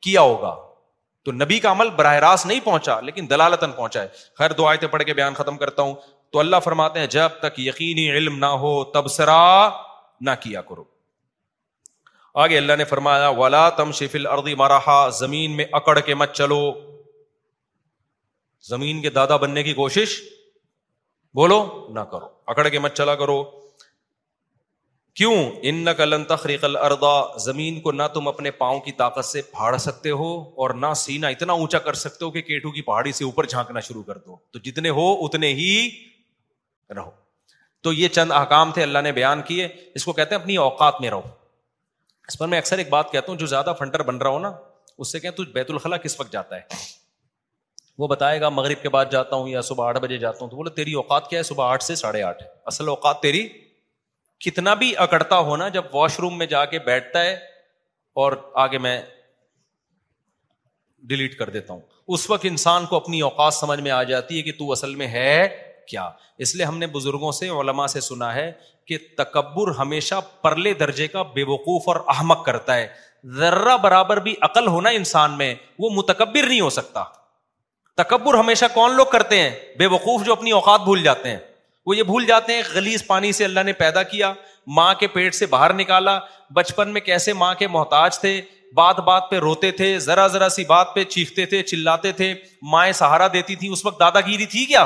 کیا 0.07 0.21
ہوگا 0.31 0.55
تو 1.25 1.33
نبی 1.33 1.59
کا 1.67 1.71
عمل 1.71 1.91
براہ 2.01 2.17
راست 2.25 2.47
نہیں 2.47 2.59
پہنچا 2.65 2.99
لیکن 3.09 3.31
دلالتن 3.31 3.71
پہنچا 3.77 4.03
ہے 4.41 4.49
دو 4.59 4.67
آیتیں 4.69 4.87
پڑھ 4.97 5.03
کے 5.11 5.15
بیان 5.21 5.35
ختم 5.35 5.57
کرتا 5.63 5.83
ہوں 5.83 5.95
تو 6.33 6.39
اللہ 6.41 6.61
فرماتے 6.65 7.01
ہیں 7.01 7.07
جب 7.15 7.39
تک 7.43 7.59
یقینی 7.61 8.09
علم 8.17 8.37
نہ 8.45 8.51
ہو 8.65 8.73
نہ 10.29 10.35
کیا 10.41 10.61
کرو 10.73 10.85
آگے 12.45 12.57
اللہ 12.59 12.77
نے 12.79 12.85
فرمایا 12.91 13.69
تم 13.77 13.93
شفل 14.01 14.27
اردی 14.33 14.55
مراحا 14.65 14.99
زمین 15.21 15.57
میں 15.57 15.65
اکڑ 15.79 15.99
کے 16.11 16.15
مت 16.23 16.35
چلو 16.43 16.59
زمین 18.69 19.01
کے 19.03 19.11
دادا 19.21 19.37
بننے 19.47 19.63
کی 19.71 19.75
کوشش 19.81 20.19
بولو 21.43 21.65
نہ 21.95 22.01
کرو 22.13 22.29
اکڑ 22.55 22.69
کے 22.69 22.79
مت 22.87 22.95
چلا 23.03 23.15
کرو 23.25 23.43
کیوں 25.17 25.35
ان 25.71 25.85
تخریق 26.29 26.65
الردا 26.65 27.13
زمین 27.45 27.81
کو 27.81 27.93
نہ 27.93 28.03
تم 28.15 28.29
اپنے 28.29 28.51
پاؤں 28.59 28.81
کی 28.81 28.93
طاقت 28.99 29.25
سے 29.25 29.41
پھاڑ 29.53 29.77
سکتے 29.85 30.11
ہو 30.21 30.29
اور 30.63 30.71
نہ 30.83 30.93
سینا 30.97 31.29
اتنا 31.35 31.53
اونچا 31.63 31.79
کر 31.87 31.95
سکتے 32.05 32.25
ہو 32.25 32.31
کہ 32.31 32.41
کیٹو 32.51 32.71
کی 32.73 32.83
پہاڑی 32.91 33.13
سے 33.13 33.25
اوپر 33.25 33.47
جھانکنا 33.47 33.81
شروع 33.89 34.03
کر 34.03 34.19
دو 34.27 34.37
تو 34.53 34.59
جتنے 34.65 34.89
ہو 34.99 35.13
اتنے 35.25 35.53
ہی 35.61 35.73
رہو 36.97 37.11
تو 37.83 37.93
یہ 37.93 38.09
چند 38.19 38.33
احکام 38.37 38.73
تھے 38.73 38.83
اللہ 38.83 38.99
نے 39.05 39.13
بیان 39.13 39.43
کیے 39.47 39.69
اس 39.95 40.05
کو 40.05 40.13
کہتے 40.13 40.35
ہیں 40.35 40.41
اپنی 40.43 40.57
اوقات 40.67 41.01
میں 41.01 41.11
رہو 41.11 41.23
اس 42.29 42.39
پر 42.39 42.47
میں 42.49 42.59
اکثر 42.59 42.79
ایک 42.79 42.89
بات 42.89 43.11
کہتا 43.13 43.31
ہوں 43.33 43.39
جو 43.39 43.47
زیادہ 43.53 43.73
فنٹر 43.79 44.03
بن 44.11 44.17
رہا 44.19 44.31
ہو 44.31 44.39
نا 44.39 44.53
اس 44.99 45.13
سے 45.13 45.21
کہیں 45.21 45.31
تو 45.41 45.45
بیت 45.55 45.71
الخلاء 45.71 45.97
کس 46.03 46.19
وقت 46.21 46.33
جاتا 46.33 46.57
ہے 46.57 46.77
وہ 47.99 48.09
بتائے 48.09 48.41
گا 48.41 48.49
مغرب 48.49 48.83
کے 48.83 48.89
بعد 48.89 49.07
جاتا 49.11 49.37
ہوں 49.37 49.49
یا 49.49 49.61
صبح 49.69 49.87
آٹھ 49.89 49.99
بجے 50.03 50.19
جاتا 50.19 50.39
ہوں 50.43 50.51
تو 50.51 50.57
بولے 50.57 50.71
تیری 50.77 50.93
اوقات 51.03 51.29
کیا 51.31 51.39
ہے 51.39 51.43
صبح 51.45 51.73
آٹھ 51.73 51.83
سے 51.85 51.95
ساڑھے 52.05 52.23
آٹھ 52.23 52.43
اصل 52.73 52.89
اوقات 52.89 53.21
تیری 53.23 53.47
کتنا 54.45 54.73
بھی 54.83 54.93
اکڑتا 55.05 55.39
ہونا 55.47 55.69
جب 55.77 55.85
واش 55.95 56.19
روم 56.21 56.39
میں 56.39 56.47
جا 56.53 56.65
کے 56.67 56.79
بیٹھتا 56.85 57.23
ہے 57.25 57.33
اور 58.23 58.33
آگے 58.63 58.79
میں 58.85 59.01
ڈیلیٹ 61.09 61.37
کر 61.39 61.51
دیتا 61.51 61.73
ہوں 61.73 61.81
اس 62.15 62.29
وقت 62.31 62.47
انسان 62.51 62.87
کو 62.87 62.97
اپنی 62.97 63.21
اوقات 63.29 63.55
سمجھ 63.55 63.81
میں 63.81 63.91
آ 63.91 64.03
جاتی 64.13 64.37
ہے 64.37 64.43
کہ 64.43 64.53
تو 64.59 64.71
اصل 64.73 64.95
میں 65.03 65.07
ہے 65.09 65.33
کیا 65.89 66.09
اس 66.45 66.55
لیے 66.57 66.65
ہم 66.67 66.79
نے 66.79 66.87
بزرگوں 66.97 67.33
سے 67.41 67.49
علما 67.61 67.87
سے 67.95 68.01
سنا 68.09 68.35
ہے 68.35 68.51
کہ 68.87 68.99
تکبر 69.19 69.71
ہمیشہ 69.79 70.15
پرلے 70.43 70.73
درجے 70.83 71.07
کا 71.09 71.23
بے 71.37 71.43
وقوف 71.53 71.89
اور 71.89 71.97
احمق 72.17 72.45
کرتا 72.47 72.75
ہے 72.77 72.87
ذرہ 73.39 73.77
برابر 73.83 74.21
بھی 74.27 74.35
عقل 74.49 74.67
ہونا 74.75 74.91
انسان 75.03 75.37
میں 75.39 75.55
وہ 75.79 75.91
متکبر 75.95 76.49
نہیں 76.49 76.61
ہو 76.61 76.71
سکتا 76.81 77.03
تکبر 78.03 78.35
ہمیشہ 78.39 78.65
کون 78.75 78.97
لوگ 78.97 79.07
کرتے 79.13 79.41
ہیں 79.41 79.51
بے 79.79 79.87
وقوف 79.97 80.25
جو 80.27 80.33
اپنی 80.33 80.51
اوقات 80.59 80.81
بھول 80.85 81.03
جاتے 81.03 81.31
ہیں 81.31 81.39
وہ 81.87 81.97
یہ 81.97 82.03
بھول 82.03 82.27
جاتے 82.27 82.55
ہیں 82.57 82.63
گلیس 82.75 83.07
پانی 83.07 83.33
سے 83.33 83.45
اللہ 83.45 83.61
نے 83.67 83.73
پیدا 83.83 84.03
کیا 84.13 84.33
ماں 84.77 84.93
کے 85.01 85.07
پیٹ 85.09 85.35
سے 85.35 85.47
باہر 85.55 85.73
نکالا 85.75 86.19
بچپن 86.55 86.89
میں 86.93 87.01
کیسے 87.01 87.33
ماں 87.33 87.55
کے 87.59 87.69
محتاج 87.77 88.19
تھے 88.19 88.41
بات 88.77 88.99
بات 89.07 89.31
پہ 89.31 89.39
روتے 89.41 89.71
تھے 89.79 89.99
ذرا 89.99 90.27
ذرا 90.35 90.49
سی 90.57 90.65
بات 90.65 90.95
پہ 90.95 91.05
چیختے 91.15 91.47
تھے 91.53 91.63
چلاتے 91.71 92.13
تھے 92.21 92.33
مائیں 92.73 92.93
سہارا 93.01 93.27
دیتی 93.33 93.57
تھی 93.63 93.69
اس 93.73 93.85
وقت 93.87 93.99
دادا 94.01 94.21
گیری 94.27 94.47
تھی 94.53 94.65
کیا 94.65 94.85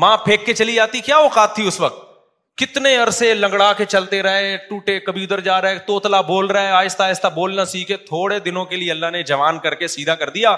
ماں 0.00 0.16
پھینک 0.24 0.46
کے 0.46 0.54
چلی 0.54 0.74
جاتی 0.74 1.00
کیا 1.00 1.16
اوقات 1.26 1.54
تھی 1.54 1.66
اس 1.68 1.80
وقت 1.80 2.04
کتنے 2.60 2.96
عرصے 2.96 3.32
لنگڑا 3.34 3.72
کے 3.76 3.84
چلتے 3.84 4.22
رہے 4.22 4.56
ٹوٹے 4.68 4.98
کبھی 5.06 5.22
ادھر 5.24 5.40
جا 5.48 5.60
رہے 5.62 5.78
توتلا 5.86 6.20
بول 6.32 6.46
رہا 6.46 6.62
ہے 6.62 6.70
آہستہ 6.82 7.02
آہستہ 7.02 7.28
بولنا 7.34 7.64
سیکھے 7.72 7.96
تھوڑے 8.06 8.38
دنوں 8.44 8.64
کے 8.66 8.76
لیے 8.76 8.90
اللہ 8.90 9.10
نے 9.12 9.22
جوان 9.32 9.58
کر 9.62 9.74
کے 9.74 9.86
سیدھا 9.96 10.14
کر 10.22 10.30
دیا 10.38 10.54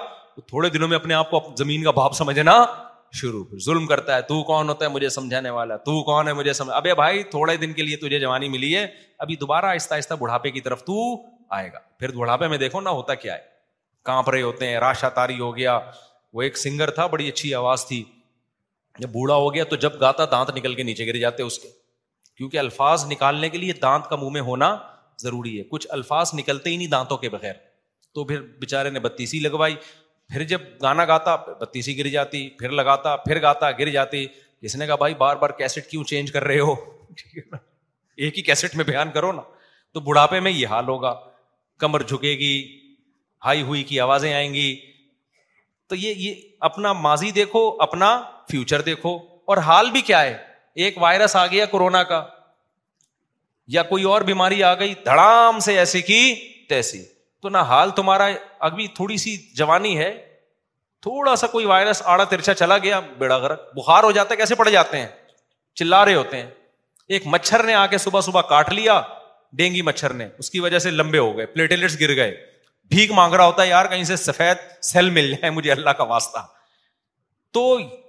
تھوڑے 0.49 0.68
دنوں 0.70 0.89
میں 0.89 0.97
اپنے 0.97 1.14
آپ 1.14 1.31
کو 1.31 1.41
زمین 1.59 1.83
کا 1.85 1.91
بھاپ 1.91 2.14
سمجھنا 2.16 2.57
شروع 3.16 3.44
ظلم 3.64 3.86
کرتا 3.86 4.16
ہے 4.16 4.22
تو 4.28 4.42
کون 4.44 4.68
ہوتا 4.68 4.84
ہے 4.84 4.90
مجھے 4.90 5.09
سمجھانے 5.09 5.50
والا 5.50 5.76
تو 5.76 6.02
کون 6.04 6.28
ہے 6.28 6.32
مجھے 6.32 6.52
سمجھ... 6.52 6.74
ابے 6.74 6.94
بھائی 6.94 7.22
تھوڑے 7.30 7.56
دن 7.56 7.72
کے 7.72 7.82
لیے 7.82 7.96
تجھے 7.96 8.18
جوانی 8.20 8.48
ملی 8.48 8.74
ہے 8.76 8.86
ابھی 9.18 9.36
دوبارہ 9.40 9.66
آہستہ 9.66 9.94
آہستہ 9.94 10.14
بڑھاپے 10.20 10.50
کی 10.50 10.61
طرف 10.61 10.82
تو 10.84 10.94
آئے 11.59 11.72
گا 11.72 11.78
پھر 11.98 12.12
بڑھاپے 12.16 12.48
میں 12.48 12.59
دیکھو 12.59 12.80
نہ 12.80 12.88
ہوتا 12.98 13.14
کیا 13.22 13.34
ہے 13.34 13.46
کانپ 14.04 14.28
رہے 14.30 14.42
ہوتے 14.42 14.68
ہیں 14.68 14.78
راشا 14.80 15.09
تاری 15.20 15.38
ہو 15.38 15.56
گیا 15.56 15.78
وہ 16.34 16.42
ایک 16.42 16.56
سنگر 16.59 16.90
تھا 16.98 17.06
بڑی 17.16 17.28
اچھی 17.28 17.54
آواز 17.54 17.84
تھی 17.88 18.02
جب 19.00 19.09
بوڑھا 19.12 19.34
ہو 19.34 19.52
گیا 19.54 19.64
تو 19.70 19.76
جب 19.84 20.00
گاتا 20.00 20.24
دانت 20.30 20.56
نکل 20.56 20.74
کے 20.74 20.82
نیچے 20.82 21.06
گر 21.06 21.16
جاتے 21.18 21.42
اس 21.42 21.59
کے 21.59 21.68
کیونکہ 22.36 22.59
الفاظ 22.59 23.04
نکالنے 23.11 23.48
کے 23.50 23.59
لیے 23.59 23.72
دانت 23.82 24.09
کا 24.11 24.16
منہ 24.16 24.30
میں 24.32 24.40
ہونا 24.50 24.76
ضروری 25.20 25.59
ہے 25.59 25.64
کچھ 25.70 25.86
الفاظ 25.90 26.30
نکلتے 26.34 26.70
ہی 26.70 26.76
نہیں 26.76 26.88
دانتوں 26.88 27.16
کے 27.18 27.28
بغیر 27.28 27.52
تو 28.14 28.24
پھر 28.24 28.40
بےچارے 28.61 28.90
نے 28.90 29.00
بتیسی 29.00 29.38
لگوائی 29.38 29.74
پھر 30.33 30.43
جب 30.45 30.61
گانا 30.83 31.05
گاتا 31.09 31.35
بتی 31.61 31.83
سی 31.83 31.97
گر 31.99 32.09
جاتی 32.12 32.49
پھر 32.59 32.70
لگاتا 32.81 33.14
پھر 33.16 33.41
گاتا 33.43 33.70
گر 33.79 33.89
جاتی 33.91 34.26
اس 34.68 34.74
نے 34.76 34.87
کہا 34.87 34.95
بھائی 35.03 35.14
بار 35.24 35.37
بار 35.43 35.51
کیسٹ 35.59 35.91
کیوں 35.91 36.03
چینج 36.11 36.33
کر 36.33 36.45
رہے 36.45 36.59
ہو 36.61 36.74
ایک 38.16 38.39
ہی 38.39 38.43
کیسٹ 38.43 38.74
میں 38.76 38.85
بیان 38.85 39.11
کرو 39.14 39.31
نا 39.33 39.43
تو 39.95 40.01
بڑھاپے 40.09 40.41
میں 40.47 40.51
یہ 40.51 40.66
حال 40.76 40.89
ہوگا 40.89 41.14
کمر 41.85 42.03
جھکے 42.03 42.33
گی 42.39 42.53
ہائی 43.45 43.62
ہوئی 43.68 43.83
کی 43.91 44.01
آوازیں 44.01 44.33
آئیں 44.33 44.53
گی 44.55 44.68
تو 45.89 45.95
یہ 45.97 46.14
یہ 46.26 46.35
اپنا 46.68 46.93
ماضی 47.07 47.31
دیکھو 47.41 47.62
اپنا 47.83 48.11
فیوچر 48.51 48.81
دیکھو 48.91 49.14
اور 49.51 49.57
حال 49.70 49.91
بھی 49.91 50.01
کیا 50.11 50.22
ہے 50.22 50.37
ایک 50.85 50.99
وائرس 51.03 51.37
آ 51.37 51.47
گیا 51.47 51.64
کورونا 51.76 52.03
کا 52.11 52.22
یا 53.76 53.83
کوئی 53.93 54.05
اور 54.12 54.22
بیماری 54.33 54.62
آ 54.62 54.74
گئی 54.81 54.95
دھڑام 55.05 55.61
سے 55.68 55.79
ایسی 55.79 56.03
کی 56.11 56.20
تیسی 56.68 57.03
تو 57.43 57.49
نہ 57.49 57.59
حال 57.70 57.91
تمہارا 57.97 58.26
ابھی 58.68 58.86
تھوڑی 58.95 59.16
سی 59.24 59.36
جوانی 59.57 59.97
ہے 59.99 60.11
تھوڑا 61.03 61.34
سا 61.36 61.47
کوئی 61.47 61.64
وائرس 61.66 62.03
آڑا 62.14 62.24
ترچا 62.30 62.55
چلا 62.55 62.78
گیا 62.86 62.99
بیڑا 63.18 63.39
گرک 63.39 63.61
بخار 63.76 64.05
ہو 64.05 64.11
جاتا 64.12 64.32
ہے 64.34 64.36
کیسے 64.39 64.55
پڑ 64.55 64.68
جاتے 64.68 64.99
ہیں 64.99 65.07
چلا 65.80 66.05
رہے 66.05 66.14
ہوتے 66.14 66.36
ہیں 66.36 66.47
ایک 67.16 67.26
مچھر 67.34 67.62
نے 67.64 67.74
آ 67.74 67.86
کے 67.93 67.99
صبح 67.99 68.20
صبح 68.26 68.41
کاٹ 68.49 68.72
لیا 68.72 69.01
ڈینگی 69.59 69.82
مچھر 69.82 70.12
نے 70.14 70.28
اس 70.39 70.51
کی 70.51 70.61
وجہ 70.61 70.78
سے 70.86 70.91
لمبے 70.91 71.18
ہو 71.18 71.36
گئے 71.36 71.47
پلیٹلیٹس 71.53 72.01
گر 72.01 72.14
گئے 72.16 72.34
بھیک 72.95 73.11
مانگ 73.20 73.34
رہا 73.34 73.47
ہوتا 73.47 73.62
ہے 73.62 73.68
یار 73.68 73.86
کہیں 73.93 74.03
سے 74.11 74.16
سفید 74.16 74.59
سیل 74.91 75.11
مل 75.18 75.30
جائے 75.34 75.51
مجھے 75.51 75.70
اللہ 75.72 75.91
کا 75.99 76.05
واسطہ 76.14 76.39
تو 77.57 77.62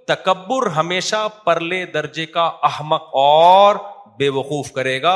تکبر 0.06 0.66
ہمیشہ 0.76 1.26
پرلے 1.44 1.84
درجے 1.94 2.26
کا 2.36 2.44
احمق 2.70 3.08
اور 3.22 3.76
بے 4.18 4.28
وقوف 4.38 4.72
کرے 4.72 5.00
گا 5.02 5.14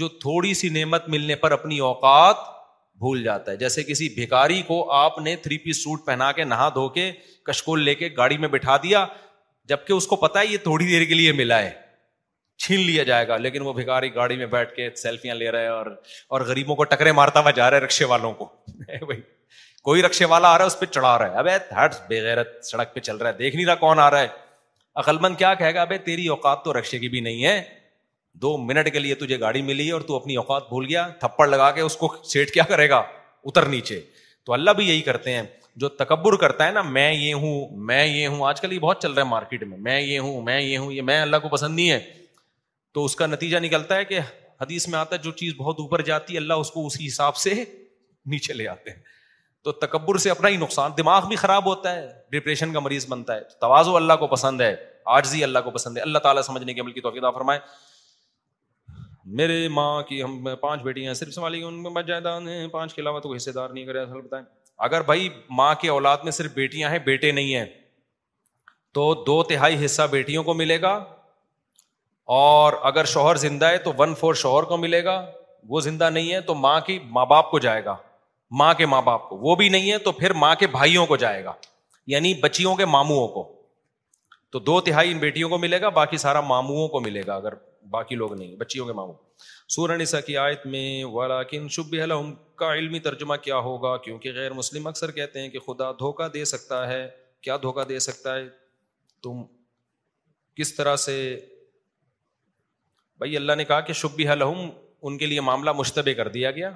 جو 0.00 0.08
تھوڑی 0.24 0.52
سی 0.54 0.68
نعمت 0.80 1.08
ملنے 1.14 1.34
پر 1.44 1.52
اپنی 1.58 1.78
اوقات 1.90 2.50
بھول 3.02 3.22
جاتا 3.22 3.50
ہے 3.52 3.56
جیسے 3.60 3.82
کسی 3.84 4.08
بھیکاری 4.16 4.60
کو 4.66 4.76
آپ 5.04 5.18
نے 5.28 5.34
تھری 5.44 5.56
پیس 5.62 5.82
سوٹ 5.84 6.04
پہنا 6.06 6.30
کے 6.38 6.44
نہا 6.50 6.68
دھو 6.74 6.88
کے 6.98 7.10
کشکول 7.48 7.80
لے 7.88 7.94
کے 8.02 8.08
گاڑی 8.16 8.36
میں 8.42 8.48
بٹھا 8.52 8.76
دیا 8.82 9.06
جبکہ 9.72 9.92
اس 9.92 10.06
کو 10.10 10.16
پتا 10.26 10.40
ہے 10.40 10.46
یہ 10.50 10.62
تھوڑی 10.66 10.86
دیر 10.90 11.04
کے 11.12 11.18
لیے 11.18 11.32
ملا 11.40 11.58
ہے 11.62 11.70
چھین 12.64 12.80
لیا 12.90 13.02
جائے 13.08 13.26
گا 13.28 13.36
لیکن 13.46 13.62
وہ 13.68 13.72
بھیکاری 13.80 14.14
گاڑی 14.20 14.36
میں 14.42 14.46
بیٹھ 14.54 14.74
کے 14.76 14.88
سیلفیاں 15.02 15.34
لے 15.40 15.50
رہے 15.50 15.66
اور 15.78 15.86
اور 16.36 16.40
غریبوں 16.52 16.76
کو 16.80 16.84
ٹکرے 16.94 17.12
مارتا 17.20 17.40
ہوا 17.40 17.50
جا 17.58 17.70
رہا 17.70 17.76
ہے 17.78 17.82
رکشے 17.88 18.04
والوں 18.14 18.32
کو 18.42 18.48
کوئی 19.88 20.02
رکشے 20.08 20.24
والا 20.34 20.48
آ 20.48 20.56
رہا 20.58 20.64
ہے 20.64 20.74
اس 20.74 20.78
پہ 20.80 20.86
چڑھا 20.96 21.18
رہا 21.18 21.32
ہے 21.32 21.38
ابے 21.44 21.56
ہٹ 21.78 21.94
بےغیرت 22.08 22.58
سڑک 22.70 22.94
پہ 22.94 23.00
چل 23.08 23.16
رہا 23.16 23.28
ہے 23.36 23.44
دیکھ 23.44 23.56
نہیں 23.56 23.66
رہا 23.72 23.84
کون 23.84 23.98
آ 24.06 24.08
رہا 24.14 24.22
ہے 24.22 24.28
عقلمند 25.02 25.36
کیا 25.44 25.54
کہے 25.62 25.74
گا 25.74 25.82
ابے 25.90 25.98
تیری 26.10 26.26
اوقات 26.36 26.64
تو 26.64 26.72
رکشے 26.78 26.98
کی 27.04 27.08
بھی 27.16 27.20
نہیں 27.30 27.44
ہے 27.44 27.60
دو 28.40 28.56
منٹ 28.58 28.92
کے 28.92 28.98
لیے 28.98 29.14
تجھے 29.14 29.38
گاڑی 29.40 29.62
ملی 29.62 29.90
اور 29.90 30.00
تو 30.08 30.16
اپنی 30.16 30.36
اوقات 30.36 30.68
بھول 30.68 30.86
گیا 30.88 31.06
تھپڑ 31.20 31.46
لگا 31.48 31.70
کے 31.76 31.80
اس 31.80 31.96
کو 31.96 32.14
سیٹ 32.32 32.50
کیا 32.54 32.62
کرے 32.68 32.88
گا 32.90 33.02
اتر 33.44 33.66
نیچے 33.68 34.00
تو 34.46 34.52
اللہ 34.52 34.70
بھی 34.76 34.88
یہی 34.88 35.00
کرتے 35.02 35.32
ہیں 35.34 35.42
جو 35.82 35.88
تکبر 35.98 36.36
کرتا 36.40 36.66
ہے 36.66 36.72
نا 36.72 36.82
میں 36.82 37.12
یہ 37.14 37.34
ہوں 37.42 37.68
میں 37.88 38.04
یہ 38.06 38.26
ہوں 38.26 38.44
آج 38.48 38.60
کل 38.60 38.72
یہ 38.72 38.78
بہت 38.78 39.02
چل 39.02 39.12
رہا 39.12 39.22
ہے 39.22 39.28
مارکیٹ 39.28 39.62
میں 39.66 39.78
میں 39.80 40.00
یہ 40.00 40.18
ہوں 40.18 40.42
میں 40.44 40.60
یہ 40.60 40.76
ہوں 40.78 40.92
یہ 40.92 41.02
میں 41.02 41.20
اللہ 41.20 41.36
کو 41.42 41.48
پسند 41.52 41.74
نہیں 41.76 41.90
ہے 41.90 41.98
تو 42.94 43.04
اس 43.04 43.14
کا 43.16 43.26
نتیجہ 43.26 43.58
نکلتا 43.62 43.96
ہے 43.96 44.04
کہ 44.04 44.18
حدیث 44.60 44.88
میں 44.88 44.98
آتا 44.98 45.16
ہے 45.16 45.20
جو 45.22 45.30
چیز 45.42 45.54
بہت 45.56 45.80
اوپر 45.80 46.02
جاتی 46.08 46.32
ہے 46.34 46.38
اللہ 46.38 46.62
اس 46.64 46.70
کو 46.70 46.86
اسی 46.86 47.06
حساب 47.06 47.36
سے 47.36 47.54
نیچے 48.34 48.52
لے 48.52 48.66
آتے 48.68 48.90
ہیں 48.90 48.98
تو 49.64 49.72
تکبر 49.86 50.16
سے 50.18 50.30
اپنا 50.30 50.48
ہی 50.48 50.56
نقصان 50.56 50.90
دماغ 50.98 51.26
بھی 51.28 51.36
خراب 51.36 51.66
ہوتا 51.66 51.94
ہے 51.94 52.06
ڈپریشن 52.32 52.72
کا 52.72 52.80
مریض 52.80 53.06
بنتا 53.08 53.34
ہے 53.34 53.40
توازو 53.60 53.96
اللہ 53.96 54.12
کو 54.20 54.26
پسند 54.26 54.60
ہے 54.60 54.74
آج 55.16 55.28
ہی 55.34 55.42
اللہ 55.44 55.58
کو 55.64 55.70
پسند 55.70 55.96
ہے 55.96 56.02
اللہ 56.02 56.18
تعالیٰ 56.26 56.42
سمجھنے 56.42 56.74
کے 56.74 56.80
عمل 56.80 56.92
کی 56.92 57.00
توفیدہ 57.00 57.30
فرمائے 57.34 57.58
میرے 59.38 59.66
ماں 59.72 60.02
کی 60.02 60.22
ہم 60.22 60.46
پانچ 60.60 60.82
بیٹیاں 60.82 61.06
ہیں 61.08 61.14
صرف 61.14 61.32
سنبھالی 61.34 61.62
ان 61.64 61.74
میں 61.82 61.90
مت 61.90 62.06
جائیداد 62.06 62.48
پانچ 62.70 62.94
کے 62.94 63.00
علاوہ 63.02 63.18
تو 63.20 63.32
حصے 63.34 63.52
دار 63.52 63.70
نہیں 63.70 63.84
کرے 63.86 64.00
اصل 64.00 64.20
بتائیں 64.20 64.44
اگر 64.86 65.02
بھائی 65.10 65.28
ماں 65.56 65.74
کی 65.80 65.88
اولاد 65.88 66.24
میں 66.24 66.32
صرف 66.32 66.54
بیٹیاں 66.54 66.90
ہیں 66.90 66.98
بیٹے 67.04 67.30
نہیں 67.32 67.54
ہیں 67.54 67.64
تو 68.94 69.12
دو 69.26 69.42
تہائی 69.50 69.84
حصہ 69.84 70.02
بیٹیوں 70.10 70.42
کو 70.44 70.54
ملے 70.54 70.80
گا 70.82 70.92
اور 72.38 72.72
اگر 72.90 73.04
شوہر 73.12 73.36
زندہ 73.46 73.66
ہے 73.70 73.78
تو 73.84 73.92
ون 73.98 74.14
فور 74.20 74.34
شوہر 74.42 74.62
کو 74.72 74.76
ملے 74.76 75.04
گا 75.04 75.24
وہ 75.68 75.80
زندہ 75.80 76.10
نہیں 76.10 76.32
ہے 76.32 76.40
تو 76.48 76.54
ماں 76.54 76.78
کی 76.86 76.98
ماں 77.10 77.26
باپ 77.26 77.50
کو 77.50 77.58
جائے 77.66 77.84
گا 77.84 77.94
ماں 78.58 78.72
کے 78.78 78.86
ماں 78.86 79.02
باپ 79.02 79.28
کو 79.28 79.36
وہ 79.48 79.54
بھی 79.56 79.68
نہیں 79.68 79.90
ہے 79.92 79.98
تو 80.08 80.12
پھر 80.12 80.32
ماں 80.44 80.54
کے 80.58 80.66
بھائیوں 80.76 81.06
کو 81.06 81.16
جائے 81.16 81.44
گا 81.44 81.52
یعنی 82.14 82.34
بچیوں 82.42 82.74
کے 82.76 82.84
ماموں 82.96 83.26
کو 83.34 83.48
تو 84.52 84.58
دو 84.58 84.80
تہائی 84.88 85.10
ان 85.12 85.18
بیٹیوں 85.18 85.48
کو 85.50 85.58
ملے 85.58 85.80
گا 85.80 85.88
باقی 85.98 86.16
سارا 86.26 86.40
ماموں 86.48 86.86
کو 86.88 87.00
ملے 87.00 87.22
گا 87.26 87.34
اگر 87.34 87.54
باقی 87.90 88.14
لوگ 88.16 88.32
نہیں 88.34 88.54
بچیوں 88.56 88.86
کے 88.86 88.92
ماموں 88.92 89.14
سورہ 89.74 89.96
نساء 89.96 90.20
کی 90.26 90.36
آیت 90.36 90.66
میں 90.72 91.04
ولیکن 91.12 91.68
شبہ 91.76 92.06
لہم 92.06 92.32
کا 92.56 92.72
علمی 92.74 92.98
ترجمہ 93.00 93.36
کیا 93.42 93.56
ہوگا 93.68 93.96
کیونکہ 94.04 94.32
غیر 94.34 94.52
مسلم 94.52 94.86
اکثر 94.86 95.10
کہتے 95.10 95.40
ہیں 95.40 95.48
کہ 95.50 95.58
خدا 95.66 95.90
دھوکہ 95.98 96.28
دے 96.34 96.44
سکتا 96.50 96.86
ہے 96.88 97.06
کیا 97.42 97.56
دھوکہ 97.62 97.84
دے 97.88 97.98
سکتا 97.98 98.34
ہے 98.36 98.46
تم 99.22 99.42
کس 100.56 100.74
طرح 100.74 100.96
سے 101.06 101.16
بھائی 103.18 103.36
اللہ 103.36 103.52
نے 103.58 103.64
کہا 103.64 103.80
کہ 103.80 103.92
شبہ 103.92 104.34
لہم 104.34 104.70
ان 105.06 105.18
کے 105.18 105.26
لیے 105.26 105.40
معاملہ 105.40 105.72
مشتبہ 105.76 106.12
کر 106.16 106.28
دیا 106.36 106.50
گیا 106.50 106.70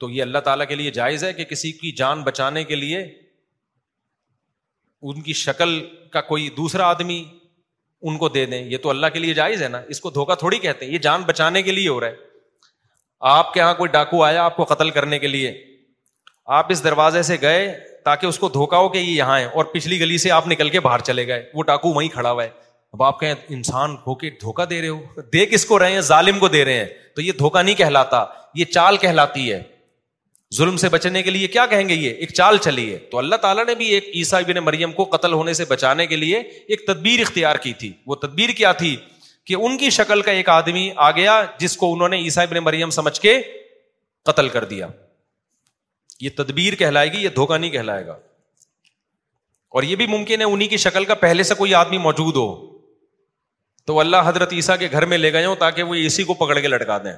تو 0.00 0.08
یہ 0.10 0.22
اللہ 0.22 0.38
تعالیٰ 0.44 0.66
کے 0.68 0.74
لیے 0.74 0.90
جائز 0.98 1.24
ہے 1.24 1.32
کہ 1.34 1.44
کسی 1.44 1.70
کی 1.78 1.90
جان 1.96 2.22
بچانے 2.24 2.62
کے 2.64 2.74
لیے 2.76 3.00
ان 5.10 5.20
کی 5.22 5.32
شکل 5.42 5.78
کا 6.12 6.20
کوئی 6.20 6.48
دوسرا 6.56 6.86
آدمی 6.90 7.22
ان 8.08 8.16
کو 8.18 8.28
دے 8.34 8.44
دیں 8.46 8.62
یہ 8.64 8.76
تو 8.82 8.90
اللہ 8.90 9.06
کے 9.12 9.18
لیے 9.18 9.34
جائز 9.34 9.62
ہے 9.62 9.68
نا 9.68 9.80
اس 9.94 10.00
کو 10.00 10.10
دھوکا 10.10 10.34
تھوڑی 10.42 10.58
کہتے 10.58 10.84
ہیں 10.84 10.92
یہ 10.92 10.98
جان 11.06 11.22
بچانے 11.26 11.62
کے 11.62 11.72
لیے 11.72 11.88
ہو 11.88 12.00
رہا 12.00 12.06
ہے 12.08 12.28
آپ 13.38 13.52
کے 13.54 13.60
یہاں 13.60 13.74
کوئی 13.74 13.88
ڈاکو 13.92 14.22
آیا 14.24 14.44
آپ 14.44 14.56
کو 14.56 14.64
قتل 14.68 14.90
کرنے 14.90 15.18
کے 15.18 15.28
لیے 15.28 15.52
آپ 16.58 16.70
اس 16.72 16.82
دروازے 16.84 17.22
سے 17.22 17.36
گئے 17.40 17.68
تاکہ 18.04 18.26
اس 18.26 18.38
کو 18.38 18.48
دھوکا 18.48 18.76
ہو 18.78 18.88
کہ 18.88 18.98
یہاں 18.98 19.38
ہے 19.38 19.44
اور 19.44 19.64
پچھلی 19.72 19.98
گلی 20.00 20.16
سے 20.18 20.30
آپ 20.32 20.46
نکل 20.48 20.68
کے 20.70 20.80
باہر 20.80 21.00
چلے 21.08 21.26
گئے 21.26 21.44
وہ 21.54 21.62
ڈاکو 21.66 21.92
وہی 21.94 22.08
کھڑا 22.08 22.30
ہوا 22.30 22.42
ہے 22.44 22.48
اب 22.92 23.02
آپ 23.02 23.18
کہیں 23.20 23.34
انسان 23.56 23.96
ہو 24.06 24.14
کے 24.22 24.30
دھوکا 24.40 24.64
دے 24.70 24.80
رہے 24.80 24.88
ہو 24.88 25.20
دے 25.32 25.44
کس 25.46 25.64
کو 25.66 25.78
رہے 25.78 25.92
ہیں 25.92 26.00
ظالم 26.10 26.38
کو 26.38 26.48
دے 26.54 26.64
رہے 26.64 26.78
ہیں 26.78 26.86
تو 27.16 27.22
یہ 27.22 27.32
دھوکا 27.38 27.62
نہیں 27.62 27.74
کہلاتا 27.76 28.24
یہ 28.54 28.64
چال 28.72 28.96
کہلاتی 29.06 29.50
ہے 29.52 29.62
ظلم 30.56 30.76
سے 30.76 30.88
بچنے 30.88 31.22
کے 31.22 31.30
لیے 31.30 31.46
کیا 31.48 31.64
کہیں 31.72 31.88
گے 31.88 31.94
یہ 31.94 32.10
ایک 32.22 32.32
چال 32.34 32.56
چلی 32.62 32.92
ہے 32.92 32.96
تو 33.10 33.18
اللہ 33.18 33.36
تعالیٰ 33.42 33.64
نے 33.66 33.74
بھی 33.80 33.86
ایک 33.94 34.08
عیسیٰ 34.14 34.40
بن 34.46 34.58
مریم 34.64 34.92
کو 34.92 35.04
قتل 35.12 35.32
ہونے 35.32 35.52
سے 35.54 35.64
بچانے 35.68 36.06
کے 36.06 36.16
لیے 36.16 36.38
ایک 36.68 36.86
تدبیر 36.86 37.20
اختیار 37.20 37.56
کی 37.66 37.72
تھی 37.80 37.92
وہ 38.06 38.14
تدبیر 38.22 38.50
کیا 38.62 38.72
تھی 38.80 38.96
کہ 39.46 39.54
ان 39.54 39.76
کی 39.78 39.90
شکل 39.90 40.22
کا 40.22 40.32
ایک 40.38 40.48
آدمی 40.48 40.88
آ 41.06 41.10
گیا 41.20 41.40
جس 41.58 41.76
کو 41.76 41.92
انہوں 41.92 42.08
نے 42.08 42.16
عیسائی 42.24 42.46
بن 42.50 42.58
مریم 42.64 42.90
سمجھ 42.98 43.18
کے 43.20 43.40
قتل 44.30 44.48
کر 44.56 44.64
دیا 44.72 44.86
یہ 46.20 46.30
تدبیر 46.36 46.74
کہلائے 46.78 47.12
گی 47.12 47.22
یہ 47.22 47.28
دھوکہ 47.36 47.56
نہیں 47.58 47.70
کہلائے 47.70 48.06
گا 48.06 48.16
اور 49.78 49.82
یہ 49.82 49.96
بھی 49.96 50.06
ممکن 50.06 50.40
ہے 50.40 50.46
انہیں 50.52 50.68
کی 50.68 50.76
شکل 50.84 51.04
کا 51.04 51.14
پہلے 51.24 51.42
سے 51.50 51.54
کوئی 51.54 51.74
آدمی 51.74 51.98
موجود 52.08 52.36
ہو 52.36 52.48
تو 53.86 54.00
اللہ 54.00 54.22
حضرت 54.26 54.52
عیسیٰ 54.52 54.78
کے 54.78 54.88
گھر 54.92 55.04
میں 55.12 55.18
لے 55.18 55.32
گئے 55.32 55.44
ہوں 55.46 55.56
تاکہ 55.58 55.82
وہ 55.82 55.94
اسی 56.04 56.24
کو 56.24 56.34
پکڑ 56.44 56.58
کے 56.60 56.68
لٹکا 56.68 56.98
دیں 57.04 57.12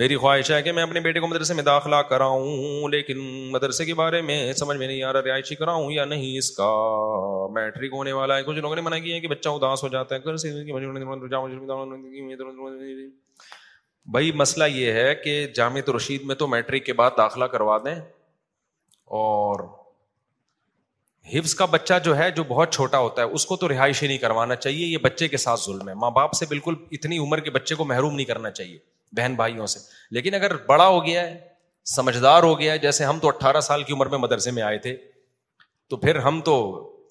میری 0.00 0.16
خواہش 0.16 0.50
ہے 0.50 0.60
کہ 0.62 0.72
میں 0.76 0.82
اپنے 0.82 1.00
بیٹے 1.00 1.20
کو 1.20 1.26
مدرسے 1.26 1.54
میں 1.54 1.62
داخلہ 1.64 1.96
کراؤں 2.08 2.88
لیکن 2.90 3.18
مدرسے 3.52 3.84
کے 3.84 3.92
بارے 4.00 4.20
میں 4.22 4.52
سمجھ 4.52 4.76
میں 4.78 4.86
نہیں 4.86 5.02
آ 5.02 5.12
رہا 5.12 5.22
رہائشی 5.26 5.54
کراؤں 5.60 5.90
یا 5.90 6.04
نہیں 6.04 6.36
اس 6.38 6.50
کا 6.56 6.66
میٹرک 7.54 7.92
ہونے 7.92 8.12
والا 8.12 8.36
ہے 8.36 8.42
کچھ 8.46 8.58
لوگوں 8.58 8.76
نے 8.76 8.80
منع 8.88 8.98
کیا 9.04 9.14
ہے 9.14 9.20
کہ 9.20 9.28
بچہ 9.28 9.48
اداس 9.48 9.82
ہو 9.82 9.88
جاتا 9.94 10.14
ہے 10.16 10.64
بھائی 14.12 14.32
مسئلہ 14.40 14.64
یہ 14.72 14.92
ہے 14.92 15.14
کہ 15.22 15.32
جامع 15.54 15.80
رشید 15.96 16.24
میں 16.26 16.34
تو 16.42 16.46
میٹرک 16.46 16.84
کے 16.86 16.92
بعد 17.00 17.10
داخلہ 17.18 17.44
کروا 17.54 17.76
دیں 17.84 17.94
اور 19.20 19.60
حفظ 21.32 21.54
کا 21.54 21.64
بچہ 21.76 21.94
جو 22.04 22.16
ہے 22.18 22.30
جو 22.40 22.44
بہت 22.48 22.72
چھوٹا 22.72 22.98
ہوتا 23.06 23.22
ہے 23.22 23.26
اس 23.38 23.46
کو 23.46 23.56
تو 23.64 23.68
رہائشی 23.68 24.06
نہیں 24.06 24.18
کروانا 24.26 24.54
چاہیے 24.56 24.86
یہ 24.86 24.98
بچے 25.08 25.28
کے 25.28 25.36
ساتھ 25.46 25.60
ظلم 25.64 25.88
ہے 25.88 25.94
ماں 26.04 26.10
باپ 26.20 26.32
سے 26.42 26.46
بالکل 26.50 26.74
اتنی 26.98 27.18
عمر 27.26 27.40
کے 27.40 27.50
بچے 27.58 27.74
کو 27.74 27.84
محروم 27.94 28.14
نہیں 28.14 28.26
کرنا 28.34 28.50
چاہیے 28.60 28.78
بہن 29.16 29.34
بھائیوں 29.34 29.66
سے 29.74 29.80
لیکن 30.16 30.34
اگر 30.34 30.56
بڑا 30.72 30.86
ہو 30.86 31.04
گیا 31.06 31.22
ہے 31.26 31.36
سمجھدار 31.94 32.42
ہو 32.42 32.58
گیا 32.60 32.72
ہے 32.72 32.78
جیسے 32.84 33.04
ہم 33.04 33.18
تو 33.24 33.28
اٹھارہ 33.28 33.60
سال 33.70 33.82
کی 33.88 33.92
عمر 33.92 34.06
میں 34.14 34.18
مدرسے 34.18 34.50
میں 34.58 34.62
آئے 34.62 34.78
تھے 34.86 34.96
تو 35.90 35.96
پھر 36.04 36.16
ہم 36.26 36.40
تو 36.50 36.56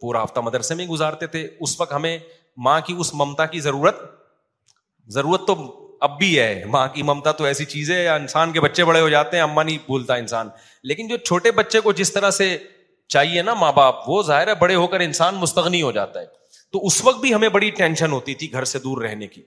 پورا 0.02 0.24
ہفتہ 0.24 0.40
مدرسے 0.48 0.76
میں 0.80 0.86
گزارتے 0.88 1.28
تھے 1.36 1.48
اس 1.68 1.80
وقت 1.82 1.94
ہمیں 1.94 2.18
ماں 2.68 2.80
کی 2.88 2.94
اس 3.04 3.14
ممتا 3.22 3.46
کی 3.56 3.60
ضرورت 3.68 4.02
ضرورت 5.18 5.46
تو 5.48 5.56
اب 6.06 6.18
بھی 6.18 6.30
ہے 6.40 6.52
ماں 6.76 6.88
کی 6.94 7.04
ممتا 7.10 7.32
تو 7.40 7.44
ایسی 7.50 7.66
چیز 7.74 7.92
ہے 7.92 8.08
انسان 8.16 8.52
کے 8.56 8.62
بچے 8.68 8.86
بڑے 8.92 9.02
ہو 9.02 9.10
جاتے 9.10 9.38
ہیں 9.38 9.44
اما 9.44 9.64
نہیں 9.70 9.78
بھولتا 9.86 10.16
انسان 10.24 10.50
لیکن 10.92 11.08
جو 11.08 11.18
چھوٹے 11.30 11.52
بچے 11.60 11.80
کو 11.88 11.92
جس 12.02 12.12
طرح 12.14 12.32
سے 12.40 12.48
چاہیے 13.16 13.42
نا 13.50 13.54
ماں 13.64 13.72
باپ 13.82 14.10
وہ 14.10 14.22
ظاہر 14.30 14.48
ہے 14.48 14.54
بڑے 14.66 14.76
ہو 14.84 14.88
کر 14.94 15.00
انسان 15.10 15.36
مستغنی 15.46 15.82
ہو 15.82 15.92
جاتا 16.00 16.20
ہے 16.22 16.26
تو 16.74 16.86
اس 16.88 17.04
وقت 17.06 17.20
بھی 17.26 17.34
ہمیں 17.34 17.50
بڑی 17.58 17.70
ٹینشن 17.80 18.12
ہوتی 18.18 18.34
تھی 18.42 18.52
گھر 18.60 18.64
سے 18.76 18.80
دور 18.88 19.02
رہنے 19.08 19.28
کی 19.36 19.42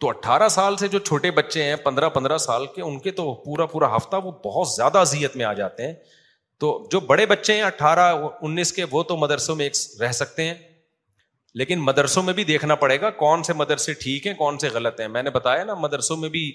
تو 0.00 0.08
اٹھارہ 0.08 0.48
سال 0.48 0.76
سے 0.80 0.88
جو 0.88 0.98
چھوٹے 0.98 1.30
بچے 1.38 1.62
ہیں 1.62 1.74
پندرہ 1.84 2.08
پندرہ 2.08 2.36
سال 2.38 2.66
کے 2.74 2.82
ان 2.82 2.98
کے 3.06 3.10
تو 3.16 3.32
پورا 3.44 3.64
پورا 3.72 3.94
ہفتہ 3.96 4.16
وہ 4.24 4.30
بہت 4.44 4.68
زیادہ 4.74 4.98
اذیت 4.98 5.36
میں 5.36 5.44
آ 5.44 5.52
جاتے 5.58 5.86
ہیں 5.86 5.92
تو 6.60 6.70
جو 6.92 7.00
بڑے 7.10 7.26
بچے 7.26 7.54
ہیں 7.54 7.62
اٹھارہ 7.62 8.06
انیس 8.48 8.72
کے 8.72 8.84
وہ 8.90 9.02
تو 9.10 9.16
مدرسوں 9.16 9.56
میں 9.56 9.64
ایک 9.64 9.76
رہ 10.02 10.12
سکتے 10.20 10.44
ہیں 10.44 10.54
لیکن 11.60 11.78
مدرسوں 11.84 12.22
میں 12.22 12.32
بھی 12.34 12.44
دیکھنا 12.52 12.74
پڑے 12.84 13.00
گا 13.00 13.10
کون 13.22 13.42
سے 13.42 13.52
مدرسے 13.62 13.92
ٹھیک 14.02 14.26
ہیں 14.26 14.34
کون 14.40 14.58
سے 14.64 14.68
غلط 14.72 15.00
ہیں 15.00 15.08
میں 15.18 15.22
نے 15.22 15.30
بتایا 15.38 15.64
نا 15.70 15.74
مدرسوں 15.84 16.16
میں 16.16 16.28
بھی 16.36 16.50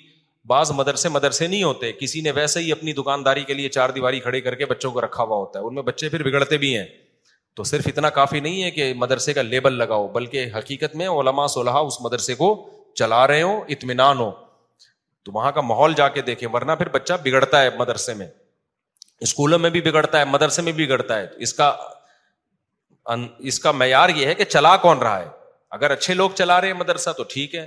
بعض 0.54 0.72
مدرسے 0.76 1.10
مدرسے 1.10 1.48
نہیں 1.48 1.64
ہوتے 1.64 1.92
کسی 2.00 2.22
نے 2.22 2.32
ویسے 2.36 2.60
ہی 2.64 2.72
اپنی 2.72 2.94
دکانداری 3.02 3.44
کے 3.48 3.54
لیے 3.54 3.70
چار 3.78 3.90
دیواری 3.98 4.20
کھڑے 4.28 4.42
کر 4.48 4.56
کے 4.56 4.66
بچوں 4.74 4.92
کو 4.98 5.02
رکھا 5.02 5.24
ہوا 5.24 5.38
ہوتا 5.38 5.60
ہے 5.60 5.64
ان 5.66 5.76
میں 5.76 5.84
بچے 5.92 6.10
پھر 6.10 6.24
بگڑتے 6.30 6.58
بھی 6.66 6.76
ہیں 6.78 6.86
تو 7.56 7.64
صرف 7.74 7.88
اتنا 7.88 8.10
کافی 8.20 8.40
نہیں 8.40 8.64
ہے 8.64 8.70
کہ 8.72 8.94
مدرسے 9.06 9.34
کا 9.34 9.42
لیبل 9.42 9.74
لگاؤ 9.80 10.08
بلکہ 10.14 10.48
حقیقت 10.58 10.96
میں 11.02 11.08
علماء 11.20 11.46
صلاح 11.58 11.80
اس 11.86 12.02
مدرسے 12.06 12.36
کو 12.44 12.50
چلا 13.00 13.26
رہے 13.28 13.42
ہوں 13.42 13.62
اطمینان 13.76 14.18
ہو 14.20 14.30
تو 15.26 15.32
وہاں 15.36 15.52
کا 15.52 15.62
ماحول 15.70 15.94
جا 16.00 16.08
کے 16.18 16.22
دیکھیں 16.32 16.48
ورنہ 16.54 16.72
پھر 16.82 16.90
بچہ 16.98 17.14
بگڑتا 17.24 17.62
ہے 17.64 17.70
مدرسے 17.78 18.14
میں 18.20 18.28
اسکولوں 19.28 19.60
میں 19.60 19.70
بھی 19.76 19.82
بگڑتا 19.82 20.20
ہے 20.20 20.26
مدرسے 20.36 20.62
میں 20.62 20.72
بھی 20.80 20.86
بگڑتا 20.88 21.18
ہے 21.20 21.28
اس 21.48 21.54
کا 21.54 21.72
اس 23.52 23.60
کا 23.66 23.72
معیار 23.82 24.10
یہ 24.16 24.26
ہے 24.26 24.36
کہ 24.36 24.44
چلا 24.58 24.76
کون 24.86 24.98
رہا 25.08 25.20
ہے 25.20 25.28
اگر 25.78 25.92
اچھے 25.92 26.14
لوگ 26.14 26.30
چلا 26.42 26.60
رہے 26.62 26.68
ہیں 26.72 26.78
مدرسہ 26.84 27.10
تو 27.18 27.24
ٹھیک 27.34 27.56
ہے 27.56 27.66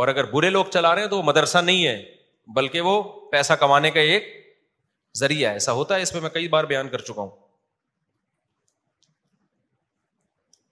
اور 0.00 0.08
اگر 0.08 0.24
برے 0.32 0.50
لوگ 0.56 0.64
چلا 0.78 0.94
رہے 0.94 1.02
ہیں 1.02 1.08
تو 1.08 1.18
وہ 1.18 1.22
مدرسہ 1.32 1.58
نہیں 1.70 1.86
ہے 1.86 1.96
بلکہ 2.56 2.80
وہ 2.90 3.02
پیسہ 3.32 3.52
کمانے 3.60 3.90
کا 3.90 4.00
ایک 4.14 4.26
ذریعہ 5.18 5.52
ایسا 5.52 5.72
ہوتا 5.78 5.96
ہے 5.96 6.02
اس 6.02 6.12
پہ 6.12 6.20
میں 6.20 6.30
کئی 6.36 6.48
بار 6.56 6.64
بیان 6.74 6.88
کر 6.94 7.00
چکا 7.10 7.20
ہوں 7.22 7.30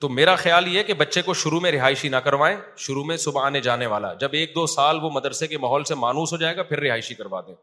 تو 0.03 0.09
میرا 0.09 0.35
خیال 0.37 0.67
یہ 0.75 0.83
کہ 0.83 0.95
بچے 1.01 1.21
کو 1.23 1.35
شروع 1.43 1.59
میں 1.61 1.71
رہائشی 1.73 2.09
نہ 2.09 2.17
کروائیں 2.25 2.57
شروع 2.85 3.05
میں 3.09 3.17
صبح 3.25 3.45
آنے 3.47 3.61
جانے 3.67 3.87
والا 3.93 4.13
جب 4.21 4.31
ایک 4.39 4.55
دو 4.55 4.67
سال 4.75 4.99
وہ 5.03 5.11
مدرسے 5.17 5.47
کے 5.49 5.59
ماحول 5.65 5.85
سے 5.91 5.95
مانوس 6.03 6.33
ہو 6.33 6.39
جائے 6.45 6.57
گا 6.57 6.63
پھر 6.71 6.81
رہائشی 6.87 7.15
کروا 7.23 7.41
دیں 7.47 7.55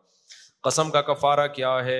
قسم 0.70 0.92
کا 0.92 1.02
کفارہ 1.12 1.48
کیا 1.56 1.76
ہے 1.86 2.00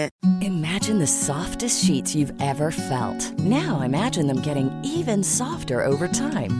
Imagine 0.41 0.97
the 0.97 1.07
softest 1.07 1.85
sheets 1.85 2.15
you've 2.15 2.33
ever 2.41 2.71
felt. 2.71 3.21
Now 3.37 3.81
imagine 3.81 4.27
them 4.27 4.41
getting 4.41 4.69
even 4.83 5.23
softer 5.23 5.85
over 5.85 6.07
time. 6.07 6.59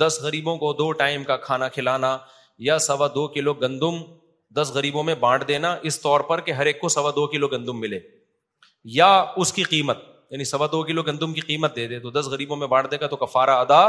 دس 0.00 0.18
غریبوں 0.22 0.56
کو 0.58 0.72
دو 0.80 0.90
ٹائم 1.02 1.24
کا 1.24 1.36
کھانا 1.46 1.68
کھلانا 1.76 2.16
یا 2.68 2.78
سوا 2.86 3.08
دو 3.14 3.26
کلو 3.34 3.52
گندم 3.60 4.00
دس 4.60 4.70
غریبوں 4.74 5.02
میں 5.08 5.14
بانٹ 5.20 5.46
دینا 5.48 5.74
اس 5.90 6.00
طور 6.00 6.20
پر 6.30 6.40
کہ 6.48 6.52
ہر 6.58 6.66
ایک 6.66 6.80
کو 6.80 6.88
سوا 6.96 7.10
دو 7.16 7.26
کلو 7.32 7.48
گندم 7.48 7.80
ملے 7.80 7.98
یا 8.98 9.10
اس 9.42 9.52
کی 9.52 9.62
قیمت 9.72 9.98
یعنی 10.30 10.44
سوا 10.52 10.66
دو 10.72 10.82
کلو 10.88 11.02
گندم 11.06 11.32
کی 11.34 11.40
قیمت 11.52 11.76
دے 11.76 11.86
دے 11.88 11.98
تو 12.00 12.10
دس 12.10 12.26
غریبوں 12.34 12.56
میں 12.56 12.66
بانٹ 12.74 12.90
دے 12.90 12.96
گا 13.00 13.06
تو 13.12 13.16
کفارہ 13.24 13.56
ادا 13.64 13.84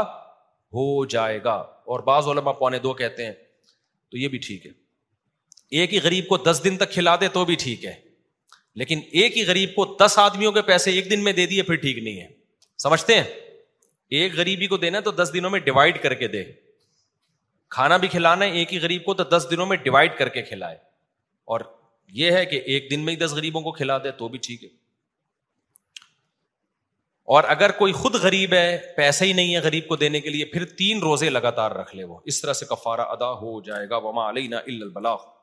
ہو 0.78 0.84
جائے 1.14 1.42
گا 1.44 1.54
اور 1.92 2.00
بعض 2.08 2.26
علماء 2.28 2.52
پونے 2.58 2.78
دو 2.86 2.92
کہتے 3.02 3.26
ہیں 3.26 3.32
تو 4.10 4.16
یہ 4.18 4.28
بھی 4.32 4.38
ٹھیک 4.46 4.66
ہے 4.66 4.70
ایک 5.80 5.94
ہی 5.94 6.00
غریب 6.02 6.26
کو 6.28 6.36
دس 6.50 6.60
دن 6.64 6.76
تک 6.76 6.92
کھلا 6.92 7.14
دے 7.20 7.28
تو 7.36 7.44
بھی 7.44 7.54
ٹھیک 7.62 7.84
ہے 7.84 7.94
لیکن 8.82 9.00
ایک 9.20 9.36
ہی 9.38 9.44
غریب 9.46 9.74
کو 9.74 9.84
دس 10.04 10.18
آدمیوں 10.22 10.52
کے 10.52 10.62
پیسے 10.72 10.90
ایک 10.98 11.10
دن 11.10 11.24
میں 11.24 11.32
دے 11.38 11.46
دیے 11.52 11.62
پھر 11.70 11.74
ٹھیک 11.86 11.98
نہیں 12.08 12.20
ہے 12.20 12.26
سمجھتے 12.84 13.14
ہیں 13.20 13.24
ایک 14.16 14.34
غریبی 14.36 14.66
کو 14.66 14.76
دینا 14.76 15.00
تو 15.04 15.10
دس 15.22 15.30
دنوں 15.34 15.50
میں 15.50 15.60
ڈیوائڈ 15.66 15.98
کر 16.02 16.14
کے 16.14 16.28
دے 16.28 16.42
کھانا 17.74 17.96
بھی 17.96 18.08
کھلانا 18.08 18.44
ہے 18.44 18.50
ایک 18.58 18.72
ہی 18.74 18.78
غریب 18.80 19.04
کو 19.04 19.14
تو 19.20 19.24
دس 19.36 19.46
دنوں 19.50 19.66
میں 19.66 19.76
ڈیوائڈ 19.84 20.16
کر 20.18 20.28
کے 20.36 20.42
کھلائے 20.42 20.76
اور 21.52 21.60
یہ 22.20 22.32
ہے 22.32 22.44
کہ 22.46 22.56
ایک 22.74 22.90
دن 22.90 23.04
میں 23.04 23.12
ہی 23.12 23.18
دس 23.18 23.32
غریبوں 23.36 23.60
کو 23.60 23.72
کھلا 23.72 23.96
دے 24.04 24.10
تو 24.18 24.28
بھی 24.28 24.38
ٹھیک 24.42 24.64
ہے 24.64 24.68
اور 27.34 27.44
اگر 27.48 27.70
کوئی 27.78 27.92
خود 27.92 28.14
غریب 28.22 28.52
ہے 28.54 28.78
پیسے 28.96 29.26
ہی 29.26 29.32
نہیں 29.32 29.54
ہے 29.54 29.60
غریب 29.64 29.86
کو 29.88 29.96
دینے 29.96 30.20
کے 30.20 30.30
لیے 30.30 30.44
پھر 30.44 30.64
تین 30.78 30.98
روزے 31.02 31.30
لگاتار 31.30 31.70
رکھ 31.76 31.94
لے 31.96 32.04
وہ 32.04 32.18
اس 32.32 32.40
طرح 32.40 32.52
سے 32.52 32.66
کفارہ 32.70 33.06
ادا 33.14 33.30
ہو 33.40 33.60
جائے 33.68 33.88
گا 33.90 33.96
وما 34.08 34.28
علینا 34.30 34.56
البلاغ 34.66 35.33